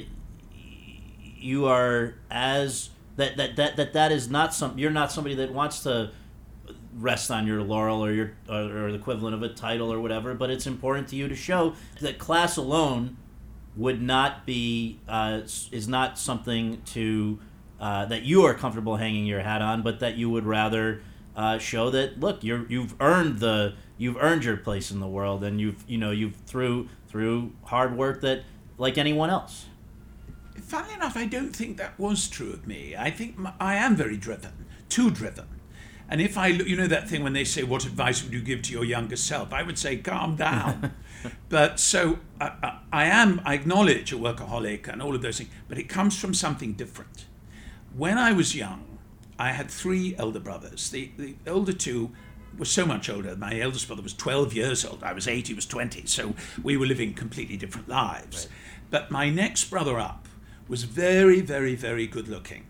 you 1.37 1.67
are 1.67 2.15
as 2.31 2.91
that, 3.17 3.37
that 3.37 3.57
that 3.57 3.77
that 3.77 3.93
that 3.93 4.13
is 4.13 4.31
not 4.31 4.55
some 4.55 4.79
you're 4.79 4.91
not 4.91 5.13
somebody 5.13 5.35
that 5.35 5.53
wants 5.53 5.83
to 5.83 6.13
rest 6.97 7.31
on 7.31 7.47
your 7.47 7.63
laurel 7.63 8.05
or 8.05 8.13
your 8.13 8.33
or, 8.49 8.87
or 8.87 8.93
the 8.93 8.99
equivalent 8.99 9.35
of 9.35 9.43
a 9.43 9.49
title 9.49 9.93
or 9.93 10.01
whatever 10.01 10.35
but 10.35 10.51
it's 10.51 10.67
important 10.67 11.09
to 11.09 11.17
you 11.17 11.29
to 11.29 11.35
show 11.35 11.75
that 12.01 12.19
class 12.19 12.57
alone 12.57 13.17
would 13.77 14.03
not 14.03 14.45
be 14.45 14.99
uh, 15.09 15.41
is 15.45 15.87
not 15.87 16.19
something 16.19 16.83
to 16.83 17.39
uh, 17.81 18.05
that 18.07 18.23
you 18.23 18.43
are 18.43 18.55
comfortable 18.55 18.97
hanging 18.97 19.25
your 19.25 19.41
hat 19.41 19.63
on 19.63 19.83
but 19.83 20.01
that 20.01 20.17
you 20.17 20.29
would 20.29 20.45
rather 20.45 21.01
uh, 21.37 21.59
show 21.59 21.91
that 21.91 22.19
look 22.19 22.43
you're 22.43 22.67
you've 22.69 22.95
earned 23.01 23.39
the 23.39 23.75
you've 23.97 24.17
earned 24.17 24.45
your 24.45 24.57
place 24.57 24.91
in 24.91 24.99
the 24.99 25.09
world 25.09 25.45
and 25.45 25.61
you've 25.61 25.85
you 25.87 25.97
know 25.97 26.11
you've 26.11 26.37
through 26.47 26.89
through 27.09 27.53
hard 27.65 27.97
work 27.97 28.21
that 28.21 28.43
like 28.79 28.99
anyone 28.99 29.31
else 29.31 29.67
Funny 30.63 30.93
enough, 30.95 31.17
I 31.17 31.27
don't 31.27 31.55
think 31.55 31.79
that 31.79 31.99
was 31.99 32.29
true 32.29 32.53
of 32.53 32.67
me. 32.67 32.95
I 32.97 33.11
think 33.11 33.37
I 33.59 33.75
am 33.75 33.97
very 33.97 34.17
driven, 34.17 34.67
too 34.89 35.11
driven. 35.11 35.47
And 36.11 36.21
if 36.21 36.37
I, 36.37 36.51
look- 36.51 36.67
you 36.67 36.77
know, 36.77 36.89
that 36.89 37.09
thing 37.09 37.23
when 37.23 37.33
they 37.33 37.45
say, 37.45 37.63
"What 37.63 37.85
advice 37.87 38.23
would 38.23 38.33
you 38.33 38.41
give 38.43 38.63
to 38.63 38.73
your 38.73 38.85
younger 38.85 39.17
self?" 39.17 39.53
I 39.53 39.63
would 39.63 39.79
say, 39.79 39.97
"Calm 39.97 40.37
down." 40.37 40.93
but 41.49 41.79
so 41.79 42.19
I, 42.41 42.47
I, 42.63 42.79
I 42.93 43.05
am. 43.07 43.41
I 43.45 43.55
acknowledge 43.55 44.13
a 44.13 44.17
workaholic 44.17 44.89
and 44.89 45.01
all 45.01 45.15
of 45.15 45.23
those 45.23 45.39
things, 45.39 45.51
but 45.69 45.79
it 45.79 45.89
comes 45.89 46.19
from 46.19 46.35
something 46.35 46.73
different. 46.73 47.27
When 47.97 48.19
I 48.19 48.33
was 48.33 48.57
young, 48.57 48.99
I 49.39 49.53
had 49.53 49.71
three 49.71 50.17
elder 50.19 50.41
brothers. 50.41 50.91
The 50.91 51.11
the 51.17 51.37
older 51.47 51.73
two 51.73 52.11
were 52.59 52.65
so 52.65 52.85
much 52.85 53.09
older. 53.09 53.37
My 53.37 53.61
eldest 53.61 53.87
brother 53.87 54.03
was 54.03 54.13
12 54.13 54.53
years 54.55 54.85
old. 54.85 55.05
I 55.05 55.13
was 55.13 55.29
eight. 55.29 55.47
He 55.47 55.55
was 55.55 55.67
20. 55.67 56.07
So 56.07 56.35
we 56.63 56.77
were 56.77 56.87
living 56.87 57.15
completely 57.15 57.57
different 57.57 57.89
lives. 57.89 58.49
But 58.91 59.13
my 59.13 59.31
next 59.31 59.71
brother 59.71 60.01
up 60.01 60.27
was 60.67 60.83
very, 60.83 61.41
very, 61.41 61.77
very 61.77 62.09
good 62.09 62.27
looking. 62.27 62.65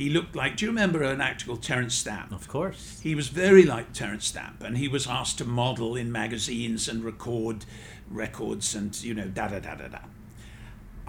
He 0.00 0.08
looked 0.08 0.34
like, 0.34 0.56
do 0.56 0.64
you 0.64 0.70
remember 0.70 1.02
an 1.02 1.20
actor 1.20 1.44
called 1.44 1.62
Terence 1.62 1.94
Stamp? 1.94 2.32
of 2.32 2.48
course 2.48 3.00
He 3.02 3.14
was 3.14 3.28
very 3.28 3.64
like 3.64 3.92
Terence 3.92 4.24
Stamp, 4.24 4.62
and 4.62 4.78
he 4.78 4.88
was 4.88 5.06
asked 5.06 5.36
to 5.38 5.44
model 5.44 5.94
in 5.94 6.10
magazines 6.10 6.88
and 6.88 7.04
record 7.04 7.66
records 8.08 8.74
and, 8.74 8.98
you 9.02 9.12
know, 9.12 9.26
da 9.26 9.48
da 9.48 9.58
da 9.58 9.74
da 9.74 9.88
da. 9.88 9.98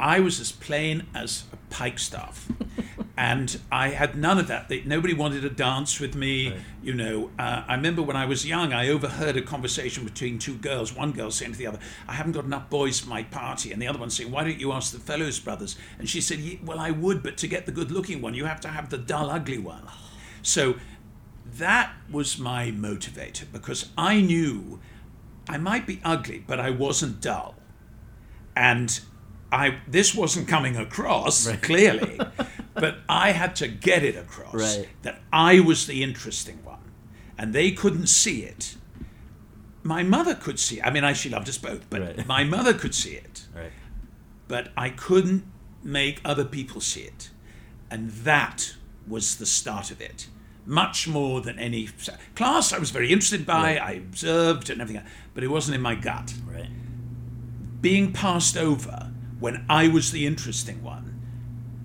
I 0.01 0.19
was 0.19 0.39
as 0.39 0.51
plain 0.51 1.05
as 1.13 1.43
a 1.53 1.73
pikestaff, 1.73 2.51
and 3.17 3.59
I 3.71 3.89
had 3.89 4.17
none 4.17 4.39
of 4.39 4.47
that. 4.47 4.67
They, 4.67 4.81
nobody 4.81 5.13
wanted 5.13 5.41
to 5.41 5.49
dance 5.49 5.99
with 5.99 6.15
me. 6.15 6.55
You 6.81 6.95
know, 6.95 7.29
uh, 7.37 7.63
I 7.67 7.75
remember 7.75 8.01
when 8.01 8.17
I 8.17 8.25
was 8.25 8.45
young, 8.45 8.73
I 8.73 8.89
overheard 8.89 9.37
a 9.37 9.43
conversation 9.43 10.03
between 10.03 10.39
two 10.39 10.55
girls. 10.55 10.95
One 10.95 11.11
girl 11.11 11.29
saying 11.29 11.51
to 11.51 11.57
the 11.57 11.67
other, 11.67 11.79
"I 12.07 12.13
haven't 12.13 12.31
got 12.31 12.45
enough 12.45 12.69
boys 12.69 12.99
for 12.99 13.09
my 13.09 13.21
party," 13.23 13.71
and 13.71 13.79
the 13.79 13.87
other 13.87 13.99
one 13.99 14.09
saying, 14.09 14.31
"Why 14.31 14.43
don't 14.43 14.59
you 14.59 14.71
ask 14.71 14.91
the 14.91 14.99
Fellowes 14.99 15.39
brothers?" 15.39 15.77
And 15.99 16.09
she 16.09 16.19
said, 16.19 16.39
"Well, 16.65 16.79
I 16.79 16.89
would, 16.89 17.21
but 17.21 17.37
to 17.37 17.47
get 17.47 17.67
the 17.67 17.71
good-looking 17.71 18.21
one, 18.21 18.33
you 18.33 18.45
have 18.45 18.59
to 18.61 18.69
have 18.69 18.89
the 18.89 18.97
dull, 18.97 19.29
ugly 19.29 19.59
one." 19.59 19.83
So 20.41 20.75
that 21.57 21.93
was 22.09 22.39
my 22.39 22.71
motivator 22.71 23.43
because 23.51 23.89
I 23.97 24.21
knew 24.21 24.79
I 25.47 25.57
might 25.57 25.85
be 25.85 26.01
ugly, 26.03 26.43
but 26.45 26.59
I 26.59 26.69
wasn't 26.71 27.21
dull. 27.21 27.55
And 28.55 28.99
I 29.51 29.79
this 29.87 30.15
wasn't 30.15 30.47
coming 30.47 30.77
across 30.77 31.47
clearly, 31.61 32.19
but 32.73 32.99
I 33.09 33.31
had 33.31 33.55
to 33.57 33.67
get 33.67 34.03
it 34.03 34.15
across 34.15 34.53
Right. 34.53 34.87
that 35.01 35.21
I 35.33 35.59
was 35.59 35.87
the 35.87 36.03
interesting 36.03 36.63
one. 36.63 36.77
And 37.37 37.53
they 37.53 37.71
couldn't 37.71 38.07
see 38.07 38.43
it. 38.43 38.75
My 39.83 40.03
mother 40.03 40.35
could 40.35 40.59
see 40.59 40.77
it. 40.77 40.85
I 40.85 40.91
mean, 40.91 41.03
I, 41.03 41.13
she 41.13 41.29
loved 41.29 41.49
us 41.49 41.57
both, 41.57 41.89
but 41.89 42.01
Right. 42.01 42.27
my 42.27 42.43
mother 42.43 42.73
could 42.73 42.93
see 42.93 43.13
it. 43.13 43.47
right 43.55 43.71
But 44.47 44.71
I 44.77 44.89
couldn't 44.89 45.43
make 45.83 46.21
other 46.23 46.45
people 46.45 46.81
see 46.81 47.01
it. 47.01 47.29
And 47.89 48.11
that 48.11 48.75
was 49.07 49.37
the 49.37 49.45
start 49.47 49.89
of 49.91 49.99
it. 49.99 50.27
Much 50.65 51.07
more 51.07 51.41
than 51.41 51.57
any 51.57 51.89
class 52.35 52.71
I 52.71 52.77
was 52.77 52.91
very 52.91 53.11
interested 53.11 53.45
by, 53.45 53.77
I 53.77 53.93
observed 53.93 54.69
and 54.69 54.79
everything, 54.79 55.03
but 55.33 55.43
it 55.43 55.47
wasn't 55.47 55.75
in 55.75 55.81
my 55.81 55.95
gut. 55.95 56.35
right 56.47 56.69
Being 57.81 58.13
passed 58.13 58.55
over 58.55 59.10
when 59.41 59.65
I 59.69 59.89
was 59.89 60.11
the 60.11 60.25
interesting 60.25 60.81
one, 60.81 61.19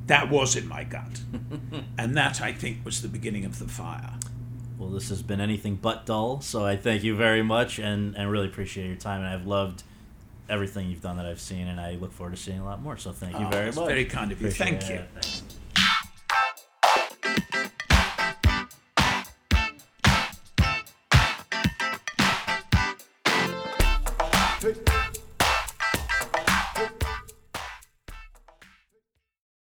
that 0.06 0.30
was 0.30 0.54
in 0.54 0.68
my 0.68 0.84
gut. 0.84 1.20
and 1.98 2.16
that, 2.16 2.40
I 2.40 2.52
think, 2.52 2.84
was 2.84 3.02
the 3.02 3.08
beginning 3.08 3.44
of 3.44 3.58
the 3.58 3.66
fire. 3.66 4.12
Well, 4.78 4.90
this 4.90 5.08
has 5.08 5.22
been 5.22 5.40
anything 5.40 5.76
but 5.76 6.06
dull, 6.06 6.40
so 6.42 6.64
I 6.64 6.76
thank 6.76 7.02
you 7.02 7.16
very 7.16 7.42
much 7.42 7.78
and, 7.80 8.14
and 8.16 8.30
really 8.30 8.46
appreciate 8.46 8.86
your 8.86 8.96
time. 8.96 9.22
And 9.22 9.28
I've 9.30 9.46
loved 9.46 9.82
everything 10.48 10.88
you've 10.90 11.00
done 11.00 11.16
that 11.16 11.26
I've 11.26 11.40
seen, 11.40 11.66
and 11.66 11.80
I 11.80 11.94
look 11.96 12.12
forward 12.12 12.36
to 12.36 12.40
seeing 12.40 12.60
a 12.60 12.64
lot 12.64 12.80
more. 12.82 12.96
So 12.98 13.10
thank 13.10 13.38
you 13.38 13.46
Oh, 13.46 13.50
very 13.50 13.64
that's 13.64 13.76
much. 13.78 13.88
very 13.88 14.04
kind 14.04 14.30
of 14.30 14.40
you. 14.40 14.48
Appreciate 14.48 14.80
Thank 14.82 14.88
you. 14.90 14.94
it. 14.96 15.08
Thanks. 15.14 15.42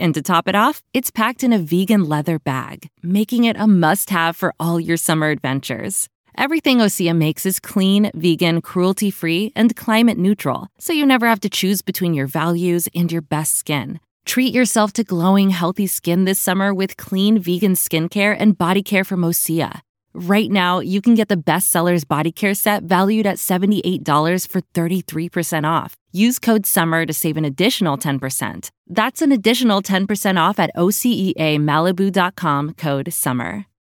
And 0.00 0.14
to 0.14 0.22
top 0.22 0.48
it 0.48 0.54
off, 0.54 0.82
it's 0.94 1.10
packed 1.10 1.44
in 1.44 1.52
a 1.52 1.58
vegan 1.58 2.08
leather 2.08 2.38
bag, 2.38 2.88
making 3.02 3.44
it 3.44 3.56
a 3.58 3.66
must 3.66 4.08
have 4.08 4.34
for 4.34 4.54
all 4.58 4.80
your 4.80 4.96
summer 4.96 5.28
adventures. 5.28 6.08
Everything 6.38 6.78
Osea 6.78 7.14
makes 7.14 7.44
is 7.44 7.60
clean, 7.60 8.10
vegan, 8.14 8.62
cruelty 8.62 9.10
free, 9.10 9.52
and 9.54 9.76
climate 9.76 10.16
neutral, 10.16 10.68
so 10.78 10.94
you 10.94 11.04
never 11.04 11.26
have 11.26 11.40
to 11.40 11.50
choose 11.50 11.82
between 11.82 12.14
your 12.14 12.26
values 12.26 12.88
and 12.94 13.12
your 13.12 13.20
best 13.20 13.58
skin. 13.58 14.00
Treat 14.24 14.54
yourself 14.54 14.94
to 14.94 15.04
glowing, 15.04 15.50
healthy 15.50 15.86
skin 15.86 16.24
this 16.24 16.40
summer 16.40 16.72
with 16.72 16.96
clean 16.96 17.38
vegan 17.38 17.74
skincare 17.74 18.34
and 18.38 18.56
body 18.56 18.82
care 18.82 19.04
from 19.04 19.20
Osea. 19.20 19.82
Right 20.12 20.50
now, 20.50 20.80
you 20.80 21.00
can 21.00 21.14
get 21.14 21.28
the 21.28 21.36
bestsellers 21.36 22.06
body 22.06 22.32
care 22.32 22.54
set 22.54 22.82
valued 22.82 23.26
at 23.26 23.36
$78 23.36 24.48
for 24.48 24.60
33% 24.60 25.64
off. 25.66 25.94
Use 26.12 26.38
code 26.38 26.66
SUMMER 26.66 27.06
to 27.06 27.12
save 27.12 27.36
an 27.36 27.44
additional 27.44 27.96
10%. 27.96 28.70
That's 28.88 29.22
an 29.22 29.30
additional 29.32 29.82
10% 29.82 30.36
off 30.40 30.58
at 30.58 30.72
OseaMalibu.com 30.76 32.74
code 32.74 33.12
SUMMER. 33.12 33.69